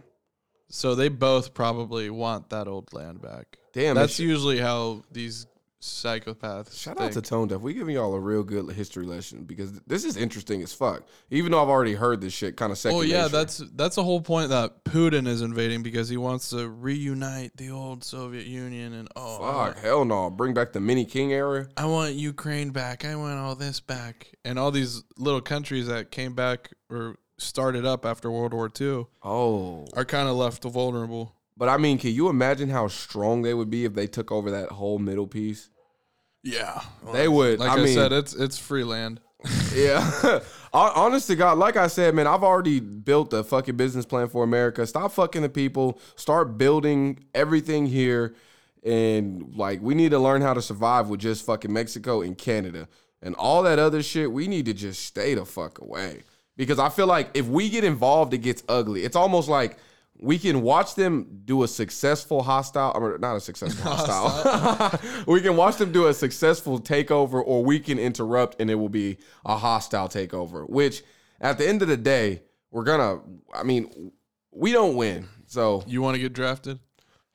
So 0.70 0.96
they 0.96 1.10
both 1.10 1.54
probably 1.54 2.10
want 2.10 2.50
that 2.50 2.68
old 2.68 2.94
land 2.94 3.22
back. 3.22 3.58
Damn. 3.74 3.96
That's 3.96 4.20
usually 4.20 4.60
how 4.60 5.04
these 5.12 5.46
psychopaths. 5.84 6.78
Shout 6.80 7.00
out 7.00 7.12
to. 7.14 7.22
Tone 7.22 7.48
Deaf. 7.48 7.62
We 7.62 7.74
giving 7.74 7.96
y'all 7.96 8.14
a 8.14 8.20
real 8.20 8.44
good 8.44 8.70
history 8.72 9.06
lesson 9.06 9.44
because 9.44 9.72
this 9.88 10.04
is 10.04 10.18
interesting 10.18 10.62
as 10.62 10.74
fuck. 10.74 11.04
Even 11.30 11.52
though 11.52 11.62
I've 11.62 11.70
already 11.70 11.94
heard 11.94 12.22
this 12.22 12.34
shit 12.34 12.58
kind 12.58 12.72
of 12.72 12.78
second. 12.78 12.98
Oh 12.98 13.02
yeah, 13.02 13.24
nature. 13.24 13.30
that's 13.30 13.58
that's 13.76 13.96
the 13.96 14.04
whole 14.04 14.22
point 14.22 14.50
that 14.50 14.84
Putin 14.84 15.28
is 15.28 15.42
invading 15.42 15.84
because 15.84 16.10
he 16.10 16.18
wants 16.18 16.50
to 16.50 16.68
reunite 16.70 17.56
the 17.58 17.70
old 17.72 18.04
Soviet 18.04 18.46
Union 18.46 18.94
and 18.94 19.08
oh, 19.16 19.40
fuck. 19.40 19.56
want- 19.76 19.78
Hell 19.80 20.06
no. 20.06 20.30
Bring 20.30 20.54
back 20.54 20.74
the 20.74 20.80
mini 20.82 21.06
king 21.06 21.32
era. 21.32 21.68
I 21.78 21.86
want 21.86 22.14
Ukraine 22.16 22.72
back. 22.72 23.06
I 23.06 23.16
want 23.16 23.40
all 23.40 23.56
this 23.56 23.80
back. 23.80 24.28
And 24.46 24.60
all 24.60 24.72
these 24.72 25.04
little 25.18 25.42
countries 25.42 25.88
that 25.88 26.12
came 26.12 26.34
back 26.36 26.72
or 26.90 27.16
started 27.38 27.86
up 27.86 28.06
after 28.06 28.30
World 28.32 28.54
War 28.54 28.70
II 28.80 29.06
Oh, 29.24 29.86
are 29.96 30.06
kind 30.06 30.30
of 30.30 30.36
left 30.36 30.64
vulnerable. 30.64 31.36
but 31.58 31.68
I 31.70 31.78
mean, 31.78 31.98
can 31.98 32.12
you 32.12 32.30
imagine 32.30 32.70
how 32.70 32.88
strong 32.88 33.42
they 33.42 33.54
would 33.54 33.70
be 33.70 33.86
if 33.86 33.94
they 33.96 34.08
took 34.08 34.32
over 34.32 34.52
that 34.52 34.70
whole 34.70 35.00
middle 35.00 35.28
piece? 35.28 35.70
Yeah, 36.44 36.82
They 37.14 37.28
would. 37.28 37.60
Like 37.60 37.72
I, 37.72 37.74
I, 37.74 37.86
mean, 37.86 37.94
said, 37.94 38.12
it's 38.12 38.34
it's 38.34 38.58
free 38.58 38.84
land. 38.84 39.20
Yeah. 39.74 40.02
Hon- 40.74 40.92
Honest 40.96 41.28
to 41.28 41.36
God, 41.36 41.58
like 41.58 41.78
I 41.78 41.88
said, 41.88 42.14
man, 42.16 42.28
I've 42.28 42.44
already 42.44 42.80
built 42.80 43.34
a 43.34 43.44
fucking 43.44 43.76
business 43.76 44.06
plan 44.06 44.28
for 44.28 44.44
America. 44.44 44.86
Stop 44.86 45.12
fucking 45.14 45.42
the 45.42 45.50
people. 45.50 46.00
Start 46.16 46.58
building 46.58 47.26
everything 47.34 47.86
here. 47.88 48.36
And 48.84 49.54
like, 49.56 49.82
we 49.82 49.96
need 49.96 50.12
to 50.12 50.20
learn 50.20 50.42
how 50.42 50.54
to 50.54 50.62
survive 50.62 51.10
with 51.10 51.22
just 51.22 51.46
fucking 51.46 51.72
Mexico 51.72 52.22
and 52.22 52.38
Canada. 52.38 52.88
And 53.22 53.36
all 53.36 53.64
that 53.64 53.80
other 53.80 54.04
shit, 54.04 54.32
we 54.32 54.48
need 54.48 54.66
to 54.66 54.74
just 54.74 55.04
stay 55.04 55.34
the 55.34 55.46
fuck 55.46 55.80
away. 55.80 56.24
Because 56.56 56.78
I 56.78 56.90
feel 56.90 57.08
like 57.08 57.30
if 57.34 57.48
we 57.48 57.70
get 57.70 57.84
involved, 57.84 58.34
it 58.34 58.40
gets 58.40 58.64
ugly. 58.70 59.04
It's 59.04 59.16
almost 59.16 59.50
like 59.50 59.78
we 60.24 60.40
can 60.40 60.62
watch 60.62 60.96
them 60.96 61.42
do 61.44 61.64
a 61.64 61.68
successful 61.68 62.44
hostile, 62.44 62.94
or 62.96 63.18
not 63.18 63.36
a 63.36 63.42
successful 63.42 63.92
hostile. 63.92 65.00
we 65.28 65.42
can 65.42 65.58
watch 65.58 65.76
them 65.76 65.92
do 65.92 66.08
a 66.08 66.14
successful 66.14 66.80
takeover, 66.80 67.44
or 67.46 67.64
we 67.64 67.80
can 67.80 68.00
interrupt 68.00 68.60
and 68.62 68.72
it 68.72 68.76
will 68.76 68.90
be 68.90 69.18
a 69.46 69.58
hostile 69.58 70.08
takeover. 70.08 70.68
Which, 70.70 71.04
at 71.42 71.58
the 71.58 71.68
end 71.68 71.82
of 71.82 71.90
the 71.90 71.98
day, 71.98 72.42
we're 72.72 72.86
gonna. 72.86 73.20
I 73.54 73.64
mean, 73.64 74.14
we 74.52 74.72
don't 74.72 74.96
win. 74.96 75.28
So 75.46 75.84
You 75.86 76.02
want 76.02 76.16
to 76.16 76.22
get 76.22 76.34
drafted? 76.34 76.80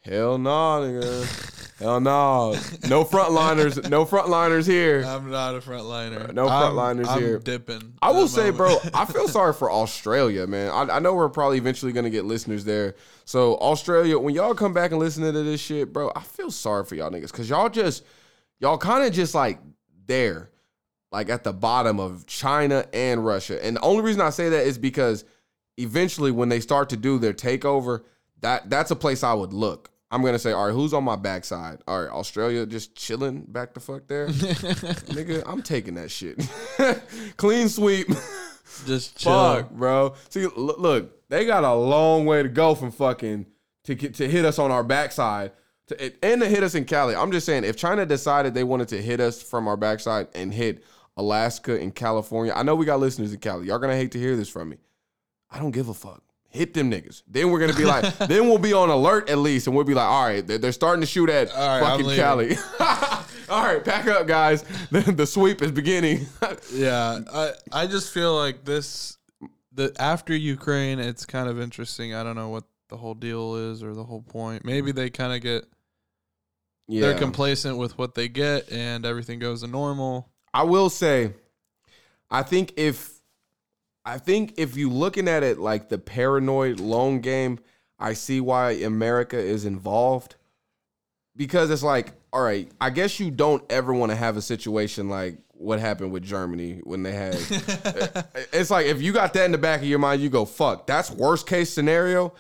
Hell 0.03 0.38
no, 0.38 0.51
nigga. 0.80 1.78
hell 1.78 2.01
no. 2.01 2.53
No 2.88 3.05
frontliners. 3.05 3.88
No 3.88 4.05
frontliners 4.05 4.66
here. 4.66 5.05
I'm 5.07 5.30
not 5.30 5.55
a 5.55 5.59
frontliner. 5.61 6.32
No 6.32 6.49
I'm- 6.49 6.72
frontliners 6.72 7.07
I'm 7.09 7.20
here. 7.20 7.38
Dipping. 7.38 7.94
I 8.03 8.11
will 8.11 8.28
say, 8.28 8.51
moment. 8.51 8.57
bro, 8.57 8.78
I 8.94 9.05
feel 9.05 9.28
sorry 9.28 9.53
for 9.53 9.70
Australia, 9.70 10.46
man. 10.46 10.70
I, 10.70 10.96
I 10.96 10.99
know 10.99 11.14
we're 11.14 11.28
probably 11.28 11.59
eventually 11.59 11.92
gonna 11.92 12.11
get 12.11 12.24
listeners 12.24 12.64
there. 12.64 12.94
So 13.24 13.57
Australia, 13.59 14.18
when 14.18 14.34
y'all 14.34 14.55
come 14.55 14.72
back 14.72 14.90
and 14.90 15.01
listen 15.01 15.22
to 15.24 15.32
this 15.32 15.61
shit, 15.61 15.92
bro, 15.92 16.11
I 16.16 16.22
feel 16.22 16.51
sorry 16.51 16.84
for 16.84 16.94
y'all 16.94 17.11
niggas 17.11 17.30
because 17.30 17.49
y'all 17.51 17.68
just 17.68 18.05
y'all 18.61 18.78
kind 18.78 19.05
of 19.05 19.12
just 19.12 19.34
like 19.34 19.61
there, 20.07 20.51
like 21.12 21.28
at 21.28 21.44
the 21.44 21.53
bottom 21.53 22.01
of 22.01 22.26
China 22.26 22.86
and 22.92 23.24
Russia. 23.24 23.62
And 23.64 23.76
the 23.76 23.80
only 23.82 24.03
reason 24.03 24.20
I 24.22 24.30
say 24.30 24.49
that 24.49 24.66
is 24.66 24.78
because 24.78 25.24
eventually, 25.76 26.30
when 26.30 26.49
they 26.49 26.61
start 26.61 26.88
to 26.90 26.96
do 26.96 27.18
their 27.18 27.34
takeover, 27.34 28.03
that 28.41 28.70
that's 28.70 28.91
a 28.91 28.97
place 28.97 29.22
I 29.22 29.34
would 29.34 29.53
look. 29.53 29.91
I'm 30.11 30.22
gonna 30.22 30.39
say, 30.39 30.53
all 30.53 30.66
right, 30.66 30.72
who's 30.72 30.95
on 30.95 31.05
my 31.05 31.16
backside? 31.16 31.80
All 31.86 32.03
right, 32.03 32.11
Australia 32.11 32.64
just 32.64 32.95
chilling 32.95 33.43
back 33.43 33.74
the 33.74 33.80
fuck 33.80 34.07
there, 34.09 34.28
nigga. 34.28 35.43
I'm 35.47 35.62
taking 35.62 35.95
that 35.95 36.11
shit. 36.11 36.47
Clean 37.36 37.68
sweep. 37.68 38.09
just 38.86 39.18
chill. 39.18 39.32
Fuck, 39.32 39.70
bro. 39.70 40.14
See, 40.30 40.47
look, 40.47 41.28
they 41.28 41.45
got 41.45 41.64
a 41.64 41.74
long 41.74 42.24
way 42.24 42.43
to 42.43 42.49
go 42.49 42.74
from 42.74 42.91
fucking 42.91 43.47
to 43.84 43.95
get 43.95 44.14
to 44.14 44.28
hit 44.28 44.45
us 44.47 44.59
on 44.59 44.70
our 44.70 44.82
backside 44.82 45.53
to 45.89 46.24
and 46.24 46.41
to 46.41 46.49
hit 46.49 46.62
us 46.62 46.74
in 46.74 46.84
Cali. 46.86 47.14
I'm 47.14 47.32
just 47.32 47.45
saying, 47.45 47.64
if 47.64 47.76
China 47.76 48.07
decided 48.07 48.55
they 48.55 48.64
wanted 48.64 48.89
to 48.89 49.03
hit 49.03 49.20
us 49.20 49.43
from 49.43 49.68
our 49.68 49.76
backside 49.76 50.28
and 50.34 50.55
hit 50.55 50.84
Alaska 51.18 51.78
and 51.78 51.95
California, 51.95 52.53
I 52.55 52.62
know 52.62 52.74
we 52.76 52.86
got 52.86 53.01
listeners 53.01 53.32
in 53.34 53.41
Cali. 53.41 53.66
Y'all 53.66 53.78
gonna 53.78 53.97
hate 53.97 54.12
to 54.12 54.18
hear 54.18 54.36
this 54.36 54.49
from 54.49 54.70
me. 54.70 54.78
I 55.51 55.59
don't 55.59 55.70
give 55.70 55.89
a 55.89 55.95
fuck. 55.95 56.22
Hit 56.51 56.72
them 56.72 56.90
niggas. 56.90 57.22
Then 57.26 57.51
we're 57.51 57.61
gonna 57.61 57.74
be 57.74 57.84
like, 57.84 58.16
then 58.28 58.49
we'll 58.49 58.59
be 58.59 58.72
on 58.72 58.88
alert 58.88 59.28
at 59.28 59.38
least, 59.38 59.66
and 59.66 59.76
we'll 59.76 59.84
be 59.84 59.94
like, 59.94 60.09
all 60.09 60.24
right, 60.24 60.46
they're, 60.46 60.59
they're 60.59 60.72
starting 60.72 61.03
to 61.03 61.07
shoot 61.07 61.28
at 61.28 61.49
right, 61.49 61.80
fucking. 61.80 62.16
Cali. 62.16 62.57
all 63.49 63.64
right, 63.64 63.84
pack 63.84 64.07
up, 64.07 64.26
guys. 64.26 64.64
The, 64.90 65.01
the 65.01 65.26
sweep 65.26 65.61
is 65.61 65.70
beginning. 65.70 66.26
Yeah, 66.72 67.20
I 67.30 67.53
I 67.72 67.86
just 67.86 68.12
feel 68.12 68.34
like 68.34 68.64
this 68.64 69.18
the 69.72 69.94
after 69.99 70.34
Ukraine, 70.34 70.99
it's 70.99 71.26
kind 71.26 71.49
of 71.49 71.61
interesting. 71.61 72.14
I 72.14 72.22
don't 72.22 72.36
know 72.36 72.49
what 72.49 72.64
the 72.88 72.96
whole 72.96 73.14
deal 73.14 73.55
is 73.57 73.82
or 73.82 73.94
the 73.94 74.05
whole 74.05 74.22
point. 74.22 74.64
Maybe 74.64 74.92
they 74.92 75.11
kind 75.11 75.34
of 75.34 75.42
get 75.42 75.66
yeah. 76.88 77.03
they're 77.03 77.18
complacent 77.18 77.76
with 77.76 77.96
what 77.99 78.14
they 78.14 78.28
get 78.28 78.72
and 78.72 79.05
everything 79.05 79.39
goes 79.39 79.60
to 79.60 79.68
normal. 79.68 80.31
I 80.52 80.62
will 80.62 80.90
say, 80.90 81.35
I 82.31 82.43
think 82.43 82.73
if 82.77 83.18
I 84.09 84.16
think 84.16 84.55
if 84.56 84.74
you 84.74 84.89
looking 84.89 85.28
at 85.28 85.43
it 85.43 85.59
like 85.59 85.90
the 85.90 85.98
paranoid 85.98 86.80
long 86.80 87.20
game, 87.20 87.59
I 87.98 88.14
see 88.14 88.40
why 88.40 88.70
America 88.70 89.36
is 89.39 89.66
involved. 89.66 90.36
Because 91.36 91.70
it's 91.70 91.82
like, 91.82 92.14
all 92.32 92.43
right, 92.43 92.70
I 92.80 92.89
guess 92.89 93.20
you 93.20 93.30
don't 93.30 93.62
ever 93.70 93.93
want 93.93 94.10
to 94.10 94.16
have 94.16 94.39
a 94.39 94.43
situation 94.43 95.10
like 95.10 95.36
what 95.51 95.78
happened 95.78 96.12
with 96.12 96.22
Germany 96.22 96.80
when 96.85 97.02
they 97.02 97.12
had 97.12 97.35
it's 98.52 98.70
like 98.70 98.86
if 98.86 99.02
you 99.02 99.12
got 99.12 99.35
that 99.35 99.44
in 99.44 99.52
the 99.52 99.59
back 99.59 99.80
of 99.80 99.86
your 99.86 99.98
mind, 99.98 100.22
you 100.22 100.30
go, 100.30 100.47
fuck, 100.47 100.86
that's 100.86 101.10
worst 101.10 101.47
case 101.47 101.68
scenario. 101.68 102.32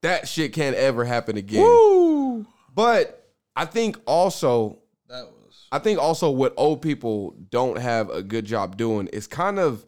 That 0.00 0.26
shit 0.26 0.52
can't 0.52 0.74
ever 0.74 1.04
happen 1.04 1.36
again. 1.36 1.64
But 2.74 3.30
I 3.54 3.66
think 3.66 3.96
also 4.06 4.80
That 5.08 5.26
was 5.30 5.68
I 5.70 5.78
think 5.78 6.00
also 6.00 6.30
what 6.30 6.52
old 6.56 6.82
people 6.82 7.36
don't 7.48 7.78
have 7.78 8.10
a 8.10 8.24
good 8.24 8.44
job 8.44 8.76
doing 8.76 9.06
is 9.12 9.28
kind 9.28 9.60
of 9.60 9.86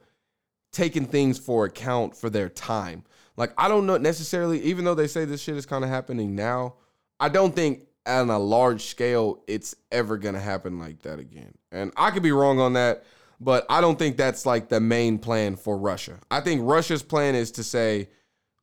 taking 0.75 1.07
things 1.07 1.39
for 1.39 1.65
account 1.65 2.17
for 2.17 2.29
their 2.29 2.49
time. 2.49 3.05
Like 3.37 3.53
I 3.57 3.69
don't 3.69 3.87
know 3.87 3.97
necessarily, 3.97 4.61
even 4.63 4.85
though 4.85 4.95
they 4.95 5.07
say 5.07 5.25
this 5.25 5.43
shit 5.43 5.57
is 5.57 5.67
kind 5.67 5.85
of 5.85 5.91
happening 5.91 6.35
now, 6.35 6.75
I 7.19 7.29
don't 7.29 7.55
think 7.55 7.87
on 8.07 8.29
a 8.29 8.39
large 8.39 8.85
scale 8.85 9.43
it's 9.47 9.75
ever 9.91 10.19
gonna 10.19 10.41
happen 10.41 10.79
like 10.79 11.03
that 11.03 11.19
again. 11.19 11.55
And 11.73 11.93
I 11.97 12.11
could 12.11 12.23
be 12.23 12.33
wrong 12.33 12.61
on 12.61 12.75
that, 12.75 13.05
but 13.41 13.67
I 13.71 13.81
don't 13.81 13.99
think 13.99 14.17
that's 14.17 14.45
like 14.45 14.69
the 14.69 14.81
main 14.81 15.19
plan 15.19 15.57
for 15.57 15.79
Russia. 15.79 16.19
I 16.31 16.41
think 16.41 16.61
Russia's 16.65 17.03
plan 17.03 17.35
is 17.35 17.51
to 17.53 17.65
say 17.65 18.09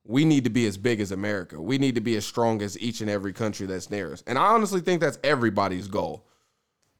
we 0.04 0.24
need 0.24 0.44
to 0.44 0.50
be 0.50 0.66
as 0.66 0.76
big 0.76 1.00
as 1.00 1.12
America. 1.12 1.60
We 1.60 1.78
need 1.78 1.94
to 1.94 2.00
be 2.00 2.16
as 2.16 2.24
strong 2.24 2.62
as 2.62 2.78
each 2.80 3.00
and 3.00 3.10
every 3.10 3.32
country 3.32 3.66
that's 3.66 3.90
near 3.90 4.12
us. 4.12 4.22
And 4.26 4.38
I 4.38 4.46
honestly 4.46 4.80
think 4.80 5.00
that's 5.00 5.18
everybody's 5.22 5.88
goal. 5.88 6.26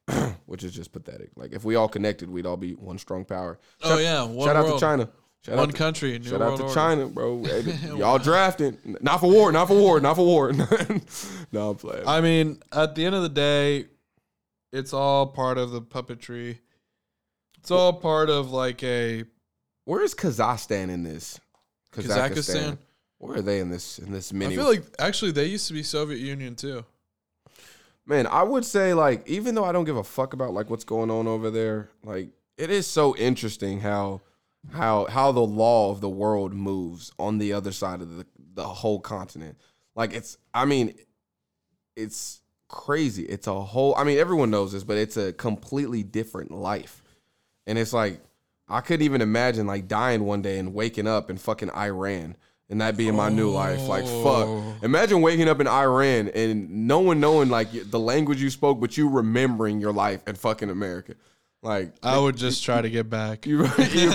Which 0.47 0.65
is 0.65 0.75
just 0.75 0.93
pathetic. 0.93 1.31
Like 1.37 1.53
if 1.53 1.65
we 1.65 1.77
all 1.77 1.89
connected, 1.89 2.31
we'd 2.31 2.47
all 2.47 2.57
be 2.57 2.73
one 2.73 2.99
strong 2.99 3.25
power. 3.25 3.59
Oh, 3.83 3.99
yeah, 3.99 4.25
one 4.25 4.47
shout 4.47 4.57
out 4.57 4.75
to. 4.75 4.81
China. 4.81 5.09
Shout 5.45 5.57
One 5.57 5.69
out 5.69 5.73
to, 5.73 5.77
country, 5.77 6.19
new 6.21 6.25
shout 6.25 6.39
world 6.39 6.53
out 6.53 6.57
to 6.59 6.63
order. 6.63 6.75
China, 6.75 7.07
bro. 7.07 7.45
Y'all 7.97 8.19
drafting. 8.19 8.79
Not 9.01 9.19
for 9.19 9.29
war, 9.29 9.51
not 9.51 9.67
for 9.67 9.77
war, 9.77 10.01
not 10.01 10.15
for 10.15 10.25
war. 10.25 10.53
no, 11.53 11.71
I'm 11.71 11.77
playing. 11.77 12.07
I 12.07 12.21
mean, 12.21 12.63
at 12.73 12.95
the 12.95 13.05
end 13.05 13.17
of 13.17 13.23
the 13.23 13.29
day, 13.29 13.87
it's 14.73 14.93
all 14.93 15.27
part 15.27 15.59
of 15.59 15.73
the 15.73 15.83
puppetry. 15.83 16.59
It's 17.59 17.73
all 17.73 17.93
part 17.93 18.31
of 18.31 18.53
like 18.53 18.85
a 18.85 19.25
Where 19.85 20.03
is 20.03 20.15
Kazakhstan 20.15 20.91
in 20.91 21.03
this? 21.03 21.41
Kazakhstan. 21.93 22.79
Where 23.19 23.39
are 23.39 23.43
they 23.43 23.59
in 23.59 23.71
this 23.71 23.99
in 23.99 24.13
this 24.13 24.33
I 24.33 24.37
mini? 24.37 24.57
feel 24.57 24.65
like 24.67 24.85
actually 25.01 25.33
they 25.33 25.47
used 25.47 25.67
to 25.69 25.75
be 25.75 25.83
Soviet 25.83 26.19
Union 26.21 26.55
too. 26.55 26.85
Man, 28.05 28.27
I 28.27 28.43
would 28.43 28.65
say 28.65 28.95
like 28.95 29.29
even 29.29 29.55
though 29.55 29.65
I 29.65 29.73
don't 29.73 29.85
give 29.85 29.97
a 29.97 30.05
fuck 30.05 30.33
about 30.33 30.53
like 30.53 30.71
what's 30.71 30.85
going 30.85 31.11
on 31.11 31.27
over 31.29 31.51
there, 31.51 31.91
like 32.05 32.31
it 32.59 32.71
is 32.71 32.87
so 32.87 33.17
interesting 33.17 33.81
how 33.81 34.23
how 34.73 35.07
how 35.07 35.33
the 35.33 35.41
law 35.41 35.91
of 35.91 36.01
the 36.01 36.09
world 36.09 36.53
moves 36.53 37.13
on 37.19 37.39
the 37.39 37.53
other 37.53 37.73
side 37.73 38.01
of 38.01 38.17
the 38.17 38.27
the 38.55 38.65
whole 38.65 39.01
continent. 39.01 39.57
Like 39.95 40.15
it's 40.15 40.37
I 40.53 40.65
mean 40.65 40.95
it's 41.97 42.41
crazy. 42.69 43.25
It's 43.25 43.47
a 43.47 43.61
whole 43.61 43.95
I 43.97 44.05
mean 44.05 44.19
everyone 44.19 44.51
knows 44.51 44.73
this, 44.73 44.85
but 44.85 44.97
it's 44.97 45.17
a 45.17 45.33
completely 45.33 46.03
different 46.03 46.51
life. 46.51 47.03
And 47.67 47.79
it's 47.79 47.93
like 47.93 48.21
I 48.69 48.81
couldn't 48.81 49.05
even 49.05 49.21
imagine 49.21 49.67
like 49.67 49.87
dying 49.87 50.25
one 50.25 50.43
day 50.43 50.59
and 50.59 50.75
waking 50.75 51.07
up 51.07 51.31
in 51.31 51.37
fucking 51.37 51.71
Iran 51.71 52.37
and 52.71 52.81
that 52.81 52.97
being 52.97 53.15
my 53.15 53.29
new 53.29 53.51
life. 53.51 53.87
Like 53.87 54.07
fuck. 54.07 54.49
Imagine 54.83 55.21
waking 55.21 55.49
up 55.49 55.61
in 55.61 55.67
Iran 55.67 56.29
and 56.29 56.87
no 56.87 57.01
one 57.01 57.21
knowing 57.21 57.49
like 57.49 57.69
the 57.91 57.99
language 57.99 58.41
you 58.41 58.51
spoke, 58.51 58.81
but 58.81 58.97
you 58.97 59.09
remembering 59.09 59.81
your 59.81 59.93
life 59.93 60.27
in 60.27 60.35
fucking 60.37 60.71
America. 60.71 61.15
Like 61.63 61.95
I 62.03 62.19
would 62.19 62.37
just 62.37 62.65
try 62.65 62.83
to 62.83 62.91
get 62.91 63.09
back. 63.09 63.47
you, 63.47 63.65
you 63.93 64.11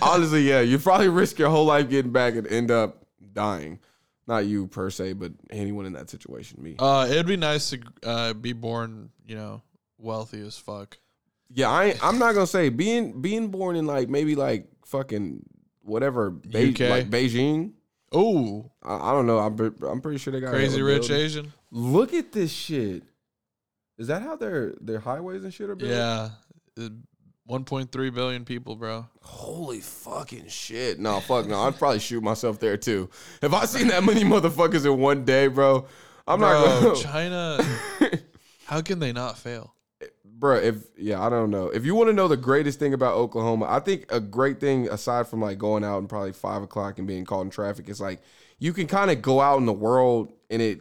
honestly, 0.00 0.42
yeah, 0.48 0.60
you 0.60 0.78
probably 0.78 1.08
risk 1.08 1.38
your 1.38 1.50
whole 1.50 1.64
life 1.64 1.88
getting 1.88 2.12
back 2.12 2.36
and 2.36 2.46
end 2.46 2.70
up 2.70 3.04
dying. 3.32 3.80
Not 4.26 4.46
you 4.46 4.68
per 4.68 4.88
se, 4.90 5.14
but 5.14 5.32
anyone 5.50 5.84
in 5.86 5.92
that 5.94 6.08
situation. 6.08 6.62
Me. 6.62 6.76
Uh, 6.78 7.06
it'd 7.10 7.26
be 7.26 7.36
nice 7.36 7.70
to 7.70 7.80
uh, 8.04 8.32
be 8.32 8.54
born, 8.54 9.10
you 9.26 9.34
know, 9.34 9.62
wealthy 9.98 10.40
as 10.46 10.56
fuck. 10.56 10.96
Yeah, 11.50 11.68
I 11.68 11.94
I'm 12.02 12.18
not 12.18 12.34
gonna 12.34 12.46
say 12.46 12.68
being 12.68 13.20
being 13.20 13.48
born 13.48 13.76
in 13.76 13.86
like 13.86 14.08
maybe 14.08 14.34
like 14.34 14.68
fucking 14.86 15.44
whatever 15.82 16.30
Be- 16.30 16.70
UK. 16.70 16.80
like 16.90 17.10
Beijing. 17.10 17.72
Oh, 18.14 18.70
I, 18.82 19.10
I 19.10 19.12
don't 19.12 19.26
know. 19.26 19.38
I'm 19.38 19.56
pre- 19.56 19.88
I'm 19.88 20.00
pretty 20.00 20.18
sure 20.18 20.32
they 20.32 20.40
got 20.40 20.50
crazy 20.50 20.80
rich 20.82 21.08
building. 21.08 21.16
Asian. 21.24 21.52
Look 21.70 22.14
at 22.14 22.32
this 22.32 22.52
shit. 22.52 23.02
Is 23.98 24.06
that 24.08 24.22
how 24.22 24.36
their 24.36 24.74
their 24.80 24.98
highways 25.00 25.44
and 25.44 25.52
shit 25.52 25.68
are 25.70 25.74
built? 25.76 25.90
Yeah, 25.90 26.30
Uh, 26.78 26.88
1.3 27.48 28.14
billion 28.14 28.44
people, 28.44 28.74
bro. 28.74 29.06
Holy 29.20 29.80
fucking 29.80 30.48
shit. 30.48 30.98
No, 30.98 31.20
fuck 31.20 31.46
no. 31.46 31.60
I'd 31.60 31.78
probably 31.78 31.98
shoot 31.98 32.22
myself 32.22 32.58
there 32.58 32.76
too. 32.76 33.10
If 33.42 33.52
I 33.52 33.66
seen 33.66 33.88
that 33.88 34.02
many 34.02 34.24
motherfuckers 34.24 34.86
in 34.90 34.98
one 34.98 35.24
day, 35.24 35.48
bro, 35.48 35.86
I'm 36.26 36.38
bro, 36.38 36.48
not 36.48 36.82
gonna 36.82 36.96
China. 36.96 37.64
how 38.64 38.80
can 38.80 38.98
they 38.98 39.12
not 39.12 39.36
fail? 39.38 39.74
Bro 40.38 40.56
if 40.56 40.76
yeah 40.96 41.24
i 41.24 41.28
don't 41.30 41.50
know. 41.50 41.66
If 41.66 41.84
you 41.84 41.94
want 41.94 42.08
to 42.08 42.12
know 42.12 42.28
the 42.28 42.36
greatest 42.36 42.78
thing 42.78 42.92
about 42.92 43.14
oklahoma 43.14 43.66
i 43.68 43.80
think 43.80 44.06
a 44.10 44.20
great 44.20 44.60
thing 44.60 44.88
aside 44.88 45.26
from 45.26 45.40
like 45.40 45.58
going 45.58 45.84
out 45.84 45.98
and 45.98 46.08
probably 46.08 46.32
five 46.32 46.62
o'clock 46.62 46.98
and 46.98 47.06
being 47.06 47.24
caught 47.24 47.42
in 47.42 47.50
traffic 47.50 47.88
is 47.88 48.00
like 48.00 48.20
you 48.58 48.72
can 48.72 48.86
kind 48.86 49.10
of 49.10 49.22
go 49.22 49.40
out 49.40 49.58
in 49.58 49.66
the 49.66 49.72
world 49.72 50.32
and 50.50 50.60
it 50.60 50.80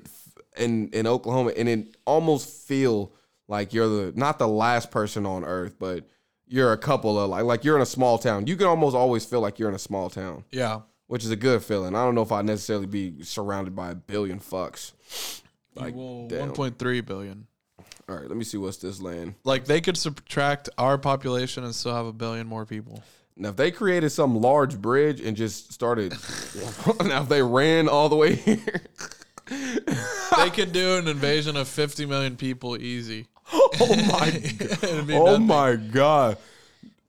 in 0.58 0.90
in 0.90 1.08
oklahoma 1.08 1.52
and 1.58 1.70
it 1.70 1.96
almost 2.06 2.68
feel 2.68 3.14
like 3.48 3.74
you're 3.74 3.88
the 3.88 4.14
not 4.16 4.40
the 4.40 4.48
last 4.48 4.92
person 4.92 5.26
on 5.26 5.44
earth 5.44 5.76
but 5.80 6.08
you're 6.54 6.72
a 6.72 6.78
couple 6.78 7.20
of 7.20 7.32
like 7.32 7.44
like 7.44 7.64
you're 7.64 7.76
in 7.76 7.82
a 7.82 7.86
small 7.86 8.20
town. 8.20 8.46
You 8.46 8.56
can 8.56 8.68
almost 8.68 8.96
always 8.96 9.26
feel 9.26 9.42
like 9.42 9.58
you're 9.58 9.70
in 9.70 9.76
a 9.76 9.80
small 9.80 10.12
town. 10.12 10.44
Yeah, 10.52 10.82
which 11.08 11.24
is 11.24 11.32
a 11.32 11.36
good 11.36 11.64
feeling. 11.64 11.96
I 11.96 12.06
don't 12.06 12.14
know 12.14 12.22
if 12.22 12.32
i'd 12.32 12.46
necessarily 12.46 12.86
be 12.86 13.24
surrounded 13.24 13.76
by 13.76 13.90
a 13.90 13.96
billion 13.96 14.40
fucks. 14.40 14.92
Like 15.76 15.96
well, 15.96 16.28
1.3 16.30 17.06
billion. 17.06 17.48
All 18.10 18.16
right 18.16 18.28
let 18.28 18.38
me 18.38 18.44
see 18.44 18.58
what's 18.58 18.78
this 18.78 19.02
land 19.02 19.36
Like 19.44 19.66
they 19.66 19.82
could 19.82 19.98
subtract 19.98 20.70
our 20.78 20.98
population 20.98 21.64
and 21.64 21.74
still 21.74 21.96
have 21.96 22.06
a 22.06 22.14
billion 22.14 22.48
more 22.48 22.66
people. 22.66 23.04
Now, 23.36 23.50
if 23.50 23.56
they 23.56 23.72
created 23.72 24.12
some 24.12 24.40
large 24.40 24.80
bridge 24.80 25.20
and 25.20 25.36
just 25.36 25.74
started, 25.74 26.12
now 27.04 27.24
if 27.24 27.30
they 27.30 27.42
ran 27.42 27.90
all 27.90 28.08
the 28.08 28.16
way 28.16 28.36
here, 28.36 28.82
they 29.48 30.50
could 30.52 30.72
do 30.72 30.98
an 30.98 31.08
invasion 31.08 31.58
of 31.58 31.68
50 31.68 32.06
million 32.06 32.36
people 32.36 32.78
easy. 32.78 33.28
oh 33.54 33.96
my, 34.08 34.42
oh 35.16 35.26
nothing. 35.26 35.48
my 35.48 35.76
god, 35.76 36.38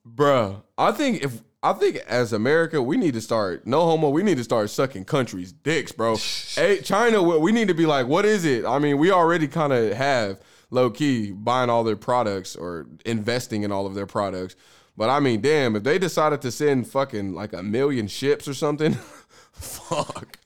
bruh. 0.09 0.62
I 0.77 0.93
think 0.93 1.23
if 1.23 1.41
I 1.62 1.73
think 1.75 1.97
as 2.09 2.33
America, 2.33 2.83
we 2.83 2.97
need 2.97 3.15
to 3.15 3.21
start 3.21 3.66
no 3.66 3.83
homo. 3.83 4.09
We 4.09 4.23
need 4.23 4.39
to 4.39 4.45
start 4.45 4.69
sucking 4.71 5.05
countries' 5.05 5.53
dicks, 5.53 5.93
bro. 5.93 6.16
hey, 6.55 6.81
China, 6.83 7.23
we 7.23 7.53
need 7.53 7.69
to 7.69 7.75
be 7.75 7.87
like, 7.87 8.07
what 8.07 8.25
is 8.25 8.45
it? 8.45 8.65
I 8.65 8.79
mean, 8.79 8.99
we 8.99 9.11
already 9.11 9.47
kind 9.47 9.73
of 9.73 9.93
have 9.93 10.39
low 10.75 10.91
key 10.91 11.33
buying 11.33 11.71
all 11.71 11.85
their 11.85 11.97
products 11.97 12.55
or 12.57 12.87
investing 13.07 13.63
in 13.63 13.73
all 13.73 13.87
of 13.87 13.95
their 13.95 14.07
products. 14.07 14.57
But 14.97 15.09
I 15.11 15.21
mean, 15.21 15.41
damn, 15.41 15.75
if 15.77 15.83
they 15.85 15.99
decided 15.99 16.43
to 16.43 16.51
send 16.53 16.87
fucking 16.89 17.33
like 17.35 17.53
a 17.53 17.63
million 17.63 18.07
ships 18.09 18.47
or 18.47 18.55
something, 18.55 18.93
fuck. 19.53 20.39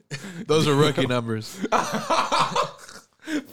Those 0.46 0.66
are 0.68 0.74
rookie 0.74 1.06
numbers. 1.06 1.54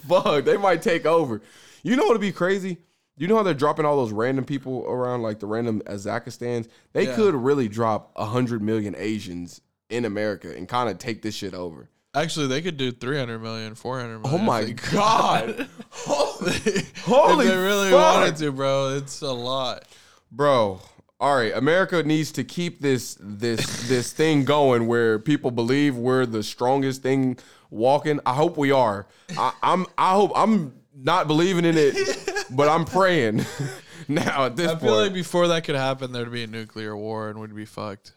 Fuck, 0.07 0.45
they 0.45 0.55
might 0.57 0.81
take 0.81 1.05
over. 1.05 1.41
You 1.83 1.95
know 1.97 2.05
what'd 2.05 2.21
be 2.21 2.31
crazy? 2.31 2.77
You 3.17 3.27
know 3.27 3.35
how 3.37 3.43
they're 3.43 3.53
dropping 3.53 3.85
all 3.85 3.97
those 3.97 4.13
random 4.13 4.45
people 4.45 4.85
around, 4.87 5.21
like 5.21 5.39
the 5.39 5.47
random 5.47 5.81
Azakistans? 5.85 6.67
They 6.93 7.07
Yeah. 7.07 7.15
could 7.15 7.35
really 7.35 7.67
drop 7.67 8.11
a 8.15 8.25
hundred 8.25 8.61
million 8.61 8.95
Asians 8.97 9.61
in 9.89 10.05
America 10.05 10.55
and 10.55 10.67
kind 10.67 10.89
of 10.89 10.97
take 10.97 11.21
this 11.21 11.35
shit 11.35 11.53
over. 11.53 11.89
Actually, 12.15 12.47
they 12.47 12.61
could 12.61 12.77
do 12.77 12.91
300 12.91 13.39
million, 13.39 13.75
400 13.75 14.21
Oh 14.23 14.37
million. 14.37 14.41
if 14.41 14.45
my 14.45 14.91
god! 14.91 15.67
holy, 15.91 16.53
holy 17.03 17.45
if 17.45 17.51
they 17.51 17.57
really 17.57 17.91
fuck. 17.91 18.15
wanted 18.15 18.37
to, 18.37 18.51
bro, 18.51 18.95
it's 18.95 19.21
a 19.21 19.31
lot. 19.31 19.83
bro. 20.31 20.79
All 21.19 21.35
right, 21.37 21.53
America 21.55 22.03
needs 22.03 22.31
to 22.33 22.43
keep 22.43 22.81
this 22.81 23.17
this 23.21 23.87
this 23.87 24.11
thing 24.19 24.43
going 24.45 24.85
where 24.87 25.17
people 25.19 25.49
believe 25.51 25.95
we're 25.95 26.25
the 26.25 26.43
strongest 26.43 27.01
thing 27.03 27.37
walking. 27.69 28.19
I 28.25 28.33
hope 28.33 28.57
we 28.57 28.71
are. 28.71 29.07
I, 29.37 29.53
I'm. 29.63 29.85
I 29.97 30.13
hope 30.13 30.31
I'm 30.35 30.73
not 30.93 31.27
believing 31.27 31.63
in 31.65 31.75
it, 31.77 32.45
but 32.51 32.67
I'm 32.69 32.83
praying 32.85 33.45
now 34.07 34.45
at 34.45 34.55
this 34.57 34.67
I 34.67 34.71
point. 34.71 34.81
feel 34.83 34.95
like 34.97 35.13
before 35.13 35.47
that 35.49 35.63
could 35.63 35.75
happen, 35.75 36.11
there'd 36.11 36.31
be 36.31 36.43
a 36.43 36.47
nuclear 36.47 36.95
war 36.95 37.29
and 37.29 37.39
we'd 37.39 37.55
be 37.55 37.65
fucked. 37.65 38.11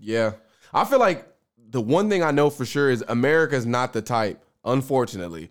Yeah. 0.00 0.32
I 0.74 0.84
feel 0.86 0.98
like 1.00 1.26
the 1.72 1.80
one 1.80 2.08
thing 2.08 2.22
I 2.22 2.30
know 2.30 2.50
for 2.50 2.64
sure 2.64 2.90
is 2.90 3.02
America's 3.08 3.66
not 3.66 3.92
the 3.92 4.02
type, 4.02 4.44
unfortunately. 4.64 5.50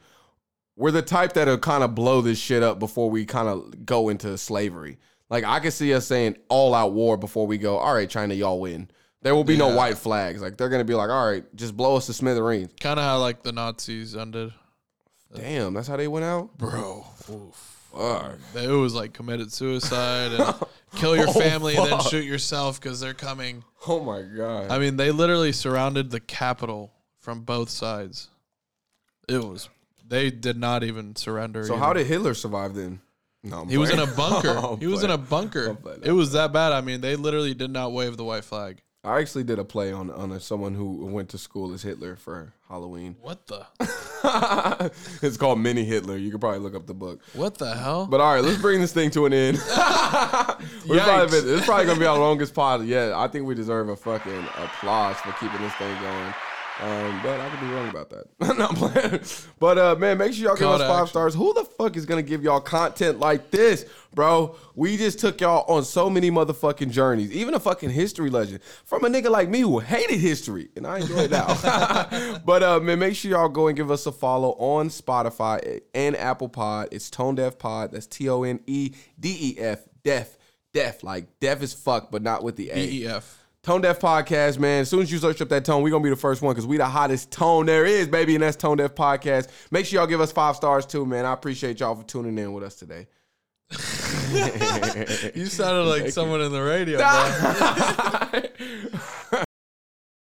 We're 0.78 0.92
the 0.92 1.02
type 1.02 1.34
that'll 1.34 1.58
kind 1.58 1.84
of 1.84 1.96
blow 1.96 2.22
this 2.22 2.40
shit 2.40 2.64
up 2.64 2.80
before 2.80 3.10
we 3.10 3.26
kind 3.26 3.50
of 3.50 3.86
go 3.86 4.10
into 4.10 4.38
slavery. 4.38 5.00
Like 5.30 5.44
I 5.44 5.60
can 5.60 5.72
see 5.72 5.94
us 5.94 6.06
saying 6.06 6.38
all 6.48 6.74
out 6.74 6.94
war 6.94 7.18
before 7.18 7.48
we 7.48 7.58
go, 7.58 7.78
all 7.78 7.94
right, 7.94 8.10
China, 8.10 8.34
y'all 8.34 8.60
win. 8.60 8.90
There 9.24 9.36
will 9.36 9.44
be 9.44 9.58
no 9.58 9.76
white 9.76 9.98
flags. 9.98 10.42
Like 10.42 10.58
they're 10.58 10.70
gonna 10.70 10.84
be 10.84 10.94
like, 10.94 11.10
all 11.10 11.28
right, 11.28 11.44
just 11.56 11.76
blow 11.76 11.96
us 11.96 12.06
to 12.06 12.14
smithereens. 12.14 12.72
Kind 12.80 13.00
of 13.00 13.06
how 13.06 13.20
like 13.20 13.44
the 13.44 13.52
Nazis 13.52 14.16
ended. 14.16 14.54
Damn, 15.36 15.74
that's 15.74 15.88
how 15.88 15.98
they 15.98 16.08
went 16.08 16.26
out? 16.26 16.58
Bro, 16.58 17.06
Fuck. 17.94 18.38
it 18.56 18.68
was 18.70 18.94
like 18.94 19.14
committed 19.14 19.52
suicide 19.52 20.32
and 20.34 20.56
kill 20.96 21.16
your 21.16 21.28
Oh, 21.30 21.34
family 21.34 21.76
and 21.76 21.86
then 21.88 21.98
fuck. 22.00 22.08
shoot 22.10 22.24
yourself 22.26 22.80
because 22.80 23.00
they're 23.00 23.14
coming. 23.14 23.64
Oh 23.88 24.02
my 24.04 24.22
god. 24.22 24.72
I 24.72 24.80
mean, 24.80 24.96
they 24.98 25.12
literally 25.12 25.52
surrounded 25.52 26.10
the 26.12 26.20
capital 26.20 26.92
from 27.20 27.42
both 27.42 27.70
sides. 27.70 28.30
It 29.28 29.44
was. 29.44 29.70
They 30.08 30.30
did 30.32 30.58
not 30.58 30.84
even 30.84 31.16
surrender. 31.16 31.64
so 31.66 31.74
either. 31.76 31.84
how 31.84 31.94
did 31.94 32.08
Hitler 32.08 32.34
survive 32.34 32.74
then? 32.76 33.00
No, 33.44 33.62
I'm 33.62 33.70
he 33.70 33.78
was 33.78 33.90
in 33.90 34.00
a 34.00 34.06
playing. 34.08 34.16
bunker? 34.44 34.50
I'm 34.58 34.80
he 34.80 34.88
was 34.88 35.04
in 35.04 35.10
a 35.10 35.18
playing. 35.18 35.30
bunker. 35.30 35.68
I'm 35.70 35.78
playing. 35.78 36.00
It 36.04 36.12
was 36.12 36.32
that 36.34 36.52
bad. 36.54 36.74
I 36.74 36.82
mean, 36.82 37.02
they 37.02 37.16
literally 37.16 37.54
did 37.54 37.72
not 37.72 37.92
wave 37.92 38.18
the 38.18 38.24
white 38.24 38.44
flag. 38.44 38.82
I 39.04 39.20
actually 39.20 39.44
did 39.46 39.58
a 39.58 39.64
play 39.64 39.92
on 39.92 40.12
on 40.12 40.32
a, 40.32 40.40
someone 40.40 40.76
who 40.76 41.06
went 41.08 41.30
to 41.30 41.40
school 41.40 41.74
as 41.74 41.82
Hitler 41.82 42.16
for 42.16 42.54
Halloween. 42.70 43.16
What 43.20 43.48
the? 43.48 43.66
it's 45.24 45.38
called 45.38 45.60
Mini 45.60 45.84
Hitler. 45.84 46.18
You 46.18 46.30
could 46.30 46.40
probably 46.40 46.60
look 46.60 46.76
up 46.76 46.86
the 46.86 46.94
book. 46.94 47.20
What 47.34 47.58
the 47.58 47.74
hell? 47.76 48.06
But 48.06 48.22
all 48.22 48.36
right, 48.36 48.44
let's 48.44 48.62
bring 48.62 48.80
this 48.80 48.94
thing 48.94 49.10
to 49.12 49.26
an 49.26 49.34
end. 49.34 49.58
Probably 49.76 51.00
Yikes. 51.00 51.32
been- 51.32 51.46
this 51.48 51.62
is 51.62 51.66
probably 51.66 51.86
gonna 51.88 52.00
be 52.00 52.06
our 52.06 52.20
longest 52.20 52.54
pod 52.54 52.86
yet. 52.86 53.14
I 53.14 53.28
think 53.28 53.48
we 53.48 53.56
deserve 53.56 53.90
a 53.90 53.96
fucking 53.96 54.46
applause 54.58 55.16
for 55.18 55.32
keeping 55.34 55.62
this 55.62 55.74
thing 55.74 56.00
going. 56.00 56.34
Um, 56.80 57.20
but 57.22 57.40
I 57.40 57.50
could 57.50 57.60
be 57.60 57.68
wrong 57.68 57.90
about 57.90 58.10
that. 58.10 58.26
I'm 58.42 58.58
not 58.58 58.76
playing. 58.76 59.20
But 59.60 59.78
uh, 59.78 59.96
man, 60.00 60.18
make 60.18 60.34
sure 60.34 60.46
y'all 60.46 60.56
give 60.56 60.64
Call 60.64 60.74
us 60.76 60.82
to 60.82 60.88
five 60.88 61.02
action. 61.02 61.08
stars. 61.10 61.36
Who 61.36 61.54
the 61.54 61.64
fuck 61.66 61.96
is 61.96 62.06
gonna 62.08 62.24
give 62.24 62.44
y'all 62.44 62.60
content 62.62 63.20
like 63.20 63.52
this, 63.52 63.86
bro? 64.16 64.56
We 64.74 64.98
just 64.98 65.20
took 65.20 65.42
y'all 65.42 65.72
on 65.72 65.84
so 65.84 66.10
many 66.10 66.32
motherfucking 66.32 66.90
journeys. 66.90 67.32
Even 67.34 67.54
a 67.54 67.60
fucking 67.60 67.92
history 67.92 68.30
legend 68.32 68.64
from 68.64 69.04
a 69.06 69.10
nigga 69.10 69.30
like 69.30 69.50
me 69.50 69.60
who 69.60 69.78
hated 69.80 70.20
history, 70.20 70.70
and 70.76 70.88
I 70.88 71.00
enjoy 71.00 71.26
it 71.26 71.32
now. 71.32 72.40
but 72.46 72.64
uh, 72.64 72.80
man, 72.80 72.98
make 73.00 73.16
sure 73.16 73.30
y'all 73.32 73.50
go 73.50 73.68
and 73.68 73.78
give 73.78 73.92
us 73.92 74.08
a 74.08 74.12
follow 74.12 74.52
on 74.54 74.90
Spotify 74.90 75.82
and 75.94 76.16
Apple 76.16 76.50
Pod. 76.50 76.88
It's 76.92 77.10
Tone 77.12 77.36
Deaf 77.36 77.60
Pod. 77.60 77.92
That's 77.92 78.08
T 78.08 78.28
O 78.30 78.42
N 78.44 78.60
E 78.66 78.92
D 79.20 79.38
E 79.40 79.60
F. 79.60 79.82
Deaf, 80.04 80.36
deaf, 80.74 81.04
like 81.04 81.40
deaf 81.40 81.62
as 81.62 81.74
fuck, 81.76 82.10
but 82.10 82.24
not 82.24 82.44
with 82.44 82.56
the 82.56 82.72
A. 82.72 83.02
DEF. 83.02 83.41
Tone 83.64 83.82
Deaf 83.82 84.00
Podcast, 84.00 84.58
man. 84.58 84.82
As 84.82 84.90
soon 84.90 85.02
as 85.02 85.12
you 85.12 85.20
search 85.20 85.40
up 85.40 85.50
that 85.50 85.64
tone, 85.64 85.84
we're 85.84 85.92
gonna 85.92 86.04
be 86.04 86.10
the 86.10 86.16
first 86.16 86.42
one 86.42 86.52
because 86.52 86.66
we 86.66 86.78
the 86.78 86.86
hottest 86.86 87.30
tone 87.32 87.68
there 87.68 87.86
is, 87.86 88.08
baby, 88.08 88.34
and 88.34 88.42
that's 88.42 88.58
Tone 88.58 88.78
Deaf 88.78 88.96
Podcast. 88.96 89.50
Make 89.70 89.86
sure 89.86 90.00
y'all 90.00 90.08
give 90.08 90.20
us 90.20 90.32
five 90.32 90.56
stars 90.56 90.84
too, 90.88 91.06
man. 91.06 91.28
I 91.28 91.34
appreciate 91.34 91.80
y'all 91.80 91.94
for 91.96 92.04
tuning 92.04 92.40
in 92.40 92.54
with 92.54 92.64
us 92.64 92.76
today. 92.76 93.08
You 95.36 95.46
sounded 95.48 95.90
like 95.90 96.10
someone 96.10 96.42
in 96.42 96.52
the 96.54 96.62
radio, 96.62 96.98
bro. 99.00 99.02